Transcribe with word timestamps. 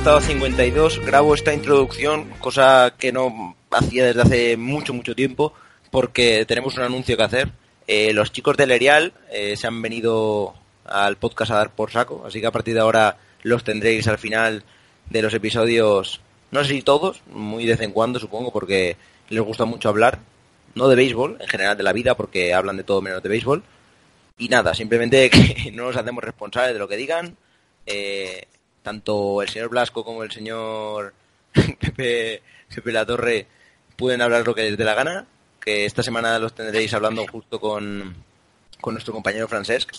Estado 0.00 0.22
52. 0.22 1.04
Grabo 1.04 1.34
esta 1.34 1.52
introducción, 1.52 2.30
cosa 2.38 2.94
que 2.98 3.12
no 3.12 3.54
hacía 3.70 4.06
desde 4.06 4.22
hace 4.22 4.56
mucho, 4.56 4.94
mucho 4.94 5.14
tiempo, 5.14 5.52
porque 5.90 6.46
tenemos 6.46 6.74
un 6.78 6.84
anuncio 6.84 7.18
que 7.18 7.22
hacer. 7.22 7.50
Eh, 7.86 8.14
los 8.14 8.32
chicos 8.32 8.56
del 8.56 8.70
Erial 8.70 9.12
eh, 9.30 9.58
se 9.58 9.66
han 9.66 9.82
venido 9.82 10.54
al 10.86 11.18
podcast 11.18 11.52
a 11.52 11.56
dar 11.56 11.74
por 11.74 11.90
saco, 11.90 12.24
así 12.26 12.40
que 12.40 12.46
a 12.46 12.50
partir 12.50 12.72
de 12.72 12.80
ahora 12.80 13.18
los 13.42 13.62
tendréis 13.62 14.08
al 14.08 14.16
final 14.16 14.64
de 15.10 15.20
los 15.20 15.34
episodios, 15.34 16.22
no 16.50 16.64
sé 16.64 16.72
si 16.72 16.80
todos, 16.80 17.20
muy 17.30 17.66
de 17.66 17.72
vez 17.72 17.82
en 17.82 17.92
cuando 17.92 18.18
supongo, 18.18 18.54
porque 18.54 18.96
les 19.28 19.42
gusta 19.42 19.66
mucho 19.66 19.90
hablar, 19.90 20.18
no 20.74 20.88
de 20.88 20.96
béisbol, 20.96 21.36
en 21.40 21.46
general 21.46 21.76
de 21.76 21.82
la 21.82 21.92
vida, 21.92 22.16
porque 22.16 22.54
hablan 22.54 22.78
de 22.78 22.84
todo 22.84 23.02
menos 23.02 23.22
de 23.22 23.28
béisbol. 23.28 23.62
Y 24.38 24.48
nada, 24.48 24.72
simplemente 24.74 25.28
que 25.30 25.70
no 25.72 25.84
nos 25.84 25.96
hacemos 25.96 26.24
responsables 26.24 26.72
de 26.72 26.78
lo 26.78 26.88
que 26.88 26.96
digan. 26.96 27.36
Eh, 27.84 28.46
tanto 28.82 29.42
el 29.42 29.48
señor 29.48 29.68
Blasco 29.68 30.04
como 30.04 30.22
el 30.22 30.30
señor 30.30 31.14
Pepe, 31.52 32.42
Pepe 32.74 32.92
La 32.92 33.06
Torre 33.06 33.46
pueden 33.96 34.22
hablar 34.22 34.46
lo 34.46 34.54
que 34.54 34.62
les 34.62 34.78
dé 34.78 34.84
la 34.84 34.94
gana. 34.94 35.26
Que 35.60 35.84
esta 35.84 36.02
semana 36.02 36.38
los 36.38 36.54
tendréis 36.54 36.94
hablando 36.94 37.26
justo 37.26 37.60
con, 37.60 38.14
con 38.80 38.94
nuestro 38.94 39.12
compañero 39.12 39.46
Francesc, 39.46 39.92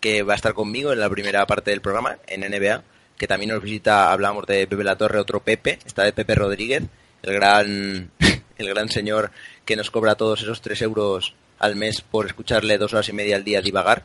que 0.00 0.22
va 0.22 0.34
a 0.34 0.36
estar 0.36 0.54
conmigo 0.54 0.92
en 0.92 1.00
la 1.00 1.10
primera 1.10 1.44
parte 1.46 1.72
del 1.72 1.80
programa, 1.80 2.18
en 2.28 2.42
NBA, 2.42 2.84
que 3.16 3.26
también 3.26 3.50
nos 3.50 3.62
visita, 3.62 4.12
hablamos 4.12 4.46
de 4.46 4.66
Pepe 4.68 4.84
La 4.84 4.96
Torre, 4.96 5.18
otro 5.18 5.40
Pepe, 5.40 5.80
está 5.84 6.04
de 6.04 6.12
Pepe 6.12 6.36
Rodríguez, 6.36 6.84
el 7.22 7.34
gran, 7.34 8.10
el 8.58 8.68
gran 8.68 8.88
señor 8.88 9.32
que 9.64 9.74
nos 9.74 9.90
cobra 9.90 10.14
todos 10.14 10.42
esos 10.42 10.62
tres 10.62 10.80
euros 10.82 11.34
al 11.58 11.74
mes 11.74 12.00
por 12.00 12.26
escucharle 12.26 12.78
dos 12.78 12.92
horas 12.94 13.08
y 13.08 13.12
media 13.12 13.36
al 13.36 13.44
día 13.44 13.60
divagar, 13.60 14.04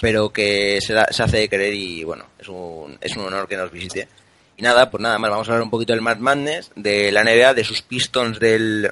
pero 0.00 0.30
que 0.30 0.78
se, 0.80 0.92
la- 0.94 1.08
se 1.10 1.22
hace 1.22 1.38
de 1.38 1.48
querer 1.48 1.74
y 1.74 2.04
bueno, 2.04 2.26
es 2.38 2.48
un, 2.48 2.98
es 3.00 3.16
un 3.16 3.24
honor 3.26 3.46
que 3.48 3.56
nos 3.56 3.70
visite. 3.70 4.08
Y 4.56 4.62
nada, 4.62 4.90
pues 4.90 5.00
nada 5.02 5.18
más, 5.18 5.30
vamos 5.30 5.48
a 5.48 5.52
hablar 5.52 5.64
un 5.64 5.70
poquito 5.70 5.92
del 5.92 6.02
March 6.02 6.18
Madness, 6.20 6.70
de 6.76 7.10
la 7.10 7.24
NBA, 7.24 7.54
de 7.54 7.64
sus 7.64 7.82
Pistons 7.82 8.38
del, 8.38 8.90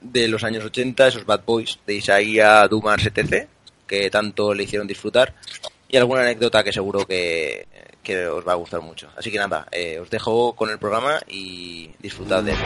de 0.00 0.28
los 0.28 0.42
años 0.44 0.64
80, 0.64 1.08
esos 1.08 1.24
Bad 1.24 1.42
Boys 1.46 1.78
de 1.86 1.94
Isaiah 1.94 2.66
Dumas 2.68 3.04
etc., 3.06 3.46
que 3.86 4.10
tanto 4.10 4.52
le 4.54 4.64
hicieron 4.64 4.86
disfrutar, 4.88 5.34
y 5.88 5.96
alguna 5.96 6.22
anécdota 6.22 6.62
que 6.64 6.72
seguro 6.72 7.06
que, 7.06 7.66
que 8.02 8.26
os 8.26 8.46
va 8.46 8.52
a 8.52 8.56
gustar 8.56 8.80
mucho. 8.80 9.08
Así 9.16 9.30
que 9.30 9.38
nada, 9.38 9.66
eh, 9.72 9.98
os 10.00 10.10
dejo 10.10 10.54
con 10.54 10.70
el 10.70 10.78
programa 10.78 11.20
y 11.28 11.90
disfrutad 12.00 12.42
de 12.42 12.52
él. 12.52 12.58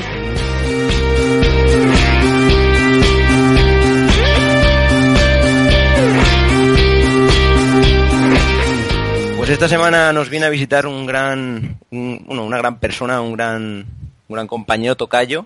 Pues 9.44 9.52
esta 9.52 9.68
semana 9.68 10.10
nos 10.14 10.30
viene 10.30 10.46
a 10.46 10.48
visitar 10.48 10.86
un 10.86 11.04
gran, 11.04 11.78
una 11.90 12.56
gran 12.56 12.78
persona, 12.78 13.20
un 13.20 13.34
gran, 13.34 13.84
un 14.26 14.34
gran 14.34 14.46
compañero 14.46 14.96
tocayo, 14.96 15.44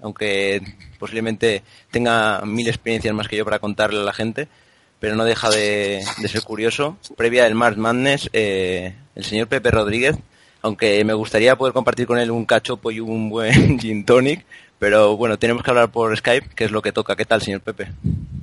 aunque 0.00 0.62
posiblemente 0.98 1.62
tenga 1.90 2.40
mil 2.46 2.66
experiencias 2.66 3.14
más 3.14 3.28
que 3.28 3.36
yo 3.36 3.44
para 3.44 3.58
contarle 3.58 4.00
a 4.00 4.04
la 4.04 4.14
gente, 4.14 4.48
pero 5.00 5.16
no 5.16 5.26
deja 5.26 5.50
de, 5.50 6.02
ser 6.28 6.42
curioso. 6.44 6.96
Previa 7.14 7.44
del 7.44 7.54
March 7.54 7.76
Madness, 7.76 8.30
eh, 8.32 8.94
el 9.14 9.24
señor 9.26 9.48
Pepe 9.48 9.70
Rodríguez, 9.70 10.16
aunque 10.62 11.04
me 11.04 11.12
gustaría 11.12 11.56
poder 11.56 11.74
compartir 11.74 12.06
con 12.06 12.18
él 12.18 12.30
un 12.30 12.46
cachopo 12.46 12.90
y 12.90 13.00
un 13.00 13.28
buen 13.28 13.78
gin 13.78 14.06
tonic, 14.06 14.46
pero 14.78 15.18
bueno, 15.18 15.38
tenemos 15.38 15.62
que 15.62 15.70
hablar 15.70 15.92
por 15.92 16.16
Skype, 16.16 16.54
que 16.56 16.64
es 16.64 16.70
lo 16.70 16.80
que 16.80 16.92
toca. 16.92 17.16
¿Qué 17.16 17.26
tal, 17.26 17.42
señor 17.42 17.60
Pepe? 17.60 17.88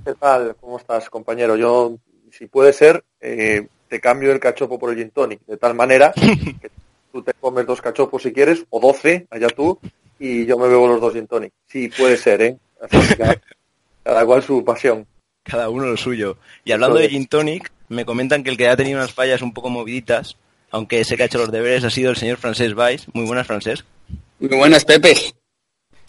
¿Qué 0.06 0.14
tal? 0.14 0.56
¿Cómo 0.62 0.78
estás, 0.78 1.10
compañero? 1.10 1.56
Yo, 1.56 1.98
si 2.30 2.46
puede 2.46 2.74
ser, 2.74 3.04
eh, 3.22 3.68
te 3.88 4.00
cambio 4.00 4.32
el 4.32 4.40
cachopo 4.40 4.78
por 4.78 4.92
el 4.92 4.98
gin 4.98 5.12
tonic, 5.12 5.40
de 5.46 5.58
tal 5.58 5.74
manera 5.76 6.14
que 6.62 6.70
tú 7.12 7.22
te 7.22 7.34
comes 7.34 7.66
dos 7.66 7.82
cachopos 7.82 8.24
si 8.24 8.32
quieres, 8.32 8.66
o 8.70 8.80
doce, 8.80 9.28
allá 9.30 9.48
tú, 9.48 9.80
y 10.20 10.46
yo 10.46 10.58
me 10.58 10.68
bebo 10.68 10.88
los 10.88 11.02
dos 11.02 11.14
gin 11.14 11.28
tonic. 11.28 11.54
Sí, 11.68 11.90
puede 11.90 12.18
ser, 12.18 12.42
¿eh? 12.42 12.58
Así 12.82 13.08
que 13.08 13.18
cada, 13.18 13.42
cada 14.04 14.26
cual 14.26 14.44
su 14.44 14.64
pasión. 14.64 15.06
Cada 15.44 15.70
uno 15.70 15.86
lo 15.86 15.98
suyo. 15.98 16.38
Y 16.66 16.74
hablando 16.74 16.98
de 16.98 17.08
Gin 17.08 17.28
Tonic, 17.28 17.72
me 17.88 18.06
comentan 18.06 18.44
que 18.44 18.50
el 18.50 18.58
que 18.58 18.68
ha 18.68 18.76
tenido 18.76 19.00
unas 19.00 19.14
fallas 19.14 19.42
un 19.42 19.54
poco 19.54 19.70
moviditas, 19.70 20.36
aunque 20.72 21.06
sé 21.06 21.16
que 21.16 21.24
ha 21.24 21.26
hecho 21.28 21.38
los 21.38 21.52
deberes, 21.52 21.86
ha 21.86 21.90
sido 21.90 22.12
el 22.12 22.18
señor 22.18 22.38
Francés 22.38 22.74
Valls. 22.74 23.08
Muy 23.14 23.26
buenas, 23.26 23.48
Francés. 23.48 23.86
Muy 24.40 24.50
buenas, 24.50 24.84
Pepe. 24.84 25.16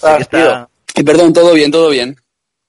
Ah, 0.02 0.18
está... 0.20 0.68
Y 0.94 1.04
perdón, 1.04 1.32
todo 1.32 1.54
bien, 1.54 1.70
todo 1.70 1.90
bien. 1.90 2.16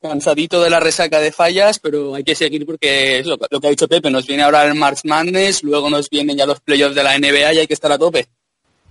Cansadito 0.01 0.61
de 0.61 0.69
la 0.69 0.79
resaca 0.79 1.19
de 1.19 1.31
fallas, 1.31 1.79
pero 1.79 2.15
hay 2.15 2.23
que 2.23 2.35
seguir 2.35 2.65
porque 2.65 3.19
es 3.19 3.25
lo, 3.25 3.37
lo 3.49 3.59
que 3.59 3.67
ha 3.67 3.71
dicho 3.71 3.87
Pepe. 3.87 4.09
Nos 4.09 4.25
viene 4.25 4.43
ahora 4.43 4.65
el 4.65 4.75
March 4.75 5.01
Madness, 5.03 5.63
luego 5.63 5.89
nos 5.89 6.09
vienen 6.09 6.37
ya 6.37 6.45
los 6.45 6.61
playoffs 6.61 6.95
de 6.95 7.03
la 7.03 7.17
NBA 7.17 7.53
y 7.53 7.57
hay 7.59 7.67
que 7.67 7.73
estar 7.73 7.91
a 7.91 7.97
tope. 7.97 8.27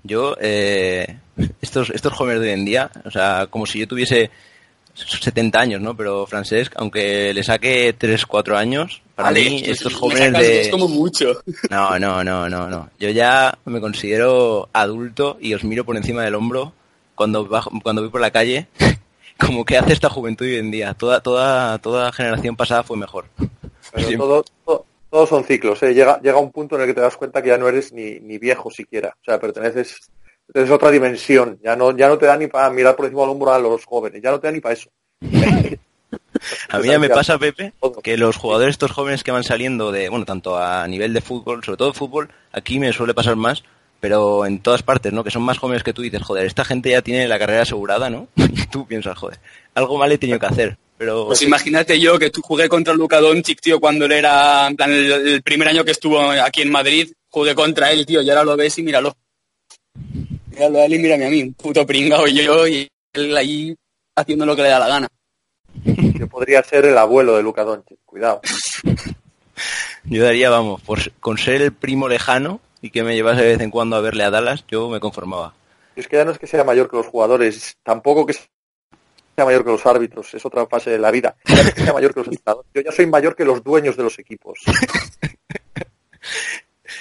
Yo, 0.05 0.37
eh, 0.41 1.19
estos, 1.61 1.91
estos 1.91 2.13
jóvenes 2.13 2.43
de 2.43 2.49
hoy 2.49 2.55
en 2.55 2.65
día, 2.65 2.91
o 3.05 3.11
sea, 3.11 3.47
como 3.51 3.67
si 3.67 3.79
yo 3.79 3.89
tuviese 3.89 4.31
70 4.95 5.61
años, 5.61 5.81
¿no? 5.81 5.97
Pero 5.97 6.27
Francesc, 6.27 6.73
aunque 6.77 7.33
le 7.33 7.43
saque 7.43 7.95
3, 7.97 8.27
4 8.27 8.57
años, 8.57 9.03
para 9.15 9.31
mí 9.31 9.63
estos 9.65 9.95
jóvenes 9.95 10.33
de... 10.33 10.59
dos 10.59 10.69
como 10.69 10.89
mucho. 10.89 11.43
No, 11.71 11.99
no, 11.99 12.25
no, 12.25 12.49
no, 12.49 12.69
no. 12.69 12.91
Yo 12.99 13.11
ya 13.11 13.59
me 13.65 13.81
considero 13.81 14.69
adulto 14.73 15.39
y 15.41 15.55
os 15.55 15.65
miro 15.65 15.85
por 15.85 15.97
encima 15.97 16.23
del 16.23 16.35
hombro 16.35 16.73
cuando 17.15 17.47
bajo, 17.47 17.71
cuando 17.83 18.03
voy 18.03 18.11
por 18.11 18.21
la 18.21 18.31
calle, 18.31 18.69
como 19.39 19.65
que 19.65 19.79
hace 19.79 19.93
esta 19.93 20.11
juventud 20.11 20.47
hoy 20.47 20.57
en 20.57 20.71
día. 20.71 20.95
Toda, 20.95 21.21
toda, 21.21 21.79
toda 21.79 22.13
generación 22.13 22.57
pasada 22.57 22.83
fue 22.83 22.97
mejor. 22.97 23.27
Pero 23.37 24.07
Siempre. 24.07 24.17
todo, 24.19 24.45
todo- 24.65 24.85
todos 25.11 25.29
son 25.31 25.45
ciclos, 25.45 25.83
¿eh? 25.83 25.95
Llega, 25.95 26.21
llega 26.21 26.37
un 26.39 26.53
punto 26.53 26.77
en 26.77 26.83
el 26.83 26.87
que 26.89 26.95
te 26.95 27.01
das 27.01 27.17
cuenta 27.17 27.41
que 27.41 27.49
ya 27.49 27.57
no 27.57 27.67
eres 27.69 27.93
ni, 27.95 28.21
ni 28.21 28.37
viejo 28.37 28.71
siquiera. 28.71 29.17
O 29.23 29.25
sea, 29.25 29.41
perteneces, 29.41 30.11
a 30.55 30.75
otra 30.75 30.91
dimensión. 30.91 31.59
Ya 31.63 31.77
no, 31.77 31.97
ya 31.97 32.09
no 32.09 32.19
te 32.19 32.27
da 32.27 32.37
ni 32.37 32.47
para 32.47 32.69
mirar 32.71 32.95
por 32.95 33.07
encima 33.07 33.23
del 33.23 33.31
hombro 33.31 33.53
a 33.53 33.59
los 33.59 33.85
jóvenes. 33.87 34.21
Ya 34.23 34.31
no 34.31 34.39
te 34.39 34.49
da 34.49 34.53
ni 34.53 34.61
para 34.61 34.75
eso. 34.75 34.91
A 36.71 36.79
mí 36.79 36.89
ya 36.89 36.99
me 36.99 37.09
pasa, 37.09 37.37
Pepe, 37.39 37.73
que 38.03 38.17
los 38.17 38.37
jugadores 38.37 38.75
estos 38.75 38.93
jóvenes 38.93 39.25
que 39.25 39.33
van 39.33 39.43
saliendo 39.45 39.91
de, 39.91 40.09
bueno, 40.09 40.25
tanto 40.25 40.57
a 40.57 40.87
nivel 40.87 41.13
de 41.13 41.21
fútbol, 41.21 41.65
sobre 41.65 41.77
todo 41.77 41.89
de 41.89 41.99
fútbol, 41.99 42.31
aquí 42.53 42.79
me 42.79 42.93
suele 42.93 43.13
pasar 43.13 43.35
más, 43.37 43.65
pero 44.01 44.47
en 44.47 44.61
todas 44.61 44.83
partes, 44.83 45.13
¿no? 45.13 45.25
Que 45.25 45.31
son 45.31 45.43
más 45.43 45.59
jóvenes 45.59 45.83
que 45.83 45.93
tú 45.93 46.03
y 46.03 46.11
dices, 46.11 46.27
joder, 46.27 46.47
esta 46.47 46.65
gente 46.65 46.91
ya 46.91 47.03
tiene 47.03 47.27
la 47.27 47.39
carrera 47.39 47.63
asegurada, 47.63 48.11
¿no? 48.11 48.29
Y 48.37 48.67
tú 48.71 48.87
piensas, 48.87 49.17
joder, 49.19 49.39
algo 49.75 49.99
mal 49.99 50.13
he 50.13 50.19
tenido 50.19 50.39
que 50.39 50.47
hacer. 50.47 50.79
Pero 50.97 51.27
Pues 51.27 51.43
imagínate 51.43 52.01
yo 52.01 52.19
que 52.19 52.31
tú 52.31 52.43
jugué 52.43 52.69
contra 52.69 52.93
Luka 52.95 53.21
Doncic, 53.21 53.61
tío, 53.61 53.79
cuando 53.79 54.07
él 54.07 54.13
era, 54.13 54.67
en 54.67 54.77
plan, 54.77 54.91
el, 54.91 55.11
el 55.11 55.43
primer 55.43 55.69
año 55.69 55.85
que 55.85 55.93
estuvo 55.93 56.21
aquí 56.21 56.63
en 56.63 56.73
Madrid, 56.73 57.13
jugué 57.29 57.55
contra 57.55 57.93
él, 57.93 58.05
tío, 58.05 58.21
y 58.21 58.31
ahora 58.31 58.45
lo 58.45 58.57
ves 58.57 58.79
y 58.79 58.83
míralo. 58.83 59.17
Míralo 60.51 60.79
a 60.79 60.85
él 60.87 60.95
y 60.95 60.99
mírame 60.99 61.27
a 61.27 61.31
mí, 61.31 61.43
un 61.43 61.55
puto 61.55 61.87
pringao 61.87 62.27
y 62.27 62.43
yo, 62.43 62.67
y 62.67 62.89
él 63.13 63.37
ahí 63.37 63.77
haciendo 64.17 64.45
lo 64.45 64.57
que 64.57 64.63
le 64.63 64.69
da 64.69 64.79
la 64.81 64.89
gana. 64.89 65.09
Yo 65.85 66.27
podría 66.27 66.63
ser 66.65 66.87
el 66.87 66.99
abuelo 66.99 67.37
de 67.37 67.43
Luca 67.43 67.63
Doncic. 67.63 67.99
Cuidado. 68.05 68.41
yo 70.05 70.25
daría, 70.25 70.51
vamos, 70.51 70.81
por, 70.83 71.13
con 71.21 71.39
ser 71.39 71.63
el 71.63 71.73
primo 71.73 72.09
lejano 72.09 72.61
y 72.81 72.91
que 72.91 73.03
me 73.03 73.15
llevase 73.15 73.43
de 73.43 73.49
vez 73.49 73.61
en 73.61 73.71
cuando 73.71 73.97
a 73.97 74.01
verle 74.01 74.25
a 74.25 74.31
Dallas, 74.31 74.65
yo 74.69 74.89
me 74.89 75.01
conformaba. 75.01 75.55
Y 75.97 76.01
es 76.01 76.09
que 76.09 76.17
ya 76.17 76.25
no 76.25 76.31
es 76.31 76.39
que 76.39 76.47
sea 76.47 76.65
mayor 76.65 76.91
que 76.91 76.97
los 76.97 77.07
jugadores, 77.07 77.77
tampoco 77.83 78.27
que 78.27 78.35
sea 78.35 79.45
mayor 79.45 79.65
que 79.65 79.71
los 79.71 79.85
árbitros, 79.87 80.33
es 80.35 80.45
otra 80.47 80.67
fase 80.67 80.91
de 80.91 80.99
la 80.99 81.11
vida. 81.11 81.37
Ya 81.45 81.63
no 81.63 81.69
es 81.69 81.75
que 81.75 81.83
sea 81.83 81.93
mayor 81.93 82.15
que 82.15 82.21
los 82.21 82.29
entrenadores. 82.29 82.71
Yo 82.75 82.83
ya 82.83 82.93
soy 82.93 83.07
mayor 83.07 83.37
que 83.37 83.45
los 83.45 83.63
dueños 83.65 83.97
de 83.97 84.03
los 84.03 84.19
equipos. 84.19 84.61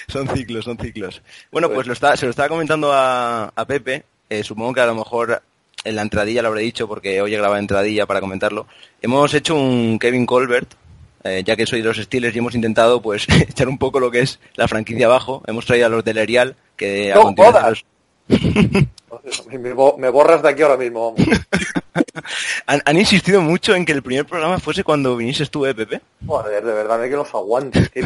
son 0.08 0.28
ciclos, 0.30 0.66
son 0.66 0.78
ciclos. 0.78 1.22
Bueno, 1.52 1.70
pues 1.70 1.88
lo 1.88 1.94
está, 1.94 2.18
se 2.18 2.26
lo 2.26 2.32
estaba 2.32 2.50
comentando 2.50 2.92
a, 2.92 3.52
a 3.56 3.66
Pepe. 3.66 4.04
eh, 4.30 4.44
supongo 4.44 4.74
que 4.74 4.82
a 4.82 4.86
lo 4.88 4.96
mejor 4.96 5.42
en 5.84 5.96
la 5.96 6.02
entradilla 6.02 6.42
lo 6.42 6.50
habré 6.50 6.62
dicho 6.62 6.88
porque 6.88 7.22
hoy 7.22 7.34
he 7.34 7.38
grabado 7.38 7.60
entradilla 7.60 8.06
para 8.06 8.20
comentarlo. 8.20 8.68
Hemos 9.02 9.34
hecho 9.34 9.56
un 9.56 10.00
Kevin 10.00 10.26
Colbert, 10.26 10.74
eh, 11.30 11.44
ya 11.46 11.56
que 11.56 11.66
soy 11.66 11.82
de 11.82 11.88
los 11.88 11.98
Steelers 11.98 12.36
y 12.36 12.40
hemos 12.40 12.56
intentado 12.56 13.02
pues 13.02 13.28
echar 13.50 13.68
un 13.68 13.78
poco 13.78 14.00
lo 14.00 14.10
que 14.12 14.22
es 14.22 14.40
la 14.56 14.68
franquicia 14.68 15.06
abajo. 15.08 15.44
Hemos 15.48 15.66
traído 15.66 15.88
a 15.88 15.90
los 15.90 16.04
del 16.04 16.18
Erial, 16.18 16.56
que 16.76 17.12
a 17.12 17.16
¡No 17.16 17.24
continuación 17.24 17.62
jodas! 17.64 17.84
los- 18.30 18.88
Me, 19.60 19.74
bo- 19.74 19.98
me 19.98 20.10
borras 20.10 20.42
de 20.44 20.50
aquí 20.50 20.62
ahora 20.62 20.78
mismo. 20.78 21.14
vamos. 21.16 21.40
han, 22.68 22.82
han 22.86 22.98
insistido 22.98 23.42
mucho 23.42 23.74
en 23.76 23.86
que 23.86 23.92
el 23.94 24.04
primer 24.04 24.26
programa 24.26 24.60
fuese 24.60 24.84
cuando 24.84 25.16
vinises 25.16 25.50
tú, 25.50 25.66
eh, 25.66 25.74
Pepe. 25.74 26.02
Joder, 26.26 26.64
de 26.64 26.74
verdad, 26.74 27.02
hay 27.02 27.10
que 27.10 27.16
los 27.16 27.34
aguantes. 27.34 27.90
Qué. 27.90 28.06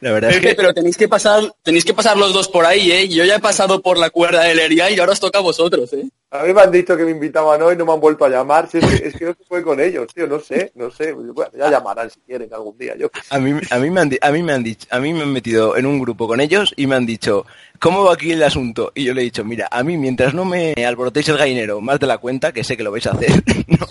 La 0.00 0.12
verdad 0.12 0.30
es 0.32 0.40
que 0.40 0.54
pero 0.54 0.72
tenéis 0.74 0.96
que 0.96 1.08
pasar, 1.08 1.42
tenéis 1.62 1.84
que 1.84 1.94
pasar 1.94 2.16
los 2.16 2.32
dos 2.32 2.48
por 2.48 2.64
ahí, 2.66 2.90
¿eh? 2.90 3.08
Yo 3.08 3.24
ya 3.24 3.36
he 3.36 3.40
pasado 3.40 3.80
por 3.82 3.98
la 3.98 4.10
cuerda 4.10 4.42
del 4.44 4.58
Erial 4.58 4.92
y 4.92 4.98
ahora 5.00 5.12
os 5.12 5.20
toca 5.20 5.38
a 5.38 5.42
vosotros, 5.42 5.92
¿eh? 5.92 6.04
A 6.30 6.44
mí 6.44 6.54
me 6.54 6.62
han 6.62 6.70
dicho 6.72 6.96
que 6.96 7.04
me 7.04 7.10
invitaban 7.10 7.60
hoy 7.60 7.74
y 7.74 7.76
no 7.76 7.84
me 7.84 7.92
han 7.92 8.00
vuelto 8.00 8.24
a 8.24 8.28
llamar. 8.30 8.66
Si 8.70 8.78
es, 8.78 8.86
que, 8.86 9.06
es 9.08 9.14
que 9.14 9.24
no 9.26 9.32
se 9.34 9.44
puede 9.46 9.62
con 9.62 9.78
ellos, 9.80 10.06
tío. 10.14 10.26
No 10.26 10.40
sé, 10.40 10.72
no 10.76 10.90
sé. 10.90 11.12
Bueno, 11.12 11.50
ya 11.58 11.70
llamarán 11.70 12.08
si 12.10 12.20
quieren 12.20 12.48
algún 12.54 12.76
día. 12.78 12.96
Yo 12.96 13.10
a 13.28 13.38
mí, 13.38 13.60
a 13.70 13.78
mí 13.78 13.90
me 13.90 14.00
han, 14.00 14.08
di- 14.08 14.18
a 14.20 14.30
mí 14.32 14.42
me 14.42 14.54
han 14.54 14.62
dicho, 14.64 14.86
a 14.90 14.98
mí 14.98 15.12
me 15.12 15.22
han 15.22 15.32
metido 15.32 15.76
en 15.76 15.84
un 15.84 15.98
grupo 16.00 16.26
con 16.26 16.40
ellos 16.40 16.72
y 16.76 16.86
me 16.86 16.94
han 16.96 17.04
dicho, 17.04 17.44
¿cómo 17.78 18.04
va 18.04 18.14
aquí 18.14 18.32
el 18.32 18.42
asunto? 18.42 18.92
Y 18.94 19.04
yo 19.04 19.12
le 19.12 19.20
he 19.20 19.24
dicho, 19.24 19.44
mira, 19.44 19.68
a 19.70 19.82
mí 19.84 19.98
mientras 19.98 20.32
no 20.32 20.46
me 20.46 20.72
alborotéis 20.86 21.28
el 21.28 21.36
gallinero 21.36 21.82
más 21.82 22.00
de 22.00 22.06
la 22.06 22.16
cuenta, 22.16 22.50
que 22.50 22.64
sé 22.64 22.78
que 22.78 22.82
lo 22.82 22.90
vais 22.92 23.06
a 23.06 23.10
hacer, 23.12 23.30
no, 23.68 23.86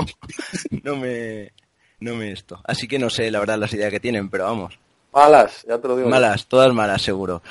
no 0.83 0.95
me, 0.95 1.51
no 1.99 2.15
me 2.15 2.31
esto. 2.31 2.59
Así 2.63 2.87
que 2.87 2.97
no 2.97 3.11
sé, 3.11 3.29
la 3.29 3.39
verdad, 3.39 3.59
las 3.59 3.71
ideas 3.73 3.91
que 3.91 3.99
tienen, 3.99 4.29
pero 4.31 4.45
vamos, 4.45 4.79
Malas, 5.13 5.65
ya 5.67 5.77
te 5.77 5.87
lo 5.87 5.97
digo. 5.97 6.09
malas, 6.09 6.45
todas 6.47 6.73
malas, 6.73 7.01
seguro. 7.01 7.41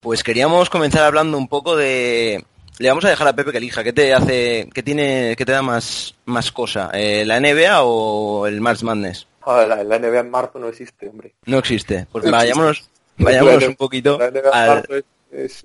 Pues 0.00 0.22
queríamos 0.22 0.70
comenzar 0.70 1.02
hablando 1.04 1.38
un 1.38 1.48
poco 1.48 1.76
de... 1.76 2.44
Le 2.78 2.88
vamos 2.90 3.04
a 3.06 3.08
dejar 3.08 3.26
a 3.28 3.34
Pepe 3.34 3.52
que 3.52 3.58
elija. 3.58 3.82
¿Qué 3.82 3.92
te 3.94 4.12
hace, 4.12 4.68
qué 4.74 4.82
tiene, 4.82 5.34
qué 5.36 5.46
te 5.46 5.52
da 5.52 5.62
más, 5.62 6.14
más 6.26 6.52
cosa? 6.52 6.90
Eh, 6.92 7.24
¿La 7.24 7.40
NBA 7.40 7.82
o 7.82 8.46
el 8.46 8.60
March 8.60 8.82
Madness? 8.82 9.26
La, 9.46 9.82
la 9.82 9.98
NBA 9.98 10.20
en 10.20 10.30
marzo 10.30 10.58
no 10.58 10.68
existe, 10.68 11.08
hombre. 11.08 11.34
No 11.46 11.56
existe. 11.58 12.06
Pues 12.12 12.24
No 12.24 12.32
vayámonos, 12.32 12.88
vayámonos 13.16 13.64
un 13.68 13.76
poquito 13.76 14.18
La 14.18 14.30
NBA 14.30 14.40
en 14.62 14.68
marzo 14.68 14.96
es, 14.96 15.04
es, 15.30 15.64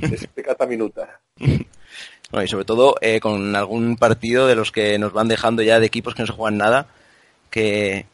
es 0.00 0.26
pecata 0.28 0.64
minuta. 0.64 1.20
bueno, 1.36 2.44
y 2.44 2.48
sobre 2.48 2.64
todo 2.64 2.94
eh, 3.02 3.20
con 3.20 3.54
algún 3.54 3.96
partido 3.96 4.46
de 4.46 4.54
los 4.54 4.72
que 4.72 4.98
nos 4.98 5.12
van 5.12 5.28
dejando 5.28 5.62
ya 5.62 5.78
de 5.78 5.86
equipos 5.86 6.14
que 6.14 6.22
no 6.22 6.26
se 6.26 6.32
juegan 6.32 6.56
nada, 6.56 6.86
que 7.50 8.06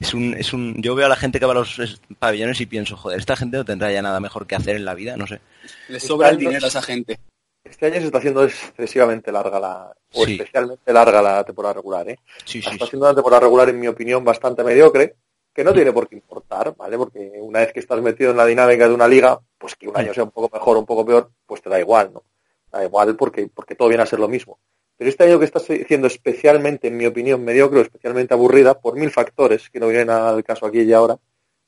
es 0.00 0.14
un, 0.14 0.34
es 0.34 0.52
un, 0.52 0.74
yo 0.82 0.94
veo 0.94 1.06
a 1.06 1.08
la 1.08 1.16
gente 1.16 1.38
que 1.38 1.46
va 1.46 1.52
a 1.52 1.56
los 1.56 1.78
es- 1.78 2.00
pabellones 2.18 2.60
y 2.60 2.66
pienso, 2.66 2.96
joder, 2.96 3.18
esta 3.18 3.36
gente 3.36 3.56
no 3.56 3.64
tendrá 3.64 3.90
ya 3.92 4.02
nada 4.02 4.20
mejor 4.20 4.46
que 4.46 4.54
hacer 4.56 4.76
en 4.76 4.84
la 4.84 4.94
vida, 4.94 5.16
no 5.16 5.26
sé. 5.26 5.40
Le 5.88 6.00
sobra 6.00 6.28
el 6.30 6.38
dinero 6.38 6.64
a 6.64 6.68
esa 6.68 6.82
gente. 6.82 7.18
Este 7.64 7.86
año 7.86 7.96
se 7.96 8.06
está 8.06 8.18
haciendo 8.18 8.44
excesivamente 8.44 9.30
larga 9.30 9.60
la, 9.60 9.92
o 10.14 10.24
Sí. 10.24 10.32
especialmente 10.32 10.92
larga 10.92 11.20
la 11.20 11.44
temporada 11.44 11.74
regular, 11.74 12.08
¿eh? 12.08 12.18
Sí, 12.44 12.62
sí, 12.62 12.70
está 12.70 12.84
sí. 12.86 12.90
siendo 12.90 13.06
una 13.06 13.14
temporada 13.14 13.40
regular, 13.40 13.68
en 13.68 13.78
mi 13.78 13.88
opinión, 13.88 14.24
bastante 14.24 14.64
mediocre, 14.64 15.16
que 15.52 15.64
no 15.64 15.72
tiene 15.74 15.92
por 15.92 16.08
qué 16.08 16.14
importar, 16.14 16.74
¿vale? 16.76 16.96
Porque 16.96 17.32
una 17.40 17.58
vez 17.60 17.72
que 17.72 17.80
estás 17.80 18.00
metido 18.00 18.30
en 18.30 18.36
la 18.36 18.46
dinámica 18.46 18.88
de 18.88 18.94
una 18.94 19.08
liga, 19.08 19.38
pues 19.58 19.74
que 19.74 19.88
un 19.88 19.96
año 19.96 20.14
sea 20.14 20.24
un 20.24 20.30
poco 20.30 20.48
mejor 20.56 20.76
o 20.76 20.80
un 20.80 20.86
poco 20.86 21.04
peor, 21.04 21.30
pues 21.46 21.60
te 21.60 21.68
da 21.68 21.78
igual, 21.80 22.10
¿no? 22.14 22.22
Da 22.70 22.84
igual 22.84 23.16
porque, 23.16 23.48
porque 23.52 23.74
todo 23.74 23.88
viene 23.88 24.02
a 24.04 24.06
ser 24.06 24.20
lo 24.20 24.28
mismo. 24.28 24.58
Pero 24.98 25.08
este 25.08 25.24
año 25.24 25.38
que 25.38 25.46
está 25.46 25.60
siendo 25.60 26.08
especialmente, 26.08 26.88
en 26.88 26.96
mi 26.96 27.06
opinión, 27.06 27.44
mediocre 27.44 27.80
especialmente 27.80 28.34
aburrida, 28.34 28.78
por 28.78 28.96
mil 28.96 29.10
factores 29.10 29.70
que 29.70 29.80
no 29.80 29.88
vienen 29.88 30.10
al 30.10 30.44
caso 30.44 30.66
aquí 30.66 30.80
y 30.80 30.92
ahora, 30.92 31.16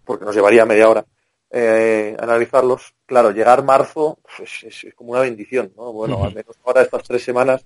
porque 0.05 0.27
nos 0.27 0.35
llevaría 0.35 0.67
media 0.67 0.89
hora 0.89 1.07
eh, 1.51 2.17
analizarlos, 2.21 2.95
claro, 3.07 3.33
llegar 3.33 3.65
marzo 3.65 4.19
pues, 4.37 4.63
es, 4.63 4.85
es 4.85 4.95
como 4.95 5.13
una 5.13 5.21
bendición, 5.21 5.73
¿no? 5.77 5.93
Bueno, 5.93 6.23
al 6.23 6.35
menos 6.35 6.57
ahora 6.65 6.83
estas 6.83 7.03
tres 7.03 7.25
semanas 7.25 7.65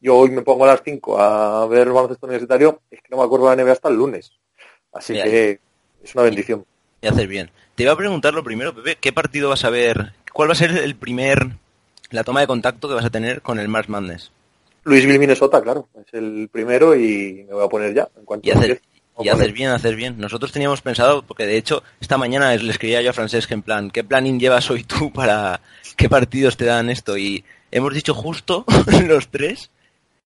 yo 0.00 0.16
hoy 0.16 0.30
me 0.30 0.42
pongo 0.42 0.64
a 0.64 0.68
las 0.68 0.82
5 0.82 1.20
a 1.20 1.66
ver 1.66 1.86
el 1.86 1.92
baloncesto 1.92 2.26
universitario, 2.26 2.80
es 2.90 3.00
que 3.00 3.08
no 3.10 3.18
me 3.18 3.24
acuerdo 3.24 3.50
de 3.50 3.56
la 3.56 3.62
NBA 3.62 3.72
hasta 3.72 3.88
el 3.88 3.96
lunes. 3.96 4.32
Así 4.92 5.14
que 5.14 5.60
es 6.02 6.14
una 6.14 6.24
bendición. 6.24 6.64
Y 7.02 7.06
haces 7.06 7.28
bien. 7.28 7.50
Te 7.74 7.82
iba 7.82 7.92
a 7.92 7.96
preguntar 7.96 8.32
lo 8.32 8.42
primero, 8.42 8.74
Pepe, 8.74 8.96
¿qué 8.96 9.12
partido 9.12 9.50
vas 9.50 9.64
a 9.64 9.70
ver? 9.70 10.12
¿Cuál 10.32 10.48
va 10.48 10.52
a 10.52 10.56
ser 10.56 10.70
el 10.70 10.96
primer, 10.96 11.56
la 12.10 12.24
toma 12.24 12.40
de 12.40 12.46
contacto 12.46 12.88
que 12.88 12.94
vas 12.94 13.04
a 13.04 13.10
tener 13.10 13.42
con 13.42 13.58
el 13.58 13.68
March 13.68 13.88
Madness? 13.88 14.30
Luisville, 14.86 15.18
Minnesota, 15.18 15.60
claro, 15.62 15.88
es 15.94 16.14
el 16.14 16.48
primero 16.50 16.94
y 16.96 17.44
me 17.48 17.54
voy 17.54 17.64
a 17.64 17.68
poner 17.68 17.92
ya. 17.94 18.08
En 18.16 18.24
cuanto 18.24 18.48
Y 18.48 18.52
haces, 18.52 18.62
empiece, 18.62 18.82
y 19.18 19.38
ver. 19.38 19.52
bien, 19.52 19.70
haces 19.70 19.96
bien. 19.96 20.18
Nosotros 20.18 20.52
teníamos 20.52 20.80
pensado, 20.82 21.22
porque 21.22 21.44
de 21.46 21.56
hecho 21.56 21.82
esta 22.00 22.16
mañana 22.18 22.54
le 22.54 22.70
escribía 22.70 23.02
yo 23.02 23.10
a 23.10 23.12
Francesc 23.12 23.50
en 23.52 23.62
plan, 23.62 23.90
¿qué 23.90 24.04
planning 24.04 24.38
llevas 24.40 24.70
hoy 24.70 24.84
tú 24.84 25.12
para 25.12 25.60
qué 25.96 26.08
partidos 26.08 26.56
te 26.56 26.64
dan 26.64 26.88
esto? 26.90 27.16
Y 27.18 27.44
hemos 27.70 27.92
dicho 27.94 28.14
justo 28.14 28.64
los 29.06 29.28
tres 29.28 29.70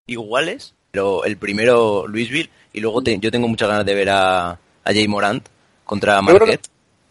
iguales, 0.07 0.75
pero 0.91 1.25
el 1.25 1.37
primero 1.37 2.07
Louisville 2.07 2.51
y 2.73 2.81
luego 2.81 3.03
te- 3.03 3.19
yo 3.19 3.31
tengo 3.31 3.49
muchas 3.49 3.69
ganas 3.69 3.87
de 3.87 3.95
ver 3.95 4.11
a, 4.11 4.51
a 4.51 4.59
Jay 4.85 5.09
Morant 5.09 5.47
contra 5.85 6.21
Marquette. 6.23 6.69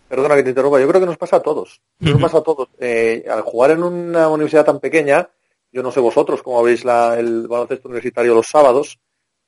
Perdona 0.07 0.36
que 0.36 0.44
te 0.44 0.50
interrumpa, 0.50 0.80
yo 0.80 0.88
creo 0.88 1.02
que 1.02 1.06
nos 1.07 1.18
pasa 1.18 1.36
a 1.38 1.42
todos. 1.42 1.81
Nos 2.00 2.19
pasa 2.19 2.40
a 2.40 2.42
todos. 2.42 2.68
Eh, 2.80 3.25
al 3.30 3.42
jugar 3.42 3.72
en 3.72 3.84
una 3.84 4.28
universidad 4.28 4.66
tan 4.66 4.80
pequeña, 4.80 5.30
yo 5.71 5.83
no 5.83 5.92
sé 5.92 6.00
vosotros 6.00 6.42
cómo 6.44 6.63
veis 6.63 6.83
la- 6.86 7.18
el 7.19 7.48
baloncesto 7.48 7.88
universitario 7.88 8.33
los 8.33 8.48
sábados, 8.48 9.00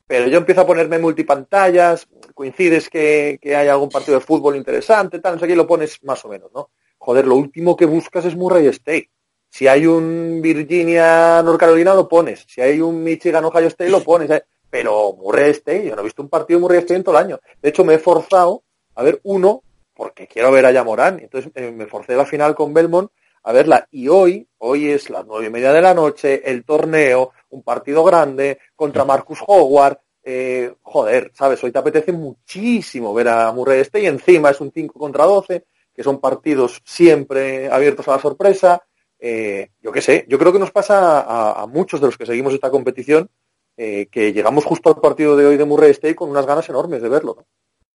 pero 0.07 0.27
yo 0.27 0.38
empiezo 0.39 0.62
a 0.62 0.65
ponerme 0.68 1.00
multipantallas, 1.00 2.07
coincides 2.33 2.89
que, 2.89 3.39
que 3.41 3.56
hay 3.56 3.68
algún 3.68 3.89
partido 3.89 4.19
de 4.19 4.25
fútbol 4.25 4.56
interesante, 4.56 5.19
tal, 5.19 5.35
no 5.35 5.39
sé 5.39 5.47
qué, 5.47 5.56
lo 5.56 5.65
pones 5.68 6.03
más 6.03 6.23
o 6.25 6.29
menos, 6.29 6.51
¿no? 6.53 6.69
Joder, 6.97 7.25
lo 7.25 7.35
último 7.35 7.75
que 7.75 7.85
buscas 7.85 8.25
es 8.25 8.35
Murray 8.35 8.68
State. 8.68 9.09
Si 9.50 9.68
hay 9.68 9.85
un 9.88 10.39
Virginia 10.41 11.41
North 11.44 11.59
Carolina 11.59 11.94
lo 11.94 12.07
pones, 12.07 12.45
si 12.47 12.62
hay 12.62 12.79
un 12.81 13.03
Michigan 13.03 13.44
Ohio 13.45 13.68
State 13.68 13.89
lo 13.89 14.01
pones, 14.03 14.29
¿eh? 14.29 14.44
pero 14.69 15.13
Murray 15.13 15.51
State, 15.51 15.88
yo 15.88 15.95
no 15.95 16.01
he 16.01 16.06
visto 16.06 16.21
un 16.21 16.29
partido 16.29 16.59
de 16.59 16.62
Murray 16.62 16.79
State 16.79 16.95
en 16.95 17.03
todo 17.03 17.18
el 17.18 17.25
año. 17.25 17.39
De 17.62 17.69
hecho, 17.69 17.83
me 17.83 17.95
he 17.95 18.00
forzado 18.00 18.63
a 18.95 19.03
ver 19.03 19.19
uno 19.23 19.63
porque 19.94 20.27
quiero 20.27 20.51
ver 20.51 20.65
a 20.65 20.71
Yamorán. 20.71 21.19
Entonces 21.19 21.51
eh, 21.56 21.71
me 21.71 21.85
forcé 21.88 22.15
la 22.15 22.25
final 22.25 22.56
con 22.56 22.73
Belmont 22.73 23.12
a 23.43 23.51
verla. 23.51 23.88
Y 23.91 24.07
hoy, 24.07 24.47
hoy 24.59 24.89
es 24.89 25.09
las 25.09 25.25
nueve 25.25 25.47
y 25.47 25.49
media 25.49 25.73
de 25.73 25.81
la 25.81 25.93
noche, 25.93 26.41
el 26.49 26.63
torneo, 26.63 27.31
un 27.49 27.63
partido 27.63 28.03
grande 28.03 28.59
contra 28.75 29.05
Marcus 29.05 29.39
Howard. 29.45 29.97
Eh, 30.23 30.75
joder, 30.81 31.31
¿sabes? 31.33 31.63
Hoy 31.63 31.71
te 31.71 31.79
apetece 31.79 32.11
muchísimo 32.11 33.13
ver 33.13 33.29
a 33.29 33.51
Murray 33.51 33.79
State 33.81 34.03
y 34.03 34.07
encima 34.07 34.51
es 34.51 34.61
un 34.61 34.71
5 34.71 34.99
contra 34.99 35.25
12, 35.25 35.65
que 35.93 36.03
son 36.03 36.19
partidos 36.19 36.81
siempre 36.85 37.69
abiertos 37.69 38.07
a 38.07 38.11
la 38.11 38.19
sorpresa. 38.19 38.83
Eh, 39.17 39.71
yo 39.81 39.91
qué 39.91 40.01
sé, 40.01 40.25
yo 40.27 40.37
creo 40.37 40.51
que 40.53 40.59
nos 40.59 40.71
pasa 40.71 41.61
a, 41.61 41.66
muchos 41.68 41.99
de 42.01 42.07
los 42.07 42.18
que 42.18 42.25
seguimos 42.25 42.54
esta 42.54 42.71
competición 42.71 43.30
eh, 43.77 44.07
que 44.11 44.33
llegamos 44.33 44.66
justo 44.66 44.89
al 44.89 44.99
partido 44.99 45.35
de 45.35 45.45
hoy 45.45 45.57
de 45.57 45.66
Murray 45.66 45.92
State 45.92 46.16
con 46.16 46.30
unas 46.30 46.45
ganas 46.45 46.68
enormes 46.69 47.01
de 47.01 47.09
verlo. 47.09 47.45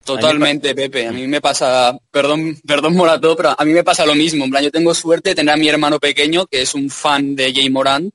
Totalmente, 0.07 0.75
Pepe. 0.75 1.09
A 1.09 1.13
mí 1.13 1.27
me 1.27 1.41
pasa, 1.41 1.97
perdón, 2.11 2.59
perdón 2.67 2.95
Morato, 2.95 3.37
pero 3.37 3.55
a 3.59 3.65
mí 3.65 3.73
me 3.73 3.85
pasa 3.85 4.07
lo 4.07 4.15
mismo. 4.15 4.45
En 4.45 4.51
plan, 4.51 4.65
yo 4.65 4.71
tengo 4.71 4.95
suerte 4.95 5.31
de 5.31 5.35
tener 5.35 5.55
a 5.55 5.57
mi 5.57 5.69
hermano 5.69 5.99
pequeño, 5.99 6.47
que 6.47 6.63
es 6.63 6.75
un 6.75 6.91
fan 6.91 7.35
de 7.35 7.53
Jay 7.53 7.69
Morant, 7.69 8.13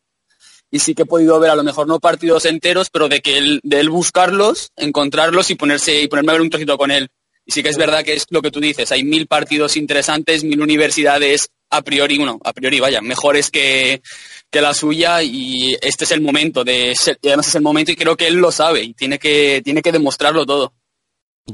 y 0.71 0.79
sí 0.79 0.95
que 0.95 1.03
he 1.03 1.05
podido 1.05 1.39
ver 1.39 1.51
a 1.51 1.55
lo 1.55 1.63
mejor 1.63 1.87
no 1.87 1.99
partidos 1.99 2.45
enteros, 2.45 2.89
pero 2.89 3.09
de 3.09 3.21
que 3.21 3.37
él, 3.37 3.59
de 3.63 3.81
él 3.81 3.89
buscarlos, 3.89 4.71
encontrarlos 4.77 5.51
y 5.51 5.55
ponerse 5.55 6.01
y 6.01 6.07
ponerme 6.07 6.31
a 6.31 6.35
ver 6.35 6.41
un 6.41 6.49
trocito 6.49 6.77
con 6.77 6.91
él. 6.91 7.09
Y 7.45 7.51
sí 7.51 7.61
que 7.61 7.69
es 7.69 7.77
verdad 7.77 8.03
que 8.03 8.13
es 8.13 8.25
lo 8.29 8.41
que 8.41 8.51
tú 8.51 8.59
dices, 8.59 8.91
hay 8.91 9.03
mil 9.03 9.27
partidos 9.27 9.75
interesantes, 9.75 10.43
mil 10.43 10.61
universidades 10.61 11.49
a 11.71 11.81
priori, 11.81 12.17
bueno, 12.17 12.39
a 12.43 12.53
priori, 12.53 12.79
vaya, 12.79 13.01
mejores 13.01 13.49
que, 13.49 14.01
que 14.49 14.61
la 14.61 14.73
suya 14.73 15.23
y 15.23 15.73
este 15.81 16.03
es 16.03 16.11
el 16.11 16.21
momento 16.21 16.63
de 16.63 16.93
ser, 16.95 17.17
y 17.21 17.29
además 17.29 17.47
es 17.47 17.55
el 17.55 17.61
momento 17.61 17.91
y 17.91 17.95
creo 17.95 18.17
que 18.17 18.27
él 18.27 18.35
lo 18.35 18.51
sabe 18.51 18.83
y 18.83 18.93
tiene 18.93 19.17
que, 19.17 19.61
tiene 19.63 19.81
que 19.81 19.93
demostrarlo 19.93 20.45
todo. 20.45 20.73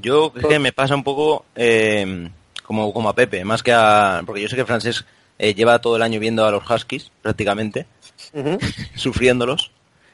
Yo 0.02 0.32
es 0.36 0.46
que 0.46 0.60
me 0.60 0.72
pasa 0.74 0.96
un 0.96 1.04
poco 1.04 1.46
eh, 1.56 2.30
como, 2.64 2.94
como 2.94 3.10
a 3.10 3.14
Pepe, 3.16 3.44
más 3.46 3.64
que 3.64 3.72
a... 3.74 4.22
Porque 4.26 4.42
yo 4.42 4.50
sé 4.50 4.56
que 4.56 4.66
Francés 4.66 5.06
eh, 5.40 5.54
lleva 5.54 5.80
todo 5.80 5.96
el 5.96 6.02
año 6.02 6.20
viendo 6.20 6.46
a 6.46 6.52
los 6.52 6.70
Huskies, 6.70 7.12
prácticamente, 7.22 7.86
sufriéndolos. 8.96 9.72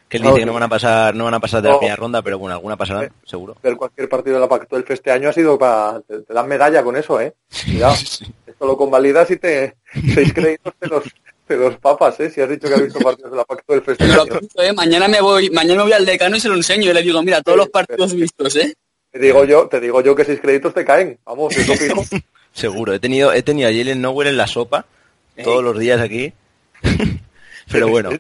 Que 0.10 0.18
él 0.18 0.24
Ah, 0.24 0.28
dice 0.28 0.42
que 0.42 0.46
no 0.46 0.54
van 0.54 0.64
a 0.64 0.70
pasar, 0.70 1.16
no 1.16 1.24
van 1.24 1.34
a 1.34 1.40
pasar 1.40 1.62
de 1.62 1.70
la 1.70 1.74
No. 1.74 1.80
primera 1.80 1.96
ronda, 1.96 2.22
pero 2.22 2.38
bueno, 2.38 2.54
alguna 2.54 2.78
pasarán, 2.78 3.06
Eh. 3.06 3.12
seguro. 3.26 3.56
ver 3.64 3.76
cualquier 3.76 4.08
partido 4.08 4.36
de 4.36 4.42
la 4.42 4.48
Pac-12 4.50 4.86
este 4.90 5.12
año 5.12 5.30
ha 5.30 5.34
sido 5.34 5.58
para... 5.58 6.02
Te, 6.02 6.20
te 6.20 6.34
dan 6.34 6.48
medalla 6.48 6.84
con 6.84 6.96
eso, 6.96 7.20
¿eh? 7.20 7.34
Cuidado. 7.66 7.96
Esto 7.96 8.66
lo 8.68 8.78
convalidas 8.78 9.32
y 9.32 9.38
te... 9.38 9.76
Seis 10.14 10.32
créditos 10.34 10.74
de 10.80 10.88
los, 10.88 11.04
de 11.48 11.58
los 11.58 11.78
papas, 11.78 12.20
¿eh? 12.20 12.30
Si 12.30 12.42
has 12.42 12.50
dicho 12.50 12.68
que 12.68 12.76
has 12.76 12.84
visto 12.84 13.00
partidos 13.00 13.32
de 13.32 13.38
la 13.38 13.44
Pac-12 13.46 13.92
este 13.94 14.04
Me 14.06 14.14
lo 14.16 14.22
año. 14.22 14.34
apunto, 14.36 14.62
¿eh? 14.62 14.74
Mañana 14.74 15.08
me 15.08 15.20
voy, 15.22 15.50
mañana 15.50 15.82
voy 15.82 15.94
al 15.94 16.06
decano 16.06 16.36
y 16.36 16.40
se 16.40 16.50
lo 16.50 16.56
enseño 16.56 16.92
y 16.92 16.94
le 16.94 17.02
digo, 17.02 17.24
mira, 17.24 17.42
todos 17.42 17.58
los 17.58 17.70
partidos 17.70 18.14
vistos, 18.14 18.56
¿eh? 18.58 18.76
Te 19.14 19.20
digo 19.20 19.46
yo, 19.46 19.68
te 19.68 19.80
digo 19.80 20.02
yo 20.02 20.16
que 20.16 20.26
seis 20.26 20.40
créditos 20.42 20.74
te 20.74 20.84
caen. 20.84 21.20
Vamos, 21.24 21.56
eso 21.56 21.76
fijo. 21.76 22.04
Seguro. 22.52 22.94
He 22.94 23.00
tenido, 23.00 23.32
he 23.32 23.44
tenido 23.44 23.70
a 23.70 23.72
Jalen 23.72 24.02
Nowell 24.02 24.30
en 24.30 24.38
la 24.38 24.48
sopa 24.48 24.88
todos 25.44 25.64
los 25.64 25.78
días 25.78 26.02
aquí. 26.02 26.34
pero 27.72 27.90
bueno. 27.90 28.10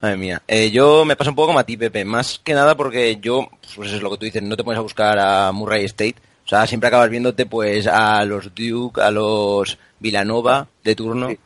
Madre 0.00 0.16
mía. 0.16 0.42
Eh, 0.48 0.70
yo 0.70 1.04
me 1.04 1.14
pasa 1.14 1.28
un 1.28 1.36
poco 1.36 1.48
como 1.48 1.58
a 1.58 1.66
ti, 1.66 1.76
Pepe. 1.76 2.06
Más 2.06 2.38
que 2.42 2.54
nada 2.54 2.74
porque 2.74 3.18
yo, 3.20 3.50
pues 3.76 3.92
es 3.92 4.00
lo 4.00 4.10
que 4.10 4.16
tú 4.16 4.24
dices, 4.24 4.42
no 4.42 4.56
te 4.56 4.64
pones 4.64 4.78
a 4.78 4.82
buscar 4.82 5.18
a 5.18 5.52
Murray 5.52 5.84
State. 5.84 6.14
O 6.46 6.48
sea, 6.48 6.66
siempre 6.66 6.88
acabas 6.88 7.10
viéndote 7.10 7.44
pues 7.44 7.86
a 7.86 8.24
los 8.24 8.54
Duke, 8.54 9.02
a 9.02 9.10
los 9.10 9.76
Villanova 9.98 10.66
de 10.82 10.94
turno 10.94 11.28
Sí, 11.28 11.38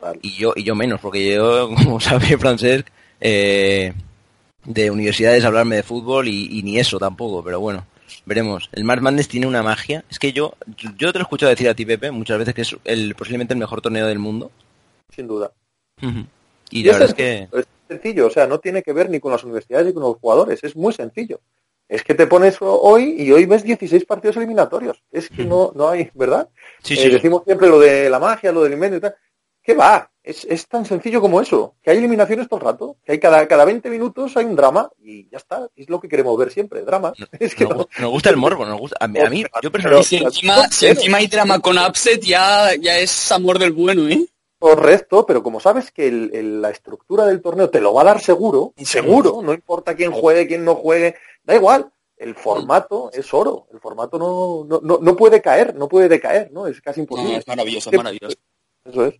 vale. 0.00 0.18
y 0.22 0.32
yo 0.32 0.52
y 0.56 0.64
yo 0.64 0.74
menos, 0.74 0.98
porque 1.00 1.34
yo, 1.34 1.68
como 1.68 2.00
sabe 2.00 2.36
Francesc, 2.36 2.88
eh, 3.20 3.92
de 4.64 4.90
universidades 4.90 5.44
hablarme 5.44 5.76
de 5.76 5.82
fútbol 5.82 6.28
y, 6.28 6.58
y 6.58 6.62
ni 6.62 6.78
eso 6.78 6.98
tampoco, 6.98 7.42
pero 7.42 7.60
bueno, 7.60 7.86
veremos. 8.26 8.68
El 8.72 8.84
March 8.84 9.00
Madness 9.02 9.28
tiene 9.28 9.46
una 9.46 9.62
magia. 9.62 10.04
Es 10.10 10.18
que 10.18 10.32
yo, 10.32 10.54
yo 10.96 11.12
te 11.12 11.18
lo 11.18 11.22
he 11.22 11.26
escuchado 11.26 11.50
decir 11.50 11.68
a 11.68 11.74
ti, 11.74 11.84
Pepe, 11.86 12.10
muchas 12.10 12.38
veces 12.38 12.54
que 12.54 12.62
es 12.62 12.76
el, 12.84 13.14
posiblemente 13.14 13.54
el 13.54 13.60
mejor 13.60 13.80
torneo 13.80 14.06
del 14.06 14.18
mundo. 14.18 14.50
Sin 15.14 15.26
duda. 15.26 15.50
Y 16.70 16.84
la 16.84 16.92
verdad 16.92 17.08
es 17.08 17.14
que... 17.14 17.48
es 17.58 17.66
sencillo, 17.88 18.26
o 18.26 18.30
sea, 18.30 18.46
no 18.46 18.60
tiene 18.60 18.82
que 18.82 18.92
ver 18.92 19.10
ni 19.10 19.18
con 19.20 19.32
las 19.32 19.42
universidades 19.44 19.86
ni 19.86 19.92
con 19.92 20.02
los 20.02 20.16
jugadores, 20.16 20.62
es 20.62 20.76
muy 20.76 20.92
sencillo. 20.92 21.40
Es 21.88 22.04
que 22.04 22.14
te 22.14 22.28
pones 22.28 22.56
hoy 22.60 23.16
y 23.18 23.32
hoy 23.32 23.46
ves 23.46 23.64
16 23.64 24.04
partidos 24.04 24.36
eliminatorios. 24.36 25.02
Es 25.10 25.28
que 25.28 25.44
no, 25.44 25.72
no 25.74 25.88
hay, 25.88 26.08
¿verdad? 26.14 26.48
Sí, 26.84 26.94
Eh, 26.94 26.98
sí. 26.98 27.08
decimos 27.08 27.42
siempre 27.44 27.68
lo 27.68 27.80
de 27.80 28.08
la 28.08 28.20
magia, 28.20 28.52
lo 28.52 28.62
del 28.62 28.74
invento 28.74 28.98
y 28.98 29.00
tal. 29.00 29.16
¿Qué 29.62 29.74
va? 29.74 30.10
Es, 30.22 30.44
es 30.44 30.66
tan 30.68 30.84
sencillo 30.84 31.20
como 31.20 31.40
eso. 31.40 31.74
Que 31.82 31.90
hay 31.90 31.98
eliminaciones 31.98 32.48
todo 32.48 32.60
el 32.60 32.66
rato. 32.66 32.96
Que 33.04 33.12
hay 33.12 33.20
cada, 33.20 33.46
cada 33.48 33.64
20 33.64 33.88
minutos 33.90 34.36
hay 34.36 34.44
un 34.44 34.56
drama 34.56 34.90
y 35.02 35.28
ya 35.30 35.38
está. 35.38 35.68
Es 35.76 35.88
lo 35.88 36.00
que 36.00 36.08
queremos 36.08 36.36
ver 36.38 36.50
siempre, 36.50 36.82
drama. 36.82 37.12
Es 37.38 37.54
que 37.54 37.64
Nos, 37.64 37.76
no- 37.76 37.88
nos 38.00 38.10
gusta 38.10 38.30
el 38.30 38.36
morbo, 38.36 38.64
nos 38.66 38.78
gusta. 38.78 38.96
A 39.00 39.08
mí, 39.08 39.18
a 39.18 39.28
mí 39.30 39.44
yo 39.62 39.70
personalmente... 39.72 40.08
si 40.08 40.16
encima, 40.16 40.68
si 40.68 40.86
encima 40.86 41.18
hay 41.18 41.26
drama 41.26 41.58
con 41.60 41.78
upset, 41.78 42.20
ya, 42.22 42.74
ya 42.78 42.98
es 42.98 43.32
amor 43.32 43.58
del 43.58 43.72
bueno, 43.72 44.08
¿eh? 44.08 44.26
Correcto, 44.58 45.24
pero 45.24 45.42
como 45.42 45.58
sabes 45.58 45.90
que 45.90 46.06
el- 46.08 46.30
el- 46.34 46.60
la 46.62 46.68
estructura 46.70 47.24
del 47.26 47.40
torneo 47.40 47.70
te 47.70 47.80
lo 47.80 47.94
va 47.94 48.02
a 48.02 48.04
dar 48.04 48.20
seguro, 48.20 48.74
y 48.76 48.84
seguro, 48.84 49.40
no 49.42 49.54
importa 49.54 49.94
quién 49.96 50.12
juegue, 50.12 50.46
quién 50.46 50.64
no 50.66 50.74
juegue, 50.74 51.14
da 51.44 51.54
igual. 51.54 51.90
El 52.18 52.34
formato 52.34 53.10
es 53.14 53.32
oro, 53.32 53.66
el 53.72 53.80
formato 53.80 54.18
no, 54.18 54.66
no, 54.68 54.80
no, 54.82 54.98
no 55.00 55.16
puede 55.16 55.40
caer, 55.40 55.74
no 55.74 55.88
puede 55.88 56.06
decaer, 56.10 56.52
¿no? 56.52 56.66
Es 56.66 56.78
casi 56.82 57.00
No, 57.00 57.04
imposible. 57.04 57.36
es 57.38 57.46
maravilloso, 57.46 57.90
es 57.90 57.96
maravilloso. 57.96 58.36
Eso 58.84 59.06
es. 59.06 59.14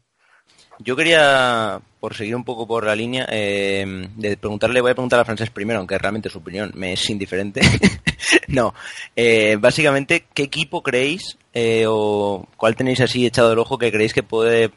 Yo 0.83 0.97
quería, 0.97 1.79
por 2.01 2.15
seguir 2.15 2.35
un 2.35 2.45
poco 2.45 2.67
por 2.67 2.87
la 2.87 2.95
línea, 2.95 3.27
eh, 3.31 4.09
de 4.17 4.37
preguntarle, 4.39 4.81
voy 4.81 4.93
a 4.93 4.95
preguntar 4.95 5.21
a 5.21 5.27
Francés 5.27 5.51
primero, 5.51 5.79
aunque 5.79 5.99
realmente 5.99 6.31
su 6.31 6.39
opinión 6.39 6.73
me 6.75 6.95
es 6.95 7.11
indiferente. 7.11 7.61
no, 8.49 8.73
eh, 9.15 9.59
básicamente, 9.61 10.25
¿qué 10.33 10.45
equipo 10.45 10.83
creéis 10.83 11.37
eh, 11.53 11.85
o 11.87 12.47
cuál 12.57 12.77
tenéis 12.77 13.03
así 13.03 13.27
echado 13.27 13.53
el 13.53 13.59
ojo 13.59 13.77
que 13.77 13.93
creéis 13.93 14.15
que 14.15 14.23
puede, 14.23 14.71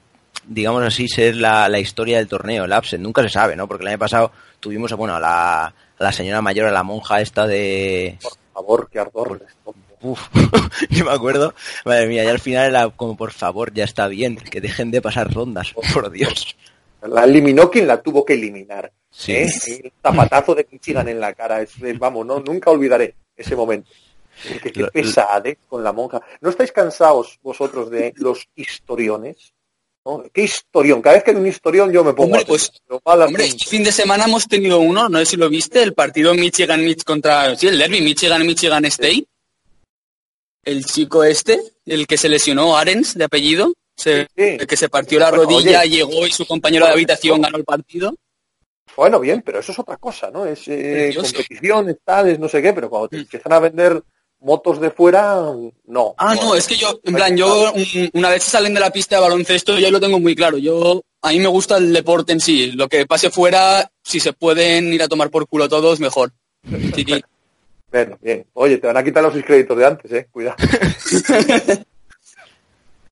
digamos 0.46 0.84
así, 0.84 1.08
ser 1.08 1.38
la, 1.38 1.70
la 1.70 1.80
historia 1.80 2.18
del 2.18 2.28
torneo, 2.28 2.66
el 2.66 2.74
upset? 2.78 3.00
Nunca 3.00 3.22
se 3.22 3.30
sabe, 3.30 3.56
¿no? 3.56 3.70
Porque 3.70 3.84
el 3.84 3.90
año 3.90 4.00
pasado 4.00 4.34
tuvimos, 4.60 4.92
bueno, 4.92 5.16
a 5.16 5.22
la, 5.22 5.66
a 5.68 5.74
la 5.98 6.12
señora 6.12 6.42
mayor, 6.42 6.68
a 6.68 6.72
la 6.72 6.84
monja 6.84 7.22
esta 7.22 7.48
de... 7.48 8.18
Por 8.22 8.34
favor, 8.54 8.90
qué 8.92 9.00
ardor. 9.00 9.42
Uf, 10.04 10.20
yo 10.90 11.06
me 11.06 11.12
acuerdo, 11.12 11.54
madre 11.86 12.08
mía, 12.08 12.24
ya 12.24 12.32
al 12.32 12.40
final 12.40 12.70
era 12.70 12.90
como, 12.90 13.16
por 13.18 13.32
favor, 13.32 13.74
ya 13.74 13.86
está 13.86 14.08
bien, 14.08 14.36
que 14.36 14.62
dejen 14.62 14.92
de 14.92 15.02
pasar 15.02 15.34
rondas, 15.34 15.74
por 15.94 16.12
Dios. 16.12 16.56
La 17.02 17.24
eliminó 17.26 17.70
quien 17.72 17.88
la 17.88 18.02
tuvo 18.02 18.24
que 18.24 18.34
eliminar. 18.34 18.92
Sí. 19.10 19.34
¿eh? 19.34 19.48
El 19.68 19.92
zapatazo 20.02 20.56
de 20.56 20.68
Michigan 20.72 21.08
en 21.10 21.20
la 21.20 21.34
cara. 21.34 21.62
es 21.62 21.80
de- 21.80 21.94
vamos, 21.94 22.26
no, 22.26 22.40
nunca 22.40 22.70
olvidaré 22.72 23.16
ese 23.36 23.56
momento. 23.56 23.90
Que, 24.62 24.72
qué 24.72 24.80
Lo- 24.82 24.88
pesadez 24.90 25.58
con 25.68 25.84
la 25.84 25.92
monja. 25.94 26.22
¿No 26.42 26.50
estáis 26.50 26.72
cansados 26.72 27.40
vosotros 27.44 27.90
de 27.92 28.14
los 28.18 28.48
historiones? 28.56 29.54
¿No? 30.06 30.24
¿Qué 30.34 30.44
historión? 30.44 31.02
Cada 31.02 31.16
vez 31.16 31.24
que 31.24 31.32
hay 31.32 31.38
un 31.38 31.48
historión 31.48 31.92
yo 31.92 32.04
me 32.04 32.14
pongo 32.14 32.28
Hombre, 32.38 32.42
a 32.42 32.46
pues, 32.46 32.72
Hombre, 33.04 33.46
este 33.46 33.66
fin 33.70 33.84
de 33.84 33.92
semana 33.92 34.26
hemos 34.26 34.48
tenido 34.48 34.80
uno, 34.80 35.08
no 35.08 35.20
sé 35.20 35.26
si 35.26 35.38
lo 35.38 35.50
viste, 35.50 35.84
el 35.84 35.94
partido 35.94 36.34
Michigan 36.34 36.84
Mitch 36.84 37.04
contra, 37.04 37.56
sí, 37.56 37.68
el 37.68 37.78
derby 37.78 38.02
Michigan 38.02 38.46
Michigan 38.46 38.84
State. 38.86 39.26
El 40.64 40.86
chico 40.86 41.24
este, 41.24 41.62
el 41.86 42.08
que 42.08 42.18
se 42.18 42.30
lesionó, 42.30 42.78
Arens, 42.78 43.16
de 43.16 43.26
apellido, 43.26 43.74
se- 43.96 44.24
Sí. 44.36 44.58
el 44.60 44.66
que 44.68 44.78
se 44.78 44.90
partió 44.90 45.20
la 45.20 45.30
Bueno, 45.30 45.44
rodilla, 45.44 45.82
oye. 45.82 45.90
llegó 45.90 46.26
y 46.26 46.32
su 46.32 46.46
compañero 46.46 46.86
de 46.86 46.94
habitación 46.94 47.42
ganó 47.42 47.58
el 47.58 47.66
partido. 47.66 48.16
Bueno, 48.96 49.20
bien, 49.20 49.42
pero 49.46 49.60
eso 49.60 49.72
es 49.72 49.80
otra 49.80 49.98
cosa, 49.98 50.30
¿no? 50.32 50.46
Es 50.46 50.68
eh, 50.68 51.14
competiciones, 51.16 51.98
tales, 52.04 52.38
no 52.40 52.48
sé 52.48 52.62
qué, 52.62 52.74
pero 52.74 52.90
cuando 52.90 53.10
te 53.10 53.18
empiezan 53.18 53.52
a 53.54 53.60
vender 53.60 54.02
motos 54.40 54.80
de 54.80 54.92
fuera, 54.92 55.42
no. 55.86 56.14
Ah, 56.18 56.36
no, 56.36 56.54
es 56.56 56.68
que 56.68 56.76
yo, 56.76 57.00
en 57.04 57.14
plan, 57.16 57.36
yo 57.36 57.72
un- 57.74 58.10
una 58.14 58.30
vez 58.30 58.44
salen 58.44 58.74
de 58.74 58.80
la 58.80 58.92
pista 58.92 59.16
de 59.16 59.22
baloncesto 59.22 59.80
ya 59.80 59.90
lo 59.90 60.00
tengo 60.00 60.20
muy 60.20 60.36
claro. 60.36 60.58
Yo, 60.58 61.02
a 61.22 61.30
mí 61.32 61.40
me 61.40 61.48
gusta 61.48 61.78
el 61.78 61.92
deporte 61.94 62.34
en 62.34 62.40
sí. 62.40 62.72
Lo 62.74 62.88
que 62.88 63.06
pase 63.08 63.30
fuera, 63.32 63.90
si 64.04 64.20
se 64.20 64.34
pueden 64.34 64.94
ir 64.94 65.02
a 65.02 65.08
tomar 65.08 65.30
por 65.30 65.48
culo 65.48 65.68
todos, 65.70 66.00
mejor. 66.00 66.32
Sí. 66.96 67.06
Bueno, 67.94 68.18
bien. 68.24 68.44
Oye, 68.54 68.80
te 68.80 68.88
van 68.88 68.98
a 68.98 69.04
quitar 69.04 69.22
los 69.22 69.36
créditos 69.44 69.78
de 69.78 69.86
antes, 69.86 70.12
¿eh? 70.12 70.28
Cuidado. 70.32 70.56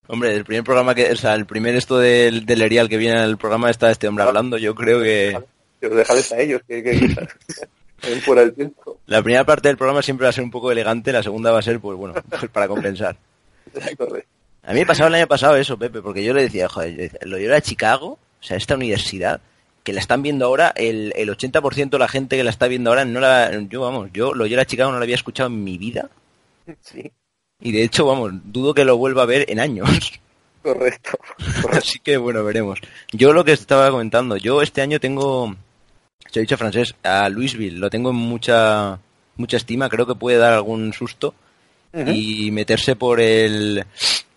Hombre, 0.08 0.34
el 0.36 0.44
primer 0.44 0.64
programa 0.64 0.96
que, 0.96 1.12
o 1.12 1.16
sea, 1.16 1.36
el 1.36 1.46
primer 1.46 1.76
esto 1.76 2.00
del, 2.00 2.48
del 2.48 2.64
Erial 2.64 2.90
que 2.90 2.98
viene 2.98 3.20
al 3.20 3.38
programa 3.38 3.70
está 3.70 3.92
este 3.92 4.08
hombre 4.08 4.24
hablando, 4.24 4.58
yo 4.58 4.74
creo 4.74 5.00
que 5.00 5.40
Pero 5.80 5.96
déjales 5.96 6.32
a 6.32 6.40
ellos, 6.40 6.62
que, 6.68 6.82
que, 6.84 7.16
fuera 8.22 8.42
el 8.42 8.54
tiempo. 8.54 8.98
la 9.06 9.22
primera 9.22 9.46
parte 9.46 9.68
del 9.70 9.78
programa 9.78 10.02
siempre 10.02 10.26
va 10.26 10.32
a 10.32 10.34
ser 10.34 10.44
un 10.44 10.52
poco 10.52 10.72
elegante, 10.72 11.14
la 11.14 11.24
segunda 11.24 11.52
va 11.52 11.60
a 11.60 11.62
ser, 11.62 11.80
pues 11.80 11.98
bueno, 11.98 12.16
pues 12.28 12.52
para 12.52 12.68
compensar. 12.68 13.16
A 14.64 14.74
mí 14.74 14.80
me 14.80 14.86
pasaba 14.86 15.10
el 15.10 15.16
año 15.16 15.28
pasado 15.28 15.56
eso, 15.56 15.78
Pepe, 15.78 16.02
porque 16.02 16.24
yo 16.24 16.34
le 16.34 16.42
decía, 16.42 16.68
joder, 16.68 17.18
lo 17.22 17.38
yo 17.38 17.46
era 17.46 17.62
Chicago, 17.62 18.18
o 18.40 18.44
sea, 18.44 18.58
esta 18.58 18.76
universidad, 18.76 19.40
que 19.84 19.94
la 19.94 20.00
están 20.00 20.22
viendo 20.22 20.46
ahora, 20.46 20.74
el, 20.76 21.14
el 21.16 21.30
80% 21.30 21.90
de 21.90 22.00
la 22.00 22.08
gente 22.08 22.38
que 22.38 22.44
la 22.44 22.50
está 22.50 22.68
viendo 22.68 22.90
ahora, 22.90 23.06
no 23.06 23.20
la, 23.20 23.52
yo, 23.70 23.82
vamos, 23.82 24.10
yo 24.14 24.34
lo 24.34 24.46
yo 24.46 24.56
era 24.56 24.66
Chicago 24.66 24.92
no 24.92 25.00
la 25.00 25.04
había 25.04 25.16
escuchado 25.16 25.48
en 25.48 25.64
mi 25.64 25.78
vida, 25.78 26.10
Sí, 26.82 27.12
y 27.62 27.72
de 27.72 27.84
hecho, 27.84 28.06
vamos, 28.06 28.32
dudo 28.46 28.74
que 28.74 28.86
lo 28.86 28.98
vuelva 28.98 29.24
a 29.24 29.28
ver 29.28 29.46
en 29.50 29.60
años. 29.60 29.88
correcto. 30.64 31.18
correcto. 31.18 31.70
Así 31.78 32.00
que 32.00 32.18
bueno, 32.18 32.44
veremos. 32.44 32.80
Yo 33.12 33.34
lo 33.34 33.44
que 33.44 33.52
estaba 33.52 33.90
comentando, 33.92 34.38
yo 34.38 34.62
este 34.62 34.82
año 34.82 35.00
tengo, 35.00 35.56
se 36.30 36.40
he 36.40 36.42
dicho 36.42 36.58
francés, 36.58 36.96
a 37.04 37.30
Louisville, 37.30 37.78
lo 37.80 37.90
tengo 37.90 38.10
en 38.10 38.16
mucha, 38.16 39.00
mucha 39.36 39.58
estima, 39.58 39.90
creo 39.90 40.08
que 40.08 40.16
puede 40.16 40.38
dar 40.38 40.54
algún 40.54 40.94
susto 40.94 41.34
y 41.94 42.52
meterse 42.52 42.96
por 42.96 43.20
el, 43.20 43.86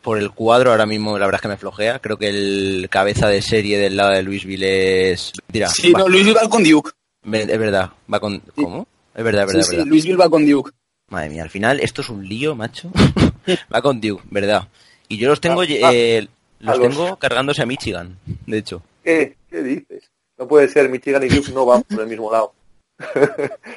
por 0.05 0.19
el 0.19 0.31
cuadro 0.31 0.71
ahora 0.71 0.87
mismo, 0.87 1.19
la 1.19 1.25
verdad 1.27 1.39
es 1.39 1.43
que 1.43 1.49
me 1.49 1.57
flojea, 1.57 1.99
creo 1.99 2.17
que 2.19 2.29
el 2.29 2.89
cabeza 2.91 3.27
de 3.29 3.41
serie 3.43 3.79
del 3.79 3.97
lado 3.97 4.13
de 4.13 4.23
Louisville 4.23 5.11
es, 5.13 5.33
mira, 5.53 5.69
Sí, 5.69 5.91
va- 5.93 6.01
no, 6.01 6.09
Luis 6.09 6.29
va 6.37 6.49
con 6.49 6.63
Duke. 6.63 6.91
es 7.25 7.59
verdad, 7.59 7.91
va 8.13 8.21
con, 8.21 8.39
¿cómo? 8.55 8.87
Es 9.15 9.25
verdad, 9.25 9.43
es 9.43 9.47
verdad, 9.49 9.63
sí, 9.63 9.77
verdad. 9.77 9.87
Louisville 9.89 10.17
va 10.17 10.29
con 10.31 10.47
Duke. 10.49 10.71
Madre 11.11 11.31
mía, 11.31 11.43
al 11.43 11.51
final 11.51 11.81
esto 11.81 12.03
es 12.03 12.09
un 12.11 12.27
lío, 12.29 12.55
macho. 12.55 12.91
Va 13.75 13.83
con 13.83 14.01
Duke, 14.01 14.23
¿verdad? 14.31 14.67
Y 15.09 15.19
yo 15.19 15.29
los 15.29 15.41
tengo, 15.41 15.61
Ah, 15.61 15.67
eh, 15.69 16.27
los 16.61 16.75
a 16.75 16.79
los- 16.79 16.89
tengo 16.97 17.17
cargándose 17.19 17.63
a 17.63 17.67
Michigan, 17.67 18.19
de 18.47 18.59
hecho. 18.59 18.83
¿Qué? 19.05 19.37
¿Qué 19.51 19.63
dices? 19.63 20.11
No 20.39 20.49
puede 20.49 20.67
ser, 20.69 20.89
Michigan 20.89 21.23
y 21.23 21.29
Duke 21.29 21.53
no 21.53 21.67
van 21.67 21.83
por 21.83 22.01
el 22.01 22.07
mismo 22.09 22.31
lado. 22.33 22.53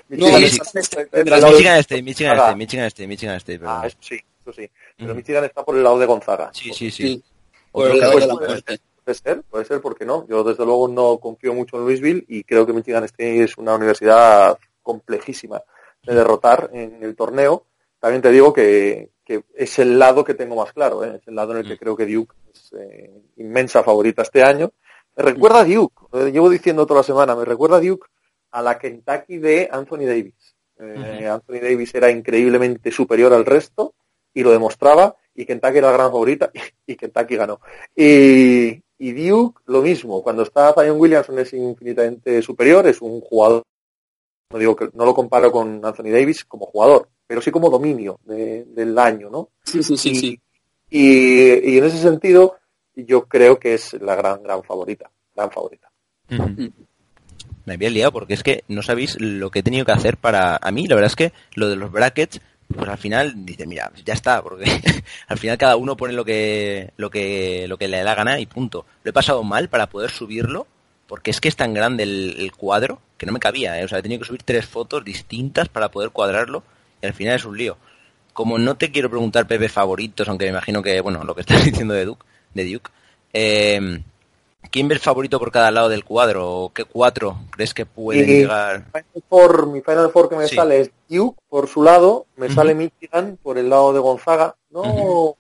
No, 0.10 0.28
Michigan 0.40 0.44
está 0.44 1.00
Michigan 1.02 1.26
lado 1.30 1.46
de- 1.48 1.52
Michigan 1.52 1.78
State, 1.80 2.02
Michigan. 2.02 2.38
State, 2.38 2.56
Michigan 2.56 2.86
State, 2.88 3.08
Michigan 3.08 3.36
State, 3.38 3.60
perdón. 3.60 3.80
Ah, 3.84 3.88
eso 3.88 3.98
sí, 4.00 4.20
eso 4.50 4.62
sí. 4.62 4.70
Pero 4.98 5.10
Ujú. 5.12 5.18
Michigan 5.18 5.44
está 5.46 5.64
por 5.64 5.76
el 5.76 5.84
lado 5.84 6.00
de 6.00 6.06
Gonzaga. 6.06 6.52
Sí, 6.54 6.72
sí, 6.74 6.90
sí. 6.92 7.04
Sí. 7.08 7.24
Otro 7.72 7.90
Por 7.90 7.96
el 7.96 8.00
lado 8.00 8.14
que- 8.14 8.20
de 8.22 8.28
la 8.28 8.36
puede, 8.36 9.14
ser, 9.16 9.42
puede 9.44 9.66
ser, 9.66 9.82
¿por 9.82 9.96
qué 9.98 10.06
no? 10.06 10.28
Yo 10.28 10.44
desde 10.44 10.66
luego 10.66 10.88
no 10.88 11.18
confío 11.18 11.54
mucho 11.54 11.78
en 11.78 11.84
Louisville 11.84 12.26
y 12.28 12.44
creo 12.44 12.66
que 12.66 12.74
Michigan 12.74 13.04
State 13.06 13.44
es 13.44 13.58
una 13.58 13.76
universidad 13.76 14.58
complejísima 14.82 15.62
de 16.04 16.16
derrotar 16.16 16.70
en 16.74 17.04
el 17.04 17.16
torneo. 17.16 17.66
También 18.00 18.22
te 18.22 18.32
digo 18.32 18.54
que, 18.54 19.10
que 19.24 19.44
es 19.56 19.80
el 19.80 19.98
lado 20.00 20.24
que 20.24 20.34
tengo 20.34 20.56
más 20.56 20.72
claro, 20.74 21.04
¿eh? 21.04 21.18
es 21.22 21.28
el 21.28 21.36
lado 21.36 21.52
en 21.54 21.60
el 21.60 21.68
que 21.68 21.76
Mm. 21.76 21.78
creo 21.78 21.96
que 21.96 22.06
Duke 22.06 22.36
es 22.54 22.74
eh, 22.74 23.12
inmensa 23.38 23.84
favorita 23.84 24.22
este 24.22 24.44
año. 24.44 24.72
Me 25.16 25.24
recuerda 25.24 25.62
a 25.62 25.66
Duke, 25.66 26.06
lo 26.12 26.28
llevo 26.28 26.50
diciendo 26.50 26.86
toda 26.86 27.00
la 27.00 27.04
semana, 27.04 27.36
me 27.36 27.44
recuerda 27.46 27.78
a 27.78 27.82
Duke 27.82 28.08
a 28.52 28.62
la 28.62 28.78
Kentucky 28.78 29.38
de 29.40 29.68
Anthony 29.72 30.06
Davis. 30.06 30.56
Eh, 30.80 31.28
Anthony 31.28 31.60
Davis 31.62 31.96
era 31.96 32.12
increíblemente 32.12 32.92
superior 32.92 33.34
al 33.34 33.46
resto 33.46 33.96
y 34.40 34.44
lo 34.44 34.52
demostraba 34.52 35.16
y 35.34 35.46
Kentucky 35.46 35.78
era 35.80 35.88
la 35.88 35.94
gran 35.98 36.12
favorita 36.12 36.52
y 36.86 36.96
Kentucky 36.96 37.36
ganó. 37.36 37.60
Y, 37.96 38.70
y 39.00 39.12
Duke 39.30 39.62
lo 39.66 39.82
mismo, 39.82 40.22
cuando 40.22 40.44
está 40.44 40.74
Zion 40.74 41.00
Williamson 41.00 41.40
es 41.40 41.54
infinitamente 41.54 42.42
superior, 42.42 42.88
es 42.88 43.02
un 43.02 43.20
jugador, 43.22 43.64
no 44.52 44.60
digo 44.60 44.76
que 44.76 44.90
no 44.94 45.06
lo 45.06 45.14
comparo 45.14 45.52
con 45.52 45.84
Anthony 45.84 46.12
Davis 46.12 46.46
como 46.46 46.66
jugador, 46.68 47.10
pero 47.26 47.42
sí 47.42 47.50
como 47.52 47.70
dominio 47.70 48.20
de- 48.26 48.66
del 48.66 48.98
año, 49.00 49.30
¿no? 49.30 49.50
Sí, 49.64 49.82
sí, 49.84 49.98
sí, 49.98 50.10
y, 50.12 50.16
sí. 50.16 50.40
y- 50.90 51.72
y 51.74 51.78
en 51.80 51.84
ese 51.86 51.98
sentido 51.98 52.58
yo 52.96 53.26
creo 53.26 53.60
que 53.60 53.74
es 53.74 53.94
la 54.02 54.16
gran, 54.16 54.42
gran 54.44 54.64
favorita, 54.64 55.10
gran 55.36 55.52
favorita. 55.52 55.90
Ujú. 56.32 56.72
Me 57.66 57.74
había 57.74 57.90
liado 57.90 58.12
porque 58.14 58.34
es 58.34 58.44
que 58.44 58.64
no 58.70 58.82
sabéis 58.82 59.20
lo 59.20 59.50
que 59.52 59.60
he 59.60 59.64
tenido 59.64 59.84
que 59.86 59.92
hacer 59.92 60.16
para... 60.18 60.58
A 60.62 60.72
mí, 60.72 60.88
la 60.88 60.96
verdad 60.96 61.12
es 61.12 61.16
que 61.18 61.34
lo 61.54 61.68
de 61.68 61.76
los 61.76 61.92
brackets, 61.92 62.40
pues 62.68 62.90
al 62.90 62.98
final 62.98 63.46
dice, 63.46 63.66
mira, 63.66 63.92
ya 64.06 64.14
está, 64.14 64.42
porque 64.42 64.66
al 65.28 65.38
final 65.38 65.58
cada 65.58 65.78
uno 65.78 65.96
pone 65.96 66.14
lo 66.14 66.26
que, 66.26 66.92
lo 66.98 67.10
que, 67.10 67.66
lo 67.68 67.78
que 67.78 67.88
le 67.88 67.98
da 67.98 68.04
la 68.04 68.16
gana 68.16 68.40
y 68.40 68.46
punto. 68.46 68.86
Lo 69.04 69.10
he 69.10 69.14
pasado 69.14 69.44
mal 69.44 69.70
para 69.70 69.88
poder 69.88 70.12
subirlo, 70.12 70.68
porque 71.08 71.32
es 71.32 71.40
que 71.40 71.48
es 71.48 71.56
tan 71.56 71.74
grande 71.74 72.04
el, 72.04 72.36
el 72.40 72.52
cuadro 72.52 73.02
que 73.18 73.26
no 73.26 73.32
me 73.32 73.40
cabía, 73.40 73.80
¿eh? 73.80 73.86
o 73.86 73.88
sea, 73.88 74.00
he 74.00 74.02
tenido 74.02 74.22
que 74.22 74.28
subir 74.28 74.44
tres 74.44 74.66
fotos 74.66 75.04
distintas 75.04 75.70
para 75.70 75.90
poder 75.90 76.12
cuadrarlo 76.12 76.64
y 77.02 77.06
al 77.08 77.14
final 77.14 77.36
es 77.36 77.46
un 77.46 77.58
lío. 77.58 77.78
como 78.34 78.58
no 78.58 78.76
te 78.76 78.92
quiero 78.92 79.10
preguntar 79.10 79.48
Pepe 79.48 79.70
favoritos, 79.70 80.28
aunque 80.30 80.46
me 80.46 80.52
imagino 80.52 80.84
que, 80.84 81.02
bueno, 81.02 81.24
lo 81.24 81.34
que 81.34 81.42
estás 81.42 81.66
diciendo 81.66 81.94
de 81.94 82.06
Duke, 82.06 82.26
de 82.54 82.72
Duke, 82.72 82.92
eh, 83.34 84.02
¿quién 84.72 84.88
ves 84.88 85.02
favorito 85.02 85.40
por 85.40 85.52
cada 85.52 85.72
lado 85.72 85.90
del 85.90 86.04
cuadro? 86.04 86.50
¿O 86.64 86.74
qué 86.74 86.86
cuatro 86.86 87.38
crees 87.52 87.74
que 87.74 87.86
pueden 87.86 88.24
Y 88.30 88.34
llegar? 88.42 88.86
Final 88.92 89.24
Four- 89.30 89.68
mi 89.68 89.82
Final 89.82 90.10
Four 90.12 90.30
que 90.30 90.36
me 90.36 90.48
Sí. 90.48 90.56
sale 90.56 90.82
es 90.82 90.92
Duke 91.10 91.40
por 91.50 91.68
su 91.68 91.84
lado, 91.84 92.26
me 92.36 92.50
sale 92.50 92.74
Michigan 92.76 93.38
por 93.42 93.58
el 93.58 93.70
lado 93.70 93.94
de 93.94 94.00
Gonzaga. 94.00 94.56
No, 94.70 95.36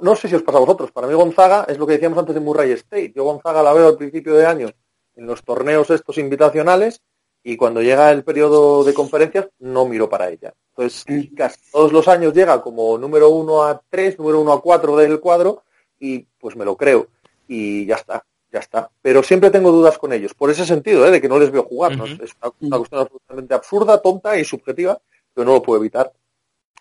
no 0.00 0.16
sé 0.16 0.28
si 0.28 0.34
os 0.34 0.42
pasa 0.42 0.58
a 0.58 0.62
vosotros. 0.62 0.90
Para 0.92 1.06
mí 1.06 1.14
Gonzaga 1.14 1.64
es 1.68 1.78
lo 1.78 1.86
que 1.86 1.94
decíamos 1.94 2.18
antes 2.18 2.34
de 2.34 2.40
Murray 2.40 2.72
State. 2.72 3.12
Yo 3.14 3.24
Gonzaga 3.24 3.62
la 3.62 3.72
veo 3.72 3.88
al 3.88 3.96
principio 3.96 4.34
de 4.34 4.46
año 4.46 4.68
en 5.16 5.26
los 5.26 5.42
torneos 5.42 5.90
estos 5.90 6.18
invitacionales 6.18 7.00
y 7.44 7.56
cuando 7.56 7.82
llega 7.82 8.10
el 8.12 8.22
periodo 8.24 8.84
de 8.84 8.94
conferencias 8.94 9.48
no 9.58 9.84
miro 9.86 10.08
para 10.08 10.30
ella. 10.30 10.52
Entonces 10.76 11.04
casi 11.36 11.58
todos 11.70 11.92
los 11.92 12.08
años 12.08 12.32
llega 12.32 12.62
como 12.62 12.96
número 12.96 13.28
uno 13.30 13.62
a 13.64 13.80
tres, 13.90 14.18
número 14.18 14.40
uno 14.40 14.52
a 14.52 14.62
cuatro 14.62 14.96
del 14.96 15.20
cuadro 15.20 15.64
y 15.98 16.20
pues 16.38 16.56
me 16.56 16.64
lo 16.64 16.76
creo 16.76 17.08
y 17.46 17.84
ya 17.84 17.96
está, 17.96 18.24
ya 18.52 18.60
está. 18.60 18.90
Pero 19.00 19.22
siempre 19.22 19.50
tengo 19.50 19.72
dudas 19.72 19.98
con 19.98 20.12
ellos, 20.12 20.34
por 20.34 20.50
ese 20.50 20.66
sentido, 20.66 21.06
¿eh? 21.06 21.10
de 21.10 21.20
que 21.20 21.28
no 21.28 21.38
les 21.38 21.50
veo 21.50 21.64
jugar. 21.64 21.96
¿no? 21.96 22.04
Ujú. 22.04 22.22
Es 22.22 22.32
una, 22.40 22.52
una 22.60 22.78
cuestión 22.78 23.00
absolutamente 23.00 23.54
absurda, 23.54 24.02
tonta 24.02 24.38
y 24.38 24.44
subjetiva, 24.44 25.00
pero 25.32 25.46
no 25.46 25.54
lo 25.54 25.62
puedo 25.62 25.80
evitar. 25.80 26.12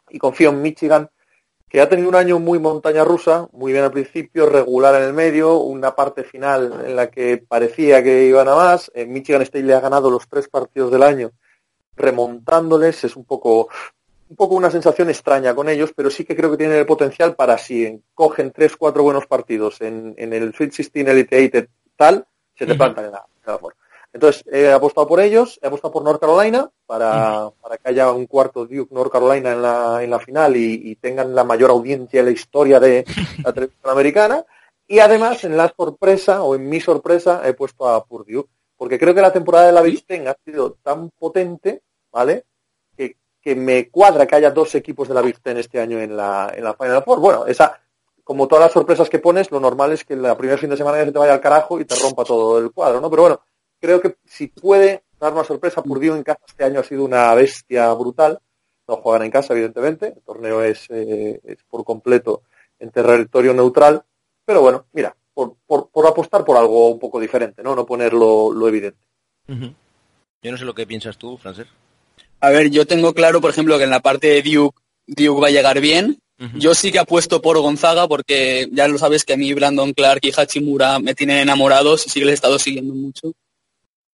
Y 0.09 0.19
confío 0.19 0.49
en 0.49 0.61
Michigan, 0.61 1.09
que 1.71 1.79
ha 1.79 1.87
tenido 1.87 2.09
un 2.09 2.15
año 2.15 2.37
muy 2.37 2.59
montaña 2.59 3.05
rusa, 3.05 3.47
muy 3.53 3.71
bien 3.71 3.85
al 3.85 3.93
principio, 3.93 4.45
regular 4.45 4.93
en 4.95 5.03
el 5.07 5.13
medio, 5.13 5.55
una 5.59 5.95
parte 5.95 6.25
final 6.25 6.83
en 6.85 6.97
la 6.97 7.09
que 7.09 7.37
parecía 7.37 8.03
que 8.03 8.25
iban 8.25 8.49
a 8.49 8.55
más. 8.55 8.91
En 8.93 9.13
Michigan 9.13 9.41
State 9.43 9.63
le 9.63 9.73
ha 9.73 9.79
ganado 9.79 10.11
los 10.11 10.27
tres 10.27 10.49
partidos 10.49 10.91
del 10.91 11.01
año, 11.01 11.31
remontándoles, 11.95 13.05
es 13.05 13.15
un 13.15 13.23
poco 13.23 13.69
un 14.31 14.37
poco 14.37 14.55
una 14.55 14.71
sensación 14.71 15.09
extraña 15.09 15.53
con 15.53 15.67
ellos, 15.67 15.91
pero 15.93 16.09
sí 16.09 16.23
que 16.23 16.37
creo 16.37 16.49
que 16.49 16.57
tienen 16.57 16.77
el 16.77 16.85
potencial 16.85 17.35
para 17.35 17.57
si 17.57 18.01
cogen 18.13 18.51
tres, 18.51 18.77
cuatro 18.77 19.03
buenos 19.03 19.27
partidos 19.27 19.81
en, 19.81 20.15
en 20.17 20.31
el 20.31 20.53
Sweet 20.53 20.71
16 20.71 21.05
Elite 21.05 21.51
8 21.53 21.67
tal, 21.97 22.25
se 22.55 22.65
te 22.65 22.75
plantan 22.75 23.05
en 23.05 23.11
la, 23.11 23.25
en 23.45 23.53
la. 23.53 23.59
Entonces, 24.13 24.43
he 24.49 24.71
apostado 24.71 25.05
por 25.05 25.19
ellos, 25.19 25.59
he 25.61 25.67
apostado 25.67 25.91
por 25.91 26.03
North 26.03 26.21
Carolina 26.21 26.69
para, 26.85 27.49
para 27.61 27.77
que 27.77 27.89
haya 27.89 28.09
un 28.13 28.25
cuarto 28.25 28.65
Duke 28.65 28.95
North 28.95 29.11
Carolina 29.11 29.51
en 29.51 29.61
la, 29.61 30.01
en 30.01 30.09
la 30.09 30.19
final 30.19 30.55
y, 30.55 30.91
y 30.91 30.95
tengan 30.95 31.35
la 31.35 31.43
mayor 31.43 31.69
audiencia 31.69 32.21
en 32.21 32.27
la 32.27 32.31
historia 32.31 32.79
de 32.79 33.03
la 33.43 33.51
televisión 33.53 33.91
americana. 33.91 34.45
Y 34.87 34.99
además, 34.99 35.43
en 35.43 35.57
la 35.57 35.73
sorpresa, 35.75 36.41
o 36.43 36.55
en 36.55 36.69
mi 36.69 36.79
sorpresa, 36.79 37.41
he 37.45 37.53
puesto 37.53 37.85
a 37.87 38.05
Purdue, 38.05 38.47
porque 38.77 38.97
creo 38.97 39.13
que 39.13 39.21
la 39.21 39.33
temporada 39.33 39.65
de 39.65 39.73
la 39.73 39.81
Big 39.81 40.05
Ten 40.05 40.29
ha 40.29 40.37
sido 40.45 40.77
tan 40.83 41.09
potente, 41.11 41.81
¿vale? 42.11 42.45
Que, 43.41 43.55
me 43.55 43.89
cuadra 43.89 44.27
que 44.27 44.35
haya 44.35 44.51
dos 44.51 44.75
equipos 44.75 45.07
de 45.07 45.13
la 45.13 45.21
Big 45.21 45.39
Ten 45.39 45.57
este 45.57 45.79
año 45.79 45.99
en 45.99 46.15
la, 46.15 46.53
en 46.55 46.63
la 46.63 46.73
Final 46.75 47.03
Four. 47.03 47.19
Bueno, 47.19 47.45
esa, 47.47 47.79
como 48.23 48.47
todas 48.47 48.65
las 48.65 48.71
sorpresas 48.71 49.09
que 49.09 49.19
pones, 49.19 49.51
lo 49.51 49.59
normal 49.59 49.91
es 49.91 50.05
que 50.05 50.15
la 50.15 50.37
primer 50.37 50.59
fin 50.59 50.69
de 50.69 50.77
semana 50.77 50.97
ya 50.97 51.05
se 51.05 51.11
te 51.11 51.19
vaya 51.19 51.33
al 51.33 51.41
carajo 51.41 51.79
y 51.79 51.85
te 51.85 51.95
rompa 51.95 52.23
todo 52.23 52.59
el 52.59 52.71
cuadro, 52.71 53.01
¿no? 53.01 53.09
Pero 53.09 53.23
bueno, 53.23 53.41
creo 53.79 53.99
que 53.99 54.17
si 54.25 54.47
puede 54.47 55.03
dar 55.19 55.33
una 55.33 55.43
sorpresa, 55.43 55.83
Purdue 55.83 56.15
en 56.15 56.23
casa 56.23 56.39
este 56.47 56.63
año 56.63 56.79
ha 56.79 56.83
sido 56.83 57.03
una 57.03 57.33
bestia 57.33 57.91
brutal. 57.93 58.39
No 58.87 58.97
juegan 58.97 59.23
en 59.23 59.31
casa, 59.31 59.53
evidentemente. 59.53 60.13
El 60.15 60.21
torneo 60.21 60.63
es, 60.63 60.87
eh, 60.89 61.39
es 61.43 61.63
por 61.63 61.83
completo 61.83 62.43
en 62.79 62.91
territorio 62.91 63.53
neutral. 63.53 64.03
Pero 64.45 64.61
bueno, 64.61 64.85
mira, 64.93 65.15
por, 65.33 65.55
por, 65.65 66.07
apostar 66.07 66.43
por 66.43 66.57
algo 66.57 66.89
un 66.89 66.99
poco 66.99 67.19
diferente, 67.19 67.63
¿no? 67.63 67.75
No 67.75 67.85
poner 67.85 68.13
lo, 68.13 68.67
evidente. 68.67 68.99
Yo 69.47 70.51
no 70.51 70.57
sé 70.57 70.65
lo 70.65 70.73
que 70.73 70.87
piensas 70.87 71.17
tú, 71.17 71.37
Francés. 71.37 71.67
A 72.41 72.49
ver, 72.49 72.69
yo 72.71 72.85
tengo 72.85 73.13
claro, 73.13 73.39
por 73.39 73.51
ejemplo, 73.51 73.77
que 73.77 73.83
en 73.83 73.91
la 73.91 74.01
parte 74.01 74.27
de 74.27 74.41
Duke, 74.41 74.77
Duke 75.07 75.41
va 75.41 75.47
a 75.47 75.51
llegar 75.51 75.79
bien. 75.79 76.17
Yo 76.55 76.73
sí 76.73 76.91
que 76.91 76.97
apuesto 76.97 77.39
por 77.39 77.59
Gonzaga 77.59 78.07
porque 78.07 78.67
ya 78.71 78.87
lo 78.87 78.97
sabes 78.97 79.23
que 79.23 79.33
a 79.33 79.37
mí 79.37 79.53
Brandon 79.53 79.93
Clark 79.93 80.21
y 80.23 80.31
Hachimura 80.35 80.97
me 80.97 81.13
tienen 81.13 81.37
enamorados 81.37 82.07
y 82.07 82.09
sí 82.09 82.19
que 82.19 82.25
les 82.25 82.31
he 82.31 82.33
estado 82.33 82.57
siguiendo 82.57 82.95
mucho. 82.95 83.31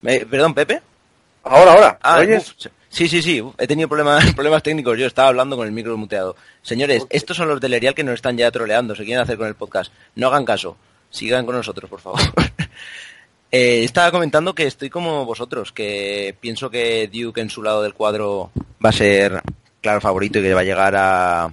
Eh, 0.04 0.26
perdón, 0.30 0.54
Pepe. 0.54 0.82
Ahora, 1.44 1.72
ahora. 1.72 2.00
Ah, 2.02 2.20
¿oyes? 2.20 2.50
uf, 2.50 2.68
sí, 2.90 3.08
sí, 3.08 3.22
sí. 3.22 3.42
He 3.58 3.66
tenido 3.66 3.88
problemas, 3.88 4.34
problemas 4.36 4.62
técnicos. 4.62 4.98
Yo 4.98 5.06
estaba 5.06 5.30
hablando 5.30 5.56
con 5.56 5.68
el 5.68 5.72
micro 5.72 5.96
muteado. 5.96 6.36
Señores, 6.62 7.06
estos 7.10 7.38
son 7.38 7.48
los 7.48 7.62
del 7.62 7.74
Erial 7.74 7.96
que 7.96 8.04
nos 8.04 8.16
están 8.16 8.38
ya 8.38 8.52
troleando. 8.52 8.94
Se 8.94 9.06
quieren 9.06 9.24
hacer 9.24 9.38
con 9.38 9.48
el 9.48 9.56
podcast. 9.56 9.94
No 10.16 10.28
hagan 10.28 10.44
caso. 10.44 10.76
Sigan 11.10 11.46
con 11.46 11.56
nosotros, 11.56 11.90
por 11.90 12.02
favor. 12.02 12.20
Eh, 13.52 13.84
estaba 13.84 14.12
comentando 14.12 14.54
que 14.54 14.68
estoy 14.68 14.90
como 14.90 15.26
vosotros, 15.26 15.72
que 15.72 16.36
pienso 16.40 16.70
que 16.70 17.10
Duke 17.12 17.42
en 17.42 17.50
su 17.50 17.64
lado 17.64 17.82
del 17.82 17.94
cuadro 17.94 18.52
va 18.84 18.90
a 18.90 18.94
ser 18.94 19.42
claro 19.82 20.02
favorito 20.02 20.40
y 20.40 20.44
que 20.44 20.54
va 20.54 20.62
a 20.62 20.66
llegar 20.66 20.96
a, 20.96 21.52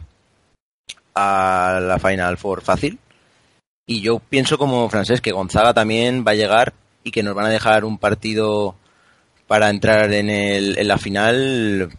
a 1.15 1.81
la 1.81 1.99
Final 1.99 2.37
Four 2.37 2.63
fácil. 2.63 2.99
Y 3.87 4.01
yo 4.01 4.19
pienso 4.19 4.59
como 4.59 4.89
francés 4.89 5.21
que 5.21 5.33
Gonzaga 5.33 5.75
también 5.75 6.25
va 6.27 6.33
a 6.33 6.37
llegar 6.37 6.73
y 7.05 7.11
que 7.11 7.23
nos 7.23 7.35
van 7.35 7.47
a 7.47 7.51
dejar 7.51 7.85
un 7.85 7.99
partido 7.99 8.75
para 9.47 9.69
entrar 9.71 10.13
en, 10.13 10.31
el, 10.31 10.79
en 10.79 10.89
la 10.89 10.99
final 10.99 11.91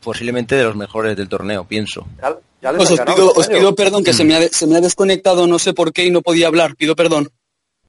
posiblemente 0.00 0.54
de 0.54 0.64
los 0.64 0.76
mejores 0.76 1.16
del 1.16 1.28
torneo, 1.28 1.64
pienso. 1.64 2.06
Ya, 2.22 2.36
ya 2.62 2.72
les 2.72 2.78
Pues 2.78 3.00
han 3.00 3.08
os 3.08 3.14
pido, 3.14 3.32
os 3.32 3.48
pido 3.48 3.74
perdón 3.74 4.02
que 4.02 4.12
se 4.12 4.24
me, 4.24 4.34
ha, 4.36 4.48
se 4.48 4.66
me 4.66 4.76
ha 4.76 4.80
desconectado, 4.80 5.46
no 5.46 5.58
sé 5.58 5.74
por 5.74 5.92
qué 5.92 6.06
y 6.06 6.10
no 6.10 6.22
podía 6.22 6.46
hablar. 6.46 6.74
Pido 6.74 6.96
perdón. 6.96 7.28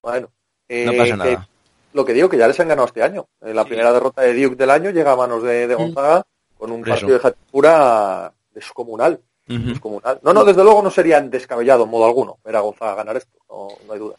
Bueno, 0.02 0.30
No 0.70 0.92
eh, 0.92 0.98
pasa 0.98 1.12
que- 1.12 1.18
nada. 1.18 1.48
lo 1.94 2.06
que 2.06 2.14
digo, 2.14 2.30
que 2.30 2.38
ya 2.38 2.48
les 2.48 2.60
han 2.60 2.68
ganado 2.68 2.88
este 2.88 3.02
año. 3.04 3.26
Eh, 3.42 3.54
La 3.54 3.64
Sí. 3.64 3.70
primera 3.70 3.92
derrota 3.94 4.22
de 4.22 4.34
Duke 4.42 4.56
del 4.56 4.70
año 4.70 4.90
llega 4.92 5.14
a 5.14 5.16
manos 5.16 5.42
de, 5.44 5.68
de 5.68 5.76
Gonzaga 5.76 6.24
con 6.58 6.72
un 6.72 6.82
eso. 6.82 6.90
partido 6.92 7.20
de 7.20 7.28
Hachipura 7.28 8.32
descomunal. 8.54 9.20
Ujú. 9.50 9.70
descomunal. 9.70 10.20
No, 10.24 10.34
no, 10.34 10.44
desde 10.44 10.62
luego 10.62 10.82
no 10.84 10.92
serían 10.92 11.30
descabellado 11.30 11.86
en 11.86 11.90
modo 11.90 12.06
alguno. 12.06 12.38
Era 12.46 12.60
Gonzaga 12.60 12.96
ganar 12.96 13.16
esto, 13.18 13.38
no, 13.50 13.68
no 13.88 13.94
hay 13.94 14.00
duda. 14.00 14.16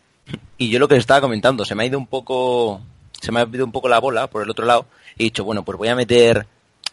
Y 0.57 0.71
yo 0.71 0.79
lo 0.79 0.89
que 0.89 0.95
les 0.95 1.03
estaba 1.03 1.21
comentando, 1.21 1.65
se 1.67 1.75
me 1.75 1.83
ha 1.83 1.87
ido 1.87 1.99
un 1.99 2.07
poco, 2.07 2.81
se 3.21 3.31
me 3.31 3.41
ha 3.41 3.45
ido 3.45 3.65
un 3.67 3.73
poco 3.73 3.89
la 3.89 4.01
bola 4.01 4.27
por 4.29 4.43
el 4.43 4.49
otro 4.51 4.65
lado. 4.65 4.87
He 5.19 5.25
dicho, 5.25 5.45
bueno, 5.45 5.65
pues 5.65 5.77
voy 5.77 5.89
a 5.89 5.95
meter, 5.95 6.47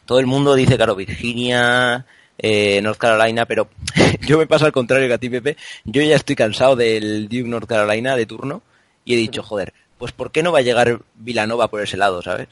todo 0.06 0.20
el 0.20 0.26
mundo 0.28 0.54
dice, 0.54 0.76
claro, 0.76 0.96
Virginia, 0.96 2.06
eh, 2.38 2.82
North 2.82 2.98
Carolina, 3.00 3.46
pero 3.46 3.70
yo 4.28 4.38
me 4.38 4.48
paso 4.48 4.66
al 4.66 4.72
contrario 4.74 5.08
que 5.08 5.14
a 5.14 5.18
ti, 5.18 5.30
Pepe. 5.30 5.56
Yo 5.86 6.02
ya 6.02 6.18
estoy 6.18 6.36
cansado 6.36 6.76
del 6.76 7.30
Duke 7.30 7.44
North 7.48 7.68
Carolina 7.70 8.16
de 8.18 8.26
turno 8.26 8.62
y 9.06 9.14
he 9.14 9.18
dicho, 9.18 9.42
joder, 9.44 9.74
pues 9.98 10.12
¿por 10.12 10.32
qué 10.32 10.44
no 10.44 10.52
va 10.52 10.60
a 10.60 10.64
llegar 10.64 11.00
Villanova 11.16 11.70
por 11.70 11.82
ese 11.82 11.96
lado, 11.96 12.22
sabes? 12.22 12.50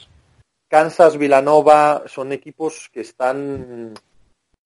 Kansas, 0.69 1.17
Villanova 1.17 2.03
son 2.07 2.31
equipos 2.31 2.89
que 2.93 3.01
están, 3.01 3.93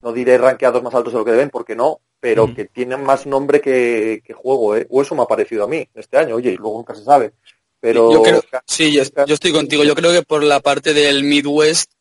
no 0.01 0.13
diré 0.13 0.37
rankeados 0.37 0.83
más 0.83 0.93
altos 0.93 1.13
de 1.13 1.19
lo 1.19 1.25
que 1.25 1.31
deben, 1.31 1.49
porque 1.49 1.75
no, 1.75 1.99
pero 2.19 2.47
Mm. 2.47 2.55
que 2.55 2.65
tienen 2.65 3.03
más 3.03 3.25
nombre 3.25 3.59
que, 3.59 4.21
que 4.23 4.33
juego, 4.33 4.75
¿eh? 4.75 4.85
O 4.89 5.01
eso 5.01 5.15
me 5.15 5.23
ha 5.23 5.25
parecido 5.25 5.63
a 5.63 5.67
mí 5.67 5.87
este 5.95 6.17
año, 6.17 6.35
oye, 6.35 6.51
y 6.51 6.57
luego 6.57 6.77
nunca 6.77 6.93
se 6.95 7.03
sabe. 7.03 7.33
Pero 7.79 8.11
Yo 8.11 8.23
creo- 8.23 8.41
sí, 8.65 8.91
yo, 8.91 9.03
yo 9.25 9.33
estoy 9.33 9.51
contigo. 9.51 9.83
Yo 9.83 9.95
creo 9.95 10.11
que 10.11 10.23
por 10.23 10.43
la 10.43 10.59
parte 10.61 10.93
del 10.93 11.23
Midwest, 11.23 11.91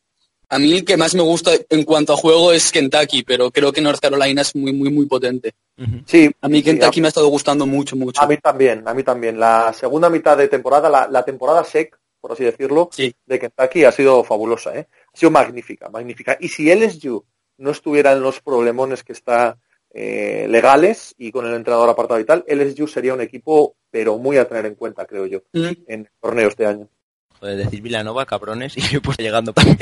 a 0.49 0.59
mí 0.59 0.71
el 0.73 0.85
que 0.85 0.97
más 0.97 1.13
me 1.15 1.21
gusta 1.21 1.51
en 1.69 1.83
cuanto 1.83 2.13
a 2.13 2.17
juego 2.17 2.51
es 2.53 2.71
Kentucky, 2.71 3.23
pero 3.23 3.51
creo 3.51 3.71
que 3.71 3.81
North 3.81 3.99
Carolina 3.99 4.41
es 4.41 4.55
muy, 4.55 4.71
muy, 4.73 4.89
muy 4.89 5.05
potente. 5.05 5.53
sí, 6.05 6.29
A 6.41 6.47
mí 6.47 6.59
sí, 6.59 6.63
Kentucky 6.63 7.01
me 7.01 7.07
ha 7.07 7.09
estado 7.09 7.27
gustando 7.27 7.65
mucho, 7.65 7.95
mucho. 7.95 8.21
A 8.21 8.27
mí 8.27 8.37
también, 8.37 8.87
a 8.87 8.93
mí 8.93 9.03
también. 9.03 9.39
La 9.39 9.73
segunda 9.73 10.09
mitad 10.09 10.37
de 10.37 10.47
temporada, 10.47 10.89
la, 10.89 11.07
la 11.07 11.23
temporada 11.25 11.63
sec, 11.63 11.97
por 12.21 12.31
así 12.31 12.43
decirlo, 12.43 12.89
Sí. 12.91 13.13
de 13.25 13.39
Kentucky 13.39 13.83
ha 13.83 13.91
sido 13.91 14.23
fabulosa, 14.23 14.75
¿eh? 14.77 14.87
Ha 15.13 15.17
sido 15.17 15.31
magnífica, 15.31 15.89
magnífica. 15.89 16.37
Y 16.39 16.47
si 16.49 16.69
LSU 16.73 17.23
no 17.57 17.71
estuviera 17.71 18.11
en 18.13 18.21
los 18.21 18.39
problemones 18.41 19.03
que 19.03 19.13
está 19.13 19.57
eh, 19.93 20.45
legales 20.49 21.15
y 21.17 21.31
con 21.31 21.47
el 21.47 21.55
entrenador 21.55 21.89
apartado 21.89 22.19
y 22.19 22.25
tal, 22.25 22.43
LSU 22.47 22.87
sería 22.87 23.13
un 23.13 23.21
equipo, 23.21 23.75
pero 23.89 24.17
muy 24.17 24.37
a 24.37 24.47
tener 24.47 24.65
en 24.67 24.75
cuenta, 24.75 25.05
creo 25.05 25.25
yo, 25.25 25.39
Mm. 25.53 25.65
en 25.87 25.99
el 26.01 26.09
torneo 26.21 26.47
este 26.49 26.65
año. 26.65 26.87
Joder, 27.39 27.57
decir 27.57 27.81
Villanova, 27.81 28.25
cabrones, 28.25 28.75
y 28.77 28.81
yo 28.81 29.01
pues 29.01 29.17
llegando 29.17 29.53
también. 29.53 29.77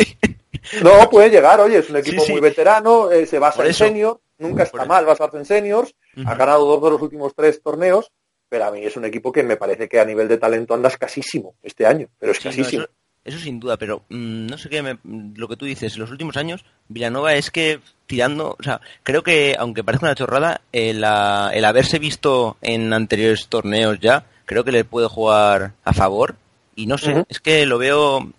No, 0.82 1.10
puede 1.10 1.30
llegar, 1.30 1.60
oye, 1.60 1.78
es 1.80 1.90
un 1.90 1.98
equipo 1.98 2.22
Sí, 2.22 2.28
sí. 2.28 2.32
muy 2.34 2.42
veterano, 2.42 3.12
eh, 3.12 3.26
se 3.26 3.40
basa 3.40 3.64
en 3.64 3.70
eso. 3.70 3.86
seniors, 3.86 4.20
nunca 4.38 4.64
está 4.64 4.86
mal 4.86 5.06
basarse 5.06 5.38
en 5.38 5.46
seniors, 5.46 5.94
ha 6.26 6.36
ganado 6.36 6.66
dos 6.66 6.84
de 6.84 6.90
los 6.92 7.02
últimos 7.02 7.34
tres 7.36 7.62
torneos, 7.62 8.12
pero 8.50 8.66
a 8.66 8.72
mí 8.72 8.84
es 8.86 8.96
un 8.98 9.06
equipo 9.06 9.32
que 9.32 9.44
me 9.44 9.58
parece 9.58 9.88
que 9.90 10.00
a 10.00 10.06
nivel 10.06 10.28
de 10.28 10.38
talento 10.38 10.74
anda 10.74 10.90
escasísimo 10.90 11.56
este 11.64 11.86
año, 11.86 12.08
pero 12.20 12.34
Sí, 12.34 12.40
no, 12.46 12.50
escasísimo. 12.52 12.84
eso, 12.84 12.92
eso 13.26 13.40
sin 13.40 13.60
duda, 13.60 13.78
pero 13.78 14.04
mm, 14.10 14.46
no 14.48 14.58
sé 14.58 14.70
qué, 14.70 14.82
me- 14.82 15.00
lo 15.04 15.48
que 15.48 15.56
tú 15.58 15.66
dices, 15.66 15.94
en 15.96 16.02
los 16.02 16.12
últimos 16.12 16.38
años, 16.38 16.64
Villanova 16.88 17.34
es 17.36 17.50
que 17.52 17.80
tirando, 18.08 18.56
o 18.60 18.64
sea, 18.64 18.82
creo 19.04 19.24
que, 19.24 19.56
aunque 19.58 19.84
parezca 19.84 20.06
una 20.08 20.16
chorrada, 20.16 20.62
el, 20.72 21.04
a- 21.04 21.52
el 21.54 21.66
haberse 21.66 21.98
visto 22.00 22.58
en 22.62 22.94
anteriores 22.94 23.48
torneos 23.48 24.00
ya, 24.00 24.26
creo 24.46 24.64
que 24.64 24.72
le 24.72 24.86
puede 24.86 25.08
jugar 25.08 25.74
a 25.84 25.94
favor, 25.94 26.36
y 26.76 26.86
no 26.88 26.98
sé, 26.98 27.26
es 27.30 27.40
que 27.40 27.66
lo 27.66 27.78
veo, 27.78 28.32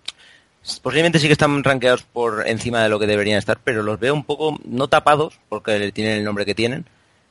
posiblemente 0.82 1.18
sí 1.18 1.26
que 1.26 1.32
están 1.32 1.62
rankeados 1.62 2.02
por 2.02 2.46
encima 2.46 2.82
de 2.82 2.88
lo 2.88 2.98
que 2.98 3.06
deberían 3.06 3.38
estar, 3.38 3.58
pero 3.62 3.82
los 3.82 4.00
veo 4.00 4.14
un 4.14 4.24
poco, 4.24 4.58
no 4.64 4.88
tapados, 4.88 5.38
porque 5.48 5.92
tienen 5.92 6.18
el 6.18 6.24
nombre 6.24 6.44
que 6.44 6.54
tienen, 6.54 6.86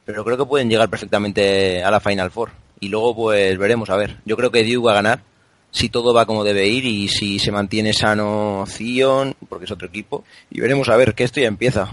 pero 0.05 0.23
creo 0.23 0.37
que 0.37 0.45
pueden 0.45 0.69
llegar 0.69 0.89
perfectamente 0.89 1.83
a 1.83 1.91
la 1.91 1.99
Final 1.99 2.31
Four. 2.31 2.51
Y 2.79 2.89
luego 2.89 3.15
pues 3.15 3.57
veremos, 3.57 3.89
a 3.89 3.95
ver. 3.95 4.17
Yo 4.25 4.37
creo 4.37 4.51
que 4.51 4.63
Duke 4.63 4.85
va 4.85 4.91
a 4.91 5.01
ganar 5.01 5.21
si 5.71 5.89
todo 5.89 6.13
va 6.13 6.25
como 6.25 6.45
debe 6.45 6.67
ir 6.67 6.85
y 6.85 7.09
si 7.09 7.37
se 7.37 7.51
mantiene 7.51 7.91
sano 7.91 8.63
Zion, 8.67 9.35
porque 9.49 9.65
es 9.65 9.71
otro 9.71 9.87
equipo. 9.87 10.23
Y 10.49 10.61
veremos 10.61 10.87
a 10.89 10.95
ver, 10.95 11.13
que 11.13 11.25
esto 11.25 11.41
ya 11.41 11.47
empieza. 11.47 11.89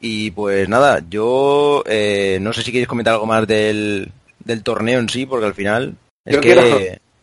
Y 0.00 0.30
pues 0.32 0.68
nada, 0.68 1.02
yo 1.08 1.82
eh, 1.86 2.38
no 2.40 2.52
sé 2.52 2.62
si 2.62 2.70
queréis 2.70 2.88
comentar 2.88 3.14
algo 3.14 3.26
más 3.26 3.46
del, 3.46 4.12
del 4.44 4.62
torneo 4.62 5.00
en 5.00 5.08
sí, 5.08 5.24
porque 5.24 5.46
al 5.46 5.54
final 5.54 5.96
es 6.24 6.34
Yo 6.36 6.40
que... 6.40 6.52
quiero-. 6.52 6.78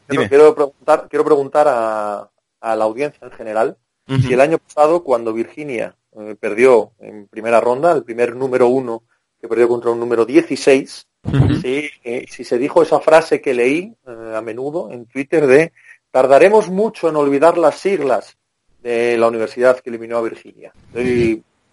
Quiero, 0.07 0.29
quiero 0.29 0.55
preguntar, 0.55 1.07
quiero 1.09 1.25
preguntar 1.25 1.67
a, 1.67 2.29
a 2.71 2.75
la 2.75 2.85
audiencia 2.85 3.19
en 3.25 3.31
general 3.31 3.77
si 4.21 4.33
el 4.33 4.39
año 4.41 4.59
pasado, 4.59 5.03
cuando 5.03 5.33
Virginia 5.33 5.95
eh, 6.15 6.35
perdió 6.39 6.91
en 6.99 7.27
primera 7.27 7.59
ronda, 7.59 7.91
el 7.91 8.03
primer 8.03 8.35
número 8.35 8.67
uno 8.67 9.01
que 9.41 9.47
perdió 9.47 9.67
contra 9.67 9.89
un 9.89 9.99
número 9.99 10.25
16, 10.25 11.07
Ujú. 11.23 11.55
sí, 11.55 11.89
eh, 12.03 12.25
si 12.29 12.43
se 12.43 12.59
dijo 12.59 12.83
esa 12.83 12.99
frase 12.99 13.41
que 13.41 13.55
leí 13.55 13.95
eh, 14.05 14.33
a 14.35 14.41
menudo 14.41 14.91
en 14.91 15.07
Twitter 15.07 15.47
de 15.47 15.73
tardaremos 16.11 16.69
mucho 16.69 17.09
en 17.09 17.15
olvidar 17.15 17.57
las 17.57 17.79
siglas 17.79 18.37
de 18.83 19.17
la 19.17 19.27
universidad 19.27 19.79
que 19.79 19.89
eliminó 19.89 20.17
a 20.17 20.21
Virginia. 20.21 20.71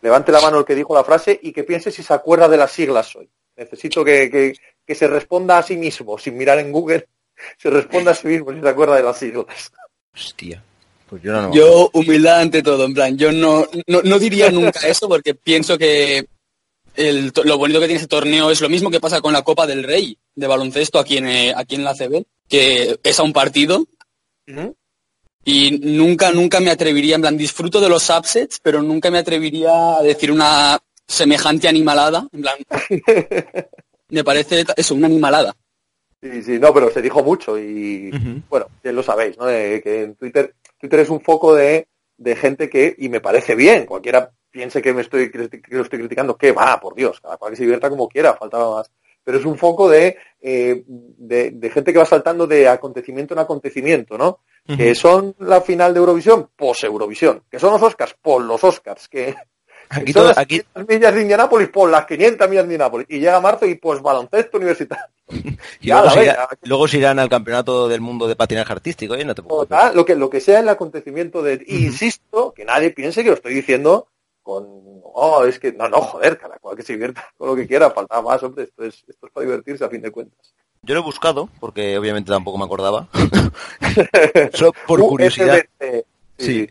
Levante 0.00 0.32
la 0.32 0.40
mano 0.40 0.58
el 0.60 0.64
que 0.64 0.74
dijo 0.74 0.94
la 0.94 1.04
frase 1.04 1.38
y 1.42 1.52
que 1.52 1.64
piense 1.64 1.90
si 1.90 2.02
se 2.02 2.14
acuerda 2.14 2.48
de 2.48 2.56
las 2.56 2.72
siglas 2.72 3.14
hoy. 3.14 3.28
Necesito 3.56 4.02
que, 4.04 4.30
que- 4.30 4.54
que 4.84 4.94
se 4.96 5.06
responda 5.06 5.58
a 5.58 5.62
sí 5.62 5.76
mismo, 5.76 6.16
sin 6.18 6.36
mirar 6.36 6.58
en 6.58 6.72
Google, 6.72 7.06
se 7.58 7.68
responda 7.70 8.10
a 8.12 8.14
sí 8.14 8.26
mismo 8.26 8.52
si 8.52 8.60
se 8.60 8.68
acuerda 8.68 8.96
de 8.96 9.02
las 9.02 9.18
siglas. 9.18 9.70
Hostia, 10.14 10.62
pues 11.12 11.22
yo 11.24 11.30
no. 11.30 11.52
Yo, 11.52 11.90
humildad 11.92 12.40
ante 12.40 12.62
todo, 12.62 12.86
en 12.86 12.94
plan, 12.94 13.18
yo 13.18 13.30
no, 13.32 13.66
no, 13.86 14.00
no 14.00 14.18
diría 14.18 14.50
nunca 14.50 14.80
eso 14.88 15.10
porque 15.10 15.34
pienso 15.34 15.76
que 15.76 16.26
el 16.96 17.30
lo 17.44 17.58
bonito 17.58 17.80
que 17.80 17.86
tiene 17.86 18.00
este 18.00 18.08
torneo 18.08 18.50
es 18.50 18.62
lo 18.62 18.70
mismo 18.70 18.90
que 18.90 18.98
pasa 18.98 19.20
con 19.20 19.34
la 19.34 19.42
Copa 19.42 19.66
del 19.66 19.82
Rey 19.82 20.16
de 20.34 20.46
baloncesto 20.46 20.98
aquí 20.98 21.18
en, 21.18 21.26
eh, 21.26 21.52
aquí 21.54 21.74
en 21.74 21.84
la 21.84 21.94
CB, 21.94 22.24
que 22.48 22.98
es 23.02 23.18
a 23.18 23.24
un 23.24 23.34
partido 23.34 23.84
y 25.44 25.78
nunca, 25.82 26.32
nunca 26.32 26.60
me 26.60 26.70
atrevería, 26.70 27.16
en 27.16 27.20
plan, 27.20 27.36
disfruto 27.36 27.78
de 27.78 27.90
los 27.90 28.08
upsets, 28.08 28.58
pero 28.62 28.80
nunca 28.80 29.10
me 29.10 29.18
atrevería 29.18 29.98
a 29.98 30.02
decir 30.02 30.32
una 30.32 30.78
semejante 31.06 31.68
animalada, 31.68 32.26
en 32.32 32.40
plan, 32.40 32.56
me 34.08 34.24
parece 34.24 34.64
eso, 34.78 34.94
una 34.94 35.08
animalada. 35.08 35.54
Sí, 36.22 36.42
sí, 36.42 36.58
no, 36.58 36.72
pero 36.72 36.90
se 36.90 37.02
dijo 37.02 37.22
mucho 37.22 37.58
y 37.58 38.10
bueno, 38.48 38.68
ya 38.82 38.92
lo 38.92 39.02
sabéis, 39.02 39.36
¿no? 39.36 39.44
De 39.44 39.82
que 39.82 40.04
en 40.04 40.14
Twitter, 40.14 40.54
Twitter 40.82 40.98
es 40.98 41.10
un 41.10 41.20
foco 41.20 41.54
de, 41.54 41.86
de 42.16 42.34
gente 42.34 42.68
que, 42.68 42.92
y 42.98 43.08
me 43.08 43.20
parece 43.20 43.54
bien, 43.54 43.86
cualquiera 43.86 44.32
piense 44.50 44.82
que 44.82 44.92
me 44.92 45.02
estoy, 45.02 45.30
que 45.30 45.48
lo 45.68 45.82
estoy 45.82 46.00
criticando, 46.00 46.36
que 46.36 46.50
va, 46.50 46.80
por 46.80 46.96
Dios, 46.96 47.20
cada 47.20 47.36
cual 47.36 47.52
que 47.52 47.56
se 47.56 47.62
divierta 47.62 47.88
como 47.88 48.08
quiera, 48.08 48.34
faltaba 48.34 48.78
más. 48.78 48.90
Pero 49.22 49.38
es 49.38 49.44
un 49.44 49.56
foco 49.56 49.88
de, 49.88 50.16
eh, 50.40 50.82
de, 50.86 51.52
de 51.52 51.70
gente 51.70 51.92
que 51.92 52.00
va 52.00 52.04
saltando 52.04 52.48
de 52.48 52.66
acontecimiento 52.66 53.32
en 53.32 53.38
acontecimiento, 53.38 54.18
¿no? 54.18 54.40
Que 54.66 54.96
son 54.96 55.36
la 55.38 55.60
final 55.60 55.94
de 55.94 56.00
Eurovisión, 56.00 56.50
pues 56.56 56.82
Eurovisión. 56.82 57.44
Que 57.48 57.60
son 57.60 57.72
los 57.72 57.82
Oscars, 57.82 58.16
pues 58.20 58.44
los 58.44 58.64
Oscars. 58.64 59.08
Que, 59.08 59.36
Aquí 59.88 60.12
son 60.12 60.22
todo, 60.22 60.28
las 60.30 60.38
aquí, 60.38 60.60
500 60.60 60.88
millas 60.88 61.14
de 61.14 61.22
Indianápolis, 61.22 61.68
pues 61.72 61.92
las 61.92 62.06
500 62.06 62.48
millas 62.48 62.64
de 62.64 62.74
Indianápolis. 62.74 63.06
Y 63.10 63.20
llega 63.20 63.40
marzo 63.40 63.66
y 63.66 63.76
pues 63.76 64.02
baloncesto 64.02 64.56
universitario. 64.56 65.04
Y 65.80 65.86
Ya, 65.88 65.96
luego, 65.96 66.10
se 66.10 66.20
venga, 66.20 66.32
irá- 66.34 66.58
luego 66.62 66.88
se 66.88 66.98
irán 66.98 67.18
al 67.18 67.28
campeonato 67.28 67.88
del 67.88 68.00
mundo 68.00 68.26
de 68.28 68.36
patinaje 68.36 68.72
artístico, 68.72 69.14
¿eh? 69.14 69.24
No 69.24 69.34
te. 69.34 69.42
Total, 69.42 69.94
lo 69.96 70.04
que, 70.04 70.14
lo 70.16 70.28
que 70.30 70.40
sea 70.40 70.60
el 70.60 70.68
acontecimiento 70.68 71.42
de... 71.42 71.62
Insisto, 71.66 72.52
que 72.54 72.64
nadie 72.64 72.90
piense 72.90 73.22
que 73.22 73.30
lo 73.30 73.34
estoy 73.36 73.54
diciendo 73.54 74.08
con... 74.42 74.64
Oh, 75.14 75.44
es 75.44 75.58
que... 75.58 75.72
No, 75.72 75.88
no, 75.88 75.98
joder, 76.00 76.38
cada 76.38 76.58
cual 76.58 76.76
que 76.76 76.82
se 76.82 76.94
divierta 76.94 77.24
con 77.36 77.48
lo 77.48 77.56
que 77.56 77.66
quiera, 77.66 77.90
faltaba 77.90 78.22
más, 78.22 78.42
hombre, 78.42 78.64
esto 78.64 78.84
es, 78.84 79.04
esto 79.08 79.26
es 79.26 79.32
para 79.32 79.44
divertirse 79.46 79.84
a 79.84 79.88
fin 79.88 80.00
de 80.02 80.10
cuentas. 80.10 80.54
Yo 80.82 80.94
lo 80.94 81.00
he 81.00 81.04
buscado, 81.04 81.48
porque 81.60 81.96
obviamente 81.96 82.30
tampoco 82.32 82.58
me 82.58 82.64
acordaba. 82.64 83.08
Solo 84.52 84.72
por 84.86 85.00
USBC, 85.00 85.08
curiosidad. 85.10 85.62
sí, 85.80 86.04
Sí. 86.38 86.70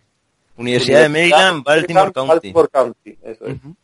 Universidad 0.58 1.02
de 1.04 1.10
Maryland, 1.10 1.64
Baltimore 1.64 2.12
County. 2.12 2.30
Baltimore 2.30 2.68
County, 2.70 3.18
eso 3.24 3.46
es. 3.46 3.56
Ujú. 3.56 3.76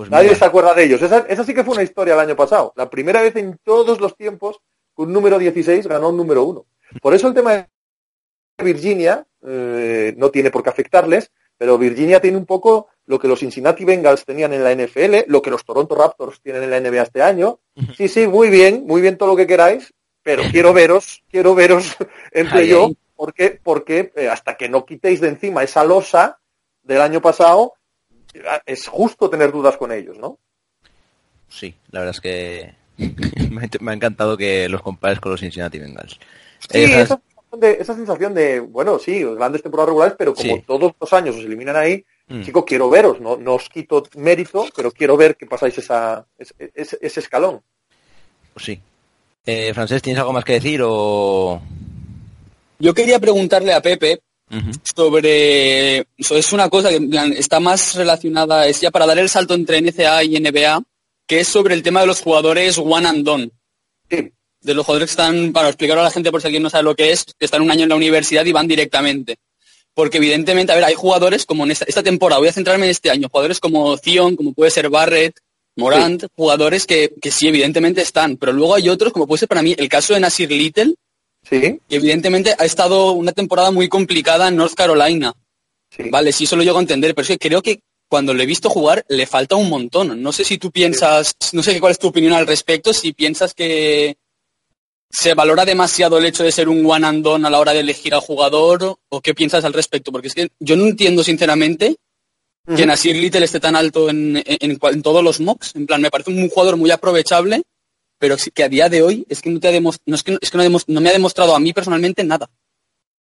Pues 0.00 0.10
Nadie 0.10 0.28
mira, 0.28 0.38
se 0.38 0.44
acuerda 0.46 0.72
de 0.72 0.84
ellos. 0.84 1.02
Esa, 1.02 1.26
esa 1.28 1.44
sí 1.44 1.52
que 1.52 1.62
fue 1.62 1.74
una 1.74 1.82
historia 1.82 2.14
el 2.14 2.20
año 2.20 2.34
pasado. 2.34 2.72
La 2.74 2.88
primera 2.88 3.20
vez 3.20 3.36
en 3.36 3.58
todos 3.62 4.00
los 4.00 4.16
tiempos 4.16 4.58
que 4.96 5.02
un 5.02 5.12
número 5.12 5.38
16 5.38 5.86
ganó 5.86 6.08
un 6.08 6.16
número 6.16 6.42
1. 6.44 6.64
Por 7.02 7.12
eso 7.12 7.28
el 7.28 7.34
tema 7.34 7.52
de 7.52 7.66
Virginia 8.64 9.26
eh, 9.46 10.14
no 10.16 10.30
tiene 10.30 10.50
por 10.50 10.62
qué 10.62 10.70
afectarles, 10.70 11.30
pero 11.58 11.76
Virginia 11.76 12.18
tiene 12.18 12.38
un 12.38 12.46
poco 12.46 12.88
lo 13.04 13.18
que 13.18 13.28
los 13.28 13.40
Cincinnati 13.40 13.84
Bengals 13.84 14.24
tenían 14.24 14.54
en 14.54 14.64
la 14.64 14.74
NFL, 14.74 15.16
lo 15.26 15.42
que 15.42 15.50
los 15.50 15.66
Toronto 15.66 15.94
Raptors 15.94 16.40
tienen 16.40 16.62
en 16.62 16.70
la 16.70 16.80
NBA 16.80 17.02
este 17.02 17.20
año. 17.20 17.60
Sí, 17.94 18.08
sí, 18.08 18.26
muy 18.26 18.48
bien, 18.48 18.86
muy 18.86 19.02
bien 19.02 19.18
todo 19.18 19.28
lo 19.28 19.36
que 19.36 19.46
queráis, 19.46 19.92
pero 20.22 20.44
quiero 20.50 20.72
veros, 20.72 21.22
quiero 21.30 21.54
veros 21.54 21.94
entre 22.32 22.66
yo, 22.66 22.90
porque, 23.14 23.60
porque 23.62 24.14
eh, 24.16 24.30
hasta 24.30 24.56
que 24.56 24.70
no 24.70 24.86
quitéis 24.86 25.20
de 25.20 25.28
encima 25.28 25.62
esa 25.62 25.84
losa 25.84 26.40
del 26.82 27.02
año 27.02 27.20
pasado, 27.20 27.74
es 28.66 28.86
justo 28.88 29.28
tener 29.30 29.52
dudas 29.52 29.76
con 29.76 29.92
ellos, 29.92 30.18
¿no? 30.18 30.38
sí, 31.48 31.74
la 31.90 32.00
verdad 32.00 32.14
es 32.14 32.20
que 32.20 32.74
me 33.80 33.90
ha- 33.90 33.94
encantado 33.94 34.36
que 34.36 34.68
los 34.68 34.82
compares 34.82 35.18
con 35.20 35.32
los 35.32 35.40
Cincinnati 35.40 35.78
Bengals. 35.78 36.18
Sí, 36.60 36.78
Eh, 36.78 36.84
esa 36.84 37.16
sensación, 37.18 37.60
de, 37.60 37.72
esa 37.80 37.94
sensación 37.94 38.34
de, 38.34 38.60
bueno, 38.60 38.98
sí, 38.98 39.24
grandes 39.24 39.62
temporadas 39.62 39.88
regulares, 39.88 40.14
pero 40.18 40.34
como 40.34 40.54
Sí. 40.56 40.62
todos 40.66 40.92
los 41.00 41.12
años 41.12 41.36
os 41.36 41.44
eliminan 41.44 41.76
ahí, 41.76 42.04
Mm. 42.28 42.42
chico, 42.42 42.64
quiero 42.64 42.88
veros, 42.88 43.20
no, 43.20 43.36
no 43.36 43.54
os 43.54 43.68
quito 43.68 44.04
mérito, 44.16 44.66
pero 44.76 44.92
quiero 44.92 45.16
ver 45.16 45.36
que 45.36 45.46
pasáis 45.46 45.76
esa, 45.78 46.24
ese, 46.38 46.54
ese- 46.74 46.98
ese 47.00 47.18
escalón. 47.20 47.60
Pues 48.54 48.64
sí. 48.66 48.80
Eh, 49.44 49.74
Francés, 49.74 50.00
¿tienes 50.02 50.20
algo 50.20 50.32
más 50.32 50.44
que 50.44 50.52
decir 50.52 50.80
o...? 50.84 51.60
Yo 52.78 52.94
quería 52.94 53.18
preguntarle 53.18 53.72
a 53.74 53.82
Pepe 53.82 54.20
Sobre 54.96 55.98
eso 56.16 56.36
es 56.36 56.52
una 56.52 56.68
cosa 56.68 56.88
que 56.88 57.08
está 57.36 57.60
más 57.60 57.94
relacionada 57.94 58.66
es 58.66 58.80
ya 58.80 58.90
para 58.90 59.06
dar 59.06 59.18
el 59.18 59.28
salto 59.28 59.54
entre 59.54 59.80
NCA 59.80 60.24
y 60.24 60.40
NBA 60.40 60.82
que 61.30 61.40
es 61.40 61.48
sobre 61.48 61.74
el 61.74 61.84
tema 61.84 62.00
de 62.00 62.08
los 62.08 62.20
jugadores 62.20 62.76
one 62.76 63.06
and 63.06 63.24
done. 63.24 63.50
Sí, 64.10 64.32
de 64.62 64.74
los 64.74 64.84
jugadores 64.84 65.10
que 65.10 65.12
están 65.12 65.52
para 65.52 65.68
explicarlo 65.68 66.00
a 66.00 66.06
la 66.06 66.10
gente 66.10 66.32
por 66.32 66.40
si 66.40 66.48
alguien 66.48 66.64
no 66.64 66.70
sabe 66.70 66.82
lo 66.82 66.96
que 66.96 67.12
es 67.12 67.24
que 67.24 67.44
están 67.44 67.62
un 67.62 67.70
año 67.70 67.84
en 67.84 67.88
la 67.88 67.94
universidad 67.94 68.44
y 68.44 68.52
van 68.52 68.66
directamente. 68.66 69.36
Porque 69.94 70.18
evidentemente 70.18 70.72
a 70.72 70.74
ver 70.74 70.84
hay 70.84 70.94
jugadores 70.94 71.46
como 71.46 71.64
en 71.64 71.70
esta, 71.70 71.84
esta 71.86 72.02
temporada 72.02 72.40
voy 72.40 72.48
a 72.48 72.52
centrarme 72.52 72.86
en 72.86 72.90
este 72.90 73.10
año 73.10 73.28
jugadores 73.28 73.60
como 73.60 73.96
Zion 73.96 74.34
como 74.34 74.52
puede 74.54 74.72
ser 74.72 74.88
Barrett 74.88 75.38
Morant 75.76 76.24
jugadores 76.34 76.84
que, 76.84 77.14
que 77.22 77.30
sí 77.30 77.46
evidentemente 77.46 78.02
están 78.02 78.36
pero 78.36 78.52
luego 78.52 78.74
hay 78.74 78.88
otros 78.88 79.12
como 79.12 79.28
puede 79.28 79.38
ser 79.38 79.48
para 79.48 79.62
mí 79.62 79.76
el 79.78 79.88
caso 79.88 80.14
de 80.14 80.20
Nasir 80.20 80.50
Little 80.50 80.96
sí, 81.42 81.60
que 81.60 81.80
evidentemente 81.90 82.54
ha 82.58 82.64
estado 82.64 83.12
una 83.12 83.32
temporada 83.32 83.70
muy 83.70 83.88
complicada 83.88 84.48
en 84.48 84.56
North 84.56 84.74
Carolina 84.74 85.32
sí. 85.90 86.04
Vale, 86.10 86.32
sí, 86.32 86.44
eso 86.44 86.56
lo 86.56 86.62
llego 86.62 86.78
a 86.78 86.82
entender, 86.82 87.14
pero 87.14 87.22
es 87.22 87.28
que 87.28 87.38
creo 87.48 87.62
que 87.62 87.80
cuando 88.08 88.34
le 88.34 88.42
he 88.42 88.46
visto 88.46 88.68
jugar 88.70 89.04
le 89.08 89.26
falta 89.26 89.56
un 89.56 89.68
montón. 89.68 90.20
No 90.22 90.32
sé 90.32 90.44
si 90.44 90.58
tú 90.58 90.70
piensas, 90.70 91.34
no 91.52 91.62
sé 91.62 91.78
cuál 91.80 91.92
es 91.92 91.98
tu 91.98 92.08
opinión 92.08 92.32
al 92.32 92.46
respecto, 92.46 92.92
si 92.92 93.12
piensas 93.12 93.54
que 93.54 94.16
se 95.12 95.34
valora 95.34 95.64
demasiado 95.64 96.18
el 96.18 96.26
hecho 96.26 96.42
de 96.44 96.52
ser 96.52 96.68
un 96.68 96.84
one 96.88 97.06
and 97.06 97.24
done 97.24 97.46
a 97.46 97.50
la 97.50 97.58
hora 97.58 97.72
de 97.72 97.80
elegir 97.80 98.14
al 98.14 98.20
jugador 98.20 98.96
o 99.08 99.20
qué 99.20 99.34
piensas 99.34 99.64
al 99.64 99.72
respecto, 99.72 100.12
porque 100.12 100.28
es 100.28 100.34
que 100.34 100.48
yo 100.60 100.76
no 100.76 100.86
entiendo 100.86 101.22
sinceramente 101.24 101.96
que. 102.76 102.86
Nasir 102.86 103.16
Little 103.16 103.44
esté 103.44 103.58
tan 103.58 103.74
alto 103.74 104.08
en, 104.10 104.36
en- 104.36 104.78
en 104.80 105.02
todos 105.02 105.24
los 105.24 105.40
mocks. 105.40 105.74
En 105.74 105.86
plan, 105.86 106.00
me 106.00 106.10
parece 106.10 106.30
un 106.30 106.48
jugador 106.48 106.76
muy 106.76 106.90
aprovechable, 106.92 107.62
pero 108.20 108.36
que 108.54 108.62
a 108.62 108.68
día 108.68 108.88
de 108.90 109.02
hoy 109.02 109.26
es 109.30 109.40
que 109.40 109.48
no, 109.48 109.58
te 109.58 109.74
ha 109.74 109.80
no, 109.80 109.90
es 109.90 110.22
que, 110.22 110.38
es 110.40 110.50
que 110.50 110.58
no, 110.58 110.78
no 110.86 111.00
me 111.00 111.08
ha 111.08 111.12
demostrado 111.12 111.56
a 111.56 111.58
mí 111.58 111.72
personalmente 111.72 112.22
nada. 112.22 112.48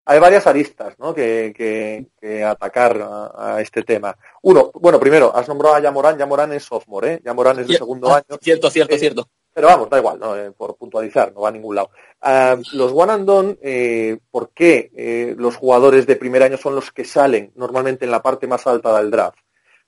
Hay 0.06 0.20
varias 0.20 0.46
aristas 0.46 0.96
¿no? 1.00 1.14
que, 1.14 1.54
que- 1.56 2.08
que 2.20 2.44
atacar 2.44 3.00
a, 3.02 3.56
a 3.56 3.62
este 3.62 3.84
tema. 3.84 4.18
Uno, 4.42 4.72
bueno, 4.74 5.00
primero, 5.00 5.34
has 5.36 5.48
nombrado 5.48 5.76
a 5.76 5.80
Yamorán, 5.80 6.18
Yamorán 6.18 6.52
es 6.54 6.64
sophomore, 6.64 7.14
¿eh? 7.14 7.22
Yamorán 7.24 7.60
es 7.60 7.68
de 7.68 7.78
segundo 7.78 8.10
ah, 8.12 8.18
año. 8.18 8.40
Cierto, 8.42 8.70
cierto, 8.70 8.96
Eh, 8.96 9.00
cierto. 9.00 9.30
Pero 9.54 9.68
vamos, 9.68 9.90
da 9.90 10.00
igual, 10.00 10.20
¿no? 10.20 10.36
Eh, 10.36 10.52
por 10.52 10.76
puntualizar, 10.76 11.32
no 11.34 11.42
va 11.42 11.50
a 11.50 11.52
ningún 11.52 11.76
lado. 11.76 11.92
Ah, 12.22 12.58
los 12.74 12.92
one 12.94 13.14
and 13.14 13.26
done, 13.26 13.58
eh, 13.62 14.18
¿por 14.32 14.50
qué 14.50 14.92
eh, 14.96 15.36
los 15.38 15.56
jugadores 15.56 16.06
de 16.08 16.16
primer 16.18 16.44
año 16.44 16.58
son 16.58 16.76
los 16.76 16.92
que 16.92 17.06
salen 17.06 17.52
normalmente 17.56 18.04
en 18.06 18.12
la 18.12 18.22
parte 18.22 18.48
más 18.48 18.68
alta 18.68 18.98
del 18.98 19.12
draft? 19.12 19.38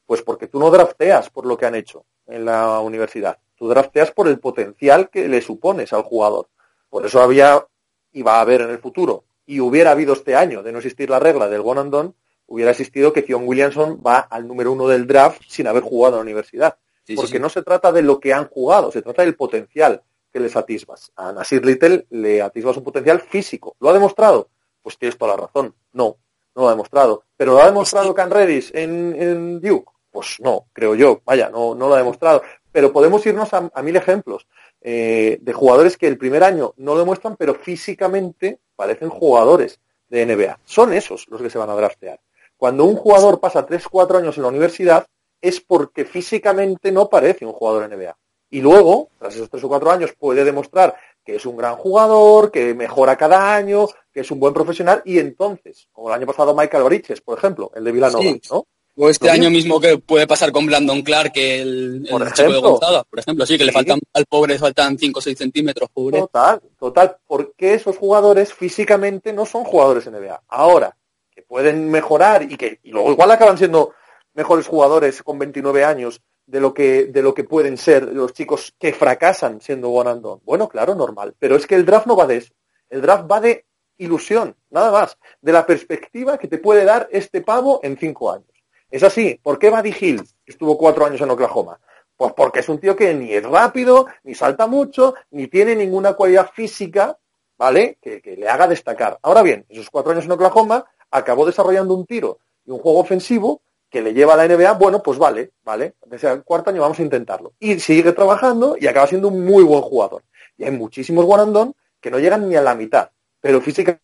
Pues 0.05 0.21
porque 0.21 0.47
tú 0.47 0.59
no 0.59 0.69
drafteas 0.71 1.29
por 1.31 1.45
lo 1.45 1.57
que 1.57 1.65
han 1.65 1.75
hecho 1.75 2.05
en 2.27 2.45
la 2.45 2.79
universidad. 2.79 3.37
Tú 3.61 3.67
drafteas 3.67 4.09
por 4.09 4.27
el 4.27 4.39
potencial 4.39 5.11
que 5.11 5.27
le 5.27 5.39
supones 5.39 5.93
al 5.93 6.01
jugador. 6.01 6.49
Por 6.89 7.05
eso 7.05 7.21
había, 7.21 7.63
y 8.11 8.23
va 8.23 8.37
a 8.37 8.41
haber 8.41 8.61
en 8.61 8.71
el 8.71 8.79
futuro, 8.79 9.25
y 9.45 9.59
hubiera 9.59 9.91
habido 9.91 10.13
este 10.13 10.35
año 10.35 10.63
de 10.63 10.71
no 10.71 10.79
existir 10.79 11.11
la 11.11 11.19
regla 11.19 11.47
del 11.47 11.61
one 11.63 11.81
and 11.81 11.91
done, 11.91 12.13
hubiera 12.47 12.71
existido 12.71 13.13
que 13.13 13.21
Zion 13.21 13.47
Williamson 13.47 14.01
va 14.03 14.17
al 14.17 14.47
número 14.47 14.71
uno 14.71 14.87
del 14.87 15.05
draft 15.05 15.43
sin 15.47 15.67
haber 15.67 15.83
jugado 15.83 16.15
en 16.15 16.17
la 16.17 16.23
universidad 16.23 16.75
Sí, 17.03 17.13
sí, 17.13 17.15
porque 17.17 17.33
sí. 17.33 17.39
no 17.39 17.49
se 17.49 17.61
trata 17.61 17.91
de 17.91 18.01
lo 18.01 18.19
que 18.19 18.33
han 18.33 18.47
jugado, 18.47 18.91
se 18.91 19.03
trata 19.03 19.21
del 19.21 19.35
potencial 19.35 20.01
que 20.33 20.39
les 20.39 20.55
atisbas. 20.55 21.11
A 21.15 21.31
Nasir 21.31 21.63
Little 21.63 22.07
le 22.09 22.41
atisbas 22.41 22.77
un 22.77 22.83
potencial 22.83 23.21
físico. 23.21 23.75
¿Lo 23.79 23.91
ha 23.91 23.93
demostrado? 23.93 24.49
Pues 24.81 24.97
tienes 24.97 25.19
toda 25.19 25.35
la 25.35 25.43
razón. 25.45 25.75
No, 25.93 26.17
no 26.55 26.63
lo 26.63 26.67
ha 26.67 26.71
demostrado. 26.71 27.25
¿Pero 27.37 27.53
lo 27.53 27.61
ha 27.61 27.67
demostrado 27.67 28.15
Can 28.15 28.31
Redis 28.31 28.71
en, 28.73 29.15
en 29.21 29.61
Duke? 29.61 29.91
Pues 30.09 30.37
no, 30.39 30.65
creo 30.73 30.95
yo. 30.95 31.21
Vaya, 31.23 31.49
no, 31.49 31.75
no 31.75 31.87
lo 31.87 31.93
ha 31.93 31.99
demostrado. 31.99 32.41
Pero 32.71 32.93
podemos 32.93 33.25
irnos 33.25 33.53
a, 33.53 33.69
a 33.73 33.81
mil 33.81 33.95
ejemplos 33.95 34.47
eh, 34.81 35.37
de 35.41 35.53
jugadores 35.53 35.97
que 35.97 36.07
el 36.07 36.17
primer 36.17 36.43
año 36.43 36.73
no 36.77 36.93
lo 36.93 36.99
demuestran, 36.99 37.35
pero 37.35 37.55
físicamente 37.55 38.59
parecen 38.75 39.09
jugadores 39.09 39.79
de 40.09 40.25
NBA. 40.25 40.59
Son 40.65 40.93
esos 40.93 41.27
los 41.29 41.41
que 41.41 41.49
se 41.49 41.57
van 41.57 41.69
a 41.69 41.75
draftear. 41.75 42.19
Cuando 42.57 42.85
un 42.85 42.95
jugador 42.95 43.39
pasa 43.39 43.65
3-4 43.65 44.17
años 44.17 44.37
en 44.37 44.43
la 44.43 44.49
universidad, 44.49 45.05
es 45.41 45.59
porque 45.59 46.05
físicamente 46.05 46.91
no 46.91 47.09
parece 47.09 47.45
un 47.45 47.53
jugador 47.53 47.89
NBA. 47.89 48.15
Y 48.51 48.61
luego, 48.61 49.09
tras 49.17 49.33
esos 49.35 49.49
tres 49.49 49.63
o 49.63 49.69
cuatro 49.69 49.89
años, 49.91 50.13
puede 50.17 50.43
demostrar 50.43 50.95
que 51.23 51.35
es 51.37 51.45
un 51.45 51.55
gran 51.55 51.75
jugador, 51.77 52.51
que 52.51 52.73
mejora 52.73 53.15
cada 53.15 53.55
año, 53.55 53.87
que 54.13 54.19
es 54.19 54.31
un 54.31 54.39
buen 54.39 54.53
profesional, 54.53 55.01
y 55.05 55.19
entonces, 55.19 55.87
como 55.93 56.09
el 56.09 56.15
año 56.15 56.27
pasado 56.27 56.53
Michael 56.53 56.83
Bridges, 56.83 57.21
por 57.21 57.37
ejemplo, 57.37 57.71
el 57.73 57.83
de 57.83 57.91
Villanova, 57.91 58.21
Sí. 58.23 58.41
¿no? 58.51 58.67
O 59.03 59.09
este 59.09 59.29
año 59.31 59.49
mismo. 59.49 59.79
que 59.79 59.97
puede 59.97 60.27
pasar 60.27 60.51
con 60.51 60.65
Brandon 60.67 61.01
Clark, 61.01 61.31
que 61.33 61.61
el, 61.61 62.03
el 62.05 62.09
Por 62.09 62.31
chico 62.33 62.51
de. 62.51 62.59
Gonzaga, 62.59 63.03
por 63.03 63.19
ejemplo, 63.19 63.45
sí, 63.45 63.57
que 63.57 63.65
le 63.65 63.71
Sí. 63.71 63.75
faltan 63.77 63.99
al 64.13 64.25
pobre 64.27 64.53
le 64.53 64.59
faltan 64.59 64.97
5 64.97 65.17
o 65.19 65.21
6 65.21 65.37
centímetros, 65.37 65.89
pobre. 65.91 66.19
Total, 66.19 66.61
total, 66.79 67.17
porque 67.25 67.73
esos 67.73 67.97
jugadores 67.97 68.53
físicamente 68.53 69.33
no 69.33 69.45
son 69.45 69.63
jugadores 69.63 70.05
NBA. 70.07 70.43
Ahora, 70.49 70.95
que 71.31 71.41
pueden 71.41 71.89
mejorar 71.89 72.43
y 72.43 72.55
que 72.57 72.79
y 72.83 72.91
luego 72.91 73.11
igual 73.11 73.31
acaban 73.31 73.57
siendo 73.57 73.93
mejores 74.33 74.67
jugadores 74.67 75.23
con 75.23 75.39
29 75.39 75.83
años 75.83 76.21
de 76.45 76.59
lo 76.59 76.73
que 76.73 77.05
de 77.05 77.21
lo 77.23 77.33
que 77.33 77.43
pueden 77.43 77.77
ser 77.77 78.03
los 78.13 78.33
chicos 78.33 78.73
que 78.77 78.93
fracasan 78.93 79.61
siendo 79.61 79.89
one 79.89 80.09
and 80.11 80.21
done. 80.21 80.41
Bueno, 80.45 80.69
claro, 80.69 80.93
normal, 80.93 81.33
pero 81.39 81.55
es 81.55 81.65
que 81.65 81.75
el 81.75 81.85
draft 81.85 82.05
no 82.05 82.15
va 82.15 82.27
de 82.27 82.37
eso. 82.37 82.53
El 82.89 83.01
draft 83.01 83.25
va 83.31 83.39
de 83.41 83.65
ilusión, 83.97 84.55
nada 84.69 84.91
más, 84.91 85.17
de 85.41 85.51
la 85.53 85.65
perspectiva 85.65 86.37
que 86.37 86.47
te 86.47 86.57
puede 86.59 86.83
dar 86.85 87.07
este 87.11 87.41
pavo 87.41 87.79
en 87.83 87.97
cinco 87.97 88.31
años. 88.31 88.45
Es 88.91 89.03
así, 89.03 89.39
¿por 89.41 89.57
qué 89.57 89.69
Buddy 89.69 89.95
Hill 89.99 90.21
estuvo 90.45 90.77
cuatro 90.77 91.05
años 91.05 91.21
en 91.21 91.31
Oklahoma? 91.31 91.79
Pues 92.17 92.33
porque 92.33 92.59
es 92.59 92.67
un 92.67 92.77
tío 92.77 92.95
que 92.95 93.13
ni 93.13 93.33
es 93.33 93.43
rápido, 93.43 94.07
ni 94.23 94.35
salta 94.35 94.67
mucho, 94.67 95.15
ni 95.31 95.47
tiene 95.47 95.75
ninguna 95.75 96.13
cualidad 96.13 96.51
física, 96.53 97.17
¿vale? 97.57 97.97
Que, 98.01 98.21
que 98.21 98.35
le 98.35 98.49
haga 98.49 98.67
destacar. 98.67 99.17
Ahora 99.21 99.41
bien, 99.41 99.65
esos 99.69 99.89
cuatro 99.89 100.11
años 100.11 100.25
en 100.25 100.31
Oklahoma 100.33 100.85
acabó 101.09 101.45
desarrollando 101.45 101.93
un 101.93 102.05
tiro 102.05 102.39
y 102.65 102.71
un 102.71 102.79
juego 102.79 102.99
ofensivo 102.99 103.61
que 103.89 104.01
le 104.01 104.13
lleva 104.13 104.33
a 104.33 104.37
la 104.37 104.47
NBA, 104.47 104.73
bueno, 104.73 105.01
pues 105.01 105.17
vale, 105.17 105.51
vale, 105.63 105.95
desde 106.05 106.31
el 106.31 106.43
cuarto 106.43 106.69
año 106.69 106.81
vamos 106.81 106.99
a 106.99 107.03
intentarlo. 107.03 107.53
Y 107.59 107.79
sigue 107.79 108.11
trabajando 108.13 108.75
y 108.79 108.87
acaba 108.87 109.07
siendo 109.07 109.29
un 109.29 109.45
muy 109.45 109.63
buen 109.63 109.81
jugador. 109.81 110.23
Y 110.57 110.65
hay 110.65 110.71
muchísimos 110.71 111.25
done 111.25 111.73
que 111.99 112.11
no 112.11 112.19
llegan 112.19 112.47
ni 112.47 112.55
a 112.55 112.61
la 112.61 112.75
mitad, 112.75 113.09
pero 113.39 113.61
físicamente 113.61 114.01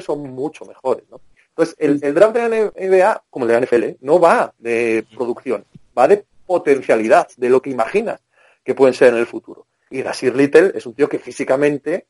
son 0.00 0.22
mucho 0.34 0.64
mejores, 0.64 1.04
¿no? 1.10 1.20
Entonces, 1.56 1.74
el, 1.78 2.00
el 2.02 2.14
draft 2.14 2.36
de 2.36 2.48
la 2.48 2.48
NBA, 2.48 3.24
como 3.30 3.46
el 3.46 3.48
de 3.48 3.60
la 3.60 3.66
NFL, 3.66 4.04
no 4.04 4.20
va 4.20 4.52
de 4.58 5.06
producción, 5.16 5.64
va 5.96 6.06
de 6.06 6.22
potencialidad, 6.44 7.28
de 7.38 7.48
lo 7.48 7.62
que 7.62 7.70
imaginas 7.70 8.20
que 8.62 8.74
pueden 8.74 8.92
ser 8.92 9.14
en 9.14 9.20
el 9.20 9.26
futuro. 9.26 9.66
Y 9.90 10.02
Nasir 10.02 10.36
Little 10.36 10.72
es 10.74 10.84
un 10.84 10.92
tío 10.92 11.08
que 11.08 11.18
físicamente, 11.18 12.08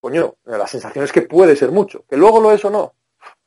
coño, 0.00 0.34
la 0.44 0.66
sensación 0.66 1.04
es 1.04 1.12
que 1.12 1.22
puede 1.22 1.54
ser 1.54 1.70
mucho. 1.70 2.04
Que 2.08 2.16
luego 2.16 2.40
lo 2.40 2.50
es 2.50 2.64
o 2.64 2.70
no. 2.70 2.94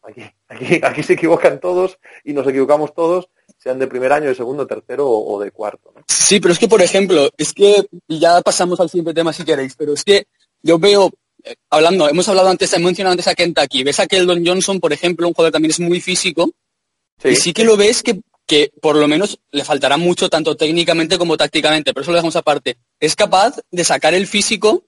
Aquí, 0.03 0.23
aquí, 0.47 0.79
aquí 0.82 1.03
se 1.03 1.13
equivocan 1.13 1.60
todos 1.60 1.99
y 2.23 2.32
nos 2.32 2.47
equivocamos 2.47 2.93
todos, 2.93 3.29
sean 3.58 3.79
de 3.79 3.88
primer 3.88 4.13
año, 4.13 4.27
de 4.27 4.36
segundo, 4.36 4.65
tercero 4.65 5.10
o, 5.10 5.36
o 5.36 5.41
de 5.41 5.51
cuarto. 5.51 5.91
¿no? 5.93 6.03
Sí, 6.08 6.39
pero 6.39 6.53
es 6.53 6.60
que, 6.60 6.69
por 6.69 6.82
ejemplo, 6.82 7.29
es 7.38 7.51
que, 7.53 7.86
y 8.08 8.19
ya 8.19 8.41
pasamos 8.41 8.79
al 8.79 8.89
siguiente 8.89 9.13
tema 9.13 9.34
si 9.34 9.43
queréis, 9.43 9.75
pero 9.75 9.93
es 9.93 10.03
que 10.03 10.27
yo 10.62 10.79
veo, 10.79 11.10
hablando, 11.69 12.08
hemos 12.10 12.27
hablado 12.29 12.49
antes, 12.49 12.71
he 12.73 12.79
mencionado 12.79 13.12
antes 13.13 13.27
a 13.27 13.36
Kentucky, 13.36 13.84
ves 13.84 13.99
a 13.99 14.08
Keldon 14.08 14.45
Johnson, 14.45 14.79
por 14.79 14.93
ejemplo, 14.93 15.27
un 15.27 15.34
jugador 15.34 15.51
que 15.51 15.56
también 15.56 15.71
es 15.71 15.79
muy 15.79 15.99
físico, 16.01 16.51
y 17.23 17.36
sí 17.36 17.53
que 17.53 17.63
lo 17.63 17.77
ves 17.77 18.03
que, 18.03 18.21
que 18.45 18.71
por 18.82 18.95
lo 18.95 19.08
menos 19.08 19.39
le 19.51 19.63
faltará 19.63 19.97
mucho 19.97 20.29
tanto 20.29 20.56
técnicamente 20.56 21.17
como 21.17 21.38
tácticamente, 21.38 21.93
pero 21.93 22.01
eso 22.01 22.12
lo 22.12 22.15
dejamos 22.15 22.36
aparte. 22.36 22.77
Es 22.99 23.15
capaz 23.15 23.60
de 23.71 23.84
sacar 23.84 24.13
el 24.13 24.27
físico 24.27 24.84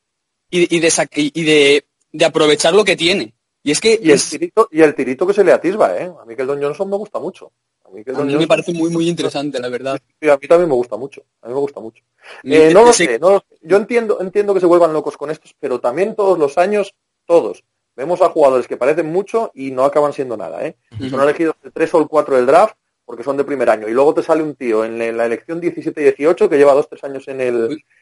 y, 0.49 0.75
y 0.75 0.79
de, 0.79 0.91
y 1.33 1.43
de, 1.43 1.85
de 2.11 2.25
aprovechar 2.25 2.73
lo 2.73 2.83
que 2.83 2.95
tiene. 2.95 3.33
Y 3.63 3.71
es 3.71 3.79
que 3.79 3.99
Y 4.01 4.09
el 4.09 4.15
es- 4.15 4.29
tirito, 4.29 4.67
y 4.71 4.81
el 4.81 4.93
tirito 4.93 5.25
que 5.25 5.33
se 5.33 5.43
le 5.43 5.51
atisba, 5.51 5.97
¿eh? 5.97 6.11
A 6.21 6.25
mí 6.25 6.35
que 6.35 6.41
el 6.43 6.47
Don 6.47 6.61
Johnson 6.61 6.89
me 6.89 6.97
gusta 6.97 7.19
mucho. 7.19 7.51
A 7.85 7.89
mí, 7.89 8.03
a 8.05 8.21
mí 8.23 8.35
me 8.35 8.47
parece 8.47 8.73
muy, 8.73 8.89
muy 8.89 9.07
interesante, 9.07 9.59
la 9.59 9.69
verdad. 9.69 9.99
Sí, 10.19 10.27
a 10.29 10.37
mí 10.37 10.47
también 10.47 10.69
me 10.69 10.75
gusta 10.75 10.97
mucho. 10.97 11.21
A 11.41 11.47
mí 11.47 11.53
me 11.53 11.59
gusta 11.59 11.79
mucho. 11.79 12.03
Eh, 12.43 12.71
no 12.73 12.83
lo 12.83 12.91
sé, 12.91 13.19
no 13.19 13.29
lo 13.29 13.39
sé. 13.39 13.57
Yo 13.61 13.77
entiendo, 13.77 14.17
entiendo 14.19 14.53
que 14.53 14.59
se 14.59 14.65
vuelvan 14.65 14.91
locos 14.93 15.15
con 15.17 15.29
estos, 15.29 15.53
pero 15.59 15.79
también 15.79 16.15
todos 16.15 16.37
los 16.39 16.57
años, 16.57 16.93
todos, 17.25 17.63
vemos 17.95 18.21
a 18.21 18.29
jugadores 18.29 18.67
que 18.67 18.75
parecen 18.77 19.11
mucho 19.11 19.51
y 19.53 19.71
no 19.71 19.85
acaban 19.85 20.13
siendo 20.13 20.35
nada, 20.35 20.65
¿eh? 20.65 20.75
Son 21.09 21.21
elegidos 21.21 21.55
el 21.63 21.71
3 21.71 21.93
o 21.93 21.99
el 21.99 22.07
4 22.07 22.35
del 22.35 22.45
draft 22.47 22.75
porque 23.05 23.23
son 23.23 23.37
de 23.37 23.43
primer 23.43 23.69
año. 23.69 23.87
Y 23.87 23.91
luego 23.91 24.15
te 24.15 24.23
sale 24.23 24.41
un 24.41 24.55
tío 24.55 24.83
en 24.83 24.97
la- 25.15 25.25
elección 25.27 25.61
17 25.61 26.01
y 26.01 26.03
18 26.05 26.49
que 26.49 26.57
lleva 26.57 26.73
2-3 26.73 27.03
años 27.03 27.27
en, 27.27 27.39
el, 27.39 27.55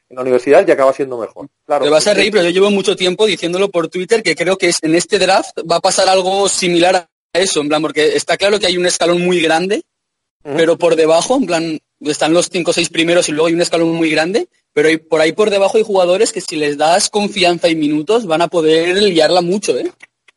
en 0.10 0.16
la 0.16 0.22
universidad 0.22 0.66
y 0.66 0.72
acaba 0.72 0.94
siendo 0.94 1.18
mejor. 1.18 1.50
Claro. 1.66 1.84
Te 1.84 1.92
vas 1.92 2.08
a 2.08 2.14
reír, 2.14 2.32
pero 2.32 2.46
yo 2.46 2.52
llevo 2.52 2.72
mucho 2.72 2.96
tiempo 2.96 3.26
diciéndolo 3.26 3.70
por 3.70 3.90
Twitter 3.90 4.24
que 4.24 4.34
creo 4.34 4.58
que 4.58 4.72
en 4.82 4.96
este 4.96 5.20
draft 5.20 5.58
va 5.70 5.76
a 5.76 5.82
pasar 5.82 6.08
algo 6.08 6.48
similar 6.48 6.96
a 6.96 7.10
eso, 7.34 7.62
en 7.62 7.68
plan, 7.70 7.82
porque 7.82 8.16
está 8.16 8.38
claro 8.38 8.60
que 8.60 8.68
hay 8.68 8.78
un 8.78 8.86
escalón 8.86 9.22
muy 9.22 9.42
grande, 9.42 9.84
pero 10.44 10.78
por 10.78 10.96
debajo, 10.96 11.38
en 11.38 11.46
plan, 11.46 11.80
están 12.02 12.34
los 12.34 12.50
cinco 12.50 12.72
o 12.72 12.74
seis 12.74 12.90
primeros 12.90 13.28
y 13.30 13.32
luego 13.32 13.48
hay 13.48 13.54
un 13.54 13.62
escalón 13.62 13.90
muy 13.94 14.10
grande, 14.12 14.48
pero 14.74 14.90
hay- 14.90 14.98
por 14.98 15.22
ahí 15.22 15.32
por 15.32 15.50
debajo 15.50 15.78
hay 15.78 15.84
jugadores 15.84 16.32
que 16.34 16.42
si 16.42 16.56
les 16.58 16.78
das 16.78 17.10
confianza 17.10 17.70
y 17.70 17.76
minutos 17.76 18.26
van 18.26 18.42
a 18.42 18.48
poder 18.50 19.02
liarla 19.02 19.42
mucho, 19.42 19.78
¿eh? 19.78 19.92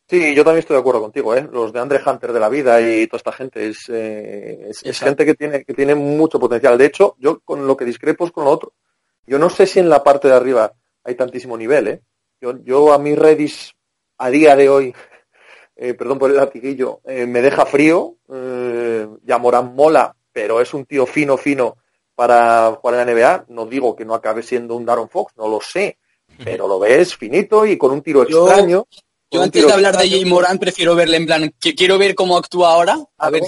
Sí, 0.09 0.35
yo 0.37 0.45
también 0.45 0.61
estoy 0.61 0.75
de 0.77 0.81
acuerdo 0.81 1.01
contigo, 1.01 1.35
¿eh? 1.35 1.49
Los 1.53 1.73
de 1.73 1.81
Andre 1.81 2.01
Hunter 2.07 2.33
de 2.33 2.39
la 2.39 2.49
vida 2.49 2.81
y 2.81 3.09
toda 3.09 3.19
esta 3.19 3.33
gente 3.33 3.67
es, 3.69 3.89
eh, 3.89 4.71
es, 4.85 5.01
gente 5.01 5.27
que 5.27 5.35
tiene, 5.35 5.65
que 5.65 5.75
tiene 5.75 5.97
mucho 5.97 6.39
potencial. 6.39 6.79
De 6.79 6.87
hecho, 6.87 7.17
yo 7.19 7.41
con 7.41 7.67
lo 7.67 7.77
que 7.77 7.85
discrepo 7.85 8.25
es 8.25 8.31
con 8.31 8.45
lo 8.45 8.51
otro. 8.51 8.73
Yo 9.27 9.41
no 9.41 9.51
sé 9.51 9.67
si 9.67 9.81
en 9.81 9.89
la 9.89 10.05
parte 10.05 10.29
de 10.29 10.35
arriba 10.35 10.73
hay 11.03 11.17
tantísimo 11.17 11.59
nivel, 11.59 11.89
¿eh? 11.89 12.01
Yo, 12.41 12.53
yo 12.63 12.93
a 12.93 12.99
mi 12.99 13.17
Redis 13.17 13.73
a 14.19 14.31
día 14.31 14.55
de 14.55 14.69
hoy, 14.69 14.95
eh, 15.77 15.95
perdón 15.95 16.19
por 16.19 16.31
el 16.31 16.37
latiguillo, 16.37 17.01
eh, 17.05 17.27
me 17.27 17.43
deja 17.43 17.67
frío. 17.67 18.15
Eh, 18.33 19.07
Yamorán 19.25 19.75
mola, 19.75 20.15
pero 20.33 20.61
es 20.61 20.73
un 20.75 20.85
tío 20.87 21.07
fino, 21.07 21.37
fino 21.37 21.77
para 22.15 22.73
jugar 22.73 22.95
en 23.01 23.07
la 23.07 23.12
NBA. 23.12 23.45
No 23.49 23.67
digo 23.67 23.95
que 23.95 24.05
no 24.05 24.15
acabe 24.15 24.43
siendo 24.43 24.75
un 24.75 24.85
Daron 24.87 25.09
Fox, 25.09 25.35
no 25.37 25.49
lo 25.49 25.61
sé, 25.61 25.99
pero 26.43 26.67
lo 26.67 26.79
ves 26.79 27.15
finito 27.17 27.67
y 27.67 27.77
con 27.77 27.93
un 27.93 28.03
tiro 28.03 28.27
Yo- 28.27 28.47
extraño. 28.47 28.87
Yo 29.31 29.43
antes 29.43 29.67
de 29.67 29.73
hablar 29.73 29.97
de. 29.97 30.09
Jay 30.09 30.25
Moran 30.25 30.59
prefiero 30.59 30.95
verle 30.95 31.17
en 31.17 31.27
plan, 31.27 31.53
que 31.61 31.75
quiero 31.75 31.99
ver 31.99 32.15
cómo 32.15 32.37
actúa 32.39 32.73
ahora, 32.73 32.97
a 33.19 33.29
ver, 33.31 33.43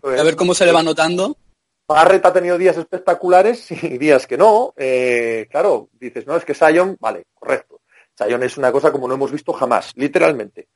Pues, 0.00 0.20
a 0.20 0.24
ver 0.24 0.34
cómo 0.36 0.54
se 0.54 0.66
le 0.66 0.72
va 0.72 0.82
notando. 0.82 1.36
Barrett 1.86 2.24
ha 2.26 2.32
tenido 2.32 2.58
días 2.58 2.76
espectaculares 2.76 3.70
y 3.70 3.74
días 3.98 4.26
que 4.26 4.36
no. 4.36 4.74
Eh, 4.76 5.46
claro, 5.50 5.88
dices, 5.98 6.26
no, 6.26 6.36
es 6.36 6.44
que 6.44 6.52
Sion, 6.54 6.96
vale, 7.00 7.24
correcto. 7.32 7.80
Sion 8.16 8.42
es 8.42 8.56
una 8.58 8.70
cosa 8.72 8.90
como 8.92 9.06
no 9.08 9.14
hemos 9.14 9.30
visto 9.32 9.52
jamás, 9.52 9.92
literalmente. 9.94 10.68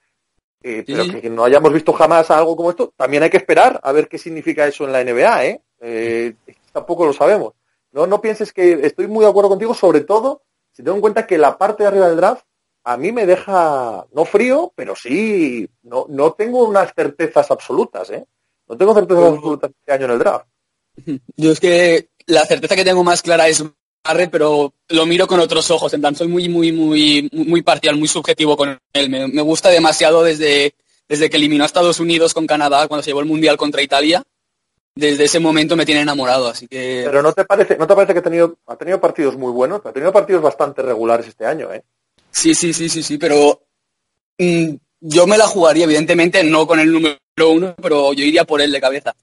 Eh, 0.67 0.83
pero 0.87 1.05
Sí. 1.05 1.21
que 1.21 1.29
no 1.29 1.45
hayamos 1.45 1.75
visto 1.75 1.93
jamás 1.93 2.31
algo 2.31 2.57
como 2.57 2.71
esto, 2.71 2.95
también 2.97 3.23
hay 3.23 3.29
que 3.29 3.37
esperar 3.37 3.79
a 3.83 3.93
ver 3.93 4.09
qué 4.09 4.17
significa 4.17 4.67
eso 4.67 4.85
en 4.85 4.93
la 4.93 5.01
NBA, 5.05 5.45
¿eh? 5.45 5.61
Eh, 5.81 6.35
tampoco 6.73 7.05
lo 7.05 7.13
sabemos. 7.13 7.53
No, 7.93 8.07
no 8.07 8.19
pienses 8.23 8.51
que 8.51 8.73
estoy 8.87 9.07
muy 9.07 9.25
de 9.25 9.31
acuerdo 9.31 9.51
contigo, 9.51 9.75
sobre 9.75 10.01
todo 10.01 10.41
si 10.73 10.83
tengo 10.83 10.95
en 10.97 11.03
cuenta 11.03 11.27
que 11.27 11.37
la 11.37 11.59
parte 11.59 11.83
de 11.83 11.89
arriba 11.89 12.09
del 12.09 12.17
draft 12.17 12.47
a 12.83 12.97
mí 12.97 13.13
me 13.13 13.27
deja, 13.27 14.07
no 14.13 14.25
frío, 14.25 14.73
pero 14.75 14.97
sí, 14.97 15.69
no, 15.83 16.07
no 16.09 16.33
tengo 16.33 16.65
unas 16.65 16.93
certezas 16.95 17.51
absolutas, 17.51 18.09
¿eh? 18.11 18.27
No 18.67 18.77
tengo 18.79 18.95
certezas 18.95 19.35
absolutas 19.35 19.71
este 19.71 19.93
año 19.93 20.07
en 20.07 20.11
el 20.13 20.19
draft. 20.19 20.47
Yo 21.37 21.53
es 21.53 21.61
que 21.61 22.09
la 22.27 22.47
certeza 22.47 22.75
que 22.75 22.85
tengo 22.85 23.05
más 23.05 23.21
clara 23.21 23.49
es 23.49 23.63
Barrett, 24.05 24.31
pero 24.31 24.75
lo 24.89 25.07
miro 25.07 25.27
con 25.27 25.41
otros 25.41 25.71
ojos. 25.71 25.93
En 25.95 26.01
plan, 26.01 26.15
soy 26.15 26.29
muy, 26.29 26.49
muy, 26.49 26.73
muy, 26.73 27.29
muy 27.33 27.63
parcial, 27.63 27.97
muy 27.97 28.09
subjetivo 28.09 28.57
con 28.57 28.79
él. 28.93 29.11
Me, 29.11 29.27
me 29.29 29.43
gusta 29.43 29.71
demasiado 29.71 30.23
desde, 30.23 30.75
desde 31.09 31.31
que 31.31 31.37
eliminó 31.39 31.65
a 31.65 31.67
Estados 31.67 32.01
Unidos 32.01 32.35
con 32.35 32.47
Canadá 32.47 32.87
cuando 32.87 33.03
se 33.03 33.11
llevó 33.11 33.21
el 33.21 33.27
Mundial 33.27 33.57
contra 33.57 33.83
Italia. 33.83 34.23
Desde 34.97 35.25
ese 35.25 35.41
momento 35.41 35.75
me 35.75 35.87
tiene 35.87 36.03
enamorado, 36.03 36.49
así 36.49 36.69
que... 36.69 37.03
Pero 37.05 37.21
no 37.21 37.33
te 37.33 37.45
parece, 37.45 37.77
no 37.77 37.87
te 37.87 37.95
parece 37.95 38.13
que 38.13 38.21
ha 38.21 38.23
tenido, 38.23 38.59
ha 38.67 38.77
tenido 38.77 39.01
partidos 39.01 39.37
muy 39.37 39.51
buenos, 39.51 39.85
ha 39.85 39.93
tenido 39.93 40.13
partidos 40.13 40.41
bastante 40.41 40.83
regulares 40.83 41.27
este 41.27 41.47
año, 41.47 41.73
¿eh? 41.73 41.83
Sí, 42.31 42.55
sí, 42.55 42.73
sí, 42.73 42.89
sí, 42.89 43.03
sí, 43.03 43.19
pero 43.19 43.61
mm, 44.39 44.75
yo 45.01 45.27
me 45.27 45.37
la 45.37 45.49
jugaría, 45.49 45.85
evidentemente, 45.85 46.45
no 46.45 46.65
con 46.67 46.79
el 46.79 46.93
número 46.93 47.19
uno, 47.51 47.75
pero 47.83 48.13
yo 48.13 48.25
iría 48.25 48.45
por 48.45 48.61
él 48.61 48.71
de 48.71 48.81
cabeza. 48.81 49.17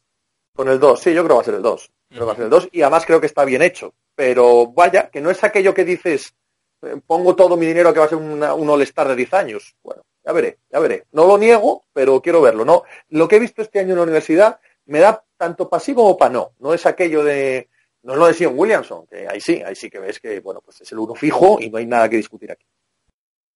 Con 0.62 0.70
el 0.70 0.80
2, 0.80 1.00
sí, 1.00 1.12
yo 1.12 1.24
creo 1.24 1.30
que 1.30 1.34
va 1.38 1.42
a 1.42 1.46
ser 1.46 1.54
el 1.56 1.64
2. 1.64 1.92
Creo 2.10 2.20
que 2.20 2.26
va 2.28 2.34
a 2.34 2.36
ser 2.36 2.44
el 2.44 2.52
2 2.52 2.70
y 2.72 2.82
además 2.84 3.04
creo 3.08 3.20
que 3.20 3.26
está 3.26 3.44
bien 3.44 3.64
hecho. 3.64 3.96
Pero 4.14 4.68
vaya, 4.68 5.10
que 5.10 5.20
no 5.20 5.32
es 5.32 5.44
aquello 5.44 5.74
que 5.74 5.84
dices, 5.84 6.36
eh, 6.84 6.98
pongo 7.04 7.36
todo 7.36 7.58
mi 7.58 7.66
dinero 7.66 7.92
que 7.92 7.98
va 8.00 8.06
a 8.06 8.10
ser 8.10 8.20
una- 8.20 8.54
un 8.54 8.70
all-star 8.70 9.08
de 9.08 9.16
10 9.16 9.34
años. 9.34 9.74
Bueno, 9.82 10.04
ya 10.24 10.32
veré, 10.32 10.60
ya 10.72 10.78
veré. 10.78 11.06
No 11.14 11.26
lo 11.26 11.40
niego, 11.40 11.86
pero 11.92 12.22
quiero 12.22 12.42
verlo. 12.44 12.64
No, 12.64 12.84
lo 13.10 13.28
que 13.28 13.38
he 13.38 13.40
visto 13.40 13.64
este 13.64 13.80
año 13.80 13.94
en 13.94 13.96
la 13.96 14.04
universidad 14.04 14.60
me 14.86 15.00
da 15.00 15.26
tanto 15.36 15.68
sí 15.80 15.96
como 15.96 16.16
para 16.16 16.32
no. 16.32 16.52
No 16.60 16.76
es 16.76 16.86
aquello 16.86 17.24
de, 17.24 17.68
no 18.04 18.14
es 18.14 18.20
lo 18.20 18.28
de 18.28 18.34
Sion 18.36 18.54
Williamson, 18.56 19.08
que 19.08 19.28
ahí 19.28 19.42
sí, 19.42 19.64
ahí 19.66 19.74
sí 19.76 19.90
que 19.90 19.98
ves 19.98 20.20
que, 20.20 20.42
bueno, 20.42 20.62
pues 20.64 20.80
es 20.82 20.92
el 20.92 21.00
uno 21.00 21.16
fijo 21.16 21.58
y 21.60 21.72
no 21.72 21.80
hay 21.80 21.88
nada 21.88 22.08
que 22.08 22.18
discutir 22.18 22.52
aquí. 22.52 22.68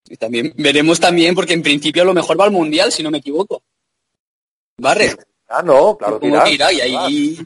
Y 0.08 0.16
también 0.16 0.52
veremos 0.56 0.98
también, 0.98 1.36
porque 1.36 1.52
en 1.54 1.62
principio 1.62 2.02
a 2.02 2.06
lo 2.06 2.14
mejor 2.14 2.36
va 2.40 2.46
al 2.46 2.50
Mundial, 2.50 2.90
si 2.90 3.04
no 3.04 3.12
me 3.12 3.18
equivoco. 3.18 3.62
Barrett, 4.78 5.24
Ah, 5.48 5.62
no, 5.62 5.96
claro, 5.96 6.18
como 6.20 6.32
tira. 6.42 6.44
tira, 6.44 6.72
y 6.72 6.80
ahí 6.80 7.36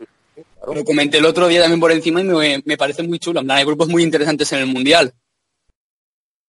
Claro. 0.59 0.75
lo 0.75 0.85
comenté 0.85 1.19
el 1.19 1.25
otro 1.27 1.49
día 1.49 1.61
también 1.63 1.81
por 1.81 1.93
encima 1.93 2.21
y 2.21 2.25
me, 2.25 2.63
me 2.65 2.77
parece 2.77 3.03
muy 3.03 3.19
chulo. 3.19 3.41
En 3.41 3.47
plan, 3.47 3.59
hay 3.59 3.65
grupos 3.65 3.89
muy 3.89 4.03
interesantes 4.03 4.51
en 4.53 4.61
el 4.61 4.67
Mundial. 4.67 5.13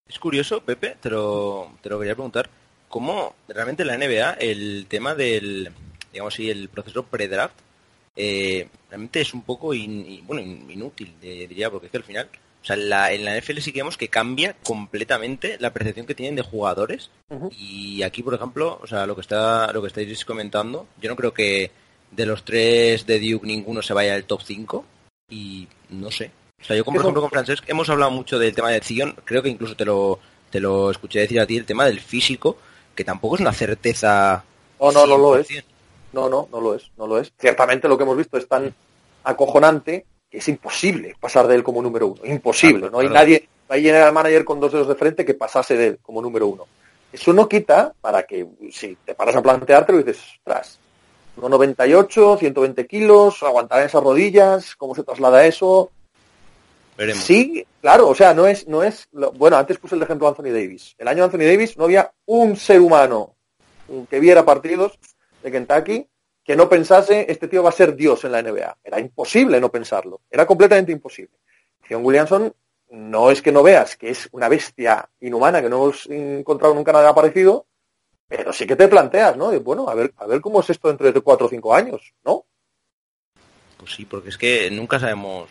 Es 0.07 0.19
curioso, 0.19 0.61
Pepe, 0.61 0.97
te 1.01 1.09
lo, 1.09 1.73
te 1.81 1.89
lo 1.89 1.97
quería 1.99 2.15
preguntar, 2.15 2.49
¿cómo 2.89 3.35
realmente 3.47 3.83
en 3.83 3.87
la 3.87 3.95
NBA 3.97 4.31
el 4.33 4.85
tema 4.87 5.15
del, 5.15 5.71
digamos 6.11 6.33
así, 6.33 6.49
el 6.49 6.67
proceso 6.69 7.03
pre-draft 7.03 7.55
eh, 8.17 8.67
realmente 8.89 9.21
es 9.21 9.33
un 9.33 9.43
poco 9.43 9.73
in- 9.73 10.21
bueno, 10.27 10.41
in- 10.41 10.69
inútil, 10.69 11.13
eh, 11.21 11.47
diría, 11.47 11.69
porque 11.69 11.85
es 11.87 11.91
que 11.91 11.97
al 11.97 12.03
final, 12.03 12.27
o 12.61 12.65
sea, 12.65 12.75
en 12.75 12.89
la, 12.89 13.11
en 13.11 13.25
la 13.25 13.39
NFL 13.39 13.59
sí 13.59 13.71
que 13.71 13.79
vemos 13.79 13.97
que 13.97 14.09
cambia 14.09 14.55
completamente 14.63 15.57
la 15.59 15.73
percepción 15.73 16.05
que 16.05 16.13
tienen 16.15 16.35
de 16.35 16.43
jugadores. 16.43 17.09
Y 17.57 18.03
aquí, 18.03 18.21
por 18.21 18.33
ejemplo, 18.33 18.79
o 18.81 18.87
sea, 18.87 19.05
lo 19.07 19.15
que 19.15 19.21
está, 19.21 19.71
lo 19.73 19.81
que 19.81 19.87
estáis 19.87 20.25
comentando, 20.25 20.87
yo 21.01 21.09
no 21.09 21.15
creo 21.15 21.33
que 21.33 21.71
de 22.11 22.25
los 22.25 22.43
tres 22.43 23.05
de 23.05 23.19
Duke 23.19 23.47
ninguno 23.47 23.81
se 23.81 23.93
vaya 23.93 24.13
al 24.13 24.25
top 24.25 24.41
5 24.43 24.85
y 25.29 25.67
no 25.89 26.11
sé. 26.11 26.31
O 26.61 26.63
sea, 26.63 26.75
yo 26.75 26.85
por 26.85 26.95
ejemplo 26.97 27.21
con 27.21 27.31
Francesc 27.31 27.67
hemos 27.67 27.89
hablado 27.89 28.11
mucho 28.11 28.37
del 28.37 28.53
tema 28.53 28.69
de 28.69 28.81
Zion, 28.81 29.15
creo 29.25 29.41
que 29.41 29.49
incluso 29.49 29.75
te 29.75 29.85
lo, 29.85 30.19
te 30.51 30.59
lo 30.59 30.91
escuché 30.91 31.21
decir 31.21 31.39
a 31.39 31.47
ti, 31.47 31.57
el 31.57 31.65
tema 31.65 31.85
del 31.85 31.99
físico, 31.99 32.57
que 32.93 33.03
tampoco 33.03 33.35
es 33.35 33.41
una 33.41 33.53
certeza. 33.53 34.43
No, 34.79 34.91
no, 34.91 35.07
no 35.07 35.17
lo 35.17 35.37
es. 35.37 35.49
100%. 35.49 35.63
No, 36.13 36.29
no, 36.29 36.47
no 36.51 36.59
lo 36.61 36.75
es, 36.75 36.91
no 36.97 37.07
lo 37.07 37.17
es. 37.19 37.31
Ciertamente 37.39 37.87
lo 37.87 37.97
que 37.97 38.03
hemos 38.03 38.17
visto 38.17 38.37
es 38.37 38.47
tan 38.47 38.75
acojonante 39.23 40.05
que 40.31 40.37
es 40.37 40.47
imposible 40.47 41.15
pasar 41.19 41.45
de 41.47 41.55
él 41.55 41.63
como 41.63 41.81
número 41.81 42.07
uno. 42.07 42.21
Imposible. 42.25 42.79
Claro, 42.79 42.91
no 42.93 42.99
hay 42.99 43.07
claro. 43.09 43.21
nadie, 43.25 43.49
no 43.69 43.75
hay 43.75 43.83
general 43.83 44.13
manager 44.13 44.45
con 44.45 44.59
dos 44.61 44.71
dedos 44.71 44.87
de 44.87 44.95
frente 44.95 45.25
que 45.25 45.33
pasase 45.33 45.75
de 45.77 45.87
él 45.87 45.99
como 46.01 46.21
número 46.21 46.47
uno. 46.47 46.65
Eso 47.11 47.33
no 47.33 47.49
quita 47.49 47.93
para 47.99 48.23
que 48.23 48.47
si 48.71 48.95
te 49.05 49.13
paras 49.13 49.35
a 49.35 49.41
planteártelo 49.41 49.99
y 49.99 50.03
dices, 50.03 50.23
ostras, 50.37 50.79
1,98, 51.37 52.39
120 52.39 52.87
kilos, 52.87 53.43
aguantar 53.43 53.83
esas 53.85 54.01
rodillas, 54.03 54.75
¿cómo 54.77 54.95
se 54.95 55.03
traslada 55.03 55.45
eso? 55.45 55.91
Veremos. 56.97 57.23
Sí, 57.23 57.65
claro, 57.81 58.07
o 58.09 58.15
sea, 58.15 58.33
no 58.33 58.47
es, 58.47 58.67
no 58.67 58.83
es, 58.83 59.07
lo- 59.11 59.31
bueno, 59.33 59.57
antes 59.57 59.77
puse 59.77 59.95
el 59.95 60.03
ejemplo 60.03 60.27
de 60.27 60.31
Anthony 60.31 60.53
Davis. 60.53 60.95
El 60.97 61.07
año 61.07 61.17
de 61.17 61.23
Anthony 61.23 61.45
Davis 61.51 61.77
no 61.77 61.85
había 61.85 62.11
un 62.25 62.55
ser 62.55 62.79
humano 62.79 63.35
que 64.09 64.19
viera 64.21 64.45
partidos 64.45 64.97
de 65.43 65.51
Kentucky 65.51 66.07
que 66.43 66.55
no 66.55 66.67
pensase 66.67 67.25
este 67.29 67.47
tío 67.47 67.63
va 67.63 67.69
a 67.69 67.73
ser 67.73 67.95
Dios 67.95 68.23
en 68.25 68.31
la 68.31 68.41
NBA. 68.41 68.77
Era 68.83 68.99
imposible 68.99 69.59
no 69.59 69.71
pensarlo. 69.71 70.21
Era 70.29 70.45
completamente 70.45 70.91
imposible. 70.91 71.37
Zion 71.87 72.03
Williamson 72.05 72.53
no 72.89 73.31
es 73.31 73.41
que 73.41 73.51
no 73.51 73.63
veas 73.63 73.95
que 73.95 74.09
es 74.09 74.27
una 74.31 74.49
bestia 74.49 75.09
inhumana 75.19 75.61
que 75.61 75.69
no 75.69 75.83
hemos 75.83 76.07
encontrado 76.07 76.73
nunca 76.73 76.91
nada 76.91 77.15
parecido, 77.15 77.67
pero 78.27 78.51
sí 78.51 78.65
que 78.65 78.75
te 78.75 78.87
planteas, 78.87 79.37
¿no? 79.37 79.49
De, 79.51 79.59
bueno, 79.59 79.87
a 79.87 79.95
ver, 79.95 80.13
a 80.17 80.25
ver 80.25 80.41
cómo 80.41 80.61
es 80.61 80.69
esto 80.69 80.87
dentro 80.87 81.11
de 81.11 81.21
cuatro 81.21 81.47
o 81.47 81.49
cinco 81.49 81.73
años, 81.73 82.13
¿no? 82.23 82.45
Pues 83.77 83.93
sí, 83.93 84.05
porque 84.05 84.29
es 84.29 84.37
que 84.37 84.69
nunca 84.71 84.99
sabemos, 84.99 85.49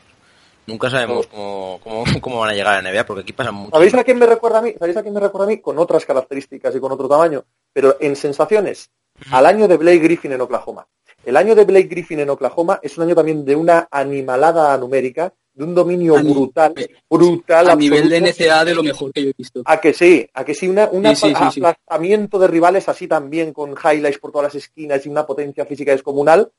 nunca 0.70 0.88
sabemos 0.90 1.26
cómo, 1.26 1.78
cómo, 1.84 2.04
cómo 2.22 2.40
van 2.40 2.50
a 2.50 2.54
llegar 2.54 2.74
a 2.78 2.82
la 2.82 2.90
NBA, 2.90 3.04
porque 3.06 3.22
aquí 3.22 3.32
pasan 3.32 3.54
mucho. 3.54 3.70
¿Sabéis 3.72 3.94
a 3.94 4.04
quién 4.04 4.18
me 4.18 4.26
recuerda 4.26 4.58
a 4.58 4.62
mí? 4.62 4.74
¿Sabéis 4.78 4.96
a 4.96 5.02
quién 5.02 5.12
me 5.14 5.20
recuerda 5.20 5.46
a 5.46 5.50
mí? 5.50 5.58
Con 5.58 5.78
otras 5.78 6.04
características 6.06 6.74
y 6.74 6.80
con 6.80 6.92
otro 6.92 7.08
tamaño. 7.08 7.44
Pero 7.72 7.96
en 8.00 8.16
sensaciones, 8.16 8.90
al 9.30 9.44
año 9.46 9.68
de 9.68 9.76
Blake 9.76 9.98
Griffin 9.98 10.32
en 10.32 10.40
Oklahoma. 10.40 10.86
El 11.24 11.36
año 11.36 11.54
de 11.54 11.64
Blake 11.64 11.88
Griffin 11.88 12.20
en 12.20 12.30
Oklahoma 12.30 12.80
es 12.82 12.96
un 12.96 13.04
año 13.04 13.14
también 13.14 13.44
de 13.44 13.54
una 13.54 13.86
animalada 13.90 14.76
numérica, 14.78 15.34
de 15.52 15.64
un 15.64 15.74
dominio 15.74 16.16
A 16.16 16.22
ni- 16.22 16.32
brutal, 16.32 16.72
brutal, 17.10 17.68
A 17.70 17.74
nivel 17.76 18.08
de. 18.08 18.20
NCA 18.22 18.64
de 18.64 18.74
lo 18.74 18.82
mejor 18.82 19.12
que 19.12 19.24
yo 19.24 19.30
he 19.30 19.34
visto. 19.36 19.60
A 19.66 19.78
que 19.80 19.92
sí, 19.92 20.26
a 20.32 20.44
que 20.44 20.54
sí, 20.54 20.68
una, 20.68 20.88
un 20.90 21.04
Sí, 21.04 21.16
sí, 21.16 21.34
sí, 21.34 21.44
sí. 21.54 21.60
aplastamiento 21.60 22.38
de 22.38 22.46
rivales 22.48 22.88
así 22.88 23.06
también, 23.06 23.52
con 23.52 23.72
highlights 23.72 24.18
por 24.18 24.32
todas 24.32 24.54
las 24.54 24.62
esquinas 24.64 25.04
y 25.04 25.08
una 25.10 25.26
potencia 25.26 25.66
física 25.66 25.92
descomunal, 25.92 26.50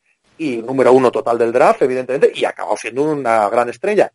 y 0.43 0.57
número 0.61 0.91
uno 0.93 1.11
total 1.11 1.37
del 1.37 1.51
draft, 1.51 1.81
evidentemente, 1.81 2.31
y 2.33 2.45
acabó 2.45 2.75
siendo 2.77 3.03
una 3.03 3.49
gran 3.49 3.69
estrella. 3.69 4.11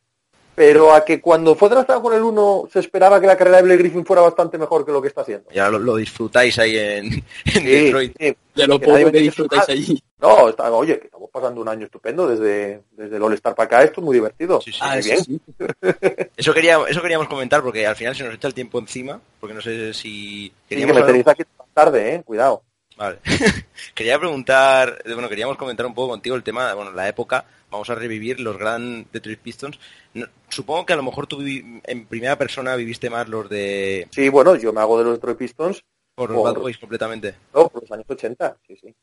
Pero 0.54 0.94
a 0.94 1.04
que 1.04 1.20
cuando 1.20 1.54
fue 1.54 1.68
draftado 1.68 2.00
con 2.00 2.14
el 2.14 2.22
uno 2.22 2.66
se 2.72 2.78
esperaba 2.80 3.20
que 3.20 3.26
la 3.26 3.36
carrera 3.36 3.58
de 3.58 3.64
Blake 3.64 3.78
Griffin 3.82 4.06
fuera 4.06 4.22
bastante 4.22 4.56
mejor 4.56 4.86
que 4.86 4.90
lo 4.92 5.02
que 5.02 5.08
está 5.08 5.20
haciendo. 5.20 5.50
Ya 5.50 5.68
lo, 5.68 5.78
lo 5.78 5.96
disfrutáis 5.96 6.58
ahí 6.58 6.78
en, 6.78 7.04
en 7.12 7.22
Sí, 7.44 7.60
Detroit. 7.60 8.14
sí. 8.18 8.36
De 8.54 8.66
lo 8.66 8.80
Que 8.80 8.86
poco 8.86 9.10
que 9.12 9.18
disfrutáis 9.20 9.66
dice 9.66 9.72
allí. 9.72 10.02
No, 10.18 10.48
está, 10.48 10.72
oye, 10.72 10.98
que 10.98 11.08
estamos 11.08 11.28
pasando 11.30 11.60
un 11.60 11.68
año 11.68 11.84
estupendo 11.84 12.26
desde, 12.26 12.80
desde 12.92 13.16
el 13.16 13.22
All-Star 13.22 13.54
para 13.54 13.66
acá, 13.66 13.82
esto 13.84 14.00
es 14.00 14.04
muy 14.06 14.14
divertido. 14.14 14.58
Sí, 14.62 14.72
sí. 14.72 14.78
Ah, 14.80 14.92
Muy 14.92 14.98
eso 15.00 15.08
bien. 15.10 15.24
sí. 15.24 15.40
Eso, 16.38 16.54
quería, 16.54 16.78
eso 16.88 17.02
queríamos 17.02 17.28
comentar 17.28 17.62
porque 17.62 17.86
al 17.86 17.94
final 17.96 18.16
se 18.16 18.24
nos 18.24 18.34
echa 18.34 18.48
el 18.48 18.54
tiempo 18.54 18.78
encima, 18.78 19.20
porque 19.38 19.54
no 19.54 19.60
sé 19.60 19.92
si... 19.92 20.00
Sí, 20.00 20.52
que 20.70 20.74
Queríamos 20.76 20.94
me 20.94 21.00
hablar- 21.02 21.06
tenéis 21.12 21.28
aquí 21.28 21.42
tarde, 21.74 22.14
eh, 22.14 22.22
cuidado. 22.24 22.62
Vale. 22.96 23.18
Quería 23.94 24.18
preguntar, 24.18 25.02
bueno, 25.04 25.28
queríamos 25.28 25.56
comentar 25.58 25.84
un 25.86 25.94
poco 25.94 26.08
contigo 26.10 26.34
el 26.36 26.42
tema, 26.42 26.72
bueno, 26.74 26.92
la 26.92 27.08
época, 27.08 27.44
vamos 27.70 27.90
a 27.90 27.94
revivir 27.94 28.40
los 28.40 28.56
gran 28.56 29.06
Detroit 29.12 29.38
Pistons. 29.40 29.78
No- 30.14 30.26
supongo 30.48 30.86
que 30.86 30.92
a 30.94 30.96
lo 30.96 31.02
mejor 31.02 31.26
tú 31.26 31.40
en 31.42 32.06
primera 32.06 32.36
persona 32.38 32.74
viviste 32.76 33.10
más 33.10 33.28
los 33.28 33.48
de 33.50 34.08
Sí, 34.10 34.28
bueno, 34.30 34.56
yo 34.56 34.72
me 34.72 34.80
hago 34.80 34.98
de 34.98 35.04
los 35.04 35.14
Detroit 35.14 35.36
Pistons 35.38 35.82
por 36.14 36.30
los 36.30 36.40
Por- 36.40 36.54
Bad 36.54 36.62
Boys 36.62 36.78
completamente. 36.78 37.34
No, 37.54 37.68
por 37.68 37.82
los 37.82 37.92
años 37.92 38.06
80, 38.08 38.56
sí, 38.66 38.76
sí. 38.80 38.94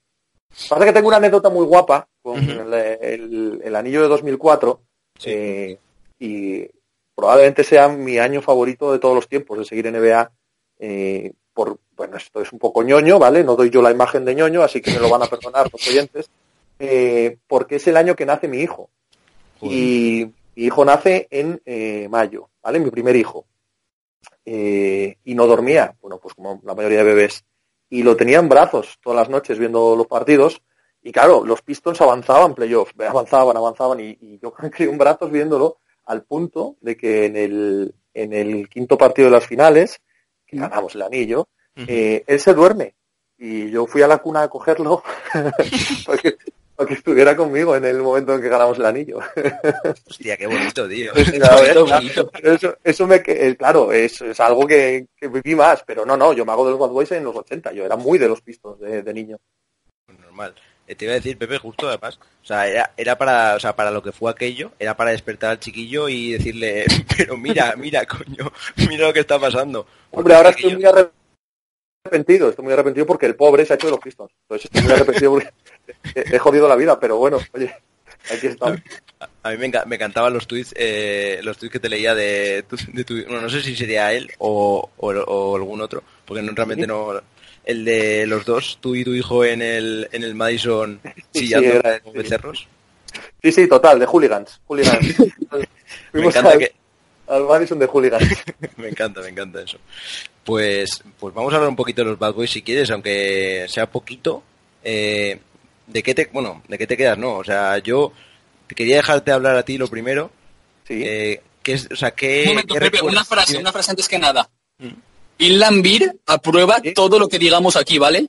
Pasa 0.69 0.86
que 0.86 0.93
tengo 0.93 1.08
una 1.08 1.17
anécdota 1.17 1.49
muy 1.49 1.65
guapa 1.65 2.08
con 2.21 2.38
el- 2.39 3.62
el 3.63 3.75
anillo 3.75 4.01
de 4.01 4.08
2004 4.08 4.82
Sí. 5.19 5.29
eh, 5.32 5.79
y 6.19 6.65
probablemente 7.15 7.63
sea 7.63 7.88
mi 7.89 8.17
año 8.17 8.41
favorito 8.41 8.91
de 8.91 8.97
todos 8.99 9.13
los 9.15 9.27
tiempos 9.27 9.60
de 9.60 9.65
seguir 9.65 9.86
NBA. 9.88 10.32
eh, 10.79 11.32
por, 11.54 11.78
bueno, 11.96 12.18
esto 12.18 12.42
es 12.42 12.52
un 12.52 12.60
poco 12.60 12.84
ñoño, 12.84 13.20
¿vale? 13.20 13.44
No 13.44 13.56
doy 13.56 13.70
yo 13.70 13.82
la 13.82 13.92
imagen 13.92 14.26
de 14.26 14.36
ñoño, 14.36 14.63
así 14.63 14.82
que 14.82 14.92
me 14.92 15.00
lo 15.00 15.10
van 15.10 15.24
a 15.24 15.28
perdonar 15.28 15.70
los 15.72 15.88
oyentes, 15.88 16.30
eh, 16.80 17.38
porque 17.48 17.76
es 17.76 17.88
el 17.88 17.98
año 17.98 18.16
que 18.16 18.26
nace 18.26 18.48
mi 18.48 18.60
hijo. 18.60 18.89
Joder. 19.60 19.78
Y 19.78 20.32
mi 20.56 20.63
hijo 20.63 20.84
nace 20.86 21.28
en 21.30 21.62
eh, 21.66 22.08
mayo, 22.10 22.50
¿vale? 22.62 22.80
Mi 22.80 22.89
primer 22.89 23.16
hijo. 23.16 23.46
Eh, 24.46 25.18
y 25.24 25.36
no 25.36 25.48
dormía, 25.48 25.96
bueno, 26.02 26.18
pues 26.18 26.34
como 26.34 26.60
la 26.63 26.76
mayoría 26.76 27.00
de 27.00 27.04
bebés. 27.06 27.44
Y 27.89 28.04
lo 28.04 28.16
tenía 28.16 28.39
en 28.39 28.50
brazos 28.50 28.98
todas 29.02 29.18
las 29.18 29.30
noches 29.30 29.60
viendo 29.60 29.96
los 29.96 30.08
partidos. 30.08 30.62
Y 31.02 31.12
claro, 31.12 31.46
los 31.46 31.62
Pistons 31.62 32.02
avanzaban 32.02 32.56
playoff, 32.56 32.92
avanzaban, 33.00 33.56
avanzaban. 33.56 34.00
Y, 34.00 34.18
y 34.20 34.39
yo 34.42 34.52
creí 34.72 34.89
en 34.89 34.98
brazos 34.98 35.32
viéndolo 35.32 35.78
al 36.06 36.24
punto 36.24 36.76
de 36.82 36.98
que 36.98 37.26
en 37.26 37.36
el, 37.36 37.96
en 38.13 38.34
el 38.34 38.70
quinto 38.70 38.98
partido 38.98 39.28
de 39.28 39.36
las 39.36 39.48
finales, 39.48 40.02
ganamos 40.54 40.96
el 40.96 41.02
anillo, 41.02 41.48
eh, 41.76 42.24
él 42.28 42.39
se 42.39 42.54
duerme. 42.54 42.96
Y 43.38 43.70
yo 43.72 43.86
fui 43.88 44.02
a 44.02 44.08
la 44.08 44.20
cuna 44.20 44.44
a 44.44 44.48
cogerlo 44.48 45.04
para, 46.06 46.18
que, 46.18 46.38
para 46.76 46.88
que 46.88 46.94
estuviera 46.94 47.36
conmigo 47.36 47.76
en 47.76 47.84
el 47.84 48.02
momento 48.02 48.36
en 48.36 48.42
que 48.42 48.48
ganamos 48.48 48.78
el 48.78 48.86
anillo. 48.86 49.20
Hostia, 50.10 50.38
qué 50.38 50.48
bonito, 50.48 50.88
tío. 50.88 51.12
Claro, 51.13 51.86
Bonito, 51.86 52.26
bonito. 52.26 52.32
Eso, 52.42 52.78
eso 52.84 53.08
me, 53.08 53.22
eh, 53.26 53.56
claro, 53.58 53.92
es, 53.92 54.22
es 54.22 54.39
algo 54.39 54.66
que, 54.66 55.08
que 55.16 55.28
viví 55.28 55.56
más, 55.56 55.84
pero 55.86 56.06
no, 56.06 56.16
no, 56.16 56.34
yo 56.34 56.46
me 56.46 56.52
hago 56.52 56.66
de 56.66 56.72
los 56.72 56.80
Bad 56.80 56.89
Boys 56.89 57.12
en 57.12 57.24
los 57.24 57.36
80, 57.36 57.74
yo 57.74 57.86
era 57.86 57.96
muy 57.96 58.18
de 58.18 58.30
los 58.30 58.42
pistos 58.42 58.80
de, 58.80 59.02
de 59.02 59.13
niño. 59.13 59.38
Normal. 60.08 60.56
Eh, 60.88 60.96
Te 60.96 61.06
iba 61.06 61.13
a 61.13 61.15
decir, 61.15 61.38
Pepe, 61.38 61.58
justo 61.58 61.88
además, 61.88 62.19
o 62.41 62.46
sea, 62.46 62.67
era, 62.67 62.91
era 62.98 63.17
para, 63.17 63.56
o 63.56 63.60
sea, 63.60 63.76
para 63.76 63.89
lo 63.91 64.04
que 64.04 64.12
fue 64.12 64.30
aquello, 64.30 64.72
era 64.80 64.98
para 64.98 65.12
despertar 65.12 65.52
al 65.52 65.60
chiquillo 65.60 66.10
y 66.10 66.34
decirle, 66.34 66.86
pero 67.17 67.38
mira, 67.38 67.74
mira, 67.78 68.06
coño, 68.06 68.52
mira 68.89 69.08
lo 69.08 69.13
que 69.13 69.22
está 69.22 69.39
pasando. 69.39 69.88
Hombre, 70.12 70.36
ahora 70.36 70.50
estoy 70.50 70.76
muy 70.76 70.84
arrepentido, 72.06 72.50
estoy 72.50 72.63
muy 72.65 72.74
arrepentido 72.74 73.06
porque 73.06 73.26
el 73.26 73.36
pobre 73.36 73.65
se 73.65 73.74
ha 73.74 73.76
hecho 73.76 73.88
de 73.88 73.91
los 73.91 74.00
Pistons. 74.02 74.32
Entonces 74.43 74.65
estoy 74.65 74.82
muy 74.84 74.91
arrepentido 74.93 75.32
porque 75.32 75.50
he, 76.15 76.36
he 76.36 76.39
jodido 76.39 76.67
la 76.67 76.76
vida, 76.76 77.00
pero 77.00 77.17
bueno, 77.17 77.39
oye, 77.54 77.74
aquí 78.30 78.48
estamos. 78.48 78.80
A 79.41 79.52
mí 79.52 79.58
me, 79.58 79.72
enca- 79.72 79.86
me 79.86 79.96
encantaban 79.96 80.34
los 80.34 80.48
tweets, 80.48 80.74
eh, 80.78 81.39
los 81.43 81.58
tweets 81.58 81.72
que 81.72 81.80
te 81.80 81.88
leía 81.89 82.13
de 82.13 82.65
tu, 82.67 82.76
de 82.91 83.04
tu- 83.06 83.24
bueno, 83.24 83.41
no 83.41 83.50
sé 83.50 83.62
si 83.62 83.74
sería 83.76 84.12
él 84.12 84.30
o, 84.39 84.89
o, 84.98 85.08
o 85.13 85.56
algún 85.56 85.80
otro, 85.82 86.04
porque 86.26 86.41
no, 86.41 86.52
realmente 86.54 86.86
no, 86.88 87.22
el 87.65 87.86
de 87.86 88.26
los 88.28 88.45
dos, 88.45 88.78
tú 88.82 88.95
y 88.95 89.04
tu 89.04 89.13
hijo 89.13 89.43
en 89.45 89.62
el, 89.62 90.08
en 90.12 90.23
el 90.23 90.36
Madison 90.36 90.99
Sí, 91.34 91.41
chillando 91.41 91.69
era- 91.73 91.99
como 91.99 92.13
sí. 92.13 92.17
becerros. 92.19 92.67
Sí, 93.41 93.52
sí, 93.52 93.67
total, 93.67 93.99
de 93.99 94.06
hooligans, 94.06 94.60
hooligans. 94.65 95.15
Me 96.13 96.26
encanta 96.26 96.52
al, 96.52 96.58
que, 96.60 96.73
al 97.28 97.43
Madison 97.43 97.80
de 97.80 97.86
hooligans. 97.86 98.28
me 98.78 98.89
encanta, 98.89 99.21
me 99.21 99.30
encanta 99.30 99.62
eso. 99.62 99.78
Pues, 100.43 101.04
pues 101.19 101.34
vamos 101.34 101.54
a 101.54 101.58
hablar 101.58 101.69
un 101.69 101.76
poquito 101.76 102.02
de 102.04 102.10
los 102.10 102.19
Bad 102.19 102.34
Boys 102.34 102.52
si 102.52 102.62
quieres, 102.62 102.89
aunque 102.91 103.65
sea 103.69 103.89
poquito. 103.89 104.43
Eh, 104.84 105.39
¿De 105.88 106.04
qué 106.04 106.13
te, 106.15 106.30
bueno, 106.34 106.63
de 106.67 106.78
qué 106.78 106.88
te 106.88 106.97
quedas? 106.97 107.17
No, 107.17 107.36
o 107.38 107.43
sea, 107.43 107.78
yo 107.80 108.12
quería 108.76 108.97
dejarte 108.97 109.32
hablar 109.32 109.56
a 109.56 109.63
ti 109.63 109.78
lo 109.78 109.88
primero. 109.88 110.31
Sí. 110.88 111.02
Eh, 111.06 111.42
¿qué 111.62 111.73
es, 111.73 111.88
o 111.92 111.96
sea, 111.96 112.12
qué, 112.12 112.44
Un 112.44 112.50
momento, 112.50 112.73
qué 112.73 112.79
Pepe, 112.81 113.02
una 113.04 113.23
frase, 113.23 113.58
una 113.58 113.71
frase 113.71 113.92
antes 113.92 114.08
que 114.08 114.19
nada. 114.19 114.50
Mm. 114.79 114.88
Bill 115.38 115.60
Lambir 115.60 116.19
aprueba 116.25 116.79
Sí. 116.84 116.94
todo 116.94 117.19
lo 117.19 117.27
que 117.27 117.40
digamos 117.40 117.75
aquí, 117.75 117.98
¿vale? 117.98 118.27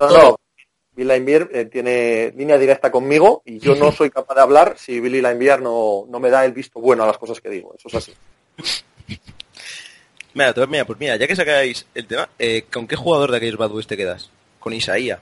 No, 0.00 0.08
no. 0.10 0.36
Billy 0.92 1.06
Laimbier 1.08 1.48
eh, 1.52 1.64
tiene 1.66 2.32
línea 2.36 2.58
directa 2.58 2.90
conmigo 2.90 3.42
y 3.46 3.58
yo 3.58 3.74
no 3.76 3.92
soy 3.92 4.10
capaz 4.10 4.34
de 4.34 4.40
hablar 4.40 4.74
si 4.76 4.98
Billy 5.00 5.20
Laimbier 5.20 5.62
no, 5.62 6.04
no 6.08 6.18
me 6.20 6.30
da 6.30 6.44
el 6.44 6.52
visto 6.52 6.80
bueno 6.80 7.04
a 7.04 7.06
las 7.06 7.16
cosas 7.18 7.40
que 7.40 7.48
digo. 7.48 7.74
Eso 7.78 7.88
es 7.88 7.94
así. 7.94 8.12
Mira, 10.34 10.52
tú- 10.54 10.66
mira, 10.68 10.84
pues 10.84 10.98
mira, 11.00 11.16
ya 11.16 11.26
que 11.26 11.34
sacáis 11.34 11.86
el 11.94 12.06
tema, 12.06 12.28
eh, 12.38 12.64
¿con 12.72 12.86
qué 12.86 12.94
jugador 12.96 13.30
de 13.32 13.36
aquellos 13.38 13.56
Bad 13.58 13.70
Boys 13.70 13.86
te 13.86 13.96
quedas? 13.96 14.30
Con 14.60 14.72
Isaía. 14.72 15.18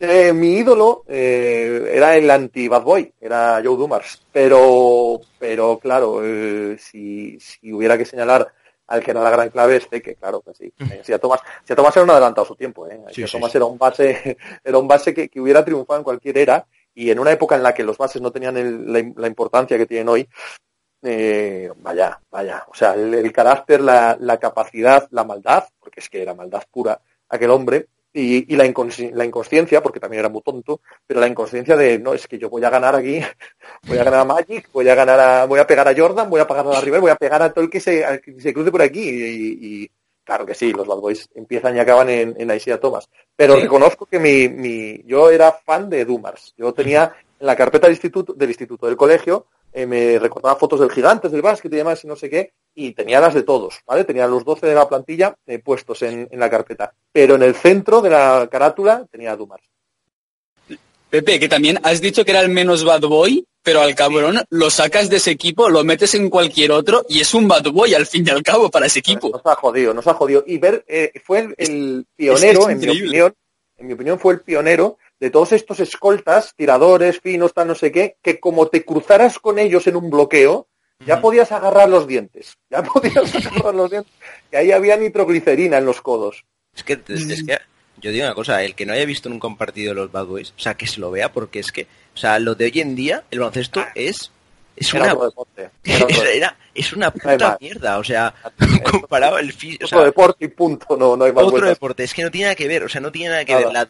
Eh, 0.00 0.32
mi 0.32 0.54
ídolo 0.56 1.04
eh, 1.06 1.92
era 1.94 2.16
el 2.16 2.28
anti-bad 2.30 2.82
boy, 2.82 3.12
era 3.20 3.60
Joe 3.64 3.76
Dumars. 3.76 4.20
Pero, 4.32 5.20
pero 5.38 5.78
claro, 5.78 6.20
eh, 6.24 6.76
si, 6.80 7.38
si 7.38 7.72
hubiera 7.72 7.96
que 7.96 8.04
señalar 8.06 8.52
al 8.90 9.02
que 9.02 9.10
era 9.12 9.22
la 9.22 9.30
gran 9.30 9.48
clave 9.48 9.76
este, 9.76 10.02
que 10.02 10.16
claro 10.16 10.42
que 10.42 10.52
sí. 10.52 10.72
Si 11.02 11.12
a 11.12 11.18
Thomas, 11.18 11.40
si 11.64 11.72
a 11.72 11.76
Thomas 11.76 11.96
era 11.96 12.04
un 12.04 12.10
adelantado 12.10 12.44
su 12.46 12.54
tiempo, 12.56 12.86
eh. 12.86 13.00
Si 13.12 13.22
a 13.22 13.26
sí, 13.26 13.38
sí. 13.38 13.56
era 13.56 13.64
un 13.64 13.78
base, 13.78 14.36
era 14.64 14.76
un 14.78 14.86
base 14.86 15.14
que, 15.14 15.28
que 15.28 15.40
hubiera 15.40 15.64
triunfado 15.64 15.98
en 15.98 16.04
cualquier 16.04 16.36
era. 16.38 16.66
y 16.94 17.10
en 17.10 17.18
una 17.18 17.32
época 17.32 17.56
en 17.56 17.62
la 17.62 17.72
que 17.72 17.84
los 17.84 17.96
bases 17.96 18.20
no 18.20 18.30
tenían 18.30 18.56
el- 18.56 18.92
la, 18.92 19.00
la 19.16 19.26
importancia 19.28 19.78
que 19.78 19.86
tienen 19.86 20.08
hoy, 20.08 20.28
eh, 21.02 21.70
vaya, 21.78 22.20
vaya, 22.30 22.64
o 22.68 22.74
sea, 22.74 22.94
el, 22.94 23.14
el 23.14 23.32
carácter, 23.32 23.80
la, 23.80 24.16
la 24.20 24.38
capacidad, 24.38 25.08
la 25.12 25.24
maldad, 25.24 25.64
porque 25.78 26.00
es 26.00 26.08
que 26.10 26.20
era 26.20 26.34
maldad 26.34 26.62
pura 26.70 27.00
aquel 27.28 27.50
hombre, 27.50 27.86
y, 28.12 28.52
y 28.52 28.56
la, 28.56 28.66
inconsci- 28.66 29.12
la 29.12 29.24
inconsciencia, 29.24 29.82
porque 29.82 30.00
también 30.00 30.20
era 30.20 30.28
muy 30.28 30.42
tonto, 30.42 30.80
pero 31.06 31.20
la 31.20 31.26
inconsciencia 31.28 31.76
de, 31.76 31.98
no, 31.98 32.12
es 32.14 32.26
que 32.26 32.38
yo 32.38 32.48
voy 32.50 32.64
a 32.64 32.70
ganar 32.70 32.94
aquí, 32.96 33.20
voy 33.86 33.98
a 33.98 34.04
ganar 34.04 34.20
a 34.20 34.24
Magic, 34.24 34.68
voy 34.72 34.88
a 34.88 34.94
ganar 34.94 35.20
a, 35.20 35.46
voy 35.46 35.60
a 35.60 35.66
pegar 35.66 35.86
a 35.88 35.94
Jordan, 35.96 36.28
voy 36.30 36.40
a 36.40 36.46
pegar 36.46 36.66
a 36.66 36.70
la 36.70 36.80
River, 36.80 37.00
voy 37.00 37.10
a 37.10 37.16
pegar 37.16 37.42
a 37.42 37.52
todo 37.52 37.64
el 37.64 37.70
que 37.70 37.80
se, 37.80 38.04
al 38.04 38.20
que 38.20 38.40
se 38.40 38.52
cruce 38.52 38.70
por 38.70 38.82
aquí, 38.82 39.00
y, 39.08 39.82
y 39.84 39.90
claro 40.24 40.44
que 40.46 40.54
sí, 40.54 40.72
los 40.72 40.86
Bad 40.86 40.98
Boys 40.98 41.28
empiezan 41.34 41.76
y 41.76 41.80
acaban 41.80 42.08
en, 42.10 42.34
en 42.38 42.50
Isaiah 42.56 42.78
Thomas. 42.80 43.08
Pero 43.36 43.54
Sí. 43.56 43.62
reconozco 43.62 44.06
que 44.06 44.18
mi, 44.18 44.48
mi, 44.48 45.02
yo 45.04 45.30
era 45.30 45.52
fan 45.52 45.88
de 45.90 46.04
Dumars. 46.04 46.54
Yo 46.56 46.72
tenía 46.72 47.12
en 47.38 47.46
la 47.46 47.56
carpeta 47.56 47.86
del 47.86 47.94
instituto, 47.94 48.32
del 48.34 48.50
instituto 48.50 48.86
del 48.86 48.96
colegio, 48.96 49.46
eh, 49.72 49.86
me 49.86 50.18
recordaba 50.18 50.56
fotos 50.56 50.80
del 50.80 50.90
Gigantes, 50.90 51.30
del 51.30 51.42
básquet 51.42 51.72
y 51.72 51.76
demás, 51.76 52.02
y 52.04 52.06
no 52.06 52.16
sé 52.16 52.28
qué, 52.28 52.52
y 52.74 52.92
tenía 52.92 53.20
las 53.20 53.34
de 53.34 53.42
todos, 53.42 53.80
¿vale? 53.86 54.04
Tenía 54.04 54.26
los 54.26 54.44
12 54.44 54.66
de 54.66 54.74
la 54.74 54.88
plantilla 54.88 55.34
eh, 55.46 55.58
puestos 55.58 56.02
en, 56.02 56.28
en 56.30 56.40
la 56.40 56.50
carpeta. 56.50 56.92
Pero 57.12 57.36
en 57.36 57.42
el 57.42 57.54
centro 57.54 58.00
de 58.00 58.10
la 58.10 58.48
carátula 58.50 59.06
tenía 59.10 59.32
a 59.32 59.36
Dumars. 59.36 59.64
Pepe, 61.10 61.40
que 61.40 61.48
también 61.48 61.78
has 61.82 62.00
dicho 62.00 62.24
que 62.24 62.30
era 62.30 62.40
el 62.40 62.50
menos 62.50 62.84
bad 62.84 63.00
boy, 63.00 63.44
pero 63.62 63.80
al 63.80 63.94
cabrón 63.94 64.40
lo 64.48 64.70
sacas 64.70 65.10
de 65.10 65.16
ese 65.16 65.32
equipo, 65.32 65.68
lo 65.68 65.82
metes 65.82 66.14
en 66.14 66.30
cualquier 66.30 66.70
otro 66.70 67.04
y 67.08 67.20
es 67.20 67.34
un 67.34 67.48
bad 67.48 67.64
boy 67.72 67.94
al 67.94 68.06
fin 68.06 68.24
y 68.26 68.30
al 68.30 68.42
cabo 68.42 68.70
para 68.70 68.86
ese 68.86 69.00
equipo. 69.00 69.28
Nos 69.28 69.44
ha 69.44 69.56
jodido, 69.56 69.92
nos 69.92 70.06
ha 70.06 70.14
jodido. 70.14 70.44
Y 70.46 70.58
ver, 70.58 70.84
eh, 70.86 71.12
fue 71.24 71.40
el, 71.40 71.54
el 71.58 72.06
pionero, 72.14 72.70
en 72.70 72.78
mi 72.78 72.88
opinión, 72.88 73.34
en 73.76 73.86
mi 73.88 73.92
opinión 73.92 74.18
fue 74.20 74.34
el 74.34 74.40
pionero 74.40 74.98
de 75.20 75.30
todos 75.30 75.52
estos 75.52 75.78
escoltas, 75.80 76.54
tiradores, 76.56 77.20
finos, 77.20 77.52
tal, 77.54 77.68
no 77.68 77.74
sé 77.74 77.92
qué, 77.92 78.16
que 78.22 78.40
como 78.40 78.66
te 78.68 78.84
cruzaras 78.84 79.38
con 79.38 79.58
ellos 79.58 79.86
en 79.86 79.96
un 79.96 80.10
bloqueo, 80.10 80.66
ya 81.06 81.20
podías 81.20 81.52
agarrar 81.52 81.88
los 81.88 82.06
dientes. 82.06 82.56
Ya 82.70 82.82
podías 82.82 83.34
agarrar 83.34 83.74
los 83.74 83.90
dientes. 83.90 84.12
Que 84.50 84.56
ahí 84.56 84.72
había 84.72 84.96
nitroglicerina 84.96 85.78
en 85.78 85.84
los 85.86 86.00
codos. 86.00 86.44
Es 86.74 86.82
que, 86.84 86.94
es, 87.08 87.28
es 87.28 87.42
que 87.44 87.58
yo 88.00 88.10
digo 88.10 88.24
una 88.24 88.34
cosa, 88.34 88.62
el 88.64 88.74
que 88.74 88.86
no 88.86 88.92
haya 88.94 89.04
visto 89.04 89.28
nunca 89.28 89.46
un 89.46 89.56
partido 89.56 89.90
de 89.90 90.00
los 90.00 90.10
Bad 90.12 90.26
Boys, 90.26 90.50
o 90.56 90.60
sea, 90.60 90.74
que 90.74 90.86
se 90.86 91.00
lo 91.00 91.10
vea, 91.10 91.30
porque 91.32 91.58
es 91.60 91.70
que, 91.72 91.86
o 92.14 92.16
sea, 92.16 92.38
lo 92.38 92.54
de 92.54 92.64
hoy 92.66 92.80
en 92.80 92.94
día, 92.96 93.24
el 93.30 93.40
baloncesto 93.40 93.84
es, 93.94 94.30
es 94.76 94.94
Era 94.94 95.12
una, 95.14 95.24
deporte. 95.26 95.70
Era 95.84 96.06
era- 96.34 96.56
es 96.72 96.92
una 96.92 97.10
puta 97.10 97.58
mierda, 97.60 97.98
o 97.98 98.04
sea, 98.04 98.32
comparado 98.90 99.38
el 99.38 99.52
físico, 99.52 99.84
otro 99.86 100.04
deporte 100.04 100.44
y 100.44 100.48
punto. 100.48 100.96
No, 100.96 101.16
no 101.16 101.24
hay 101.24 101.32
más 101.32 101.42
otro 101.44 101.52
vueltas. 101.52 101.70
deporte, 101.70 102.04
es 102.04 102.14
que 102.14 102.22
no 102.22 102.30
tiene 102.30 102.44
nada 102.46 102.54
que 102.54 102.68
ver, 102.68 102.84
o 102.84 102.88
sea, 102.88 103.00
no 103.00 103.10
tiene 103.12 103.30
nada 103.30 103.44
que 103.44 103.52
Nada. 103.52 103.64
ver 103.64 103.72
la, 103.74 103.88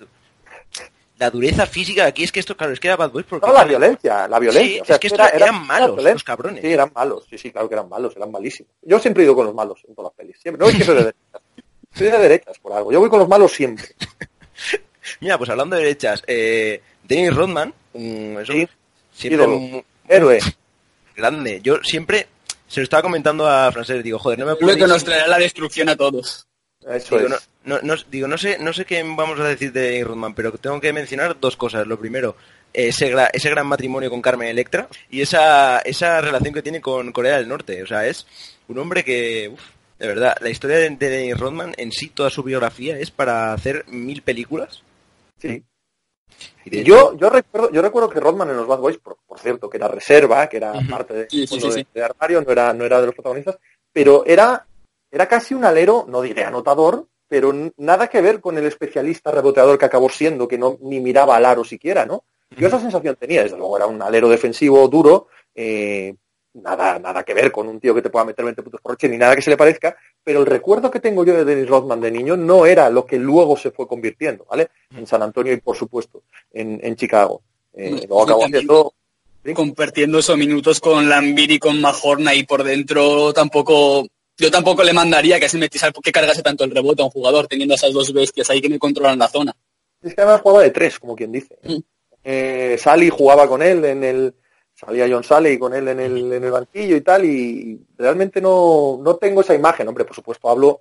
la 1.21 1.31
dureza 1.31 1.67
física 1.67 2.03
de 2.03 2.09
aquí 2.09 2.25
es 2.25 2.33
que 2.33 2.41
esto, 2.41 2.57
claro, 2.57 2.73
es 2.73 2.81
que 2.81 2.89
era 2.89 2.97
Bad 2.97 3.11
Boys 3.13 3.27
porque... 3.29 3.47
No, 3.47 3.53
la 3.53 3.65
violencia, 3.65 4.27
la 4.27 4.39
violencia. 4.39 4.75
Sí, 4.77 4.81
o 4.81 4.85
sea, 4.87 4.95
es 4.97 5.01
que 5.01 5.07
esto- 5.09 5.23
era- 5.23 5.29
eran 5.29 5.49
era 5.51 5.53
malos, 5.53 6.03
los 6.03 6.25
cabrones. 6.25 6.63
Sí, 6.63 6.73
eran 6.73 6.91
malos. 6.95 7.27
Sí, 7.31 7.37
sí, 7.39 7.53
claro 7.53 7.69
que 7.69 7.75
eran 7.75 7.89
malos, 7.89 8.17
eran 8.17 8.31
malísimos. 8.33 8.73
Yo 8.83 8.99
siempre 8.99 9.23
he 9.23 9.27
ido 9.27 9.37
con 9.37 9.45
los 9.47 9.55
malos 9.55 9.79
en 9.87 9.95
todas 9.95 10.11
las 10.11 10.17
pelis. 10.17 10.41
Siempre. 10.41 10.65
No 10.65 10.71
es 10.71 10.77
que 10.79 10.85
soy 10.85 10.95
de 10.97 11.01
derechas. 11.05 11.43
Soy 11.95 12.07
de 12.09 12.19
derechas 12.19 12.59
por 12.61 12.73
algo. 12.73 12.91
Yo 12.93 13.01
voy 13.01 13.11
con 13.11 13.19
los 13.19 13.29
malos 13.29 13.53
siempre. 13.53 13.85
Mira, 15.21 15.37
pues 15.39 15.51
hablando 15.51 15.77
de 15.77 15.83
derechas, 15.83 16.23
eh, 16.27 16.81
Dennis 17.05 17.35
Rodman, 17.35 17.75
mm, 17.95 18.39
eso, 18.39 18.53
Sí, 18.53 18.69
siempre 19.13 19.43
ídolo. 19.45 19.59
mu- 19.59 19.83
Héroe. 20.09 20.39
grande. 21.17 21.61
Yo 21.63 21.79
siempre 21.83 22.29
se 22.67 22.81
lo 22.81 22.85
estaba 22.85 23.03
comentando 23.03 23.47
a 23.49 23.71
Francés, 23.73 24.03
digo, 24.03 24.19
joder, 24.19 24.39
no 24.39 24.47
me 24.47 24.53
Lo 24.53 24.75
que 24.77 24.87
nos 24.87 25.05
traerá 25.05 25.27
la 25.27 25.39
destrucción 25.39 25.89
a 25.89 25.97
todos. 25.97 26.47
Eso 26.89 27.19
Digo, 27.19 27.35
es. 27.35 27.49
no, 27.65 27.77
no, 27.81 27.95
no- 27.95 28.03
digo, 28.11 28.27
no 28.29 28.39
sé, 28.39 28.59
no 28.59 28.73
sé 28.73 28.85
qué 28.85 29.03
vamos 29.03 29.39
a 29.39 29.45
decir 29.49 29.73
de 29.73 30.03
Rodman, 30.05 30.35
pero 30.35 30.53
tengo 30.53 30.81
que 30.81 30.93
mencionar 30.93 31.39
dos 31.39 31.57
cosas. 31.57 31.87
Lo 31.87 31.99
primero, 31.99 32.37
ese, 32.73 33.13
gra- 33.13 33.31
ese 33.33 33.51
gran 33.51 33.67
matrimonio 33.67 34.09
con 34.11 34.23
Carmen 34.23 34.49
Electra 34.49 34.89
y 35.11 35.21
esa, 35.21 35.81
esa 35.81 36.21
relación 36.21 36.55
que 36.55 36.63
tiene 36.63 36.81
con 36.81 37.13
Corea 37.13 37.37
del 37.37 37.49
Norte. 37.49 37.83
O 37.83 37.87
sea, 37.87 38.07
es 38.07 38.27
un 38.69 38.79
hombre 38.79 39.05
que, 39.05 39.51
uf, 39.53 39.61
de 39.99 40.07
verdad, 40.09 40.37
la 40.41 40.49
historia 40.49 40.79
de, 40.79 40.89
de 40.91 41.09
Dennis 41.11 41.39
Rodman 41.39 41.75
en 41.77 41.93
sí, 41.93 42.09
toda 42.09 42.31
su 42.31 42.43
biografía 42.43 42.99
es 42.99 43.11
para 43.11 43.53
hacer 43.53 43.85
mil 43.89 44.23
películas. 44.23 44.83
Sí. 45.39 45.63
Y 46.65 46.85
Yo, 46.85 47.17
yo 47.19 47.29
recuerdo, 47.29 47.71
yo 47.73 47.83
recuerdo 47.83 48.09
que 48.09 48.21
Rodman 48.21 48.49
en 48.51 48.57
los 48.57 48.67
Bad 48.67 48.79
Boys, 48.79 48.97
por, 48.99 49.19
por 49.27 49.39
cierto, 49.39 49.69
que 49.69 49.77
era 49.77 49.89
reserva, 49.89 50.49
que 50.49 50.57
era 50.59 50.73
parte 50.89 51.13
de, 51.13 51.27
Sí, 51.31 51.47
sí, 51.47 51.59
de- 51.59 51.87
de 51.93 52.03
armario, 52.05 52.41
no 52.41 52.51
era, 52.51 52.73
no 52.73 52.85
era 52.87 53.01
de 53.01 53.07
los 53.07 53.15
protagonistas, 53.15 53.59
pero 53.93 54.25
era, 54.25 54.65
era 55.11 55.29
casi 55.29 55.55
un 55.55 55.65
alero, 55.65 56.05
no 56.09 56.23
diré 56.23 56.45
anotador, 56.45 57.07
pero 57.29 57.53
nada 57.77 58.09
que 58.09 58.21
ver 58.21 58.41
con 58.41 58.59
el 58.59 58.67
especialista 58.67 59.31
reboteador 59.31 59.79
que 59.79 59.85
acabó 59.85 60.09
siendo, 60.09 60.49
que 60.49 60.59
no 60.59 60.79
ni 60.81 61.01
miraba 61.01 61.37
al 61.37 61.47
aro 61.47 61.65
siquiera, 61.65 62.05
¿no? 62.05 62.25
Yo 62.57 62.67
esa 62.67 62.81
sensación 62.81 63.17
tenía, 63.17 63.45
desde 63.45 63.57
luego 63.57 63.77
era 63.77 63.87
un 63.87 64.03
alero 64.03 64.29
defensivo 64.29 64.89
duro, 64.89 65.29
eh, 65.55 66.15
nada, 66.55 66.99
nada 66.99 67.23
que 67.23 67.35
ver 67.35 67.53
con 67.53 67.69
un 67.69 67.79
tío 67.79 67.95
que 67.95 68.03
te 68.03 68.11
pueda 68.11 68.25
meter 68.25 68.45
20 68.45 68.63
puntos 68.63 68.81
por 68.81 68.93
noche, 68.93 69.09
ni 69.09 69.17
nada 69.17 69.37
que 69.37 69.43
se 69.43 69.51
le 69.51 69.57
parezca, 69.57 69.97
pero 70.23 70.41
el 70.41 70.47
recuerdo 70.47 70.91
que 70.91 71.01
tengo 71.01 71.25
yo 71.25 71.35
de 71.35 71.45
Dennis 71.45 71.69
Rodman 71.69 72.01
de 72.01 72.11
niño 72.11 72.37
no 72.37 72.67
era 72.67 72.91
lo 72.91 73.07
que 73.07 73.19
luego 73.19 73.57
se 73.57 73.71
fue 73.71 73.87
convirtiendo, 73.87 74.45
¿vale? 74.51 74.71
En 74.97 75.07
San 75.07 75.23
Antonio 75.23 75.53
y 75.53 75.59
por 75.59 75.77
supuesto 75.77 76.23
en, 76.53 76.81
en 76.83 76.97
Chicago. 76.97 77.43
Eh, 77.73 77.91
luego 78.09 78.25
acabó 78.25 78.45
haciendo 78.45 78.95
¿sí? 79.45 79.55
Compartiendo 79.55 80.19
esos 80.19 80.37
minutos 80.37 80.81
con 80.81 81.09
Lambir 81.09 81.53
y 81.53 81.59
con 81.59 81.81
Mahorna 81.81 82.35
y 82.35 82.45
por 82.45 82.65
dentro 82.65 83.33
tampoco... 83.33 84.07
Yo 84.41 84.51
tampoco 84.51 84.83
le 84.83 84.95
mandaría 84.95 85.39
que 85.39 85.51
se 85.51 85.59
metiese 85.59 85.89
que 86.03 86.13
cargase 86.13 86.43
tanto 86.43 86.65
el 86.65 86.71
rebote 86.71 87.03
a 87.03 87.05
un 87.05 87.11
jugador 87.11 87.47
teniendo 87.47 87.75
a 87.75 87.77
esas 87.77 87.93
dos 87.93 88.11
bestias 88.11 88.49
ahí 88.49 88.63
que 88.63 88.71
me 88.71 88.79
controlan 88.79 89.19
la 89.19 89.29
zona. 89.29 89.55
Es 90.03 90.15
que 90.15 90.23
además 90.23 90.41
jugaba 90.41 90.63
de 90.63 90.71
tres, 90.71 90.99
como 90.99 91.15
quien 91.15 91.31
dice. 91.31 91.59
Mm. 91.63 91.77
Eh, 92.25 92.77
Sally 92.79 93.11
jugaba 93.11 93.47
con 93.47 93.61
él 93.63 93.85
en 93.85 94.03
el. 94.03 94.35
Salía 94.73 95.07
John 95.11 95.23
Sally 95.23 95.59
con 95.59 95.75
él 95.75 95.89
en 95.89 96.01
el, 96.01 96.33
en 96.33 96.43
el 96.43 96.51
banquillo 96.51 96.97
y 96.97 97.03
tal, 97.03 97.27
y 97.27 97.79
realmente 97.99 98.41
no, 98.41 98.99
no 99.03 99.17
tengo 99.17 99.43
esa 99.43 99.55
imagen. 99.55 99.87
Hombre, 99.87 100.07
por 100.07 100.17
supuesto 100.17 100.49
hablo 100.49 100.81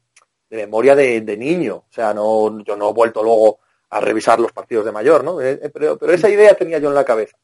de 0.49 0.55
memoria 0.55 0.95
de, 0.95 1.19
de 1.19 1.35
niño. 1.35 1.75
O 1.75 1.93
sea, 1.93 2.13
no, 2.13 2.63
yo 2.63 2.77
no 2.77 2.91
he 2.91 2.93
vuelto 2.93 3.21
luego 3.21 3.59
a 3.89 3.99
revisar 3.99 4.39
los 4.39 4.53
partidos 4.53 4.85
de 4.85 4.93
mayor, 4.93 5.25
¿no? 5.25 5.41
Eh, 5.41 5.59
eh, 5.63 5.69
pero, 5.73 5.97
pero 5.97 6.13
esa 6.13 6.29
idea 6.29 6.53
tenía 6.53 6.79
yo 6.79 6.87
en 6.87 6.95
la 6.95 7.03
cabeza. 7.03 7.35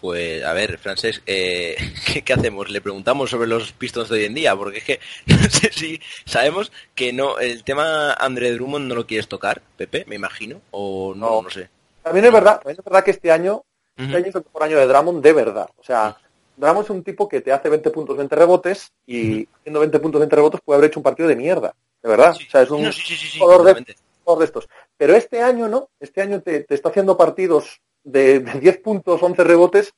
Pues, 0.00 0.44
a 0.44 0.52
ver, 0.52 0.78
Francés, 0.78 1.22
eh, 1.26 1.76
¿qué, 2.12 2.22
qué 2.22 2.32
hacemos? 2.32 2.70
¿Le 2.70 2.80
preguntamos 2.80 3.30
sobre 3.30 3.48
los 3.48 3.72
Pistons 3.72 4.08
de 4.08 4.18
hoy 4.18 4.24
en 4.24 4.34
día? 4.34 4.54
Porque 4.56 4.78
es 4.78 4.84
que 4.84 5.00
no 5.26 5.36
sé 5.50 5.70
si 5.72 6.00
sabemos 6.24 6.70
que 6.94 7.12
no, 7.12 7.38
el 7.38 7.64
tema 7.64 8.12
André 8.14 8.52
Drummond 8.52 8.86
no 8.88 8.94
lo 8.94 9.06
quieres 9.06 9.28
tocar, 9.28 9.60
Pepe, 9.76 10.04
me 10.06 10.14
imagino, 10.16 10.60
o 10.70 11.14
no, 11.14 11.28
No. 11.30 11.42
no 11.42 11.50
sé. 11.50 11.68
También 12.02 12.24
es 12.26 12.32
verdad, 12.32 12.60
también 12.60 12.76
es 12.78 12.84
verdad 12.84 13.04
que 13.04 13.10
este 13.10 13.30
año, 13.30 13.62
este 13.96 14.16
año 14.16 14.26
es 14.26 14.34
el 14.34 14.44
mejor 14.44 14.62
año 14.62 14.76
de 14.78 14.86
Drummond 14.86 15.22
de 15.22 15.32
verdad. 15.32 15.68
O 15.76 15.82
sea, 15.84 16.16
Drummond 16.56 16.84
es 16.84 16.90
un 16.90 17.02
tipo 17.02 17.28
que 17.28 17.40
te 17.40 17.52
hace 17.52 17.68
20 17.68 17.90
puntos, 17.90 18.16
20 18.16 18.34
rebotes, 18.36 18.92
y 19.06 19.46
haciendo 19.58 19.80
20 19.80 19.98
puntos, 19.98 20.20
20 20.20 20.36
rebotes 20.36 20.60
puede 20.64 20.78
haber 20.78 20.88
hecho 20.90 21.00
un 21.00 21.04
partido 21.04 21.28
de 21.28 21.36
mierda. 21.36 21.74
De 22.02 22.08
verdad. 22.08 22.32
Sí, 22.34 22.46
o 22.46 22.50
sea, 22.50 22.62
es 22.62 22.70
un, 22.70 22.82
no, 22.84 22.92
sí, 22.92 23.38
jugador 23.38 23.64
de- 23.64 23.72
totalmente. 23.72 23.96
jugador 24.24 24.38
de 24.38 24.44
estos. 24.46 24.68
Pero 24.96 25.14
este 25.16 25.42
año 25.42 25.68
no, 25.68 25.90
este 26.00 26.22
año 26.22 26.40
te, 26.40 26.60
te 26.60 26.74
está 26.76 26.88
haciendo 26.88 27.16
partidos 27.16 27.80
de, 28.10 28.40
de 28.40 28.60
10 28.60 28.78
puntos, 28.78 29.22
11 29.22 29.44
rebotes 29.44 29.94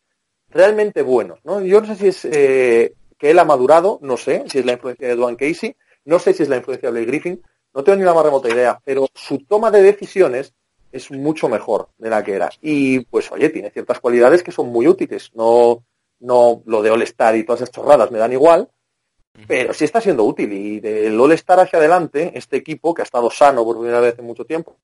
realmente 0.51 1.03
buenos. 1.03 1.39
¿no? 1.45 1.61
Yo 1.63 1.81
no 1.81 1.87
sé 1.87 1.97
si 1.97 2.09
es 2.09 2.25
eh, 2.25 2.95
que 3.19 3.31
él 3.31 3.39
ha 3.39 3.45
madurado, 3.45 3.99
no 4.03 4.17
sé 4.17 4.45
si 4.49 4.59
es 4.59 4.67
la 4.67 4.73
influencia 4.73 5.09
de 5.09 5.17
Duane 5.17 5.37
Casey, 5.37 5.77
no 6.05 6.19
sé 6.19 6.33
si 6.33 6.43
es 6.43 6.49
la 6.49 6.57
influencia 6.57 6.89
de 6.89 6.93
Blake 6.93 7.11
Griffin, 7.11 7.43
no 7.73 7.85
tengo 7.85 7.99
ni 7.99 8.05
la 8.05 8.15
más 8.15 8.25
remota 8.25 8.49
idea, 8.49 8.81
pero 8.85 9.07
su 9.15 9.39
toma 9.45 9.71
de 9.71 9.83
decisiones 9.83 10.53
es 10.93 11.11
mucho 11.11 11.49
mejor 11.49 11.89
de 11.99 12.11
la 12.11 12.25
que 12.25 12.35
era. 12.35 12.51
Y 12.61 13.01
pues 13.01 13.31
oye, 13.31 13.51
tiene 13.51 13.71
ciertas 13.71 14.01
cualidades 14.01 14.43
que 14.43 14.51
son 14.51 14.69
muy 14.69 14.89
útiles. 14.89 15.31
No, 15.35 15.85
no 16.21 16.63
lo 16.67 16.83
de 16.83 16.91
All-Star 16.91 17.37
y 17.37 17.45
todas 17.45 17.61
esas 17.61 17.73
chorradas 17.73 18.11
me 18.11 18.19
dan 18.19 18.33
igual, 18.33 18.69
pero 19.47 19.73
sí 19.73 19.85
está 19.85 20.01
siendo 20.01 20.25
útil. 20.25 20.53
Y 20.53 20.81
del 20.81 21.19
All-Star 21.21 21.61
hacia 21.61 21.79
adelante, 21.79 22.33
este 22.35 22.57
equipo 22.57 22.93
que 22.93 23.03
ha 23.03 23.05
estado 23.05 23.31
sano 23.31 23.65
por 23.65 23.79
primera 23.79 24.01
vez 24.01 24.19
en 24.19 24.25
mucho 24.25 24.45
tiempo, 24.45 24.77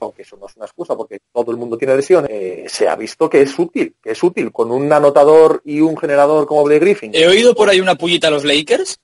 aunque 0.00 0.22
eso 0.22 0.36
no 0.36 0.46
es 0.46 0.56
una 0.56 0.66
excusa 0.66 0.96
porque 0.96 1.18
todo 1.32 1.50
el 1.50 1.56
mundo 1.56 1.76
tiene 1.76 1.96
lesiones, 1.96 2.30
eh, 2.32 2.64
se 2.68 2.88
ha 2.88 2.94
visto 2.96 3.28
que 3.28 3.42
es 3.42 3.58
útil, 3.58 3.94
que 4.02 4.12
es 4.12 4.22
útil 4.22 4.52
con 4.52 4.70
un 4.70 4.92
anotador 4.92 5.60
y 5.64 5.80
un 5.80 5.96
generador 5.96 6.46
como 6.46 6.64
Blake 6.64 6.80
Griffin. 6.80 7.10
He 7.14 7.26
oído 7.26 7.54
por 7.54 7.68
ahí 7.68 7.80
una 7.80 7.96
pullita 7.96 8.28
a 8.28 8.30
los 8.30 8.44
Lakers. 8.44 8.98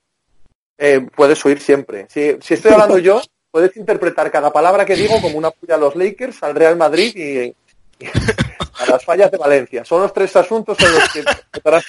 Eh, 0.78 1.06
puedes 1.14 1.44
oír 1.44 1.60
siempre. 1.60 2.06
Si, 2.10 2.36
si 2.40 2.54
estoy 2.54 2.72
hablando 2.72 2.98
yo, 2.98 3.20
puedes 3.50 3.76
interpretar 3.76 4.30
cada 4.30 4.52
palabra 4.52 4.84
que 4.84 4.96
digo 4.96 5.20
como 5.20 5.38
una 5.38 5.50
puya 5.50 5.74
a 5.74 5.78
los 5.78 5.94
Lakers, 5.96 6.42
al 6.42 6.54
Real 6.54 6.76
Madrid 6.76 7.12
y, 7.16 8.04
y 8.04 8.06
a 8.78 8.86
las 8.90 9.04
fallas 9.04 9.30
de 9.30 9.38
Valencia. 9.38 9.84
Son 9.84 10.00
los 10.02 10.12
tres 10.12 10.34
asuntos 10.36 10.78
en 10.80 10.92
los 10.92 11.12
que 11.12 11.24
notarás, 11.54 11.84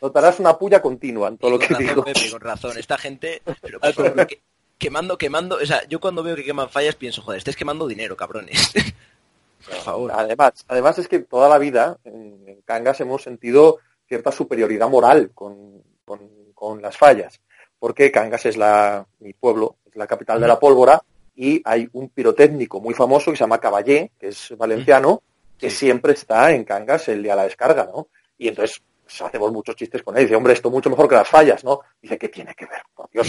notarás 0.00 0.40
una 0.40 0.56
puya 0.58 0.80
continua 0.80 1.28
en 1.28 1.38
todo 1.38 1.52
lo 1.52 1.58
que 1.58 1.66
razón, 1.68 1.86
digo. 1.86 2.04
Pepe, 2.04 2.30
con 2.30 2.40
razón. 2.40 2.78
Esta 2.78 2.96
gente, 2.98 3.42
pero, 3.60 3.80
por 3.80 3.92
favor, 3.92 4.26
que- 4.26 4.40
quemando, 4.80 5.16
quemando, 5.16 5.56
o 5.62 5.66
sea, 5.66 5.86
yo 5.86 6.00
cuando 6.00 6.24
veo 6.24 6.34
que 6.34 6.42
queman 6.44 6.68
fallas 6.70 6.96
pienso, 6.96 7.22
joder, 7.22 7.38
estáis 7.38 7.56
quemando 7.56 7.86
dinero, 7.86 8.16
cabrones. 8.16 8.72
por 9.64 9.76
favor. 9.76 10.10
Además, 10.12 10.64
además 10.66 10.98
es 10.98 11.06
que 11.06 11.20
toda 11.20 11.48
la 11.48 11.58
vida 11.58 11.98
en, 12.04 12.62
Cangas 12.64 13.00
hemos 13.00 13.22
sentido 13.22 13.78
cierta 14.08 14.32
superioridad 14.32 14.88
moral 14.88 15.30
con, 15.34 15.82
con- 16.04 16.52
con 16.54 16.82
las 16.82 16.96
fallas, 16.96 17.40
porque 17.78 18.10
Cangas 18.10 18.46
es 18.46 18.56
la, 18.56 19.06
mi 19.20 19.32
pueblo, 19.32 19.76
es 19.86 19.94
la 19.96 20.06
capital 20.06 20.40
de 20.40 20.48
la 20.48 20.58
pólvora, 20.58 21.00
y 21.36 21.62
hay 21.64 21.88
un 21.92 22.08
pirotécnico 22.10 22.80
muy 22.80 22.94
famoso 22.94 23.30
que 23.30 23.36
se 23.36 23.44
llama 23.44 23.58
Caballé, 23.60 24.10
que 24.18 24.28
es 24.28 24.54
valenciano, 24.58 25.22
que 25.58 25.70
siempre 25.70 26.12
está 26.14 26.52
en 26.52 26.64
Cangas 26.64 27.08
el 27.08 27.22
día 27.22 27.32
de 27.32 27.36
la 27.38 27.44
descarga, 27.44 27.84
¿no? 27.84 28.08
Y 28.38 28.48
entonces 28.48 28.82
pues, 29.04 29.20
hacemos 29.22 29.52
muchos 29.52 29.74
chistes 29.76 30.02
con 30.02 30.16
él. 30.16 30.24
Dice, 30.24 30.36
hombre, 30.36 30.52
esto 30.52 30.70
mucho 30.70 30.90
mejor 30.90 31.08
que 31.08 31.14
las 31.16 31.28
fallas, 31.28 31.64
¿no? 31.64 31.80
Dice, 32.00 32.18
¿qué 32.18 32.28
tiene 32.28 32.54
que 32.54 32.66
ver? 32.66 32.82
Por 32.94 33.08
Dios, 33.10 33.28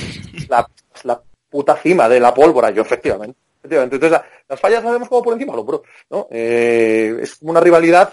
la, 0.50 0.68
es 0.94 1.06
la 1.06 1.22
puta 1.52 1.76
cima 1.78 2.10
de 2.10 2.20
la 2.20 2.34
pólvora. 2.34 2.72
Yo, 2.72 2.82
efectivamente. 2.82 3.38
efectivamente. 3.60 3.98
Entonces, 3.98 4.20
la- 4.20 4.26
las 4.50 4.60
fallas 4.60 4.84
las 4.84 4.94
vemos 4.94 5.08
como 5.10 5.22
por 5.22 5.34
encima 5.34 5.52
del 5.54 5.60
hombro, 5.60 5.84
¿no? 6.10 6.28
Eh, 6.32 7.18
es 7.22 7.36
como 7.36 7.52
una 7.52 7.60
rivalidad 7.60 8.12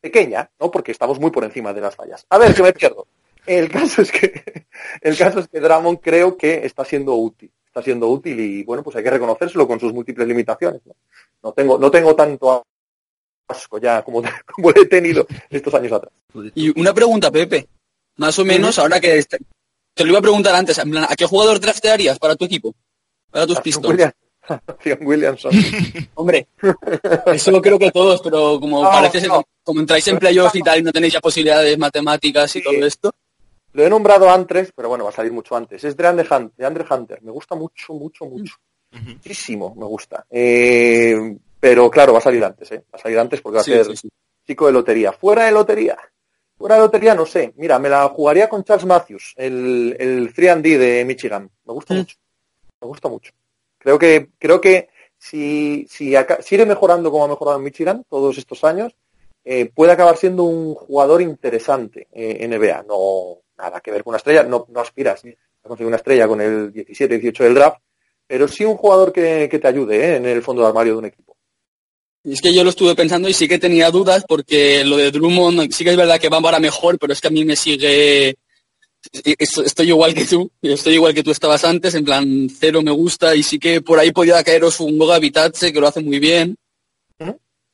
pequeña, 0.00 0.48
¿no? 0.58 0.70
Porque 0.70 0.92
estamos 0.92 1.18
muy 1.20 1.30
por 1.30 1.44
encima 1.44 1.74
de 1.74 1.80
las 1.82 1.94
fallas. 1.96 2.24
A 2.30 2.38
ver, 2.38 2.54
que 2.54 2.62
me 2.62 2.72
pierdo. 2.72 3.06
El 3.44 3.68
caso 3.70 4.02
es 4.02 4.10
que, 4.10 4.66
el 5.02 5.16
caso 5.18 5.40
es 5.40 5.48
que 5.48 5.60
Dramon 5.60 5.96
creo 5.96 6.36
que 6.36 6.64
está 6.64 6.84
siendo 6.84 7.14
útil. 7.14 7.50
Está 7.66 7.82
siendo 7.82 8.08
útil 8.08 8.40
y, 8.40 8.62
bueno, 8.64 8.82
pues 8.82 8.96
hay 8.96 9.02
que 9.04 9.10
reconocérselo 9.10 9.66
con 9.68 9.78
sus 9.78 9.92
múltiples 9.92 10.26
limitaciones, 10.26 10.80
¿no? 10.86 10.94
No 11.42 11.52
tengo, 11.52 11.76
no 11.78 11.90
tengo 11.90 12.16
tanto 12.16 12.64
asco 13.48 13.78
ya 13.78 14.02
como, 14.02 14.22
como 14.54 14.70
he 14.70 14.86
tenido 14.86 15.26
estos 15.50 15.74
años 15.74 15.92
atrás. 15.92 16.12
Y 16.54 16.78
una 16.80 16.94
pregunta, 16.94 17.30
Pepe. 17.30 17.68
Más 18.16 18.38
o 18.38 18.44
menos, 18.46 18.78
ahora 18.78 18.98
que 18.98 19.22
te 19.96 20.04
lo 20.04 20.10
iba 20.10 20.18
a 20.18 20.22
preguntar 20.22 20.54
antes, 20.54 20.76
en 20.78 20.90
plan, 20.90 21.06
¿a 21.08 21.16
qué 21.16 21.24
jugador 21.24 21.58
draftearías 21.58 22.18
para 22.18 22.36
tu 22.36 22.44
equipo? 22.44 22.74
Para 23.30 23.46
tus 23.46 23.60
Pistons. 23.60 23.88
William- 23.88 24.12
Williamson. 25.00 25.50
Hombre, 26.14 26.46
eso 27.32 27.60
creo 27.62 27.78
que 27.78 27.90
todos, 27.90 28.20
pero 28.22 28.60
como 28.60 28.82
No, 28.84 28.90
parece 28.90 29.26
no. 29.26 29.42
como 29.64 29.80
entráis 29.80 30.06
en 30.08 30.18
playoffs 30.18 30.54
y 30.54 30.60
tal 30.62 30.78
y 30.78 30.82
no 30.82 30.92
tenéis 30.92 31.14
ya 31.14 31.20
posibilidades 31.20 31.76
matemáticas 31.78 32.54
y 32.56 32.60
Sí. 32.60 32.64
todo 32.64 32.86
esto, 32.86 33.10
Lo 33.72 33.84
he 33.84 33.90
nombrado 33.90 34.30
antes, 34.30 34.70
pero 34.76 34.88
bueno, 34.88 35.04
va 35.04 35.10
a 35.10 35.14
salir 35.14 35.32
mucho 35.32 35.56
antes. 35.56 35.82
Es 35.84 35.96
de 35.96 36.06
Andre 36.06 36.26
Hunter. 36.30 36.52
De 36.56 36.66
Andre 36.66 36.84
Hunter. 36.88 37.22
Me 37.22 37.30
gusta 37.32 37.54
mucho, 37.56 37.92
mucho, 37.94 38.24
mucho. 38.26 38.54
Ujú. 38.92 39.10
Muchísimo 39.10 39.74
me 39.76 39.84
gusta. 39.86 40.24
Eh, 40.30 41.36
pero 41.58 41.90
claro, 41.90 42.12
va 42.12 42.18
a 42.20 42.22
salir 42.22 42.42
antes, 42.44 42.70
¿eh? 42.72 42.84
Va 42.92 42.98
a 42.98 43.02
salir 43.02 43.18
antes 43.18 43.40
porque 43.40 43.56
va 43.58 43.64
Sí, 43.64 43.72
a 43.72 43.84
ser 43.84 43.86
sí, 43.86 43.96
sí. 44.02 44.08
chico 44.46 44.66
de 44.66 44.72
lotería. 44.72 45.12
Fuera 45.12 45.44
de 45.46 45.52
lotería. 45.52 45.98
De 46.58 46.68
lotería, 46.78 47.14
no 47.14 47.26
sé. 47.26 47.52
Mira, 47.56 47.78
me 47.78 47.88
la 47.88 48.08
jugaría 48.08 48.48
con 48.48 48.64
Charles 48.64 48.86
Matthews, 48.86 49.34
el, 49.36 49.96
el 49.98 50.34
3D 50.34 50.78
de 50.78 51.04
Michigan. 51.04 51.50
Me 51.64 51.72
gusta 51.72 51.94
Mm. 51.94 51.98
mucho. 51.98 52.16
Me 52.80 52.88
gusta 52.88 53.08
mucho. 53.08 53.32
Creo 53.78 53.98
que, 53.98 54.30
creo 54.38 54.60
que 54.60 54.88
si, 55.18 55.86
si 55.88 56.14
sigue 56.40 56.66
mejorando 56.66 57.10
como 57.10 57.24
ha 57.24 57.28
mejorado 57.28 57.58
en 57.58 57.64
Michigan 57.64 58.04
todos 58.08 58.36
estos 58.38 58.64
años, 58.64 58.94
eh, 59.44 59.70
puede 59.72 59.92
acabar 59.92 60.16
siendo 60.16 60.42
un 60.44 60.74
jugador 60.74 61.22
interesante 61.22 62.08
eh, 62.12 62.38
en 62.40 62.50
NBA. 62.50 62.84
No, 62.88 63.38
nada 63.58 63.80
que 63.80 63.90
ver 63.92 64.02
con 64.02 64.10
una 64.12 64.18
estrella, 64.18 64.42
no, 64.42 64.66
no 64.70 64.80
aspiras 64.80 65.22
a 65.24 65.68
conseguir 65.68 65.86
una 65.88 65.96
estrella 65.96 66.26
con 66.26 66.40
el 66.40 66.72
17-18 66.72 67.44
del 67.44 67.54
draft, 67.54 67.78
pero 68.26 68.48
sí 68.48 68.64
un 68.64 68.76
jugador 68.76 69.12
que, 69.12 69.48
que 69.48 69.58
te 69.58 69.68
ayude 69.68 69.96
eh, 70.04 70.16
en 70.16 70.26
el 70.26 70.42
fondo 70.42 70.62
de 70.62 70.68
armario 70.68 70.94
de 70.94 70.98
un 70.98 71.04
equipo. 71.04 71.35
Y 72.28 72.32
es 72.32 72.40
que 72.42 72.52
yo 72.52 72.64
lo 72.64 72.70
estuve 72.70 72.94
pensando 72.96 73.28
y 73.28 73.32
sí 73.32 73.46
que 73.46 73.58
tenía 73.60 73.90
dudas 73.92 74.24
porque 74.26 74.84
lo 74.84 74.96
de 74.96 75.12
Drummond 75.12 75.72
sí 75.72 75.84
que 75.84 75.90
es 75.90 75.96
verdad 75.96 76.18
que 76.20 76.28
va 76.28 76.40
para 76.40 76.58
mejor, 76.58 76.98
pero 76.98 77.12
es 77.12 77.20
que 77.20 77.28
a 77.28 77.30
mí 77.30 77.44
me 77.44 77.54
sigue... 77.54 78.36
es- 79.12 79.58
Estoy 79.58 79.88
igual 79.88 80.12
que 80.12 80.24
tú, 80.24 80.50
estoy 80.60 80.94
igual 80.94 81.14
que 81.14 81.22
tú 81.22 81.30
estabas 81.30 81.64
antes, 81.64 81.94
en 81.94 82.04
plan 82.04 82.48
cero 82.50 82.82
me 82.82 82.90
gusta 82.90 83.36
y 83.36 83.42
sí 83.44 83.58
que 83.60 83.80
por 83.80 84.00
ahí 84.00 84.10
podía 84.10 84.42
caeros 84.42 84.80
un 84.80 84.98
Goga 84.98 85.20
Vitadze 85.20 85.72
que 85.72 85.80
lo 85.80 85.86
hace 85.86 86.00
muy 86.00 86.18
bien. 86.18 86.56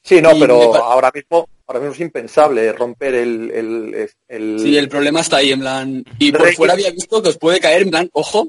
Sí, 0.04 0.20
no, 0.20 0.36
Y 0.36 0.40
pero 0.40 0.74
ahora 0.84 1.10
mismo, 1.14 1.48
ahora 1.66 1.78
mismo 1.80 1.94
es 1.94 2.00
impensable 2.00 2.72
romper 2.72 3.14
el, 3.14 3.50
el, 3.52 4.08
el- 4.28 4.58
Sí, 4.60 4.76
el 4.76 4.88
problema 4.88 5.20
está 5.20 5.36
ahí, 5.38 5.52
en 5.52 5.60
plan... 5.60 6.04
Y 6.18 6.32
por 6.32 6.52
fuera 6.54 6.72
había 6.74 6.90
visto 6.90 7.22
que 7.22 7.28
os 7.30 7.38
puede 7.38 7.60
caer, 7.60 7.82
en 7.82 7.90
plan, 7.90 8.10
ojo, 8.12 8.48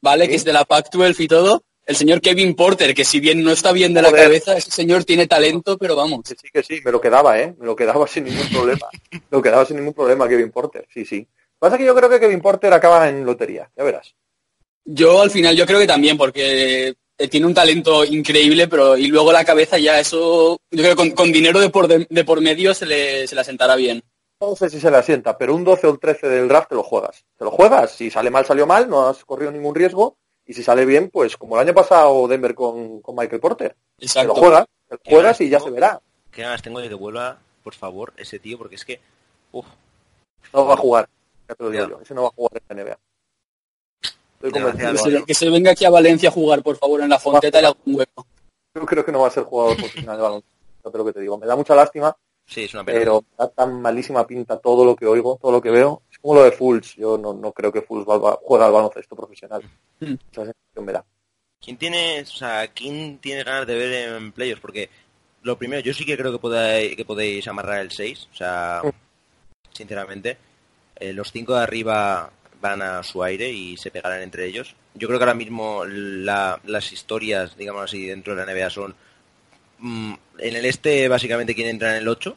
¿vale? 0.00 0.24
Sí. 0.24 0.30
Que 0.30 0.36
es 0.36 0.44
de 0.44 0.52
la 0.54 0.64
Pac-12 0.64 1.14
y 1.20 1.28
todo. 1.28 1.62
El 1.86 1.96
señor 1.96 2.20
Kevin 2.22 2.54
Porter, 2.54 2.94
que 2.94 3.04
si 3.04 3.20
bien 3.20 3.42
no 3.42 3.50
está 3.50 3.72
bien 3.72 3.92
de 3.92 4.00
la 4.00 4.10
cabeza, 4.10 4.56
ese 4.56 4.70
señor 4.70 5.04
tiene 5.04 5.26
talento, 5.26 5.76
pero 5.76 5.94
vamos. 5.94 6.22
que 6.26 6.34
sí, 6.34 6.48
que 6.50 6.62
sí, 6.62 6.80
me 6.82 6.90
lo 6.90 7.00
quedaba, 7.00 7.38
¿eh? 7.38 7.54
Me 7.58 7.66
lo 7.66 7.76
quedaba 7.76 8.06
sin 8.06 8.24
ningún 8.24 8.48
problema. 8.48 8.88
me 9.12 9.20
lo 9.30 9.42
quedaba 9.42 9.66
sin 9.66 9.76
ningún 9.76 9.92
problema 9.92 10.28
Kevin 10.28 10.50
Porter, 10.50 10.86
sí, 10.92 11.04
sí. 11.04 11.26
Pasa 11.58 11.76
que 11.76 11.84
yo 11.84 11.94
creo 11.94 12.08
que 12.08 12.20
Kevin 12.20 12.40
Porter 12.40 12.72
acaba 12.72 13.08
en 13.08 13.24
lotería, 13.24 13.70
ya 13.76 13.84
verás. 13.84 14.14
Yo 14.84 15.20
al 15.20 15.30
final 15.30 15.56
yo 15.56 15.66
creo 15.66 15.78
que 15.78 15.86
también, 15.86 16.16
porque 16.16 16.94
eh, 17.18 17.28
tiene 17.28 17.46
un 17.46 17.54
talento 17.54 18.04
increíble, 18.04 18.66
pero 18.66 18.96
y 18.96 19.06
luego 19.06 19.32
la 19.32 19.44
cabeza 19.44 19.78
ya 19.78 20.00
eso, 20.00 20.58
yo 20.70 20.82
creo 20.82 20.90
que 20.90 20.96
con, 20.96 21.10
con 21.10 21.32
dinero 21.32 21.60
de 21.60 21.70
por, 21.70 21.86
de, 21.86 22.06
de 22.08 22.24
por 22.24 22.40
medio 22.40 22.74
se 22.74 22.86
le, 22.86 23.26
se 23.26 23.34
le 23.34 23.40
asentará 23.42 23.76
bien. 23.76 24.02
No 24.40 24.56
sé 24.56 24.68
si 24.68 24.80
se 24.80 24.90
le 24.90 24.96
asienta, 24.96 25.38
pero 25.38 25.54
un 25.54 25.64
12 25.64 25.86
o 25.86 25.90
un 25.92 25.98
13 25.98 26.28
del 26.28 26.48
draft 26.48 26.70
te 26.70 26.74
lo 26.74 26.82
juegas. 26.82 27.24
Te 27.38 27.44
lo 27.44 27.50
juegas, 27.50 27.92
si 27.92 28.10
sale 28.10 28.30
mal, 28.30 28.44
salió 28.44 28.66
mal, 28.66 28.88
no 28.88 29.06
has 29.06 29.24
corrido 29.24 29.52
ningún 29.52 29.74
riesgo, 29.74 30.18
y 30.46 30.54
si 30.54 30.62
sale 30.62 30.84
bien, 30.84 31.10
pues 31.10 31.36
como 31.36 31.56
el 31.56 31.66
año 31.66 31.74
pasado 31.74 32.26
Denver 32.28 32.54
con, 32.54 33.00
con 33.00 33.16
Michael 33.16 33.40
Porter. 33.40 33.70
Te 33.70 34.04
lo 34.04 34.06
Exacto. 34.06 34.34
juegas, 34.34 34.66
te 34.88 34.94
lo 34.96 35.00
juegas 35.04 35.40
y 35.40 35.48
ya 35.48 35.60
se 35.60 35.70
verá. 35.70 36.00
Qué 36.30 36.42
ganas 36.42 36.62
tengo 36.62 36.80
de 36.80 36.88
que 36.88 36.94
vuelva, 36.94 37.38
por 37.62 37.74
favor, 37.74 38.12
ese 38.16 38.38
tío, 38.38 38.58
porque 38.58 38.74
es 38.74 38.84
que... 38.84 39.00
Uf, 39.52 39.66
No 40.52 40.66
va 40.66 40.74
a 40.74 40.76
jugar, 40.76 41.08
ya 41.48 41.54
te 41.54 41.62
lo 41.64 41.70
digo 41.70 41.88
yo, 41.88 42.00
ese 42.00 42.14
no 42.14 42.22
va 42.22 42.28
a 42.28 42.32
jugar 42.32 42.62
en 42.68 42.76
la 42.76 42.84
NBA. 42.84 42.98
Que 44.40 44.50
convencido. 44.50 44.96
se, 44.98 45.24
que 45.24 45.34
se 45.34 45.48
venga 45.48 45.70
aquí 45.70 45.84
a 45.86 45.90
Valencia 45.90 46.28
a 46.28 46.32
jugar, 46.32 46.62
por 46.62 46.76
favor, 46.76 47.00
en 47.00 47.08
la 47.08 47.18
Fonteta 47.18 47.58
y 47.58 47.62
le 47.62 47.66
hago 47.68 47.76
un 47.86 47.94
hueco. 47.96 48.26
Yo 48.74 48.84
creo 48.84 49.04
que 49.04 49.12
no 49.12 49.20
va 49.20 49.28
a 49.28 49.30
ser 49.30 49.44
jugador 49.44 49.76
profesional 49.76 50.16
de 50.16 50.22
baloncesto, 50.22 50.90
te 50.90 50.98
lo 50.98 51.04
que 51.04 51.12
te 51.12 51.20
digo. 51.20 51.38
Me 51.38 51.46
da 51.46 51.56
mucha 51.56 51.74
lástima, 51.74 52.14
sí, 52.46 52.64
es 52.64 52.74
una 52.74 52.84
pena. 52.84 52.98
pero 52.98 53.20
me 53.22 53.36
da 53.38 53.48
tan 53.48 53.80
malísima 53.80 54.26
pinta 54.26 54.58
todo 54.58 54.84
lo 54.84 54.96
que 54.96 55.06
oigo, 55.06 55.38
todo 55.40 55.52
lo 55.52 55.62
que 55.62 55.70
veo. 55.70 56.02
Como 56.24 56.36
lo 56.36 56.44
de 56.44 56.52
Fultz. 56.52 56.94
Yo 56.96 57.18
no, 57.18 57.34
no 57.34 57.52
creo 57.52 57.70
que 57.70 57.82
Fultz 57.82 58.08
va- 58.08 58.38
juegue 58.42 58.64
al 58.64 58.72
baloncesto 58.72 59.14
profesional. 59.14 59.62
Mm. 60.00 60.14
Esa 60.32 60.44
sensación 60.46 60.84
me 60.86 60.92
da. 60.92 61.04
¿Quién 61.60 61.76
tiene, 61.76 62.22
o 62.22 62.26
sea, 62.26 62.66
quién 62.68 63.18
tiene 63.18 63.44
ganas 63.44 63.66
de 63.66 63.74
ver 63.74 64.14
en 64.14 64.32
playoffs? 64.32 64.62
Porque 64.62 64.88
lo 65.42 65.58
primero, 65.58 65.82
yo 65.82 65.92
sí 65.92 66.06
que 66.06 66.16
creo 66.16 66.32
que 66.32 66.38
podéis, 66.38 66.96
que 66.96 67.04
podéis 67.04 67.46
amarrar 67.46 67.80
el 67.80 67.90
6, 67.90 68.26
o 68.32 68.36
sea, 68.36 68.80
sinceramente, 69.72 70.38
eh, 70.96 71.12
los 71.12 71.30
cinco 71.30 71.54
de 71.54 71.62
arriba 71.62 72.30
van 72.58 72.80
a 72.80 73.02
su 73.02 73.22
aire 73.22 73.50
y 73.50 73.76
se 73.76 73.90
pegarán 73.90 74.22
entre 74.22 74.46
ellos. 74.46 74.74
Yo 74.94 75.08
creo 75.08 75.18
que 75.18 75.24
ahora 75.24 75.34
mismo 75.34 75.84
la- 75.84 76.58
las 76.64 76.90
historias, 76.90 77.54
digamos 77.58 77.82
así, 77.84 78.06
dentro 78.06 78.34
de 78.34 78.46
la 78.46 78.50
NBA 78.52 78.70
son 78.70 78.94
mm, 79.78 80.14
en 80.38 80.56
el 80.56 80.64
este 80.64 81.06
básicamente 81.08 81.54
quien 81.54 81.68
entra 81.68 81.90
en 81.90 81.96
el 82.02 82.08
8, 82.08 82.34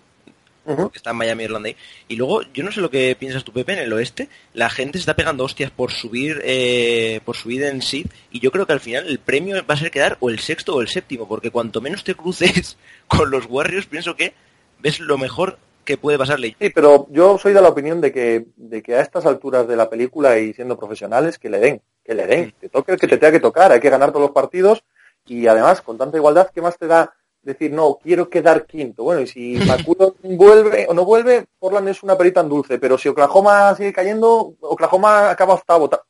Que 0.67 0.97
está 0.97 1.11
en 1.11 1.15
Miami 1.15 1.45
Orlando. 1.45 1.69
Y 2.07 2.15
luego, 2.17 2.41
yo 2.53 2.63
no 2.63 2.71
sé 2.71 2.81
lo 2.81 2.89
que 2.89 3.15
piensas 3.17 3.43
tú, 3.43 3.53
Pepe, 3.53 3.73
en 3.73 3.79
el 3.79 3.93
oeste, 3.93 4.27
la 4.53 4.69
gente 4.69 4.97
se 4.97 5.03
está 5.03 5.15
pegando 5.15 5.45
hostias 5.45 5.71
por 5.71 5.91
subir 5.91 6.41
eh, 6.43 7.21
por 7.23 7.37
subir 7.37 7.63
en 7.63 7.81
seed, 7.81 8.07
y 8.31 8.39
yo 8.39 8.51
creo 8.51 8.65
que 8.65 8.73
al 8.73 8.81
final 8.81 9.07
el 9.07 9.19
premio 9.19 9.55
va 9.65 9.75
a 9.75 9.77
ser 9.77 9.91
quedar 9.91 10.17
o 10.19 10.29
el 10.29 10.39
sexto 10.39 10.75
o 10.75 10.81
el 10.81 10.89
séptimo, 10.89 11.27
porque 11.27 11.51
cuanto 11.51 11.79
menos 11.79 12.03
te 12.03 12.15
cruces 12.15 12.77
con 13.07 13.31
los 13.31 13.45
Warriors, 13.45 13.85
pienso 13.85 14.15
que 14.15 14.33
ves 14.79 14.99
lo 14.99 15.17
mejor 15.17 15.57
que 15.85 15.97
puede 15.97 16.17
pasarle. 16.17 16.55
Sí, 16.59 16.69
pero 16.69 17.07
yo 17.11 17.37
soy 17.37 17.53
de 17.53 17.61
la 17.61 17.69
opinión 17.69 18.01
de 18.01 18.11
que, 18.11 18.47
de 18.57 18.83
que 18.83 18.95
a 18.95 19.01
estas 19.01 19.25
alturas 19.25 19.67
de 19.67 19.77
la 19.77 19.89
película 19.89 20.37
y 20.37 20.53
siendo 20.53 20.77
profesionales, 20.77 21.39
que 21.39 21.49
le 21.49 21.59
den, 21.59 21.81
que 22.03 22.13
le 22.13 22.27
den, 22.27 22.53
que 22.59 22.67
toque 22.67 22.91
el 22.91 22.99
que 22.99 23.07
te 23.07 23.17
tenga 23.17 23.31
que 23.31 23.39
tocar, 23.39 23.71
hay 23.71 23.79
que 23.79 23.89
ganar 23.89 24.09
todos 24.09 24.23
los 24.23 24.31
partidos 24.31 24.83
y 25.25 25.47
además 25.47 25.81
con 25.81 25.97
tanta 25.97 26.17
igualdad, 26.17 26.49
¿qué 26.53 26.61
más 26.61 26.77
te 26.77 26.87
da 26.87 27.13
decir, 27.47 27.71
no, 27.71 27.97
quiero 28.03 28.29
quedar 28.29 28.65
quinto? 28.65 29.03
Bueno, 29.03 29.21
y 29.21 29.27
si 29.27 29.55
McCullough 29.55 30.15
vuelve 30.21 30.85
o 30.89 30.93
no 30.93 31.03
vuelve, 31.05 31.45
Portland 31.59 31.89
es 31.89 32.03
una 32.03 32.17
perita 32.17 32.41
en 32.41 32.49
dulce, 32.49 32.77
pero 32.77 32.97
si 32.97 33.09
Oklahoma 33.09 33.75
sigue 33.75 33.91
cayendo, 33.93 34.53
Oklahoma 34.61 35.29
acaba 35.31 35.55
octavo. 35.55 35.89
ta- 35.89 36.03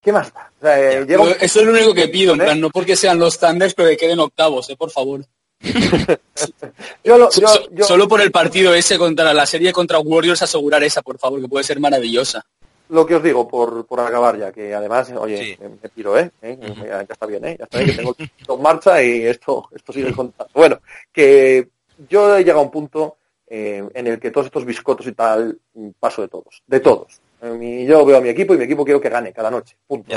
¿Qué 0.00 0.12
más 0.12 0.32
da? 0.32 0.50
O 0.58 0.60
sea, 0.62 0.80
eh, 1.00 1.06
Eso 1.40 1.60
es 1.60 1.66
lo 1.66 1.72
único 1.72 1.92
que 1.92 2.06
pido, 2.08 2.32
en 2.34 2.38
plan, 2.38 2.60
no 2.60 2.70
porque 2.70 2.94
sean 2.94 3.18
los 3.18 3.38
Thunders, 3.38 3.74
pero 3.74 3.88
que 3.88 3.96
queden 3.96 4.20
octavos, 4.20 4.70
eh, 4.70 4.76
por 4.76 4.90
favor. 4.90 5.24
yo 7.04 7.18
lo- 7.18 7.30
So- 7.30 7.40
yo- 7.40 7.48
so- 7.48 7.68
yo- 7.72 7.84
Solo 7.84 8.06
por 8.08 8.20
el 8.20 8.30
partido 8.30 8.74
ese 8.74 8.96
contra 8.98 9.32
la 9.34 9.44
serie 9.46 9.72
contra 9.72 9.98
Warriors 9.98 10.42
asegurar 10.42 10.82
esa, 10.84 11.02
por 11.02 11.18
favor, 11.18 11.40
que 11.40 11.48
puede 11.48 11.64
ser 11.64 11.80
maravillosa. 11.80 12.44
Lo 12.90 13.06
que 13.06 13.14
os 13.16 13.22
digo, 13.22 13.46
por, 13.46 13.86
por 13.86 14.00
acabar 14.00 14.38
ya, 14.38 14.50
que 14.52 14.74
además, 14.74 15.10
oye, 15.12 15.36
Sí. 15.44 15.56
me, 15.60 15.68
me 15.70 15.88
piro, 15.88 16.18
¿eh? 16.18 16.30
¿Eh? 16.42 16.58
Ya, 16.78 16.86
ya 17.02 17.06
está 17.10 17.26
bien, 17.26 17.44
¿eh? 17.44 17.56
Ya 17.58 17.64
está 17.64 17.78
bien, 17.78 17.90
que 17.90 17.96
tengo 17.96 18.14
esto 18.18 18.54
en 18.56 18.62
marcha 18.62 19.02
y 19.02 19.24
esto, 19.26 19.68
esto 19.74 19.92
sigue 19.92 20.12
contando. 20.12 20.50
Bueno, 20.54 20.80
que 21.12 21.68
yo 22.08 22.36
he 22.36 22.40
llegado 22.40 22.60
a 22.60 22.64
un 22.64 22.70
punto 22.70 23.16
eh, 23.46 23.82
en 23.94 24.06
el 24.06 24.18
que 24.20 24.30
todos 24.30 24.46
estos 24.46 24.64
biscotos 24.64 25.06
y 25.06 25.12
tal, 25.12 25.58
mm, 25.74 25.88
paso 25.98 26.22
de 26.22 26.28
todos, 26.28 26.62
de 26.66 26.80
todos. 26.80 27.20
Eh, 27.40 27.50
mi- 27.50 27.86
yo 27.86 28.04
veo 28.04 28.18
a 28.18 28.20
mi 28.20 28.28
equipo 28.28 28.52
y 28.54 28.58
mi 28.58 28.64
equipo 28.64 28.84
quiero 28.84 29.00
que 29.00 29.08
gane 29.08 29.32
cada 29.32 29.50
noche, 29.50 29.76
punto. 29.86 30.12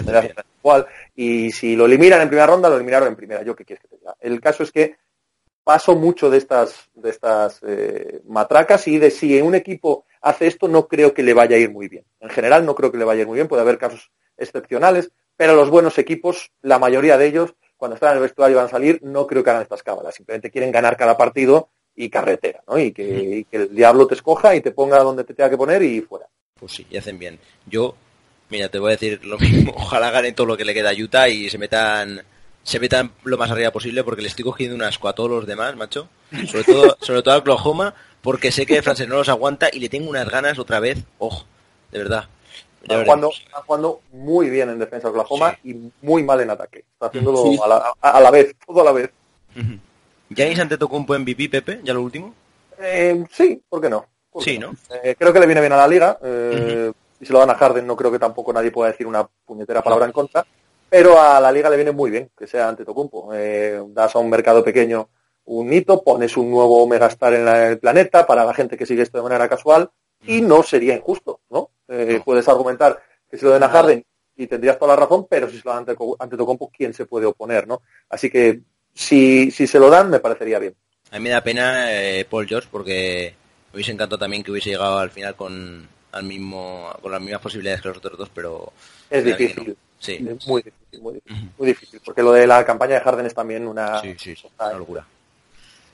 Igual. 0.59 0.85
Y 1.15 1.51
si 1.51 1.75
lo 1.75 1.85
eliminan 1.85 2.21
en 2.21 2.27
primera 2.27 2.47
ronda, 2.47 2.67
lo 2.69 2.75
eliminaron 2.75 3.07
en 3.09 3.15
primera. 3.15 3.43
Yo 3.43 3.55
qué 3.55 3.63
quieres 3.63 3.81
que 3.83 3.87
te 3.89 3.97
diga. 3.97 4.15
El 4.19 4.41
caso 4.41 4.63
es 4.63 4.71
que 4.71 4.95
paso 5.63 5.95
mucho 5.95 6.29
de 6.29 6.37
estas, 6.39 6.89
de 6.95 7.09
estas 7.11 7.61
eh, 7.65 8.21
matracas 8.27 8.87
y 8.87 8.97
de 8.97 9.11
si 9.11 9.39
un 9.41 9.53
equipo 9.55 10.05
hace 10.21 10.47
esto, 10.47 10.67
no 10.67 10.87
creo 10.87 11.13
que 11.13 11.23
le 11.23 11.33
vaya 11.33 11.55
a 11.55 11.59
ir 11.59 11.71
muy 11.71 11.87
bien. 11.87 12.05
En 12.19 12.29
general, 12.29 12.65
no 12.65 12.75
creo 12.75 12.91
que 12.91 12.97
le 12.97 13.05
vaya 13.05 13.19
a 13.19 13.21
ir 13.21 13.27
muy 13.27 13.35
bien, 13.35 13.47
puede 13.47 13.61
haber 13.61 13.77
casos 13.77 14.11
excepcionales, 14.37 15.11
pero 15.35 15.55
los 15.55 15.69
buenos 15.69 15.97
equipos, 15.97 16.51
la 16.61 16.79
mayoría 16.79 17.17
de 17.17 17.27
ellos, 17.27 17.55
cuando 17.77 17.95
están 17.95 18.11
en 18.11 18.17
el 18.17 18.23
vestuario 18.23 18.55
y 18.55 18.57
van 18.57 18.65
a 18.65 18.69
salir, 18.69 18.99
no 19.01 19.25
creo 19.25 19.43
que 19.43 19.49
hagan 19.49 19.63
estas 19.63 19.83
cábalas. 19.83 20.13
Simplemente 20.13 20.51
quieren 20.51 20.71
ganar 20.71 20.95
cada 20.95 21.17
partido 21.17 21.69
y 21.95 22.09
carretera, 22.09 22.63
¿no? 22.67 22.77
Y 22.77 22.91
que, 22.91 23.03
y 23.03 23.43
que 23.45 23.57
el 23.57 23.75
diablo 23.75 24.07
te 24.07 24.13
escoja 24.15 24.55
y 24.55 24.61
te 24.61 24.71
ponga 24.71 24.99
donde 24.99 25.23
te 25.23 25.33
tenga 25.33 25.49
que 25.49 25.57
poner 25.57 25.81
y 25.81 26.01
fuera. 26.01 26.27
Pues 26.59 26.73
sí, 26.73 26.85
y 26.89 26.97
hacen 26.97 27.17
bien. 27.17 27.39
Yo, 27.65 27.95
mira, 28.49 28.69
te 28.69 28.77
voy 28.77 28.89
a 28.89 28.97
decir 28.97 29.25
lo 29.25 29.39
mismo. 29.39 29.73
Ojalá 29.75 30.11
gane 30.11 30.31
todo 30.33 30.45
lo 30.45 30.57
que 30.57 30.65
le 30.65 30.75
queda 30.75 30.91
a 30.91 30.93
Utah 30.93 31.27
y 31.27 31.49
se 31.49 31.57
metan 31.57 32.21
se 32.63 32.79
metan 32.79 33.11
lo 33.23 33.37
más 33.37 33.49
arriba 33.51 33.71
posible 33.71 34.03
porque 34.03 34.21
le 34.21 34.27
estoy 34.27 34.43
cogiendo 34.45 34.75
un 34.75 34.83
asco 34.83 35.07
a 35.07 35.13
todos 35.13 35.29
los 35.29 35.45
demás, 35.47 35.75
macho. 35.75 36.07
Sobre 36.49 36.63
todo, 36.63 36.97
sobre 37.01 37.21
todo 37.23 37.33
a 37.33 37.37
Oklahoma, 37.37 37.93
porque 38.21 38.51
sé 38.51 38.65
que 38.65 38.81
Francés 38.81 39.07
no 39.07 39.15
los 39.15 39.29
aguanta 39.29 39.67
y 39.71 39.79
le 39.79 39.89
tengo 39.89 40.09
unas 40.09 40.29
ganas 40.29 40.59
otra 40.59 40.79
vez. 40.79 41.03
Ojo, 41.17 41.45
de 41.91 41.97
verdad. 41.99 42.25
Está 42.83 43.03
jugando, 43.03 43.29
está 43.31 43.61
jugando 43.61 44.01
muy 44.11 44.49
bien 44.49 44.69
en 44.69 44.79
defensa 44.79 45.07
de 45.07 45.11
Oklahoma 45.11 45.55
y 45.63 45.75
muy 46.01 46.23
mal 46.23 46.41
en 46.41 46.49
ataque. 46.49 46.79
Está 46.93 47.07
haciéndolo 47.07 47.43
Sí. 47.43 47.59
a, 47.63 47.67
la, 47.67 47.93
a- 48.01 48.09
a 48.17 48.21
la 48.21 48.31
vez, 48.31 48.55
todo 48.65 48.81
a 48.81 48.85
la 48.85 48.91
vez. 48.91 49.11
Ujú. 49.55 49.77
¿Giannis 50.29 50.59
Antetokounmpo 50.59 51.13
MVP, 51.13 51.49
Pepe? 51.49 51.81
¿Ya 51.83 51.93
lo 51.93 52.01
último? 52.01 52.33
Eh, 52.79 53.23
sí, 53.31 53.61
¿por 53.69 53.81
qué 53.81 53.89
no? 53.89 54.05
¿Por 54.31 54.43
qué 54.43 54.51
Sí, 54.51 54.57
¿no? 54.59 54.73
Eh, 55.03 55.15
creo 55.17 55.31
que 55.33 55.39
le 55.39 55.45
viene 55.45 55.61
bien 55.61 55.73
a 55.73 55.77
la 55.77 55.87
liga. 55.87 56.17
eh, 56.23 56.91
Y 57.19 57.25
si 57.25 57.33
lo 57.33 57.39
dan 57.39 57.51
a 57.51 57.55
Harden, 57.55 57.85
no 57.85 57.95
creo 57.95 58.11
que 58.11 58.17
tampoco 58.17 58.51
nadie 58.53 58.71
pueda 58.71 58.91
decir 58.91 59.05
una 59.05 59.27
puñetera 59.45 59.83
palabra 59.83 60.05
en 60.07 60.11
contra. 60.11 60.43
Pero 60.91 61.17
a 61.21 61.39
la 61.39 61.53
liga 61.53 61.69
le 61.69 61.77
viene 61.77 61.91
muy 61.93 62.11
bien 62.11 62.29
que 62.37 62.45
sea 62.47 62.67
ante 62.67 62.83
Tocumpo. 62.83 63.31
das 63.95 64.13
a 64.13 64.19
un 64.19 64.29
mercado 64.29 64.61
pequeño 64.61 65.07
un 65.45 65.71
hito, 65.71 66.03
pones 66.03 66.35
un 66.35 66.51
nuevo 66.51 66.85
megastar 66.85 67.33
en 67.33 67.45
la- 67.45 67.67
el 67.69 67.79
planeta 67.79 68.27
para 68.27 68.43
la 68.43 68.53
gente 68.53 68.75
que 68.77 68.85
sigue 68.85 69.01
esto 69.03 69.17
de 69.17 69.23
manera 69.23 69.47
casual 69.47 69.89
y 70.27 70.41
no 70.41 70.61
sería 70.63 70.93
injusto, 70.95 71.39
¿no? 71.49 71.69
Eh, 71.87 72.21
Puedes 72.25 72.47
argumentar 72.49 73.01
que 73.29 73.37
se 73.37 73.45
lo 73.45 73.51
den 73.53 73.63
a 73.63 73.69
Harden 73.69 74.05
y 74.35 74.47
tendrías 74.47 74.77
toda 74.77 74.93
la 74.95 75.01
razón, 75.01 75.27
pero 75.29 75.49
si 75.49 75.57
se 75.59 75.63
lo 75.63 75.71
dan 75.71 75.79
ante, 75.87 75.95
ante 76.19 76.35
Tocumpo, 76.37 76.69
¿quién 76.75 76.93
se 76.93 77.05
puede 77.05 77.25
oponer, 77.25 77.67
no? 77.69 77.81
Así 78.09 78.29
que 78.29 78.59
si, 78.93 79.49
si 79.49 79.67
se 79.67 79.79
lo 79.79 79.89
dan, 79.89 80.09
me 80.09 80.19
parecería 80.19 80.59
bien. 80.59 80.75
A 81.11 81.17
mí 81.19 81.23
me 81.23 81.29
da 81.29 81.41
pena 81.41 81.91
eh, 81.93 82.25
Paul 82.29 82.47
George 82.47 82.67
porque 82.69 83.33
me 83.71 83.77
hubiese 83.77 83.93
encantado 83.93 84.19
también 84.19 84.43
que 84.43 84.51
hubiese 84.51 84.71
llegado 84.71 84.97
al 84.99 85.09
final 85.09 85.35
con 85.37 85.87
al 86.11 86.23
mismo 86.23 86.89
con 87.01 87.09
las 87.13 87.21
mismas 87.21 87.41
posibilidades 87.41 87.81
que 87.81 87.87
los 87.87 87.97
otros 87.97 88.17
dos, 88.17 88.29
pero 88.35 88.73
Es 89.11 89.23
difícil. 89.25 89.63
no. 89.67 89.73
Sí, 89.99 90.13
Es 90.13 90.47
muy 90.47 90.63
difícil, 90.63 91.01
muy 91.01 91.13
difícil, 91.13 91.49
muy 91.59 91.67
difícil, 91.67 92.01
porque 92.03 92.23
lo 92.23 92.31
de 92.33 92.47
la 92.47 92.65
campaña 92.65 92.95
de 92.95 93.01
Harden 93.01 93.25
es 93.27 93.35
también 93.35 93.67
una... 93.67 94.01
sí, 94.01 94.15
sí, 94.17 94.35
sí, 94.35 94.41
cosa- 94.57 94.69
una 94.69 94.79
locura. 94.79 95.05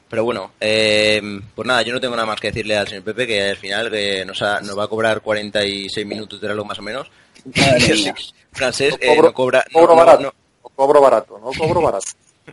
Pero 0.09 0.23
bueno, 0.23 0.53
eh, 0.61 1.21
pues 1.53 1.67
nada, 1.67 1.81
yo 1.81 1.91
no 1.91 1.99
tengo 1.99 2.15
nada 2.15 2.25
más 2.25 2.39
que 2.39 2.47
decirle 2.47 2.77
al 2.77 2.87
señor 2.87 3.03
Pepe 3.03 3.27
que 3.27 3.49
al 3.49 3.57
final 3.57 3.91
que 3.91 4.23
nos, 4.23 4.41
ha- 4.41 4.61
nos 4.61 4.77
va 4.79 4.85
a 4.85 4.87
cobrar 4.87 5.19
46 5.19 6.07
minutos 6.07 6.39
de 6.39 6.47
reloj 6.47 6.65
más 6.65 6.79
o 6.79 6.81
menos. 6.81 7.11
Francés 8.53 8.91
No 8.93 8.97
eh, 9.01 9.15
cobro, 9.15 9.27
no 9.27 9.33
cobra, 9.33 9.65
no- 9.73 9.79
cobro 9.81 9.93
no- 9.95 9.99
barato, 10.05 10.21
no- 10.23 10.33
no 10.63 10.69
cobro 10.75 11.01
barato, 11.01 11.39
no 11.39 11.51
cobro 11.51 11.81
barato. 11.81 12.05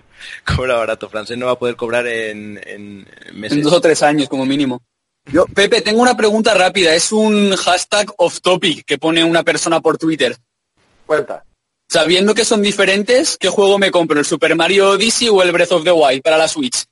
cobra 0.56 0.76
barato. 0.76 1.08
Francés 1.08 1.38
no 1.38 1.46
va 1.46 1.52
a 1.52 1.58
poder 1.58 1.76
cobrar 1.76 2.06
en, 2.08 2.60
en 2.66 3.06
meses. 3.32 3.58
En 3.58 3.62
dos 3.62 3.72
o 3.74 3.80
tres 3.80 4.02
años 4.02 4.28
como 4.28 4.44
mínimo. 4.44 4.82
Yo, 5.26 5.46
Pepe, 5.46 5.80
tengo 5.82 6.02
una 6.02 6.16
pregunta 6.16 6.52
rápida. 6.54 6.94
Es 6.94 7.12
un 7.12 7.54
hashtag 7.56 8.12
off 8.18 8.40
topic 8.40 8.84
que 8.84 8.98
pone 8.98 9.22
una 9.24 9.42
persona 9.42 9.80
por 9.80 9.96
Twitter. 9.96 10.36
Cuenta. 11.06 11.44
Sabiendo 11.88 12.34
que 12.34 12.44
son 12.44 12.62
diferentes, 12.62 13.36
¿qué 13.38 13.48
juego 13.48 13.78
me 13.78 13.90
compro? 13.90 14.18
¿El 14.18 14.24
Super 14.24 14.56
Mario 14.56 14.90
Odyssey 14.90 15.28
o 15.28 15.42
el 15.42 15.52
Breath 15.52 15.72
of 15.72 15.84
the 15.84 15.92
Wild 15.92 16.22
para 16.22 16.38
la 16.38 16.48
Switch? 16.48 16.84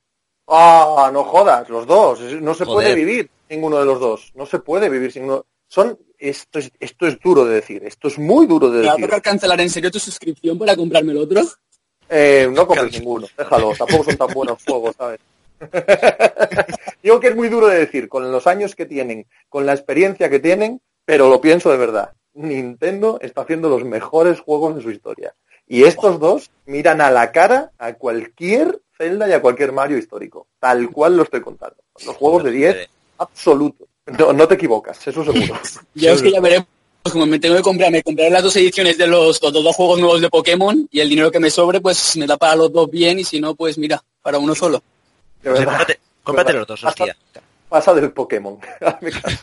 Ah, 0.47 1.11
no 1.13 1.25
jodas, 1.25 1.69
los 1.69 1.87
dos. 1.87 2.21
No 2.21 2.55
se 2.55 2.67
puede 2.67 2.95
vivir 2.95 3.31
ninguno 3.49 3.79
de 3.79 3.85
los 3.87 3.99
dos. 3.99 4.33
No 4.35 4.47
se 4.47 4.59
puede 4.59 4.89
vivir 4.89 5.11
sin 5.11 5.25
uno. 5.25 5.45
Son, 5.67 5.99
esto 6.19 6.59
es, 6.59 6.71
esto 6.79 7.07
es 7.07 7.19
duro 7.21 7.45
de 7.45 7.55
decir. 7.55 7.83
Esto 7.85 8.09
es 8.09 8.19
muy 8.19 8.47
duro 8.47 8.71
de 8.71 8.81
¿Me 8.81 8.87
va 8.87 8.93
decir. 8.93 9.07
tocar 9.07 9.23
cancelar 9.23 9.61
en 9.61 9.71
serio 9.71 9.91
tu 9.91 9.99
suscripción 9.99 10.59
para 10.59 10.77
comprarme 10.77 11.13
el 11.13 11.19
otro? 11.19 11.43
Eh, 12.09 12.47
no 12.53 12.67
compres 12.67 12.93
ninguno, 12.93 13.27
déjalo, 13.39 13.73
tampoco 13.75 14.05
son 14.05 14.17
tan 14.19 14.35
buenos 14.35 14.63
juegos, 14.67 14.95
¿sabes? 14.99 15.19
Digo 17.03 17.19
que 17.21 17.29
es 17.29 17.37
muy 17.37 17.49
duro 17.49 17.69
de 17.69 17.79
decir, 17.79 18.09
con 18.09 18.31
los 18.31 18.47
años 18.47 18.75
que 18.75 18.85
tienen, 18.85 19.27
con 19.49 19.65
la 19.65 19.73
experiencia 19.73 20.29
que 20.29 20.39
tienen, 20.39 20.83
pero 21.07 21.31
lo 21.31 21.41
pienso 21.41 21.71
de 21.71 21.79
verdad. 21.79 22.13
Nintendo 22.35 23.19
está 23.21 23.43
haciendo 23.43 23.69
los 23.69 23.85
mejores 23.85 24.41
juegos 24.41 24.77
de 24.77 24.83
su 24.83 24.91
historia. 24.91 25.35
Y 25.67 25.85
estos 25.85 26.19
dos 26.19 26.51
miran 26.67 27.01
a 27.01 27.11
la 27.11 27.33
cara 27.33 27.73
a 27.79 27.95
cualquier 27.95 28.81
Zelda 28.97 29.29
y 29.29 29.33
a 29.33 29.41
cualquier 29.41 29.73
Mario 29.73 29.99
histórico. 29.99 30.47
Tal 30.59 30.91
cual 30.91 31.17
lo 31.17 31.23
estoy 31.23 31.41
contando. 31.41 31.77
Los 32.05 32.17
juegos 32.17 32.45
de 32.45 32.51
10 32.51 32.89
absolutos. 33.19 33.89
No, 34.19 34.33
no 34.33 34.49
te 34.49 34.55
equivocas, 34.55 35.07
eso 35.07 35.25
seguro. 35.25 35.55
Ya 35.95 36.13
es 36.13 36.23
que 36.23 36.33
ya 36.33 36.41
veremos. 36.41 36.67
Como 37.11 37.27
me 37.27 37.41
tengo 37.41 37.57
que 37.57 37.63
comprar, 37.63 37.91
me 37.91 38.01
compraré 38.03 38.31
las 38.31 38.45
dos 38.45 38.55
ediciones 38.57 38.97
de 38.97 39.09
los, 39.09 39.43
los 39.43 39.53
dos 39.53 39.75
juegos 39.75 39.99
nuevos 39.99 40.21
de 40.21 40.31
Pokémon 40.31 40.87
y 40.91 41.01
el 41.01 41.09
dinero 41.09 41.33
que 41.33 41.41
me 41.41 41.51
sobre, 41.51 41.81
pues 41.81 42.17
me 42.17 42.27
da 42.29 42.37
para 42.37 42.55
los 42.55 42.73
dos 42.73 42.89
bien 42.89 43.19
y 43.19 43.25
si 43.25 43.41
no, 43.41 43.57
pues 43.57 43.77
mira, 43.77 44.01
para 44.23 44.39
uno 44.39 44.55
solo. 44.55 44.81
De 45.43 45.51
O 45.51 45.57
sea, 45.57 45.65
verdad. 45.67 45.89
cómprate, 46.23 46.53
los 46.53 46.67
dos, 46.67 46.85
hostia. 46.85 47.17
Pasa 47.69 47.93
del 47.95 48.13
Pokémon. 48.13 48.57
Hazme 48.81 49.11
caso. 49.11 49.37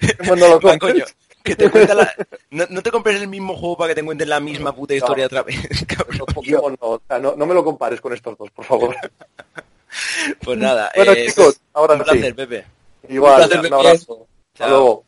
Pokémon 0.00 0.38
no 0.38 0.48
lo 0.48 0.60
compres. 0.60 1.16
Que 1.42 1.56
te 1.56 1.70
cuenta 1.70 1.94
la... 1.94 2.12
no, 2.50 2.64
no 2.68 2.82
te 2.82 2.90
compres 2.90 3.20
el 3.20 3.28
mismo 3.28 3.56
juego 3.56 3.76
para 3.76 3.88
que 3.88 4.00
te 4.00 4.04
cuenten 4.04 4.28
la 4.28 4.40
misma 4.40 4.74
puta 4.74 4.94
historia 4.94 5.26
otra 5.26 5.42
vez, 5.42 5.56
Pokémon 6.34 6.76
no, 6.80 6.88
o 6.88 7.02
sea, 7.06 7.18
no, 7.18 7.34
no 7.36 7.46
me 7.46 7.54
lo 7.54 7.64
compares 7.64 8.00
con 8.00 8.12
estos 8.12 8.36
dos, 8.36 8.50
por 8.50 8.64
favor. 8.64 8.96
Pues 10.44 10.56
nada, 10.58 10.90
Bueno, 10.94 11.12
eh, 11.12 11.26
chicos, 11.26 11.60
ahora 11.72 11.94
un 11.94 12.00
sí. 12.00 12.04
placer, 12.04 12.34
Pepe. 12.34 12.64
Igual, 13.08 13.42
Un 13.42 13.48
placer, 13.48 13.66
un 13.66 13.74
abrazo. 13.74 14.26
Hasta 14.52 14.64
Chao. 14.64 14.68
luego. 14.70 15.04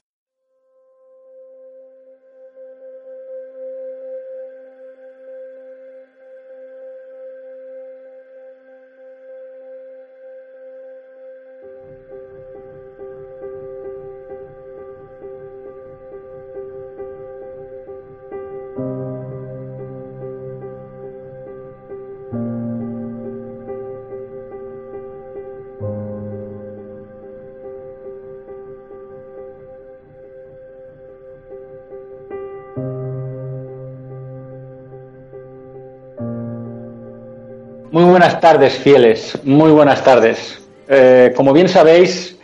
Buenas 38.12 38.40
tardes, 38.40 38.74
fieles. 38.74 39.38
Muy 39.42 39.70
buenas 39.70 40.04
tardes. 40.04 40.60
Eh, 40.86 41.32
como 41.34 41.54
bien 41.54 41.66
sabéis, 41.66 42.36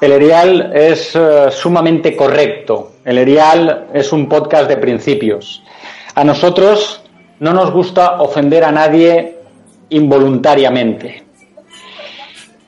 el 0.00 0.10
Erial 0.10 0.72
es 0.74 1.14
eh, 1.14 1.46
sumamente 1.52 2.16
correcto. 2.16 2.94
El 3.04 3.18
Erial 3.18 3.86
es 3.94 4.12
un 4.12 4.28
podcast 4.28 4.68
de 4.68 4.76
principios. 4.78 5.62
A 6.16 6.24
nosotros 6.24 7.02
no 7.38 7.52
nos 7.52 7.70
gusta 7.70 8.20
ofender 8.20 8.64
a 8.64 8.72
nadie 8.72 9.36
involuntariamente. 9.90 11.22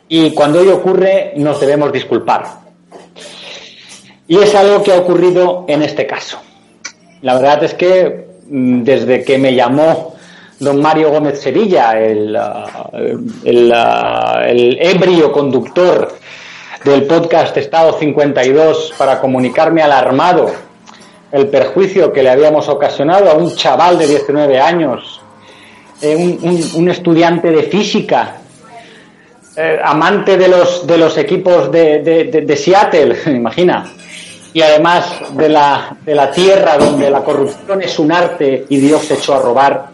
Y 0.07 0.33
cuando 0.33 0.61
ello 0.61 0.77
ocurre, 0.77 1.33
nos 1.35 1.59
debemos 1.59 1.93
disculpar. 1.93 2.45
Y 4.29 4.39
es 4.39 4.55
algo 4.55 4.81
que 4.85 4.93
ha 4.93 5.01
ocurrido 5.01 5.65
en 5.67 5.83
este 5.83 6.07
caso. 6.07 6.41
La 7.23 7.35
verdad 7.35 7.65
es 7.65 7.75
que 7.75 8.29
mm, 8.49 8.85
desde 8.85 9.25
que 9.25 9.39
me 9.39 9.57
llamó 9.57 10.12
don 10.63 10.81
Mario 10.81 11.11
Gómez 11.11 11.41
Sevilla, 11.41 11.99
el, 12.01 12.37
ah, 12.37 12.91
el, 13.45 14.79
ebrio 14.81 15.33
conductor 15.33 16.17
del 16.85 17.03
podcast 17.05 17.57
Estado 17.57 17.99
52, 17.99 18.95
para 18.97 19.21
comunicarme 19.21 19.83
alarmado 19.83 20.53
el 21.33 21.49
perjuicio 21.49 22.13
que 22.13 22.23
le 22.23 22.31
habíamos 22.31 22.69
ocasionado 22.69 23.29
a 23.31 23.35
un 23.35 23.55
chaval 23.57 23.99
de 23.99 24.07
19 24.07 24.61
años, 24.61 25.21
eh, 26.01 26.39
un, 26.77 26.89
estudiante 26.89 27.51
de 27.51 27.65
física, 27.65 28.37
eh, 29.57 29.81
amante 29.83 30.37
de 30.37 30.47
los, 30.49 30.87
de 30.87 30.97
los 30.99 31.19
equipos 31.19 31.73
de, 31.73 32.03
de- 32.03 32.25
de- 32.25 32.41
de 32.43 32.57
Seattle, 32.57 33.17
imagina, 33.35 33.85
y 34.53 34.63
además 34.63 35.07
de 35.33 35.49
la, 35.49 35.97
de 36.05 36.15
la 36.15 36.31
tierra 36.31 36.77
donde 36.79 37.11
la 37.11 37.25
corrupción 37.25 37.83
es 37.83 37.99
un 37.99 38.13
arte 38.13 38.67
y 38.69 38.77
Dios 38.79 39.03
se 39.07 39.15
echó 39.15 39.35
a 39.35 39.39
robar. 39.41 39.92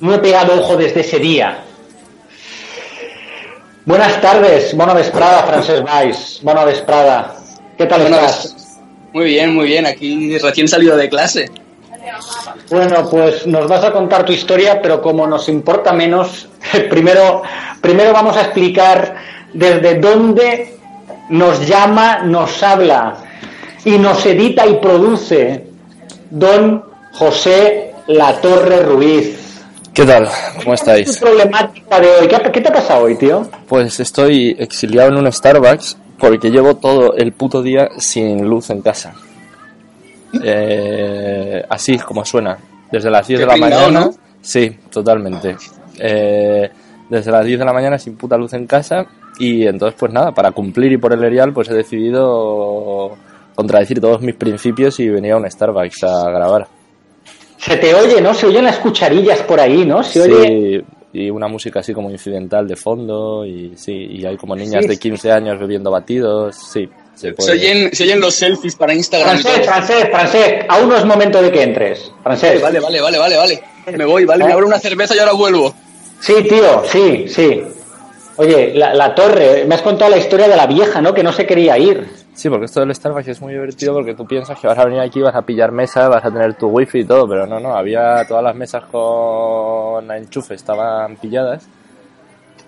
No 0.00 0.14
he 0.14 0.18
pegado 0.18 0.60
ojo 0.60 0.76
desde 0.76 1.00
ese 1.00 1.18
día. 1.18 1.64
Buenas 3.84 4.20
tardes, 4.20 4.74
bona 4.74 4.94
vesprada, 4.94 5.42
Francesc 5.42 5.82
Valls. 5.82 6.40
Bona 6.42 6.64
vesprada. 6.64 7.36
¿Qué 7.76 7.86
tal 7.86 8.02
Buenas 8.02 8.44
estás? 8.44 8.80
Muy 9.12 9.24
bien, 9.26 9.54
muy 9.54 9.66
bien. 9.66 9.86
Aquí 9.86 10.38
recién 10.38 10.68
salido 10.68 10.96
de 10.96 11.08
clase. 11.08 11.50
Bueno, 12.70 13.08
pues 13.10 13.46
nos 13.46 13.68
vas 13.68 13.84
a 13.84 13.92
contar 13.92 14.24
tu 14.24 14.32
historia, 14.32 14.80
pero 14.80 15.02
como 15.02 15.26
nos 15.26 15.48
importa 15.48 15.92
menos, 15.92 16.48
primero, 16.90 17.42
primero 17.80 18.12
vamos 18.12 18.36
a 18.36 18.42
explicar 18.42 19.16
desde 19.52 19.96
dónde 19.96 20.78
nos 21.28 21.66
llama, 21.66 22.20
nos 22.20 22.62
habla 22.62 23.16
y 23.84 23.98
nos 23.98 24.24
edita 24.24 24.66
y 24.66 24.74
produce 24.74 25.66
don 26.30 26.84
José 27.12 27.94
Latorre 28.06 28.82
Ruiz. 28.82 29.39
¿Qué 29.94 30.06
tal? 30.06 30.28
¿Cómo 30.54 30.64
Tu 30.64 30.72
estáis? 30.72 31.18
problemática 31.18 32.00
de 32.00 32.08
hoy. 32.08 32.28
¿Qué, 32.28 32.50
qué 32.52 32.60
te 32.60 32.68
ha 32.68 32.72
pasado 32.72 33.04
hoy, 33.04 33.16
tío? 33.16 33.42
Pues 33.68 33.98
estoy 34.00 34.56
exiliado 34.58 35.08
en 35.10 35.16
un 35.18 35.30
Starbucks 35.32 35.96
porque 36.18 36.50
llevo 36.50 36.76
todo 36.76 37.14
el 37.14 37.32
puto 37.32 37.62
día 37.62 37.88
sin 37.98 38.44
luz 38.48 38.70
en 38.70 38.82
casa. 38.82 39.14
Eh, 40.42 41.64
así 41.68 41.98
como 41.98 42.24
suena. 42.24 42.56
Desde 42.90 43.10
las 43.10 43.26
10 43.26 43.40
Qué 43.40 43.46
de 43.46 43.52
la 43.52 43.56
mañana 43.56 43.90
¿no? 44.00 44.14
Sí, 44.40 44.70
totalmente. 44.90 45.56
Eh, 45.98 46.70
desde 47.08 47.30
las 47.30 47.44
10 47.44 47.58
de 47.58 47.64
la 47.64 47.72
mañana 47.72 47.98
sin 47.98 48.16
puta 48.16 48.36
luz 48.36 48.52
en 48.52 48.66
casa 48.66 49.06
y 49.38 49.66
entonces 49.66 49.96
pues 49.98 50.12
nada, 50.12 50.32
para 50.32 50.52
cumplir 50.52 50.92
y 50.92 50.98
por 50.98 51.12
el 51.12 51.22
erial 51.24 51.52
pues 51.52 51.68
he 51.68 51.74
decidido 51.74 53.16
contradecir 53.54 54.00
todos 54.00 54.22
mis 54.22 54.34
principios 54.34 54.98
y 55.00 55.08
venir 55.08 55.32
a 55.32 55.36
un 55.36 55.50
Starbucks 55.50 56.04
a 56.04 56.30
grabar. 56.30 56.66
Se 57.60 57.76
te 57.76 57.94
oye, 57.94 58.20
¿no? 58.20 58.32
Se 58.34 58.46
oyen 58.46 58.64
las 58.64 58.78
cucharillas 58.78 59.40
por 59.42 59.60
ahí, 59.60 59.84
¿no? 59.84 60.02
Se 60.02 60.20
oye... 60.22 60.46
Sí, 60.78 60.84
y 61.12 61.28
una 61.28 61.48
música 61.48 61.80
así 61.80 61.92
como 61.92 62.08
incidental 62.10 62.68
de 62.68 62.76
fondo 62.76 63.44
y 63.44 63.72
sí, 63.76 63.92
y 63.92 64.24
hay 64.24 64.36
como 64.36 64.54
niñas 64.54 64.82
Sí. 64.84 64.88
de 64.88 64.96
15 64.96 65.32
años 65.32 65.58
bebiendo 65.58 65.90
batidos, 65.90 66.56
sí. 66.72 66.88
Se 67.16 67.34
oyen, 67.50 67.92
se 67.92 68.04
oyen 68.04 68.20
los 68.20 68.32
selfies 68.34 68.76
para 68.76 68.94
Instagram. 68.94 69.38
Francés, 69.40 69.66
francés, 69.66 70.08
francés, 70.10 70.64
aún 70.68 70.88
no 70.88 70.96
es 70.96 71.04
momento 71.04 71.42
de 71.42 71.50
que 71.50 71.62
entres. 71.64 72.10
Francés. 72.22 72.62
Vale, 72.62 72.78
vale, 72.80 73.00
vale, 73.00 73.18
vale, 73.18 73.36
vale. 73.36 73.62
Me 73.94 74.04
voy, 74.04 74.24
vale, 74.24 74.44
me 74.44 74.52
abro 74.52 74.66
una 74.66 74.78
cerveza 74.78 75.14
y 75.14 75.18
ahora 75.18 75.32
vuelvo. 75.32 75.74
Sí, 76.20 76.34
tío, 76.48 76.82
sí, 76.90 77.24
sí. 77.28 77.60
Oye, 78.36 78.72
la, 78.74 78.94
la 78.94 79.14
torre, 79.14 79.64
me 79.66 79.74
has 79.74 79.82
contado 79.82 80.10
la 80.12 80.16
historia 80.16 80.48
de 80.48 80.56
la 80.56 80.66
vieja, 80.66 81.02
¿no? 81.02 81.12
Que 81.12 81.22
no 81.24 81.32
se 81.32 81.44
quería 81.44 81.76
ir. 81.76 82.06
Sí, 82.34 82.48
porque 82.48 82.66
esto 82.66 82.80
del 82.80 82.94
Starbucks 82.94 83.28
es 83.28 83.40
muy 83.40 83.52
divertido 83.52 83.92
porque 83.94 84.14
tú 84.14 84.24
piensas 84.24 84.58
que 84.58 84.66
vas 84.66 84.78
a 84.78 84.84
venir 84.84 85.00
aquí, 85.00 85.20
vas 85.20 85.34
a 85.34 85.42
pillar 85.42 85.72
mesa, 85.72 86.08
vas 86.08 86.24
a 86.24 86.30
tener 86.30 86.54
tu 86.54 86.68
wifi 86.68 87.00
y 87.00 87.04
todo, 87.04 87.28
pero 87.28 87.46
no, 87.46 87.60
no, 87.60 87.74
había 87.74 88.24
todas 88.26 88.42
las 88.42 88.54
mesas 88.54 88.84
con 88.84 90.10
enchufe, 90.10 90.54
estaban 90.54 91.16
pilladas 91.16 91.68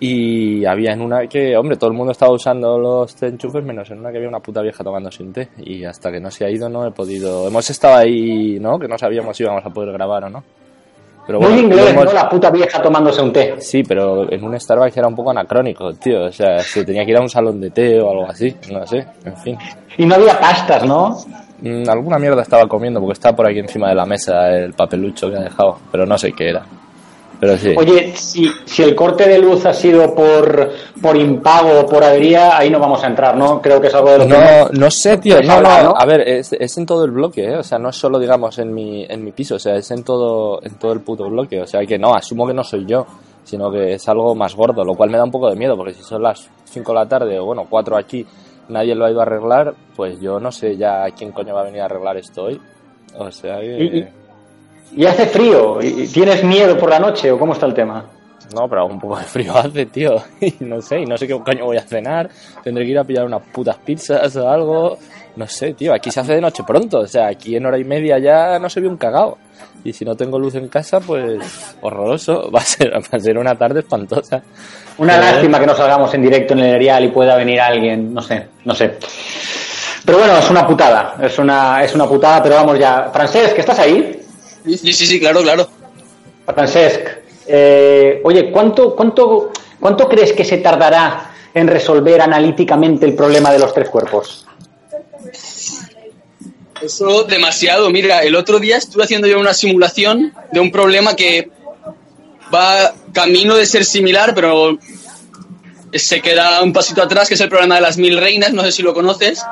y 0.05 0.65
había 0.65 0.93
en 0.93 1.01
una 1.01 1.29
que, 1.29 1.57
hombre, 1.57 1.77
todo 1.77 1.91
el 1.91 1.97
mundo 1.97 2.11
estaba 2.11 2.33
usando 2.33 2.77
los 2.77 3.23
enchufes 3.23 3.65
menos 3.65 3.89
en 3.91 4.01
una 4.01 4.11
que 4.11 4.17
había 4.17 4.29
una 4.29 4.41
puta 4.41 4.61
vieja 4.61 4.83
tomando 4.83 5.13
sin 5.13 5.33
té 5.33 5.51
y 5.59 5.85
hasta 5.85 6.11
que 6.11 6.19
no 6.19 6.29
se 6.29 6.45
ha 6.45 6.51
ido 6.51 6.69
no 6.69 6.85
he 6.85 6.91
podido... 6.91 7.47
Hemos 7.47 7.71
estado 7.71 7.99
ahí, 7.99 8.59
¿no? 8.59 8.81
Que 8.81 8.89
no 8.89 8.99
sabíamos 8.99 9.37
si 9.37 9.45
íbamos 9.45 9.65
a 9.65 9.71
poder 9.71 9.93
grabar 9.93 10.25
o 10.25 10.29
no. 10.29 10.43
Pero 11.27 11.41
Muy 11.41 11.53
lo 11.53 11.59
inglés, 11.61 11.91
hemos- 11.91 12.05
¿no? 12.07 12.13
La 12.13 12.29
puta 12.29 12.51
vieja 12.51 12.83
tomándose 12.83 13.23
un 13.23 13.33
té. 13.33 13.55
Sí, 13.61 13.83
pero 13.85 14.31
en 14.31 14.43
un 14.43 14.59
Starbucks 14.59 14.97
era 14.97 15.07
un 15.07 15.15
poco 15.15 15.31
anacrónico, 15.31 15.93
tío. 15.95 16.25
O 16.25 16.33
sea, 16.33 16.59
se 16.61 16.85
tenía 16.85 17.05
que 17.05 17.13
ir 17.13 17.17
a 17.17 17.21
un 17.21 17.29
salón 17.29 17.61
de 17.61 17.71
té 17.71 18.01
o 18.01 18.11
algo 18.11 18.27
así. 18.29 18.57
No 18.73 18.85
sé, 18.87 19.07
en 19.25 19.37
fin. 19.37 19.59
Y 19.99 20.05
no 20.07 20.17
había 20.17 20.39
pastas, 20.41 20.85
¿no? 20.85 21.17
Mm, 21.61 21.89
alguna 21.89 22.19
mierda 22.19 22.43
estaba 22.43 22.67
comiendo 22.67 22.99
porque 22.99 23.13
estaba 23.13 23.37
por 23.37 23.47
aquí 23.47 23.61
encima 23.61 23.89
de 23.89 23.95
la 23.95 24.05
mesa 24.05 24.51
el 24.51 24.73
papelucho 24.73 25.31
que 25.31 25.37
ha 25.37 25.43
dejado, 25.43 25.79
pero 25.93 26.05
no 26.05 26.19
sé 26.19 26.33
qué 26.33 26.49
era. 26.49 26.63
Pero 27.43 27.57
sí. 27.57 27.75
Oye, 27.77 28.13
si, 28.15 28.49
si 28.65 28.85
el 28.85 28.95
corte 28.95 29.29
de 29.29 29.37
luz 29.41 29.67
ha 29.67 29.75
sido 29.75 30.15
por, 30.15 30.71
por 31.03 31.17
impago 31.17 31.81
o 31.81 31.87
por 31.87 32.05
avería, 32.05 32.57
ahí 32.57 32.71
no 32.71 32.79
vamos 32.79 33.03
a 33.03 33.09
entrar, 33.09 33.37
¿no? 33.37 33.61
Creo 33.61 33.81
que 33.81 33.89
es 33.89 33.95
algo 33.97 34.11
de 34.13 34.19
lo 34.19 34.27
que 34.29 34.31
No, 34.33 34.69
no 34.71 34.91
sé, 34.93 35.19
tío. 35.19 35.43
No, 35.43 35.61
no, 35.61 35.83
¿no? 35.83 35.95
A 35.99 36.07
ver, 36.07 36.21
es, 36.21 36.53
es 36.53 36.79
en 36.79 36.87
todo 36.87 37.05
el 37.05 37.11
bloque, 37.11 37.45
¿eh? 37.45 37.57
O 37.57 37.65
sea, 37.65 37.81
no 37.81 37.89
es 37.89 37.97
solo, 37.97 38.21
digamos, 38.21 38.61
en 38.61 38.73
mi, 38.73 39.05
en 39.09 39.25
mi 39.25 39.33
piso. 39.33 39.57
O 39.57 39.59
sea, 39.59 39.75
es 39.75 39.91
en 39.91 40.05
todo, 40.05 40.63
en 40.63 40.77
todo 40.79 40.93
el 40.93 41.01
puto 41.01 41.29
bloque. 41.29 41.61
O 41.61 41.67
sea, 41.67 41.85
que 41.85 41.99
no, 41.99 42.15
asumo 42.15 42.47
que 42.47 42.55
no 42.55 42.63
soy 42.63 42.87
yo, 42.87 43.05
sino 43.43 43.73
que 43.73 43.95
es 43.95 44.09
algo 44.09 44.37
más 44.37 44.55
gordo, 44.55 44.85
lo 44.85 44.95
cual 44.95 45.11
me 45.11 45.19
da 45.19 45.25
un 45.25 45.33
poco 45.33 45.51
de 45.51 45.57
miedo, 45.57 45.77
porque 45.77 45.95
si 45.95 46.05
son 46.05 46.23
las 46.23 46.49
5 46.67 46.93
de 46.93 46.99
la 47.01 47.09
tarde 47.09 47.41
o, 47.41 47.47
bueno, 47.47 47.67
4 47.69 47.97
aquí, 47.97 48.25
nadie 48.69 48.95
lo 48.95 49.05
ha 49.05 49.11
ido 49.11 49.19
a 49.19 49.25
arreglar, 49.25 49.75
pues 49.97 50.21
yo 50.21 50.39
no 50.39 50.53
sé 50.53 50.77
ya 50.77 51.07
quién 51.11 51.33
coño 51.33 51.55
va 51.57 51.63
a 51.63 51.65
venir 51.65 51.81
a 51.81 51.87
arreglar 51.87 52.19
esto 52.19 52.45
hoy. 52.45 52.61
O 53.19 53.33
sea 53.33 53.59
que... 53.59 53.79
Y- 53.83 53.99
y- 53.99 54.09
Y 54.95 55.07
hace 55.07 55.27
frío. 55.27 55.81
¿Y 55.83 56.07
¿Tienes 56.09 56.45
miedo 56.45 56.77
por 56.79 56.91
la 56.91 56.99
noche 56.99 57.31
o 57.33 57.39
cómo 57.39 57.53
está 57.55 57.67
el 57.67 57.75
tema? 57.75 58.05
No, 58.55 58.69
pero 58.69 58.85
un 58.87 59.01
poco 59.01 59.17
de 59.19 59.25
frío 59.25 59.57
hace, 59.57 59.87
tío. 59.87 60.17
Y 60.41 60.55
no 60.61 60.81
sé, 60.83 61.01
y 61.01 61.07
no 61.07 61.17
sé 61.17 61.27
qué 61.27 61.39
coño 61.41 61.65
voy 61.65 61.79
a 61.79 61.83
cenar. 61.83 62.29
Tendré 62.63 62.85
que 62.85 62.91
ir 62.91 62.99
a 62.99 63.05
pillar 63.05 63.25
unas 63.25 63.43
putas 63.53 63.77
pizzas 63.79 64.35
o 64.37 64.49
algo. 64.49 64.99
No 65.37 65.47
sé, 65.47 65.73
tío. 65.73 65.95
Aquí 65.95 66.11
se 66.11 66.21
hace 66.21 66.35
de 66.35 66.41
noche 66.43 66.63
pronto. 66.67 66.99
O 67.01 67.07
sea, 67.07 67.29
aquí 67.29 67.57
en 67.57 67.65
hora 67.65 67.79
y 67.79 67.85
media 67.85 68.19
ya 68.19 68.59
no 68.59 68.69
se 68.69 68.81
ve 68.81 68.89
un 68.89 68.99
cagao. 68.99 69.39
Y 69.85 69.93
si 69.95 70.05
no 70.05 70.15
tengo 70.15 70.39
luz 70.39 70.55
en 70.57 70.69
casa, 70.69 71.01
pues 71.01 71.75
horroroso. 71.81 72.51
Va 72.55 72.61
a 72.61 72.65
ser, 72.65 72.93
va 72.93 73.01
a 73.11 73.19
ser 73.21 73.39
una 73.39 73.55
tarde 73.57 73.81
espantosa. 73.81 74.43
Una 74.99 75.15
Pero- 75.19 75.33
lástima 75.33 75.59
que 75.59 75.67
no 75.67 75.75
salgamos 75.75 76.13
en 76.13 76.23
directo 76.23 76.53
en 76.53 76.61
el 76.61 76.75
Erial 76.75 77.05
y 77.05 77.09
pueda 77.09 77.35
venir 77.37 77.59
alguien, 77.61 78.13
no 78.13 78.21
sé, 78.21 78.47
no 78.67 78.75
sé. 78.75 78.99
Pero 80.05 80.19
bueno, 80.19 80.37
es 80.37 80.51
una 80.51 80.67
putada, 80.67 81.15
es 81.23 81.39
una, 81.39 81.83
es 81.83 81.95
una 81.95 82.07
putada, 82.07 82.43
pero 82.43 82.57
vamos 82.57 82.79
ya. 82.79 83.09
Francesc, 83.13 83.59
¿estás 83.59 83.79
ahí? 83.79 84.22
Sí, 84.65 84.93
sí, 84.93 85.07
sí, 85.07 85.21
claro, 85.21 85.43
claro. 85.43 85.69
Francesc, 86.47 87.01
eh, 87.47 88.21
oye, 88.25 88.51
¿cuánto, 88.51 88.95
cuánto, 88.95 89.53
¿cuánto 89.81 90.09
crees 90.09 90.33
que 90.33 90.45
se 90.45 90.59
tardará 90.59 91.33
en 91.55 91.67
resolver 91.67 92.21
analíticamente 92.21 93.07
el 93.07 93.15
problema 93.15 93.53
de 93.53 93.59
los 93.59 93.73
tres 93.73 93.89
cuerpos? 93.89 94.47
Eso 96.81 97.25
demasiado. 97.25 97.91
Mira, 97.91 98.21
el 98.21 98.35
otro 98.35 98.59
día 98.59 98.77
estuve 98.77 99.05
haciendo 99.05 99.29
yo 99.29 99.39
una 99.39 99.55
simulación 99.55 100.33
de 100.51 100.61
un 100.61 100.73
problema 100.73 101.15
que 101.15 101.51
va 102.53 102.93
camino 103.13 103.55
de 103.55 103.67
ser 103.67 103.85
similar, 103.85 104.35
pero 104.35 104.79
se 105.93 106.21
queda 106.21 106.63
un 106.63 106.73
pasito 106.73 107.03
atrás, 107.03 107.29
que 107.29 107.35
es 107.35 107.41
el 107.41 107.49
problema 107.49 107.77
de 107.77 107.83
las 107.83 107.99
mil 107.99 108.19
reinas. 108.19 108.53
No 108.53 108.63
sé 108.63 108.73
si 108.73 108.83
lo 108.83 108.95
conoces. 108.95 109.45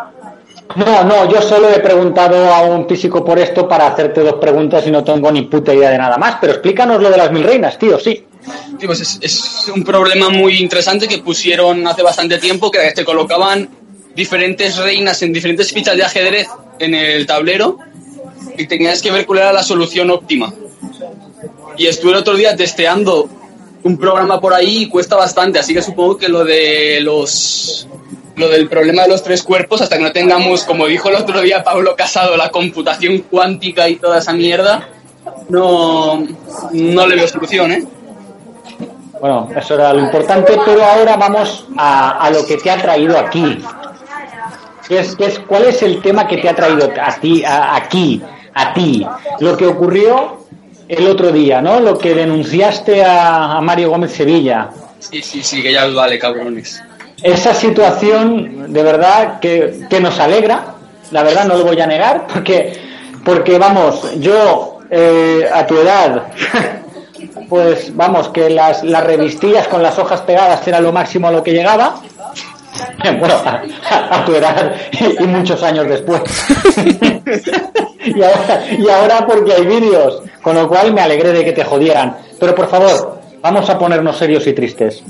No, 0.76 1.04
no, 1.04 1.30
yo 1.30 1.42
solo 1.42 1.68
he 1.70 1.80
preguntado 1.80 2.52
a 2.52 2.62
un 2.62 2.88
físico 2.88 3.24
por 3.24 3.38
esto 3.38 3.68
para 3.68 3.88
hacerte 3.88 4.20
dos 4.20 4.34
preguntas 4.34 4.86
y 4.86 4.90
no 4.90 5.02
tengo 5.02 5.30
ni 5.32 5.42
puta 5.42 5.74
idea 5.74 5.90
de 5.90 5.98
nada 5.98 6.16
más, 6.16 6.36
pero 6.40 6.52
explícanos 6.52 7.02
lo 7.02 7.10
de 7.10 7.16
las 7.16 7.32
mil 7.32 7.42
reinas, 7.42 7.78
tío, 7.78 7.98
sí. 7.98 8.24
Pues 8.84 9.00
es, 9.00 9.18
es 9.20 9.68
un 9.74 9.84
problema 9.84 10.30
muy 10.30 10.58
interesante 10.58 11.08
que 11.08 11.18
pusieron 11.18 11.86
hace 11.86 12.02
bastante 12.02 12.38
tiempo, 12.38 12.70
que 12.70 12.78
te 12.92 13.04
colocaban 13.04 13.68
diferentes 14.14 14.76
reinas 14.76 15.22
en 15.22 15.32
diferentes 15.32 15.72
fichas 15.72 15.96
de 15.96 16.04
ajedrez 16.04 16.48
en 16.78 16.94
el 16.94 17.26
tablero 17.26 17.78
y 18.56 18.66
tenías 18.66 19.02
que 19.02 19.10
ver 19.10 19.26
cuál 19.26 19.40
era 19.40 19.52
la 19.52 19.62
solución 19.62 20.10
óptima. 20.10 20.52
Y 21.76 21.86
estuve 21.86 22.12
el 22.12 22.18
otro 22.18 22.34
día 22.34 22.56
testeando 22.56 23.28
un 23.82 23.96
programa 23.98 24.40
por 24.40 24.52
ahí 24.54 24.82
y 24.82 24.88
cuesta 24.88 25.16
bastante, 25.16 25.58
así 25.58 25.72
que 25.74 25.82
supongo 25.82 26.16
que 26.18 26.28
lo 26.28 26.44
de 26.44 27.00
los 27.00 27.86
lo 28.36 28.48
del 28.48 28.68
problema 28.68 29.02
de 29.02 29.08
los 29.08 29.22
tres 29.22 29.42
cuerpos, 29.42 29.82
hasta 29.82 29.98
que 29.98 30.02
no 30.02 30.12
tengamos, 30.12 30.64
como 30.64 30.86
dijo 30.86 31.08
el 31.10 31.16
otro 31.16 31.40
día 31.42 31.62
Pablo 31.62 31.94
Casado, 31.94 32.36
la 32.38 32.50
computación 32.50 33.18
cuántica 33.30 33.86
y 33.88 33.96
toda 33.96 34.18
esa 34.18 34.32
mierda, 34.32 34.88
no, 35.50 36.24
no 36.72 37.06
le 37.06 37.16
veo 37.16 37.28
solución, 37.28 37.72
¿eh? 37.72 37.84
Bueno, 39.20 39.50
eso 39.54 39.74
era 39.74 39.92
lo 39.92 40.00
importante, 40.00 40.58
pero 40.64 40.82
ahora 40.82 41.16
vamos 41.16 41.66
a, 41.76 42.30
lo 42.32 42.46
que 42.46 42.56
te 42.56 42.70
ha 42.70 42.78
traído 42.80 43.18
aquí. 43.18 43.58
¿Qué 44.88 45.00
es, 45.00 45.14
es, 45.18 45.38
¿Cuál 45.40 45.64
es 45.64 45.82
el 45.82 46.00
tema 46.00 46.26
que 46.26 46.38
te 46.38 46.48
ha 46.48 46.54
traído 46.54 46.88
a 47.00 47.14
ti, 47.16 47.44
a- 47.44 47.76
aquí, 47.76 48.22
a 48.54 48.72
ti? 48.72 49.06
Lo 49.40 49.54
que 49.58 49.66
ocurrió 49.66 50.39
el 50.90 51.06
otro 51.06 51.30
día, 51.30 51.62
¿no? 51.62 51.78
Lo 51.78 51.96
que 51.96 52.14
denunciaste 52.14 53.04
a, 53.04 53.56
a 53.56 53.60
Mario 53.60 53.90
Gómez 53.90 54.12
Sevilla. 54.12 54.70
Sí, 54.98 55.22
sí, 55.22 55.42
sí, 55.42 55.62
que 55.62 55.72
ya 55.72 55.86
os 55.86 55.94
vale, 55.94 56.18
cabrones. 56.18 56.82
Esa 57.22 57.54
situación, 57.54 58.72
de 58.72 58.82
verdad, 58.82 59.38
que, 59.38 59.86
que 59.88 60.00
nos 60.00 60.18
alegra, 60.18 60.74
la 61.12 61.22
verdad 61.22 61.44
no 61.44 61.56
lo 61.56 61.64
voy 61.64 61.80
a 61.80 61.86
negar, 61.86 62.26
porque, 62.32 62.72
porque 63.24 63.56
vamos, 63.56 64.18
yo 64.18 64.80
eh, 64.90 65.48
a 65.52 65.64
tu 65.64 65.76
edad, 65.76 66.32
pues 67.48 67.94
vamos, 67.94 68.28
que 68.30 68.50
las, 68.50 68.82
las 68.82 69.04
revistillas 69.04 69.68
con 69.68 69.84
las 69.84 69.96
hojas 69.96 70.22
pegadas 70.22 70.66
era 70.66 70.80
lo 70.80 70.92
máximo 70.92 71.28
a 71.28 71.32
lo 71.32 71.44
que 71.44 71.52
llegaba. 71.52 72.00
Bueno, 73.18 73.34
a, 73.44 74.24
tu 74.24 74.34
edad 74.34 74.74
y, 75.18 75.24
muchos 75.24 75.62
años 75.62 75.86
después. 75.88 76.22
y, 78.04 78.88
ahora, 78.88 79.26
porque 79.26 79.54
hay 79.54 79.66
vídeos, 79.66 80.22
con 80.42 80.54
lo 80.54 80.68
cual 80.68 80.92
me 80.92 81.00
alegré 81.00 81.32
de 81.32 81.44
que 81.44 81.52
te 81.52 81.64
jodieran. 81.64 82.16
Pero 82.38 82.54
por 82.54 82.68
favor, 82.68 83.20
vamos 83.42 83.68
a 83.68 83.78
ponernos 83.78 84.16
serios 84.16 84.46
y 84.46 84.52
tristes. 84.52 85.02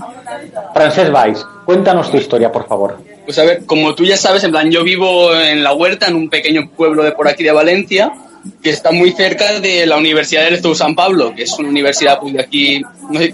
Francés 0.72 1.10
Valls, 1.12 1.44
cuéntanos 1.64 2.10
tu 2.10 2.16
historia, 2.16 2.50
por 2.50 2.66
favor. 2.66 2.98
Pues 3.24 3.38
a 3.38 3.44
ver, 3.44 3.66
como 3.66 3.94
tú 3.94 4.04
ya 4.04 4.16
sabes, 4.16 4.42
en 4.44 4.50
plan, 4.50 4.70
yo 4.70 4.82
vivo 4.82 5.34
en 5.34 5.62
la 5.62 5.72
huerta, 5.72 6.06
en 6.06 6.14
un 6.14 6.30
pequeño 6.30 6.70
pueblo 6.76 7.02
de 7.02 7.12
por 7.12 7.28
aquí 7.28 7.42
de 7.44 7.52
Valencia, 7.52 8.12
que 8.62 8.70
está 8.70 8.90
muy 8.92 9.12
cerca 9.12 9.60
de 9.60 9.86
la 9.86 9.96
Universidad 9.96 10.44
del 10.44 10.54
Estado 10.54 10.74
San 10.74 10.94
Pablo, 10.94 11.34
que 11.34 11.42
es 11.42 11.58
una 11.58 11.68
universidad 11.68 12.18
pues, 12.20 12.32
de 12.34 12.40
aquí. 12.40 12.82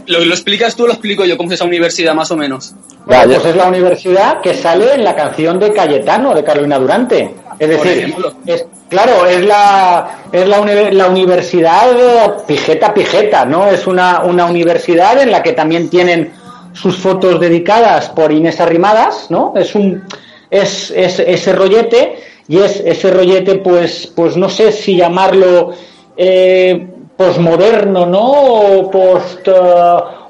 ¿lo, 0.07 0.25
lo 0.25 0.35
explicas 0.35 0.75
tú 0.75 0.85
o 0.85 0.87
lo 0.87 0.93
explico 0.93 1.25
yo? 1.25 1.37
¿Cómo 1.37 1.51
es 1.51 1.55
esa 1.55 1.65
universidad, 1.65 2.15
más 2.15 2.31
o 2.31 2.37
menos? 2.37 2.75
Bueno, 3.05 3.35
pues 3.35 3.45
es 3.47 3.57
la 3.57 3.69
universidad 3.69 4.41
que 4.41 4.55
sale 4.55 4.95
en 4.95 5.05
la 5.05 5.15
canción 5.15 5.61
de 5.61 5.73
Cayetano, 5.73 6.35
de 6.35 6.43
Carolina 6.43 6.79
Durante. 6.79 7.31
Es 7.59 7.69
decir, 7.69 8.15
es, 8.47 8.67
claro, 8.91 9.27
es 9.27 9.45
la, 9.45 10.23
es 10.33 10.47
la, 10.47 10.61
uni- 10.61 10.91
la 10.91 11.07
universidad 11.09 11.93
de 11.93 12.45
pijeta 12.47 12.93
pijeta, 12.93 13.45
¿no? 13.47 13.69
Es 13.69 13.87
una, 13.87 14.23
una 14.25 14.45
universidad 14.47 15.23
en 15.23 15.31
la 15.31 15.43
que 15.43 15.53
también 15.53 15.89
tienen 15.89 16.33
sus 16.73 16.97
fotos 16.97 17.41
dedicadas 17.41 18.11
por 18.11 18.33
Inés 18.33 18.61
Arrimadas, 18.61 19.31
¿no? 19.31 19.55
Es 19.57 19.75
un, 19.75 20.05
es, 20.51 20.91
es 20.91 21.19
ese 21.21 21.53
rollete 21.53 22.19
y 22.49 22.59
es 22.59 22.81
ese 22.85 23.11
rollete, 23.11 23.57
pues, 23.57 24.07
pues 24.15 24.37
no 24.37 24.49
sé 24.49 24.73
si 24.73 24.97
llamarlo 24.97 25.73
eh, 26.17 26.87
posmoderno, 27.17 28.07
¿no? 28.07 28.31
O 28.31 28.91
post, 28.91 29.49
eh, 29.49 29.53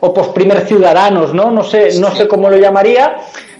o 0.00 0.14
post 0.14 0.32
primer 0.32 0.66
ciudadanos, 0.66 1.34
¿no? 1.34 1.50
No 1.50 1.64
sé, 1.64 1.98
no 1.98 2.14
sé 2.14 2.28
cómo 2.28 2.48
lo 2.48 2.56
llamaría, 2.58 3.16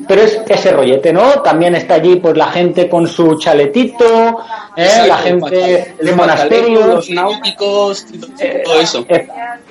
pero 0.07 0.23
es 0.23 0.41
ese 0.49 0.71
rollete, 0.73 1.13
¿no? 1.13 1.43
También 1.43 1.75
está 1.75 1.95
allí 1.95 2.17
pues 2.17 2.37
la 2.37 2.47
gente 2.47 2.89
con 2.89 3.07
su 3.09 3.37
chaletito, 3.39 4.39
¿eh? 4.77 4.89
La 5.09 5.17
gente 5.19 5.95
de 6.01 6.13
monasterios. 6.13 6.87
Los 6.87 7.11
náuticos, 7.11 8.07
todo 8.65 8.81
eso. 8.81 9.05
E- 9.09 9.27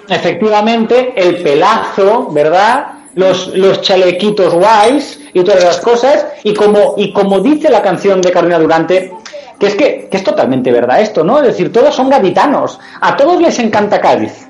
Efectivamente, 0.08 1.14
el 1.16 1.38
pelazo, 1.42 2.28
¿verdad? 2.32 2.88
Los, 3.16 3.48
los 3.56 3.82
chalequitos 3.82 4.54
guays 4.54 5.20
y 5.34 5.44
todas 5.44 5.64
las 5.64 5.80
cosas. 5.80 6.26
Y 6.44 6.54
como, 6.54 6.96
y 6.98 7.12
como 7.14 7.40
dice 7.40 7.70
la 7.70 7.82
canción 7.82 8.22
de 8.22 8.32
Carolina 8.32 8.60
Durante, 8.60 9.12
que 9.60 9.68
es 9.68 9.76
que, 9.76 10.08
que 10.10 10.18
es 10.18 10.24
totalmente 10.24 10.72
verdad 10.72 11.02
esto, 11.02 11.24
¿no? 11.24 11.40
Es 11.40 11.48
decir, 11.48 11.72
todos 11.72 11.96
son 11.96 12.10
gaditanos. 12.10 12.80
A 13.02 13.16
todos 13.16 13.42
les 13.42 13.58
encanta 13.60 14.02
Cádiz. 14.02 14.48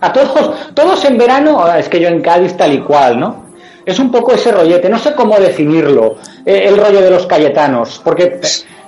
A 0.00 0.12
todos, 0.12 0.74
todos 0.74 1.04
en 1.06 1.16
verano, 1.16 1.64
ah, 1.64 1.78
es 1.78 1.88
que 1.88 2.00
yo 2.00 2.08
en 2.08 2.20
Cádiz 2.20 2.56
tal 2.56 2.72
y 2.72 2.80
cual, 2.80 3.18
¿no? 3.18 3.44
Es 3.86 3.98
un 3.98 4.10
poco 4.10 4.32
ese 4.32 4.50
rollete, 4.50 4.88
no 4.88 4.98
sé 4.98 5.14
cómo 5.14 5.38
definirlo, 5.38 6.16
eh, 6.44 6.64
el 6.66 6.78
rollo 6.78 7.02
de 7.02 7.10
los 7.10 7.26
cayetanos, 7.26 8.00
porque 8.02 8.40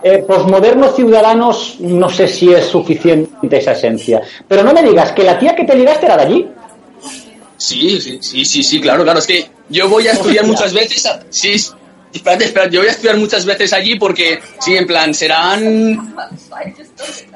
eh, 0.02 0.24
posmodernos 0.26 0.94
ciudadanos 0.94 1.76
no 1.80 2.08
sé 2.08 2.28
si 2.28 2.52
es 2.52 2.64
suficiente 2.66 3.58
esa 3.58 3.72
esencia. 3.72 4.22
Pero 4.46 4.62
no 4.62 4.72
me 4.72 4.82
digas 4.82 5.12
que 5.12 5.22
la 5.22 5.38
tía 5.38 5.54
que 5.54 5.64
te 5.64 5.74
ligaste 5.74 6.06
era 6.06 6.16
de 6.16 6.22
allí. 6.22 6.48
Sí, 7.58 8.00
sí, 8.00 8.18
sí, 8.20 8.44
sí, 8.44 8.62
sí, 8.62 8.80
claro, 8.80 9.02
claro. 9.04 9.18
Es 9.18 9.26
que 9.26 9.48
yo 9.68 9.88
voy 9.88 10.06
a 10.08 10.12
estudiar 10.12 10.44
muchas 10.46 10.72
veces. 10.74 11.06
a- 11.06 11.20
sí, 11.30 11.56
espérate, 12.12 12.44
espérate. 12.44 12.74
Yo 12.74 12.80
voy 12.80 12.88
a 12.88 12.92
estudiar 12.92 13.16
muchas 13.16 13.44
veces 13.44 13.72
allí 13.72 13.98
porque, 13.98 14.40
sí, 14.60 14.76
en 14.76 14.86
plan, 14.86 15.14
serán 15.14 16.14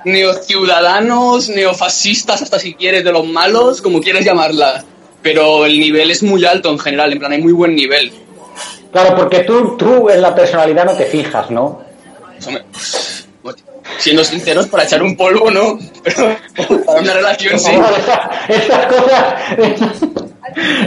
neociudadanos, 0.05 1.49
neofascistas, 1.49 2.43
hasta 2.43 2.59
si 2.59 2.75
quieres, 2.75 3.05
de 3.05 3.13
los 3.13 3.27
malos, 3.27 3.81
como 3.83 4.01
quieres 4.01 4.25
llamarlas. 4.25 4.85
Pero 5.23 5.67
el 5.67 5.79
nivel 5.79 6.11
es 6.11 6.23
muy 6.23 6.45
alto 6.45 6.71
en 6.71 6.79
general, 6.79 7.13
en 7.13 7.19
plan, 7.19 7.33
hay 7.33 7.41
muy 7.43 7.53
buen 7.53 7.75
nivel. 7.75 8.13
Claro, 8.93 9.15
porque 9.17 9.41
tú, 9.41 9.77
tú 9.77 10.09
en 10.11 10.21
la 10.23 10.35
personalidad 10.35 10.85
no 10.85 10.93
te 10.97 11.05
fijas, 11.07 11.51
¿no? 11.51 11.83
Eso 12.39 12.51
me- 12.51 12.63
Siendo 14.01 14.25
sinceros, 14.25 14.67
para 14.67 14.85
echar 14.85 15.03
un 15.03 15.17
polvo, 15.17 15.51
¿no? 15.51 15.79
Pero 16.03 16.85
para 16.85 17.01
una 17.01 17.13
relación, 17.13 17.59
sí. 17.59 17.71
Estas 18.49 18.87
cosas, 18.87 19.35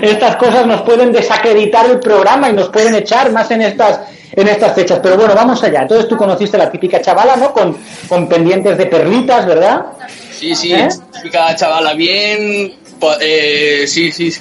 estas 0.01 0.35
cosas 0.35 0.65
nos 0.67 0.81
pueden 0.81 1.11
desacreditar 1.11 1.85
el 1.85 1.99
programa 1.99 2.49
y 2.49 2.53
nos 2.53 2.69
pueden 2.69 2.95
echar 2.95 3.31
más 3.31 3.49
en 3.51 3.61
estas 3.61 4.01
en 4.35 4.47
estas 4.47 4.73
fechas. 4.73 4.99
Pero 5.01 5.15
bueno, 5.15 5.35
vamos 5.35 5.63
allá. 5.63 5.83
Entonces 5.83 6.07
tú 6.07 6.17
conociste 6.17 6.57
a 6.57 6.61
la 6.61 6.71
típica 6.71 7.01
chavala, 7.01 7.35
¿no? 7.35 7.53
Con, 7.53 7.77
con 8.09 8.27
pendientes 8.27 8.77
de 8.77 8.87
perlitas, 8.87 9.45
¿verdad? 9.45 9.85
Sí, 10.31 10.55
sí, 10.55 10.73
¿Eh? 10.73 10.89
típica 11.13 11.55
chavala 11.55 11.93
bien. 11.93 12.73
eh, 13.21 13.85
sí, 13.87 14.11
sí. 14.11 14.33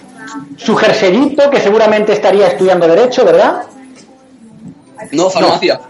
Su 0.57 0.75
jerseyito, 0.75 1.51
que 1.51 1.61
seguramente 1.61 2.12
estaría 2.12 2.49
estudiando 2.49 2.89
Derecho, 2.89 3.25
¿verdad? 3.25 3.64
No, 5.11 5.29
farmacia. 5.29 5.81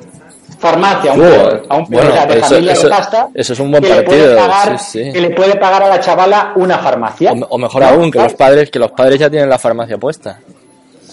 Farmacia, 0.62 1.12
un 1.12 1.20
Uh, 1.20 1.24
a 1.68 1.76
un 1.76 1.84
bueno, 1.90 2.12
de 2.26 2.38
eso- 2.38 2.48
familia 2.48 2.72
eso- 2.72 2.82
de 2.84 2.88
pasta. 2.88 3.28
eso 3.34 3.52
es 3.52 3.58
un 3.58 3.70
buen 3.72 3.82
que 3.82 3.88
le 3.88 4.02
puede 4.04 4.34
partido, 4.36 4.36
pagar- 4.36 4.78
sí, 4.78 5.04
sí. 5.04 5.12
Que 5.12 5.20
le 5.20 5.30
puede 5.30 5.56
pagar 5.56 5.82
a 5.82 5.88
la 5.88 5.98
chavala 6.00 6.52
una 6.54 6.78
farmacia. 6.78 7.32
O, 7.32 7.46
o 7.54 7.58
mejor 7.58 7.82
aún, 7.82 8.10
que 8.12 8.18
los 8.20 8.34
padres, 8.34 8.70
que 8.70 8.78
los 8.78 8.92
padres 8.92 9.18
ya 9.18 9.28
tienen 9.28 9.48
la 9.50 9.58
farmacia 9.58 9.98
puesta. 9.98 10.38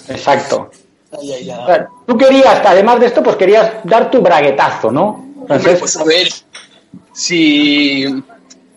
Exacto. 0.07 0.69
O 1.11 1.19
sea, 1.21 1.87
tú 2.05 2.15
querías, 2.15 2.61
además 2.63 2.99
de 2.99 3.07
esto, 3.07 3.23
pues 3.23 3.35
querías 3.37 3.71
dar 3.83 4.11
tu 4.11 4.21
braguetazo, 4.21 4.91
¿no? 4.91 5.25
Entonces, 5.41 5.79
pues 5.79 5.97
a 5.97 6.03
ver, 6.03 6.27
si, 7.11 8.05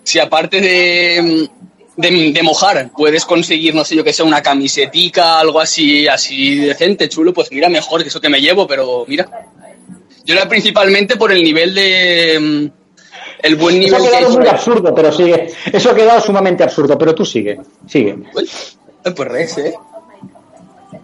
si 0.02 0.18
aparte 0.18 0.60
de, 0.60 1.48
de, 1.96 2.32
de 2.32 2.42
mojar 2.42 2.90
puedes 2.96 3.24
conseguir, 3.26 3.74
no 3.74 3.84
sé 3.84 3.94
yo 3.96 4.02
que 4.04 4.12
sea, 4.14 4.24
una 4.24 4.40
camisetica, 4.42 5.38
algo 5.38 5.60
así, 5.60 6.08
así 6.08 6.56
decente, 6.60 7.08
chulo, 7.10 7.34
pues 7.34 7.50
mira, 7.52 7.68
mejor 7.68 8.02
que 8.02 8.08
eso 8.08 8.20
que 8.20 8.30
me 8.30 8.40
llevo, 8.40 8.66
pero 8.66 9.04
mira. 9.06 9.28
Yo 10.24 10.34
era 10.34 10.48
principalmente 10.48 11.16
por 11.16 11.32
el 11.32 11.42
nivel 11.42 11.74
de... 11.74 12.38
mm, 12.40 12.70
El 13.42 13.56
buen 13.56 13.82
eso 13.82 13.96
ha 13.96 13.98
nivel 13.98 14.10
que 14.10 14.16
hay 14.16 14.20
quedado 14.20 14.32
por 14.34 14.42
muy 14.42 14.48
absurdo, 14.48 14.94
pero 14.94 15.12
sigue. 15.12 15.46
Eso 15.72 15.90
ha 15.90 15.94
quedado 15.94 16.20
sumamente 16.20 16.62
absurdo, 16.62 16.96
pero 16.96 17.14
tú 17.14 17.24
sigue, 17.24 17.58
sigue. 17.88 18.16
Uy, 18.34 18.48
Pues 19.02 19.28
res, 19.28 19.58
eh. 19.58 19.74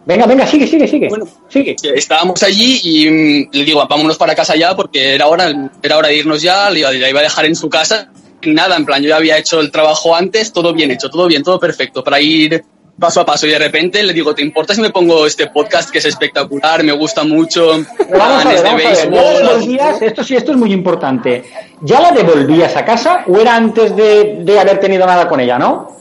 Venga, 0.06 0.24
venga, 0.26 0.46
sigue, 0.46 0.66
sigue, 0.66 0.88
sigue. 0.88 1.08
Bueno. 1.08 1.26
sigue. 1.48 1.76
Que 1.76 1.90
Estábamos 1.90 2.42
allí 2.42 2.80
y 2.82 3.10
mm, 3.10 3.48
le 3.52 3.64
digo, 3.64 3.86
vámonos 3.86 4.16
para 4.16 4.34
casa 4.34 4.56
ya 4.56 4.74
porque 4.74 5.14
era 5.14 5.26
hora, 5.26 5.70
era 5.82 5.98
hora 5.98 6.08
de 6.08 6.16
irnos 6.16 6.40
ya, 6.40 6.70
iba, 6.72 6.90
la 6.92 7.10
iba 7.10 7.20
a 7.20 7.24
dejar 7.24 7.44
en 7.44 7.54
su 7.56 7.68
casa. 7.68 8.10
Nada, 8.42 8.76
en 8.76 8.86
plan, 8.86 9.02
yo 9.02 9.08
ya 9.08 9.16
había 9.16 9.36
hecho 9.36 9.60
el 9.60 9.70
trabajo 9.70 10.14
antes, 10.14 10.52
todo 10.52 10.72
bien 10.72 10.92
hecho, 10.92 11.10
todo 11.10 11.26
bien, 11.26 11.42
todo 11.42 11.58
perfecto, 11.58 12.04
para 12.04 12.20
ir 12.20 12.64
paso 12.98 13.20
a 13.20 13.26
paso. 13.26 13.46
Y 13.46 13.50
de 13.50 13.58
repente 13.58 14.02
le 14.02 14.12
digo, 14.12 14.34
¿te 14.34 14.42
importa 14.42 14.74
si 14.74 14.80
me 14.80 14.90
pongo 14.90 15.26
este 15.26 15.46
podcast 15.48 15.90
que 15.90 15.98
es 15.98 16.04
espectacular, 16.04 16.82
me 16.82 16.92
gusta 16.92 17.24
mucho, 17.24 17.84
Pero 17.96 18.18
vamos 18.18 18.44
a 18.44 18.48
ver, 18.48 18.56
de 18.58 18.62
vamos 18.64 18.84
a 18.84 18.88
ver. 18.88 18.94
¿Ya 18.94 19.04
la 19.10 19.22
béisbol? 19.30 19.46
devolvías? 19.48 20.02
Esto 20.02 20.24
sí, 20.24 20.36
esto 20.36 20.52
es 20.52 20.56
muy 20.58 20.72
importante. 20.72 21.44
¿Ya 21.80 22.00
la 22.00 22.10
devolvías 22.12 22.76
a 22.76 22.84
casa 22.84 23.24
o 23.26 23.38
era 23.38 23.54
antes 23.56 23.94
de, 23.94 24.38
de 24.40 24.58
haber 24.60 24.80
tenido 24.80 25.06
nada 25.06 25.28
con 25.28 25.40
ella, 25.40 25.58
no? 25.58 25.96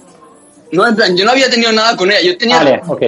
No, 0.71 0.85
en 0.85 0.95
plan, 0.97 1.15
yo 1.15 1.23
no 1.23 1.31
había 1.31 1.49
tenido 1.49 1.71
nada 1.71 1.95
con 1.95 2.11
ella, 2.11 2.19
yo 2.21 2.37
tenía 2.37 2.57
Vale, 2.57 2.81
ok. 2.85 3.01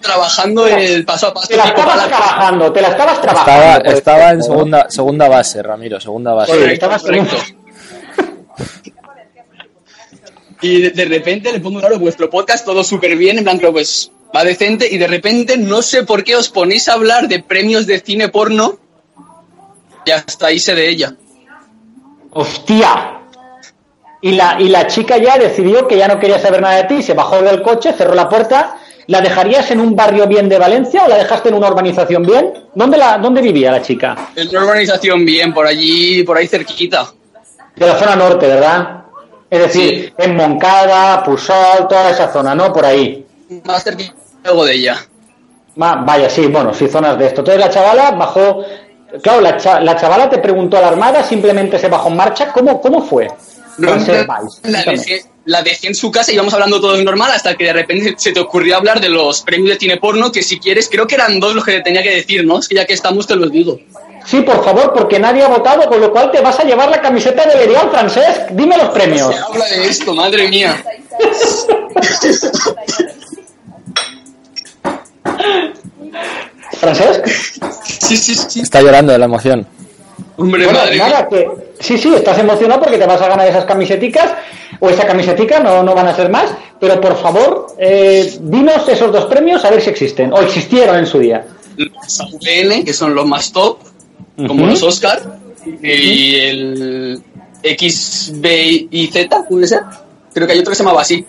trabajando 0.00 0.64
el 0.68 1.04
paso 1.04 1.26
a 1.26 1.34
paso. 1.34 1.48
Te 1.48 1.56
la 1.56 1.64
estabas 1.64 1.96
la- 1.96 2.06
trabajando, 2.06 2.72
te 2.72 2.80
la 2.82 2.88
estabas 2.88 3.20
trabajando. 3.20 3.90
Estaba, 3.90 4.30
en 4.30 4.38
¿no? 4.38 4.44
segunda, 4.44 4.86
segunda 4.90 5.28
base, 5.28 5.60
Ramiro, 5.60 5.98
segunda 6.00 6.34
base. 6.34 6.52
Correcto, 6.52 6.72
estabas 6.74 7.02
correcto. 7.02 7.36
Y 10.60 10.82
de, 10.82 10.90
de 10.90 11.04
repente 11.04 11.52
le 11.52 11.60
pongo, 11.60 11.80
claro, 11.80 11.98
vuestro 11.98 12.30
podcast 12.30 12.64
todo 12.64 12.82
súper 12.84 13.16
bien, 13.16 13.38
en 13.38 13.44
plan, 13.44 13.58
creo, 13.58 13.72
pues 13.72 14.10
va 14.34 14.44
decente, 14.44 14.88
y 14.90 14.98
de 14.98 15.06
repente 15.06 15.56
no 15.56 15.82
sé 15.82 16.04
por 16.04 16.24
qué 16.24 16.36
os 16.36 16.48
ponéis 16.48 16.88
a 16.88 16.94
hablar 16.94 17.28
de 17.28 17.42
premios 17.42 17.86
de 17.86 18.00
cine 18.00 18.28
porno 18.28 18.78
y 20.04 20.10
hasta 20.10 20.46
ahí 20.46 20.58
de 20.58 20.88
ella. 20.88 21.16
¡Hostia! 22.30 23.20
Y 24.22 24.32
la, 24.32 24.56
y 24.58 24.68
la 24.68 24.86
chica 24.86 25.18
ya 25.18 25.38
decidió 25.38 25.86
que 25.86 25.98
ya 25.98 26.08
no 26.08 26.18
quería 26.18 26.38
saber 26.38 26.62
nada 26.62 26.76
de 26.76 26.84
ti, 26.84 27.02
se 27.02 27.14
bajó 27.14 27.42
del 27.42 27.62
coche, 27.62 27.92
cerró 27.92 28.14
la 28.14 28.28
puerta. 28.28 28.78
¿La 29.06 29.20
dejarías 29.20 29.70
en 29.70 29.80
un 29.80 29.94
barrio 29.94 30.26
bien 30.26 30.48
de 30.48 30.58
Valencia 30.58 31.04
o 31.04 31.08
la 31.08 31.18
dejaste 31.18 31.50
en 31.50 31.56
una 31.56 31.68
urbanización 31.68 32.22
bien? 32.22 32.54
¿Dónde, 32.74 32.96
la, 32.96 33.18
dónde 33.18 33.42
vivía 33.42 33.70
la 33.70 33.82
chica? 33.82 34.30
Es 34.34 34.48
una 34.48 34.62
organización 34.62 35.26
bien, 35.26 35.52
por 35.52 35.66
allí, 35.66 36.22
por 36.22 36.38
ahí 36.38 36.48
cerquita. 36.48 37.12
De 37.76 37.86
la 37.86 37.98
zona 37.98 38.16
norte, 38.16 38.46
¿verdad? 38.46 39.03
Es 39.50 39.58
decir, 39.60 40.06
Sí. 40.06 40.24
en 40.24 40.36
Moncada, 40.36 41.22
Pusol, 41.22 41.86
toda 41.88 42.10
esa 42.10 42.32
zona, 42.32 42.54
¿no? 42.54 42.72
Por 42.72 42.84
ahí. 42.84 43.24
Más 43.64 43.84
cerquita 43.84 44.14
algo 44.44 44.64
de 44.64 44.74
ella. 44.74 44.96
Vaya, 45.76 46.30
sí, 46.30 46.46
bueno, 46.46 46.72
sí, 46.72 46.88
zonas 46.88 47.18
de 47.18 47.26
esto. 47.26 47.40
Entonces 47.40 47.60
la 47.64 47.70
chavala 47.70 48.10
bajó. 48.12 48.64
Claro, 49.22 49.40
la, 49.40 49.56
cha- 49.56 49.80
la 49.80 49.96
chavala 49.96 50.28
te 50.28 50.38
preguntó 50.38 50.76
a 50.76 50.80
la 50.80 50.88
armada, 50.88 51.22
simplemente 51.22 51.78
se 51.78 51.88
bajó 51.88 52.08
en 52.08 52.16
marcha. 52.16 52.52
¿Cómo, 52.52 52.80
cómo 52.80 53.02
fue? 53.02 53.28
No, 53.78 53.90
la, 54.62 54.82
dejé, 54.84 55.24
la 55.46 55.62
dejé 55.62 55.88
en 55.88 55.94
su 55.96 56.10
casa 56.12 56.30
y 56.30 56.34
íbamos 56.34 56.54
hablando 56.54 56.80
todo 56.80 56.96
normal 57.02 57.32
hasta 57.32 57.56
que 57.56 57.64
de 57.64 57.72
repente 57.72 58.14
se 58.18 58.32
te 58.32 58.38
ocurrió 58.40 58.76
hablar 58.76 59.00
de 59.00 59.08
los 59.08 59.42
premios 59.42 59.70
de 59.70 59.78
cine 59.80 59.96
porno, 59.96 60.30
que 60.30 60.42
si 60.44 60.60
quieres, 60.60 60.88
creo 60.88 61.06
que 61.08 61.16
eran 61.16 61.40
dos 61.40 61.54
los 61.56 61.64
que 61.64 61.72
te 61.72 61.80
tenía 61.82 62.02
que 62.02 62.14
decir, 62.14 62.44
¿no? 62.46 62.58
Es 62.60 62.68
que 62.68 62.76
ya 62.76 62.84
que 62.84 62.94
estamos 62.94 63.26
te 63.26 63.34
los 63.34 63.50
digo. 63.50 63.80
Sí, 64.24 64.40
por 64.40 64.64
favor, 64.64 64.92
porque 64.94 65.18
nadie 65.18 65.42
ha 65.42 65.48
votado, 65.48 65.86
con 65.88 66.00
lo 66.00 66.10
cual 66.10 66.30
te 66.30 66.40
vas 66.40 66.58
a 66.58 66.64
llevar 66.64 66.88
la 66.88 67.00
camiseta 67.00 67.44
de 67.46 67.56
Lerial, 67.56 67.90
Francesc. 67.90 68.48
Dime 68.52 68.76
los 68.78 68.88
premios. 68.88 69.34
Se 69.34 69.40
habla 69.42 69.64
de 69.66 69.84
esto, 69.86 70.14
madre 70.14 70.48
mía. 70.48 70.82
¿Francesc? 76.72 77.26
Sí, 78.06 78.16
sí, 78.16 78.34
sí. 78.34 78.60
Está 78.60 78.80
llorando 78.82 79.12
de 79.12 79.18
la 79.18 79.24
emoción. 79.26 79.66
Hombre, 80.36 80.64
Bueno, 80.64 80.78
madre 80.80 80.94
mía. 80.96 81.08
nada, 81.08 81.28
que 81.28 81.48
sí, 81.80 81.98
sí, 81.98 82.12
estás 82.14 82.38
emocionado 82.38 82.80
porque 82.82 82.98
te 82.98 83.06
vas 83.06 83.20
a 83.20 83.28
ganar 83.28 83.46
esas 83.46 83.64
camiseticas 83.64 84.32
o 84.80 84.90
esa 84.90 85.06
camisetica, 85.06 85.60
no, 85.60 85.82
no 85.82 85.94
van 85.94 86.08
a 86.08 86.14
ser 86.14 86.28
más, 86.30 86.50
pero 86.80 87.00
por 87.00 87.16
favor, 87.20 87.68
eh, 87.78 88.36
dinos 88.40 88.88
esos 88.88 89.12
dos 89.12 89.26
premios 89.26 89.64
a 89.64 89.70
ver 89.70 89.80
si 89.80 89.90
existen 89.90 90.32
o 90.32 90.40
existieron 90.40 90.96
en 90.96 91.06
su 91.06 91.18
día. 91.18 91.46
Los 91.76 92.20
AVN, 92.20 92.84
que 92.84 92.92
son 92.92 93.14
los 93.14 93.26
más 93.26 93.52
top, 93.52 93.78
como 94.36 94.66
los 94.66 94.82
Oscar, 94.82 95.20
y 95.82 96.34
el 96.36 97.22
X, 97.62 98.32
B 98.36 98.88
y 98.90 99.06
Z, 99.08 99.44
¿puede 99.48 99.66
ser? 99.66 99.80
Creo 100.32 100.46
que 100.46 100.52
hay 100.52 100.58
otro 100.58 100.70
que 100.72 100.76
se 100.76 100.82
llamaba 100.82 101.02
así. 101.02 101.24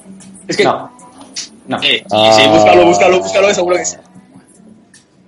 Es 0.48 0.58
que... 0.58 0.64
No, 0.64 0.92
no. 1.68 1.78
Eh, 1.82 2.00
sí, 2.00 2.04
Ah. 2.12 2.38
sí, 2.40 2.48
búscalo, 2.50 2.86
búscalo, 2.86 3.20
búscalo, 3.20 3.54
seguro 3.54 3.78
que 3.78 3.86
sí. 3.86 3.96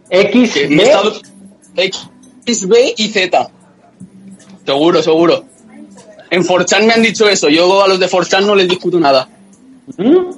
X, 0.09 0.53
B, 0.69 0.83
estado- 0.83 1.13
X, 1.75 2.67
B 2.67 2.93
y 2.97 3.07
Z. 3.09 3.49
Seguro, 4.65 5.01
seguro. 5.03 5.43
En 6.29 6.43
Forchan 6.43 6.85
me 6.85 6.93
han 6.93 7.01
dicho 7.01 7.27
eso. 7.29 7.47
Yo 7.49 7.83
a 7.83 7.87
los 7.87 7.99
de 7.99 8.07
Forchan 8.07 8.45
no 8.45 8.55
les 8.55 8.67
discuto 8.67 8.99
nada. 8.99 9.27
¿Mm? 9.97 10.31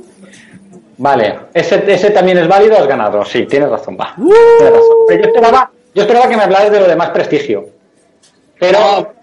Vale, 0.97 1.39
ese, 1.53 1.81
ese 1.91 2.11
también 2.11 2.37
es 2.39 2.47
válido, 2.47 2.77
has 2.77 2.87
ganado. 2.87 3.23
Sí, 3.25 3.45
tienes 3.47 3.69
razón, 3.69 3.97
va. 3.99 4.13
Uh. 4.17 4.29
Tienes 4.57 4.73
razón. 4.73 4.95
Pero 5.07 5.21
yo 5.23 5.27
esperaba, 5.29 5.71
yo 5.93 6.01
esperaba 6.03 6.27
que 6.29 6.37
me 6.37 6.43
hablaras 6.43 6.71
de 6.71 6.79
lo 6.79 6.87
de 6.87 6.95
más 6.95 7.09
prestigio. 7.11 7.69
Pero, 8.59 8.79
No. 8.79 9.19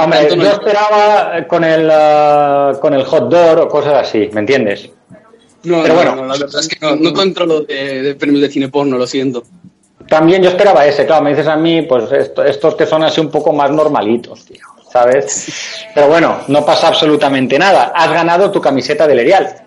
Hombre, 0.00 0.28
yo 0.36 0.52
esperaba 0.52 1.44
con 1.48 1.64
el, 1.64 1.90
ah, 1.92 2.78
con 2.80 2.94
el 2.94 3.02
hot 3.04 3.28
dog 3.28 3.58
o 3.62 3.68
cosas 3.68 3.94
así, 4.08 4.28
¿me 4.32 4.40
entiendes? 4.40 4.88
No, 5.64 5.82
Pero 5.82 5.88
no, 5.88 5.94
bueno. 5.94 6.14
no, 6.16 6.24
la 6.26 6.38
verdad 6.38 6.60
es 6.60 6.68
que 6.68 6.76
no, 6.80 6.94
no 6.94 7.12
controlo 7.12 7.62
de, 7.62 8.02
de 8.02 8.14
premios 8.14 8.42
de 8.42 8.48
cine 8.48 8.68
porno, 8.68 8.96
lo 8.96 9.08
siento. 9.08 9.42
También 10.08 10.40
yo 10.40 10.50
esperaba 10.50 10.86
ese, 10.86 11.04
claro, 11.04 11.24
me 11.24 11.30
dices 11.30 11.48
a 11.48 11.56
mí, 11.56 11.82
pues 11.82 12.12
esto- 12.12 12.44
estos 12.44 12.76
que 12.76 12.86
son 12.86 13.02
así 13.02 13.20
un 13.20 13.28
poco 13.28 13.52
más 13.52 13.72
normalitos, 13.72 14.44
tío, 14.44 14.62
¿sabes? 14.90 15.52
Pero 15.92 16.06
bueno, 16.06 16.42
no 16.46 16.64
pasa 16.64 16.86
absolutamente 16.88 17.58
nada. 17.58 17.92
Has 17.92 18.10
ganado 18.12 18.52
tu 18.52 18.60
camiseta 18.60 19.04
del 19.08 19.18
Erial. 19.18 19.64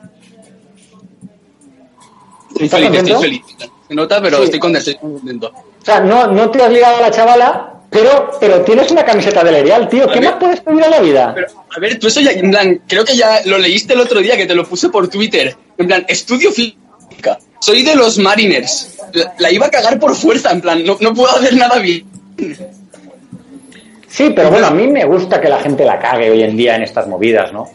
Estoy 2.57 2.65
¿Estás 2.65 2.79
feliz, 2.79 2.99
estoy 3.01 3.21
feliz. 3.21 3.41
Nota, 3.91 4.21
pero 4.21 4.37
Sí. 4.37 4.43
estoy 4.45 4.59
contento, 4.59 4.89
estoy 4.89 5.09
contento. 5.09 5.47
O 5.81 5.85
sea, 5.85 5.99
no, 5.99 6.27
no 6.27 6.49
te 6.49 6.61
has 6.63 6.71
ligado 6.71 6.97
a 6.97 7.01
la 7.01 7.11
chavala, 7.11 7.73
pero, 7.89 8.31
pero 8.39 8.61
tienes 8.61 8.89
una 8.91 9.03
camiseta 9.05 9.43
del 9.43 9.55
Erial, 9.55 9.89
tío. 9.89 10.07
¿Qué 10.07 10.19
A 10.19 10.21
ver. 10.21 10.29
más 10.31 10.39
puedes 10.39 10.59
pedir 10.61 10.83
en 10.83 10.91
la 10.91 10.99
vida? 10.99 11.31
Pero, 11.35 11.47
a 11.75 11.79
ver, 11.79 11.99
tú 11.99 12.07
eso 12.07 12.21
ya, 12.21 12.31
en 12.31 12.49
plan, 12.51 12.81
creo 12.87 13.03
que 13.05 13.15
ya 13.15 13.41
lo 13.45 13.57
leíste 13.57 13.93
el 13.93 13.99
otro 14.01 14.19
día, 14.21 14.37
que 14.37 14.45
te 14.45 14.55
lo 14.55 14.65
puse 14.65 14.89
por 14.89 15.07
Twitter. 15.09 15.55
En 15.77 15.87
plan, 15.87 16.05
estudio 16.07 16.51
física. 16.51 17.37
Soy 17.59 17.83
de 17.83 17.95
los 17.95 18.17
Mariners. 18.17 18.97
La, 19.13 19.33
la 19.37 19.51
iba 19.51 19.65
a 19.67 19.69
cagar 19.69 19.99
por 19.99 20.15
fuerza, 20.15 20.51
en 20.51 20.61
plan, 20.61 20.83
no, 20.85 20.97
no 20.99 21.13
puedo 21.13 21.35
hacer 21.35 21.55
nada 21.55 21.77
bien. 21.79 22.05
Sí, 24.07 24.31
pero 24.35 24.49
bueno, 24.51 24.67
a 24.67 24.71
mí 24.71 24.87
me 24.87 25.05
gusta 25.05 25.39
que 25.39 25.47
la 25.49 25.59
gente 25.59 25.85
la 25.85 25.97
cague 25.99 26.29
hoy 26.31 26.43
en 26.43 26.57
día 26.57 26.75
en 26.75 26.83
estas 26.83 27.07
movidas, 27.07 27.53
¿no? 27.53 27.69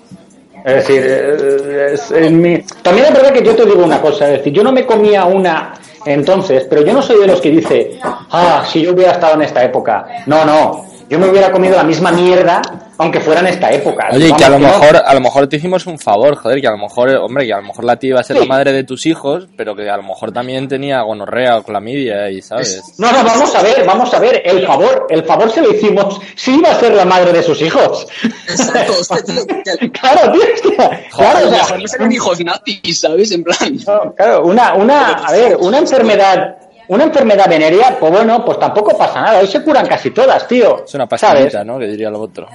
Es 0.66 0.74
decir, 0.74 1.00
eh, 1.06 1.90
es- 1.94 2.10
en 2.10 2.40
mi- 2.42 2.58
también 2.82 3.06
es 3.06 3.12
verdad 3.14 3.32
que 3.32 3.42
yo 3.44 3.54
te 3.54 3.64
digo 3.64 3.84
una 3.84 4.00
cosa, 4.00 4.26
es 4.26 4.38
decir, 4.38 4.52
yo 4.52 4.64
no 4.64 4.72
me 4.72 4.84
comía 4.84 5.24
una 5.24 5.74
entonces, 6.04 6.66
pero 6.68 6.82
yo 6.82 6.92
no 6.92 7.02
soy 7.02 7.20
de 7.20 7.26
los 7.28 7.40
que 7.40 7.50
dice, 7.50 7.98
ah, 8.02 8.64
si 8.68 8.82
yo 8.82 8.92
hubiera 8.92 9.12
estado 9.12 9.34
en 9.34 9.42
esta 9.42 9.62
época. 9.64 10.06
No, 10.26 10.44
no, 10.44 10.84
yo 11.08 11.18
me 11.20 11.28
hubiera 11.28 11.50
comido 11.52 11.76
la 11.76 11.82
misma 11.84 12.10
mierda 12.12 12.62
aunque 12.98 13.20
fuera 13.20 13.40
en 13.40 13.48
esta 13.48 13.70
época. 13.70 14.08
Oye, 14.12 14.24
Vamos, 14.28 14.38
que 14.38 14.44
a 14.44 14.48
lo 14.50 14.58
mejor, 14.58 14.96
a 15.04 15.14
lo 15.14 15.20
mejor 15.20 15.46
te 15.48 15.56
hicimos 15.56 15.86
un 15.86 15.98
favor, 15.98 16.36
joder, 16.36 16.60
que 16.60 16.66
a 16.66 16.72
lo 16.72 16.78
mejor, 16.78 17.10
hombre, 17.16 17.46
que 17.46 17.52
a 17.52 17.58
lo 17.58 17.64
mejor 17.64 17.84
la 17.84 17.96
tía 17.96 18.10
iba 18.10 18.20
a 18.20 18.24
ser 18.24 18.36
Sí. 18.36 18.42
la 18.42 18.48
madre 18.48 18.72
de 18.72 18.84
tus 18.84 19.06
hijos, 19.06 19.48
pero 19.56 19.74
que 19.74 19.88
a 19.88 19.96
lo 19.96 20.02
mejor 20.02 20.32
también 20.32 20.68
tenía 20.68 21.00
gonorrea 21.02 21.58
o 21.58 21.62
clamidia 21.62 22.30
y, 22.30 22.40
¿sabes? 22.42 22.82
No, 22.98 23.10
no, 23.12 23.22
vamos 23.24 23.54
a 23.54 23.62
ver, 23.62 23.84
vamos 23.86 24.12
a 24.14 24.18
ver, 24.18 24.42
el 24.44 24.66
favor, 24.66 25.06
el 25.10 25.24
favor 25.24 25.50
se 25.50 25.62
lo 25.62 25.70
hicimos 25.72 26.20
si 26.34 26.56
iba 26.56 26.70
a 26.70 26.74
ser 26.80 26.94
la 26.94 27.04
madre 27.04 27.32
de 27.32 27.42
sus 27.42 27.60
hijos. 27.62 28.06
Exacto, 28.48 28.92
hostia, 29.00 29.22
tío, 29.24 29.46
que- 29.78 29.90
claro, 29.92 30.32
tío, 30.32 30.42
hostia, 30.54 31.06
claro, 31.14 31.48
o 31.48 31.50
sea, 31.66 31.78
no 31.78 31.86
serán 31.88 32.12
hijos 32.12 32.40
nazis, 32.44 33.00
¿sabes? 33.00 33.30
En 33.32 33.42
plan. 33.44 33.56
No, 33.86 34.14
claro, 34.14 34.44
una, 34.44 34.74
una, 34.74 35.12
a 35.14 35.32
ver, 35.32 35.56
una 35.60 35.78
enfermedad, 35.78 36.56
una 36.88 37.04
enfermedad 37.04 37.48
venérea, 37.48 37.96
pues 37.98 38.12
bueno, 38.12 38.44
pues 38.44 38.58
tampoco 38.58 38.96
pasa 38.96 39.20
nada. 39.20 39.40
Hoy 39.40 39.46
se 39.46 39.62
curan 39.62 39.86
casi 39.86 40.10
todas, 40.10 40.46
tío. 40.46 40.84
Es 40.84 40.94
una 40.94 41.06
¿sabes? 41.08 41.20
pastillita, 41.20 41.64
¿no? 41.64 41.78
Que 41.78 41.86
diría 41.86 42.10
lo 42.10 42.20
otro. 42.20 42.48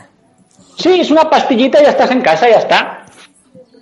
Sí, 0.77 0.99
es 1.01 1.11
una 1.11 1.29
pastillita 1.29 1.79
y 1.79 1.83
ya 1.83 1.89
estás 1.91 2.11
en 2.11 2.21
casa, 2.21 2.49
ya 2.49 2.57
está. 2.57 3.05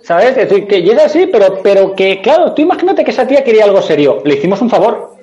¿Sabes? 0.02 0.36
Es 0.36 0.48
decir, 0.48 0.66
que 0.66 0.78
es 0.78 0.98
así, 0.98 1.26
pero, 1.26 1.60
pero 1.62 1.94
que, 1.94 2.20
claro, 2.20 2.52
tú 2.52 2.62
imagínate 2.62 3.04
que 3.04 3.10
esa 3.10 3.26
tía 3.26 3.44
quería 3.44 3.64
algo 3.64 3.80
serio. 3.82 4.22
Le 4.24 4.34
hicimos 4.34 4.60
un 4.60 4.68
favor. 4.70 5.14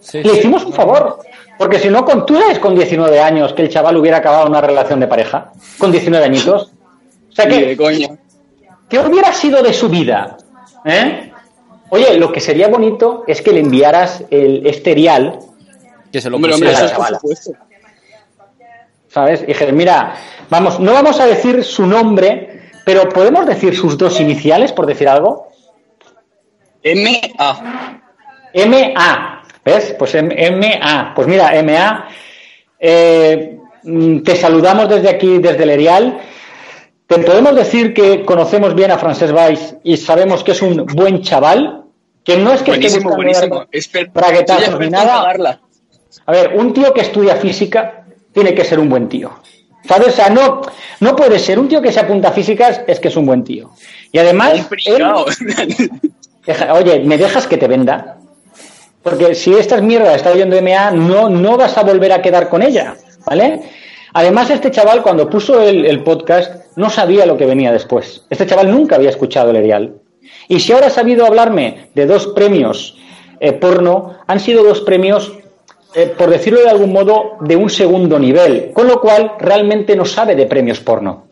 Sí, 0.00 0.22
Le 0.22 0.30
sí. 0.30 0.38
hicimos 0.38 0.64
un 0.64 0.72
favor. 0.72 1.18
Porque 1.58 1.78
si 1.78 1.88
no, 1.88 2.04
con, 2.04 2.26
tú 2.26 2.36
sabes 2.38 2.58
con 2.58 2.74
19 2.74 3.18
años 3.18 3.52
que 3.54 3.62
el 3.62 3.68
chaval 3.70 3.96
hubiera 3.96 4.18
acabado 4.18 4.46
una 4.46 4.60
relación 4.60 5.00
de 5.00 5.06
pareja. 5.08 5.52
Con 5.78 5.90
19 5.90 6.24
añitos. 6.24 6.70
O 7.30 7.34
sea 7.34 7.46
que. 7.48 7.76
¿Qué 8.88 8.98
hubiera 9.00 9.32
sido 9.32 9.62
de 9.62 9.72
su 9.72 9.88
vida? 9.88 10.36
¿Eh? 10.84 11.32
Oye, 11.90 12.16
lo 12.18 12.30
que 12.30 12.40
sería 12.40 12.68
bonito 12.68 13.24
es 13.26 13.42
que 13.42 13.52
le 13.52 13.60
enviaras 13.60 14.22
el 14.30 14.66
esterial, 14.66 15.38
Que 16.12 16.20
se 16.20 16.30
lo 16.30 16.36
Hombre, 16.36 16.54
hombre, 16.54 16.70
pusiera. 16.70 16.86
eso 16.86 16.86
es 16.86 16.92
por 16.92 17.04
chavala. 17.06 17.18
supuesto. 17.18 17.52
¿Sabes? 19.16 19.42
Y 19.44 19.46
dije, 19.46 19.72
mira, 19.72 20.14
vamos, 20.50 20.78
no 20.78 20.92
vamos 20.92 21.18
a 21.20 21.24
decir 21.24 21.64
su 21.64 21.86
nombre, 21.86 22.68
pero 22.84 23.08
podemos 23.08 23.46
decir 23.46 23.74
sus 23.74 23.96
dos 23.96 24.20
iniciales, 24.20 24.72
por 24.72 24.84
decir 24.84 25.08
algo. 25.08 25.48
M.A. 26.82 27.98
MA, 28.54 29.42
¿ves? 29.64 29.96
Pues 29.98 30.14
MA. 30.14 31.12
Pues 31.14 31.26
mira, 31.26 31.50
MA, 31.62 32.08
eh, 32.78 33.56
mm, 33.84 34.18
te 34.20 34.36
saludamos 34.36 34.86
desde 34.90 35.08
aquí, 35.08 35.38
desde 35.38 35.62
el 35.62 35.70
Erial. 35.70 36.18
Te 37.06 37.18
podemos 37.20 37.54
decir 37.56 37.94
que 37.94 38.22
conocemos 38.22 38.74
bien 38.74 38.90
a 38.90 38.98
Francesc 38.98 39.32
Valls 39.32 39.76
y 39.82 39.96
sabemos 39.96 40.44
que 40.44 40.52
es 40.52 40.60
un 40.60 40.84
buen 40.84 41.22
chaval, 41.22 41.84
que 42.22 42.36
no 42.36 42.52
es 42.52 42.60
que 42.62 42.72
esté 42.72 43.00
Buenísimo, 43.00 43.16
buscando 43.16 43.56
buenísimo. 43.56 43.66
Esper- 43.72 44.12
braguetazos 44.12 44.64
soy 44.74 44.84
ni 44.84 44.90
nada. 44.90 45.22
A 46.26 46.32
ver, 46.32 46.52
un 46.56 46.74
tío 46.74 46.92
que 46.92 47.00
estudia 47.00 47.36
física 47.36 47.95
tiene 48.36 48.54
que 48.54 48.66
ser 48.66 48.78
un 48.78 48.90
buen 48.90 49.08
tío. 49.08 49.30
¿Sabes? 49.88 50.08
O 50.08 50.12
sea, 50.12 50.28
no, 50.28 50.60
no 51.00 51.16
puede 51.16 51.38
ser. 51.38 51.58
Un 51.58 51.68
tío 51.68 51.80
que 51.80 51.90
se 51.90 52.00
apunta 52.00 52.28
a 52.28 52.32
físicas 52.32 52.82
es 52.86 53.00
que 53.00 53.08
es 53.08 53.16
un 53.16 53.24
buen 53.24 53.42
tío. 53.44 53.70
Y 54.12 54.18
además, 54.18 54.52
él- 54.84 54.98
deja- 56.46 56.74
oye, 56.74 57.00
¿me 57.00 57.16
dejas 57.16 57.46
que 57.46 57.56
te 57.56 57.66
venda? 57.66 58.18
Porque 59.02 59.34
si 59.34 59.54
estas 59.54 59.80
mierdas 59.80 60.16
está 60.16 60.32
oyendo 60.32 60.60
MA, 60.60 60.90
no, 60.90 61.30
no 61.30 61.56
vas 61.56 61.78
a 61.78 61.82
volver 61.82 62.12
a 62.12 62.20
quedar 62.20 62.50
con 62.50 62.60
ella, 62.62 62.94
¿vale? 63.24 63.62
Además, 64.12 64.50
este 64.50 64.70
chaval, 64.70 65.02
cuando 65.02 65.30
puso 65.30 65.62
el, 65.62 65.86
el 65.86 66.02
podcast, 66.02 66.66
no 66.76 66.90
sabía 66.90 67.24
lo 67.24 67.38
que 67.38 67.46
venía 67.46 67.72
después. 67.72 68.26
Este 68.28 68.44
chaval 68.46 68.70
nunca 68.70 68.96
había 68.96 69.10
escuchado 69.10 69.48
el 69.50 69.56
Erial. 69.56 69.94
Y 70.48 70.60
si 70.60 70.72
ahora 70.72 70.88
ha 70.88 70.90
sabido 70.90 71.24
hablarme 71.24 71.88
de 71.94 72.04
dos 72.04 72.26
premios 72.28 72.98
eh, 73.40 73.52
porno, 73.52 74.16
han 74.26 74.40
sido 74.40 74.62
dos 74.62 74.80
premios, 74.82 75.32
eh, 75.96 76.14
por 76.16 76.28
decirlo 76.30 76.60
de 76.60 76.68
algún 76.70 76.92
modo, 76.92 77.38
de 77.40 77.56
un 77.56 77.70
segundo 77.70 78.18
nivel. 78.18 78.70
Con 78.72 78.86
lo 78.86 79.00
cual, 79.00 79.32
realmente 79.38 79.96
no 79.96 80.04
sabe 80.04 80.36
de 80.36 80.46
premios 80.46 80.78
porno. 80.80 81.26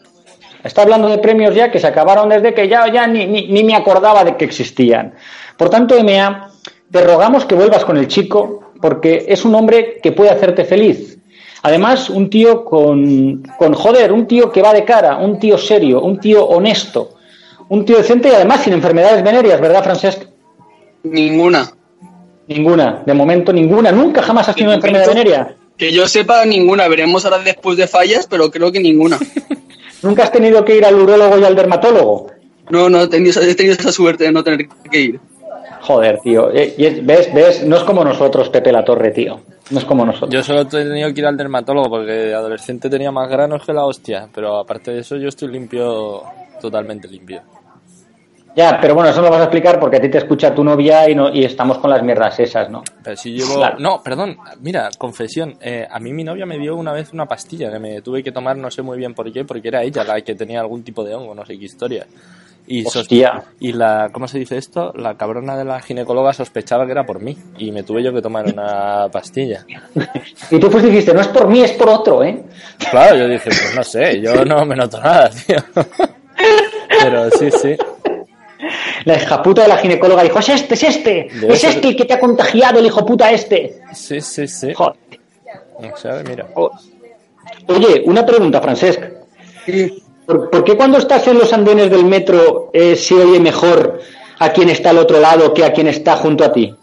Está 0.65 0.83
hablando 0.83 1.09
de 1.09 1.19
premios 1.19 1.55
ya 1.55 1.71
que 1.71 1.79
se 1.79 1.87
acabaron 1.87 2.29
desde 2.31 2.55
que 2.55 2.67
ya, 2.67 2.91
ya 2.91 3.07
ni, 3.07 3.27
ni- 3.27 3.49
ni 3.49 3.62
me 3.62 3.77
acordaba 3.77 4.25
de 4.25 4.37
que 4.37 4.47
existían. 4.47 5.15
Por 5.59 5.69
tanto, 5.69 5.95
MA, 6.03 6.49
te 6.91 7.01
rogamos 7.03 7.45
que 7.45 7.55
vuelvas 7.55 7.85
con 7.85 7.99
el 7.99 8.09
chico 8.09 8.73
porque 8.81 9.27
es 9.29 9.45
un 9.45 9.55
hombre 9.55 9.99
que 10.03 10.12
puede 10.12 10.31
hacerte 10.31 10.65
feliz. 10.65 11.19
Además, 11.62 12.09
un 12.11 12.29
tío 12.31 12.65
con, 12.65 13.43
con 13.59 13.75
joder, 13.75 14.12
un 14.12 14.27
tío 14.27 14.51
que 14.51 14.62
va 14.62 14.73
de 14.73 14.85
cara, 14.85 15.17
un 15.19 15.39
tío 15.39 15.57
serio, 15.59 16.01
un 16.03 16.19
tío 16.19 16.45
honesto, 16.47 17.11
un 17.69 17.85
tío 17.85 17.97
decente 17.99 18.29
y 18.29 18.33
además 18.35 18.61
sin 18.62 18.73
enfermedades 18.75 19.23
venéreas, 19.23 19.61
¿verdad, 19.61 19.83
Francesc? 19.85 20.23
Ninguna. 21.03 21.69
Ninguna, 22.47 23.03
de 23.05 23.14
momento 23.14 23.53
ninguna. 23.53 23.90
Nunca 23.90 24.22
jamás 24.22 24.49
has 24.49 24.55
tenido 24.55 24.70
una 24.70 24.76
enfermedad 24.76 25.09
venérea. 25.09 25.55
Que 25.76 25.92
yo 25.92 26.07
sepa, 26.07 26.45
ninguna. 26.45 26.88
Veremos 26.88 27.24
ahora 27.24 27.38
después 27.38 27.76
de 27.76 27.86
fallas, 27.86 28.26
pero 28.26 28.51
creo 28.51 28.70
que 28.70 28.80
ninguna. 28.80 29.18
Nunca 30.03 30.24
has 30.24 30.32
tenido 30.32 30.64
que 30.64 30.76
ir 30.76 30.84
al 30.84 30.95
urólogo 30.95 31.38
y 31.38 31.45
al 31.45 31.57
dermatólogo. 31.57 32.26
No, 32.70 32.88
no, 32.88 33.03
he 33.03 33.09
tenido, 33.09 33.40
he 33.40 33.55
tenido 33.55 33.74
esa 33.74 33.92
suerte 33.92 34.24
de 34.24 34.32
no 34.32 34.45
tener 34.45 34.68
que 34.90 35.01
ir. 35.01 35.20
Joder, 35.80 36.18
tío. 36.20 36.51
Eh, 36.53 37.01
¿Ves? 37.03 37.32
¿Ves? 37.32 37.64
No 37.64 37.76
es 37.76 37.82
como 37.82 38.05
nosotros, 38.05 38.49
Pepe 38.49 38.72
La 38.72 38.84
Torre, 38.84 39.11
tío. 39.11 39.40
No 39.70 39.78
es 39.78 39.84
como 39.84 40.05
nosotros. 40.05 40.30
Yo 40.30 40.42
solo 40.42 40.62
he 40.62 40.64
tenido 40.66 41.12
que 41.12 41.20
ir 41.20 41.26
al 41.26 41.36
dermatólogo 41.36 41.88
porque 41.88 42.12
de 42.12 42.34
adolescente 42.34 42.90
tenía 42.90 43.11
más 43.11 43.28
granos 43.28 43.64
que 43.64 43.72
la 43.72 43.84
hostia, 43.84 44.28
pero 44.34 44.59
aparte 44.59 44.92
de 44.92 45.01
eso 45.01 45.16
yo 45.16 45.28
estoy 45.28 45.49
limpio, 45.49 46.22
totalmente 46.61 47.09
limpio. 47.09 47.42
Ya, 48.57 48.79
pero 48.81 48.95
bueno, 48.95 49.11
eso 49.11 49.21
lo 49.21 49.31
vas 49.31 49.41
a 49.41 49.45
explicar 49.45 49.81
porque 49.81 49.97
a 49.97 50.01
ti 50.01 50.09
te 50.09 50.19
escucha 50.19 50.55
tu 50.55 50.63
novia 50.63 51.09
y, 51.11 51.15
no, 51.15 51.29
y 51.33 51.45
estamos 51.45 51.79
con 51.79 51.91
las 51.91 52.03
mierdas 52.03 52.39
esas, 52.39 52.71
¿no? 52.71 52.85
Pero 53.03 53.17
si 53.17 53.33
llevo... 53.33 53.57
Claro. 53.57 53.77
No, 53.81 54.01
perdón, 54.03 54.37
mira, 54.61 54.91
confesión. 54.97 55.57
eh, 55.61 55.87
a 55.91 55.99
mí 55.99 56.13
mi 56.13 56.23
novia 56.23 56.47
me 56.47 56.59
dio 56.59 56.77
una 56.77 56.93
vez 56.93 57.13
una 57.13 57.27
pastilla 57.27 57.71
que 57.73 57.79
me 57.81 58.01
tuve 58.01 58.23
que 58.23 58.31
tomar, 58.31 58.57
no 58.57 58.71
sé 58.71 58.83
muy 58.83 58.97
bien 58.97 59.13
por 59.13 59.33
qué, 59.33 59.45
porque 59.45 59.69
era 59.69 59.83
ella 59.83 60.05
la 60.05 60.21
que 60.21 60.35
tenía 60.37 60.61
algún 60.61 60.85
tipo 60.85 61.03
de 61.03 61.15
hongo, 61.15 61.35
no 61.35 61.45
sé 61.45 61.59
qué 61.59 61.65
historia. 61.65 62.07
Y, 62.67 62.87
Hostia. 62.87 63.43
y 63.61 63.73
la, 63.73 64.09
¿cómo 64.11 64.27
se 64.27 64.39
dice 64.39 64.57
esto? 64.57 64.91
La 64.97 65.17
cabrona 65.19 65.55
de 65.57 65.67
la 65.67 65.81
ginecóloga 65.83 66.33
sospechaba 66.33 66.87
que 66.87 66.93
era 66.93 67.05
por 67.05 67.21
mí 67.21 67.37
y 67.59 67.71
me 67.73 67.83
tuve 67.83 68.03
yo 68.03 68.11
que 68.15 68.23
tomar 68.23 68.47
una 68.47 69.09
pastilla. 69.11 69.67
Y 70.51 70.59
tú 70.59 70.71
pues 70.71 70.85
dijiste, 70.85 71.13
no 71.13 71.21
es 71.21 71.29
por 71.29 71.49
mí, 71.49 71.61
es 71.61 71.73
por 71.73 71.89
otro, 71.89 72.23
¿eh? 72.23 72.43
Claro, 72.91 73.17
yo 73.17 73.29
dije, 73.29 73.45
pues 73.51 73.73
no 73.75 73.83
sé, 73.83 74.21
yo 74.21 74.45
no 74.45 74.65
me 74.65 74.77
noto 74.77 75.01
nada, 75.01 75.29
tío. 75.31 75.57
Pero 77.03 77.31
sí, 77.33 77.51
sí. 77.51 77.77
La 79.05 79.17
hija 79.17 79.43
puta 79.43 79.63
de 79.63 79.69
la 79.69 79.77
ginecóloga 79.77 80.23
dijo, 80.23 80.39
es 80.39 80.49
este, 80.49 80.75
es 80.75 80.83
este, 80.83 81.29
es 81.49 81.65
este 81.65 81.89
el 81.89 81.97
que 81.97 82.05
te 82.05 82.15
ha 82.15 82.21
contagiado, 82.21 82.79
el 82.79 82.87
hijo 82.87 83.05
puta 83.05 83.31
este. 83.31 83.81
Sí, 83.93 84.21
sí, 84.21 84.49
sí. 84.49 84.73
Joder. 84.75 84.97
Mira. 86.27 86.49
Oye, 86.55 88.03
una 88.07 88.25
pregunta, 88.25 88.61
Francesc. 88.61 89.01
¿Por, 90.27 90.51
por 90.51 90.65
qué 90.65 90.77
cuando 90.77 90.99
estás 90.99 91.27
en 91.29 91.39
los 91.39 91.53
andenes 91.53 91.91
del 91.91 92.05
metro 92.05 92.71
eh, 92.73 92.97
se 92.97 93.15
oye 93.15 93.41
mejor 93.41 94.01
a 94.39 94.53
quien 94.53 94.71
está 94.71 94.91
al 94.91 94.99
otro 94.99 95.21
lado 95.21 95.53
que 95.53 95.65
a 95.65 95.73
quien 95.73 95.89
está 95.89 96.17
junto 96.17 96.45
a 96.45 96.53
ti? 96.53 96.75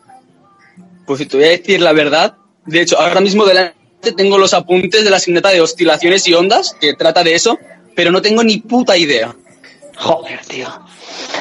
Pues 1.05 1.19
si 1.19 1.25
te 1.25 1.37
voy 1.37 1.45
a 1.47 1.49
decir 1.49 1.81
la 1.81 1.93
verdad, 1.93 2.35
de 2.65 2.81
hecho, 2.81 2.99
ahora 2.99 3.21
mismo 3.21 3.45
delante 3.45 3.75
tengo 4.15 4.37
los 4.37 4.53
apuntes 4.53 5.03
de 5.03 5.09
la 5.09 5.17
asignata 5.17 5.49
de 5.49 5.61
oscilaciones 5.61 6.27
y 6.27 6.33
ondas, 6.33 6.75
que 6.79 6.93
trata 6.93 7.23
de 7.23 7.33
eso, 7.33 7.57
pero 7.95 8.11
no 8.11 8.21
tengo 8.21 8.43
ni 8.43 8.57
puta 8.57 8.97
idea. 8.97 9.35
Joder, 9.97 10.39
tío. 10.47 10.67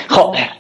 Joder. 0.09 0.51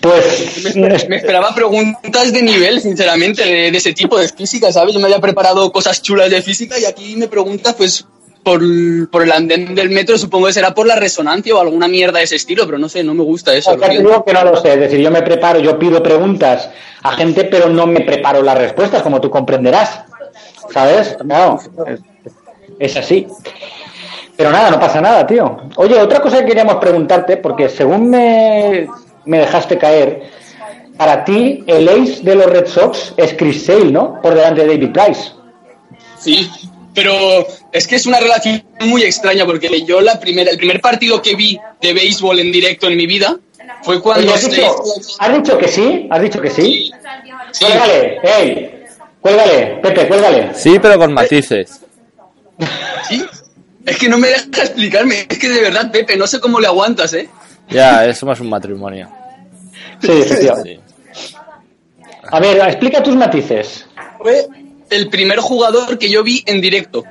Pues... 0.00 0.76
Me, 0.76 0.88
me 1.08 1.16
esperaba 1.16 1.54
preguntas 1.54 2.32
de 2.32 2.42
nivel, 2.42 2.80
sinceramente, 2.80 3.42
de, 3.44 3.70
de 3.70 3.78
ese 3.78 3.92
tipo 3.94 4.18
de 4.18 4.28
física, 4.28 4.70
¿sabes? 4.70 4.92
Yo 4.92 5.00
me 5.00 5.06
había 5.06 5.20
preparado 5.20 5.72
cosas 5.72 6.02
chulas 6.02 6.30
de 6.30 6.42
física 6.42 6.78
y 6.78 6.84
aquí 6.84 7.16
me 7.16 7.28
preguntas, 7.28 7.74
pues, 7.74 8.06
por, 8.44 8.60
por 9.10 9.22
el 9.22 9.32
andén 9.32 9.74
del 9.74 9.90
metro, 9.90 10.18
supongo 10.18 10.46
que 10.46 10.52
será 10.52 10.74
por 10.74 10.86
la 10.86 10.96
resonancia 10.96 11.54
o 11.54 11.60
alguna 11.60 11.88
mierda 11.88 12.18
de 12.18 12.24
ese 12.24 12.36
estilo, 12.36 12.66
pero 12.66 12.78
no 12.78 12.88
sé, 12.88 13.02
no 13.02 13.14
me 13.14 13.24
gusta 13.24 13.54
eso. 13.54 13.72
O 13.72 13.78
sea, 13.78 13.88
digo 13.88 14.24
que 14.24 14.32
no 14.34 14.44
lo 14.44 14.56
sé, 14.60 14.74
es 14.74 14.80
decir, 14.80 15.00
yo 15.00 15.10
me 15.10 15.22
preparo, 15.22 15.58
yo 15.58 15.78
pido 15.78 16.02
preguntas 16.02 16.68
a 17.02 17.12
gente, 17.12 17.44
pero 17.44 17.68
no 17.70 17.86
me 17.86 18.00
preparo 18.02 18.42
las 18.42 18.58
respuestas, 18.58 19.02
como 19.02 19.20
tú 19.20 19.30
comprenderás. 19.30 20.02
¿Sabes? 20.72 21.16
Claro, 21.26 21.60
es, 21.86 22.00
es 22.78 22.96
así. 22.96 23.26
Pero 24.36 24.50
nada, 24.50 24.70
no 24.70 24.80
pasa 24.80 25.00
nada, 25.00 25.26
tío. 25.26 25.56
Oye, 25.76 26.00
otra 26.00 26.20
cosa 26.20 26.40
que 26.40 26.46
queríamos 26.46 26.76
preguntarte, 26.76 27.36
porque 27.36 27.68
según 27.68 28.10
me, 28.10 28.88
me 29.24 29.38
dejaste 29.38 29.78
caer, 29.78 30.30
para 30.96 31.24
ti 31.24 31.62
el 31.66 31.88
ace 31.88 32.22
de 32.22 32.34
los 32.34 32.46
Red 32.46 32.66
Sox 32.66 33.14
es 33.16 33.34
Chris 33.34 33.66
Sale, 33.66 33.90
¿no? 33.90 34.20
Por 34.20 34.34
delante 34.34 34.62
de 34.62 34.74
David 34.74 34.92
Price. 34.92 35.32
Sí, 36.18 36.50
pero 36.94 37.12
es 37.72 37.86
que 37.86 37.96
es 37.96 38.06
una 38.06 38.20
relación 38.20 38.62
muy 38.80 39.02
extraña 39.02 39.44
porque 39.44 39.84
yo 39.84 40.00
la 40.00 40.18
primera, 40.20 40.50
el 40.50 40.56
primer 40.56 40.80
partido 40.80 41.20
que 41.20 41.34
vi 41.34 41.58
de 41.80 41.92
béisbol 41.92 42.38
en 42.38 42.52
directo 42.52 42.86
en 42.88 42.96
mi 42.96 43.06
vida 43.06 43.36
fue 43.82 44.00
cuando... 44.00 44.26
Oye, 44.26 44.34
¿has, 44.34 44.50
dicho, 44.50 44.76
has 45.18 45.36
dicho 45.36 45.58
que 45.58 45.68
sí? 45.68 46.06
¿Has 46.10 46.22
dicho 46.22 46.40
que 46.40 46.50
sí? 46.50 46.90
Sí. 47.52 47.64
Cuélgale, 47.64 48.18
hey, 48.22 48.84
cuélgale, 49.20 49.66
Pepe, 49.82 50.08
cuélgale. 50.08 50.54
Sí, 50.54 50.78
pero 50.80 50.98
con 50.98 51.12
matices. 51.12 51.80
¿Sí? 53.08 53.24
Es 53.86 53.98
que 53.98 54.08
no 54.08 54.18
me 54.18 54.28
deja 54.28 54.44
explicarme. 54.62 55.26
Es 55.28 55.38
que 55.38 55.48
de 55.48 55.60
verdad, 55.60 55.90
Pepe, 55.90 56.16
no 56.16 56.26
sé 56.26 56.40
cómo 56.40 56.58
le 56.60 56.66
aguantas, 56.66 57.12
¿eh? 57.14 57.28
Ya, 57.68 58.06
eso 58.06 58.26
más 58.26 58.40
un 58.40 58.48
matrimonio. 58.48 59.08
Sí, 60.00 60.10
efectivamente. 60.12 60.80
Sí. 61.12 61.34
A 62.30 62.40
ver, 62.40 62.56
explica 62.68 63.02
tus 63.02 63.14
matices. 63.16 63.86
Fue 64.18 64.46
el 64.90 65.08
primer 65.08 65.38
jugador 65.38 65.98
que 65.98 66.08
yo 66.10 66.22
vi 66.22 66.42
en 66.46 66.60
directo. 66.60 67.04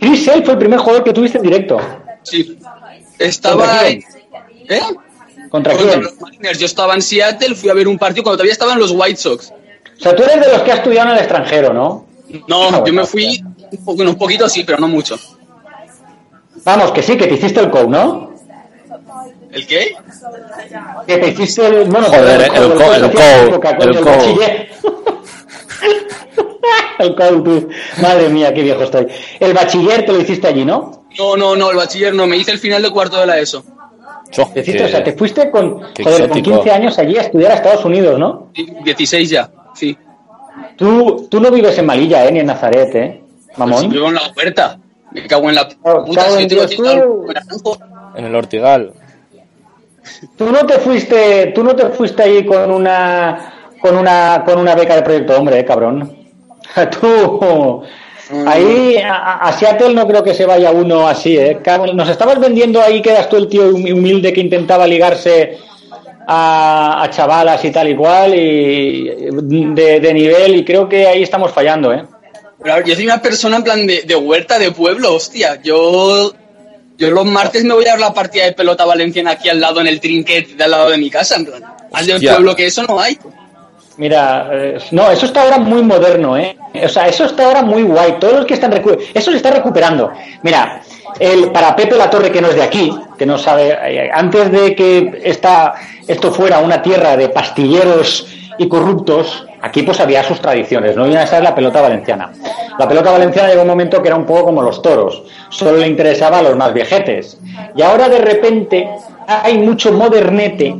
Chris 0.00 0.24
Sale 0.24 0.42
fue 0.42 0.52
el 0.54 0.58
primer 0.58 0.78
jugador 0.78 1.04
que 1.04 1.12
tuviste 1.12 1.38
en 1.38 1.44
directo. 1.44 1.78
Sí. 2.22 2.58
Estaba... 3.18 3.66
¿Contra 3.66 3.88
en- 3.88 4.04
¿Eh? 4.68 4.80
¿Contra 5.50 5.72
Contra 5.74 5.88
quién? 5.92 6.02
los 6.04 6.20
Mariners. 6.20 6.58
Yo 6.58 6.66
estaba 6.66 6.94
en 6.94 7.02
Seattle, 7.02 7.54
fui 7.54 7.70
a 7.70 7.74
ver 7.74 7.88
un 7.88 7.98
partido 7.98 8.22
cuando 8.22 8.36
todavía 8.38 8.52
estaban 8.52 8.78
los 8.78 8.92
White 8.92 9.16
Sox. 9.16 9.50
O 9.50 10.02
sea, 10.02 10.14
tú 10.16 10.22
eres 10.22 10.40
de 10.40 10.52
los 10.52 10.62
que 10.62 10.72
ha 10.72 10.76
estudiado 10.76 11.08
en 11.10 11.14
el 11.16 11.20
extranjero, 11.20 11.72
¿no? 11.74 12.06
No, 12.46 12.68
Ah, 12.70 12.82
yo 12.86 12.92
me 12.92 13.04
fui 13.04 13.42
un, 13.72 13.84
poco, 13.84 14.02
un 14.02 14.16
poquito 14.16 14.48
sí, 14.48 14.64
pero 14.64 14.78
no 14.78 14.88
mucho. 14.88 15.18
Vamos, 16.64 16.92
que 16.92 17.02
sí, 17.02 17.16
que 17.16 17.26
te 17.26 17.34
hiciste 17.34 17.60
el 17.60 17.70
COU, 17.70 17.88
¿no? 17.88 18.30
¿El 19.50 19.66
qué? 19.66 19.96
Que 21.06 21.18
te 21.18 21.28
hiciste 21.28 21.66
el... 21.66 21.88
Bueno, 21.88 22.06
Joder, 22.06 22.50
el 22.54 22.62
el 22.62 23.48
época, 23.48 23.76
coño, 23.76 23.98
el 23.98 24.04
bachiller. 24.04 24.68
el 26.98 27.14
tú. 27.44 27.68
Madre 28.00 28.28
mía, 28.28 28.54
qué 28.54 28.62
viejo 28.62 28.82
estoy. 28.82 29.08
El 29.40 29.52
bachiller 29.52 30.04
te 30.04 30.12
lo 30.12 30.20
hiciste 30.20 30.46
allí, 30.46 30.64
¿no? 30.64 31.06
No, 31.18 31.36
no, 31.36 31.56
no, 31.56 31.70
el 31.70 31.76
bachiller 31.76 32.14
no. 32.14 32.26
Me 32.26 32.36
hice 32.36 32.52
el 32.52 32.58
final 32.58 32.82
de 32.82 32.90
cuarto 32.90 33.18
de 33.18 33.26
la 33.26 33.38
ESO. 33.38 33.64
Te 34.54 34.60
hiciste, 34.60 34.84
o 34.84 34.88
sea, 34.88 35.02
te 35.02 35.12
fuiste 35.14 35.50
con, 35.50 35.80
joder, 35.80 35.94
con 35.96 36.12
exótico. 36.12 36.62
15 36.62 36.70
años 36.70 36.98
allí 36.98 37.16
a 37.16 37.22
estudiar 37.22 37.50
a 37.50 37.54
Estados 37.56 37.84
Unidos, 37.84 38.18
¿no? 38.18 38.50
Sí, 38.54 38.66
16 38.84 39.28
ya, 39.28 39.50
sí. 39.74 39.98
Tú, 40.76 41.26
tú 41.28 41.40
no 41.40 41.50
vives 41.50 41.76
en 41.78 41.86
Malilla, 41.86 42.24
¿eh? 42.26 42.32
Ni 42.32 42.38
en 42.38 42.46
Nazaret, 42.46 42.94
¿eh? 42.94 43.20
Mamón. 43.66 43.80
si 43.82 43.88
vivo 43.88 44.08
en 44.08 44.14
la 44.14 44.32
puerta. 44.34 44.78
Me 45.12 45.26
cago 45.26 45.48
en 45.48 45.54
la 45.56 45.68
puta. 45.68 46.22
si 46.38 46.46
en 48.16 48.24
el 48.24 48.34
Ortigal. 48.34 48.92
Tú 50.36 50.50
no 50.50 50.66
te 50.66 50.78
fuiste, 50.78 51.52
tú 51.54 51.62
no 51.62 51.74
te 51.76 51.86
fuiste 51.90 52.22
ahí 52.22 52.44
con 52.44 52.70
una 52.70 53.52
con 53.80 53.96
una 53.96 54.42
con 54.44 54.58
una 54.58 54.74
beca 54.74 54.96
de 54.96 55.02
proyecto 55.02 55.36
hombre, 55.38 55.58
eh, 55.60 55.64
cabrón. 55.64 56.16
Tú 57.00 57.82
ahí 58.46 58.96
a, 58.98 59.36
a 59.38 59.52
Seattle 59.52 59.94
no 59.94 60.06
creo 60.06 60.22
que 60.22 60.34
se 60.34 60.46
vaya 60.46 60.70
uno 60.70 61.06
así, 61.08 61.36
eh. 61.36 61.58
Cabrón, 61.62 61.96
Nos 61.96 62.08
estabas 62.08 62.38
vendiendo 62.38 62.80
ahí 62.80 63.02
que 63.02 63.10
eras 63.10 63.28
tú 63.28 63.36
el 63.36 63.48
tío 63.48 63.68
hum- 63.70 63.92
humilde 63.92 64.32
que 64.32 64.40
intentaba 64.40 64.86
ligarse 64.86 65.58
a, 66.26 67.02
a 67.02 67.10
chavalas 67.10 67.64
y 67.64 67.70
tal 67.70 67.88
y 67.88 67.96
cual 67.96 68.34
y 68.34 69.04
de, 69.32 70.00
de 70.00 70.14
nivel 70.14 70.56
y 70.56 70.64
creo 70.64 70.88
que 70.88 71.06
ahí 71.06 71.22
estamos 71.22 71.50
fallando, 71.52 71.92
eh. 71.92 72.04
Pero 72.62 72.84
yo 72.84 72.94
soy 72.94 73.04
una 73.04 73.22
persona 73.22 73.56
en 73.56 73.64
plan 73.64 73.86
de, 73.86 74.02
de 74.02 74.16
huerta 74.16 74.58
de 74.58 74.70
pueblo, 74.72 75.14
hostia. 75.14 75.60
Yo, 75.62 76.32
yo 76.98 77.10
los 77.10 77.24
martes 77.24 77.64
me 77.64 77.74
voy 77.74 77.86
a 77.86 77.90
dar 77.90 78.00
la 78.00 78.12
partida 78.14 78.44
de 78.44 78.52
pelota 78.52 78.84
valenciana 78.84 79.32
aquí 79.32 79.48
al 79.48 79.60
lado 79.60 79.80
en 79.80 79.86
el 79.86 80.00
trinquet 80.00 80.56
de 80.56 80.64
al 80.64 80.70
lado 80.70 80.90
de 80.90 80.98
mi 80.98 81.10
casa. 81.10 81.36
En 81.36 81.46
plan, 81.46 81.62
del 82.04 82.16
Hostia. 82.16 82.34
pueblo 82.34 82.54
que 82.54 82.66
eso 82.66 82.82
no 82.84 83.00
hay. 83.00 83.18
Mira, 83.96 84.48
eh, 84.52 84.78
no, 84.92 85.10
eso 85.10 85.26
está 85.26 85.42
ahora 85.42 85.58
muy 85.58 85.82
moderno, 85.82 86.36
¿eh? 86.36 86.56
O 86.84 86.88
sea, 86.88 87.08
eso 87.08 87.24
está 87.24 87.46
ahora 87.46 87.62
muy 87.62 87.82
guay. 87.82 88.16
Todos 88.18 88.34
los 88.34 88.46
que 88.46 88.54
están 88.54 88.72
eso 88.72 89.30
se 89.30 89.36
está 89.36 89.50
recuperando. 89.50 90.12
Mira, 90.42 90.82
el, 91.18 91.50
para 91.50 91.74
Pepe 91.74 91.96
La 91.96 92.08
Torre, 92.08 92.30
que 92.30 92.40
no 92.40 92.48
es 92.48 92.54
de 92.54 92.62
aquí, 92.62 92.90
que 93.18 93.26
no 93.26 93.36
sabe, 93.36 93.76
eh, 93.82 94.10
antes 94.12 94.50
de 94.52 94.74
que 94.74 95.20
esta, 95.24 95.74
esto 96.06 96.32
fuera 96.32 96.60
una 96.60 96.80
tierra 96.80 97.16
de 97.16 97.28
pastilleros 97.28 98.26
y 98.60 98.68
corruptos, 98.68 99.46
aquí 99.62 99.82
pues 99.84 100.00
había 100.00 100.22
sus 100.22 100.38
tradiciones, 100.38 100.94
¿no? 100.94 101.06
Y 101.06 101.10
una 101.12 101.20
de 101.20 101.24
esas 101.24 101.38
es 101.38 101.44
la 101.44 101.54
pelota 101.54 101.80
valenciana. 101.80 102.30
La 102.78 102.86
pelota 102.86 103.10
valenciana 103.10 103.48
llegó 103.48 103.62
un 103.62 103.68
momento 103.68 104.02
que 104.02 104.08
era 104.08 104.18
un 104.18 104.26
poco 104.26 104.44
como 104.44 104.60
los 104.60 104.82
toros, 104.82 105.22
solo 105.48 105.78
le 105.78 105.88
interesaba 105.88 106.40
a 106.40 106.42
los 106.42 106.56
más 106.56 106.74
viejetes. 106.74 107.38
Y 107.74 107.80
ahora 107.80 108.10
de 108.10 108.18
repente 108.18 108.86
hay 109.26 109.56
mucho 109.56 109.92
modernete 109.92 110.76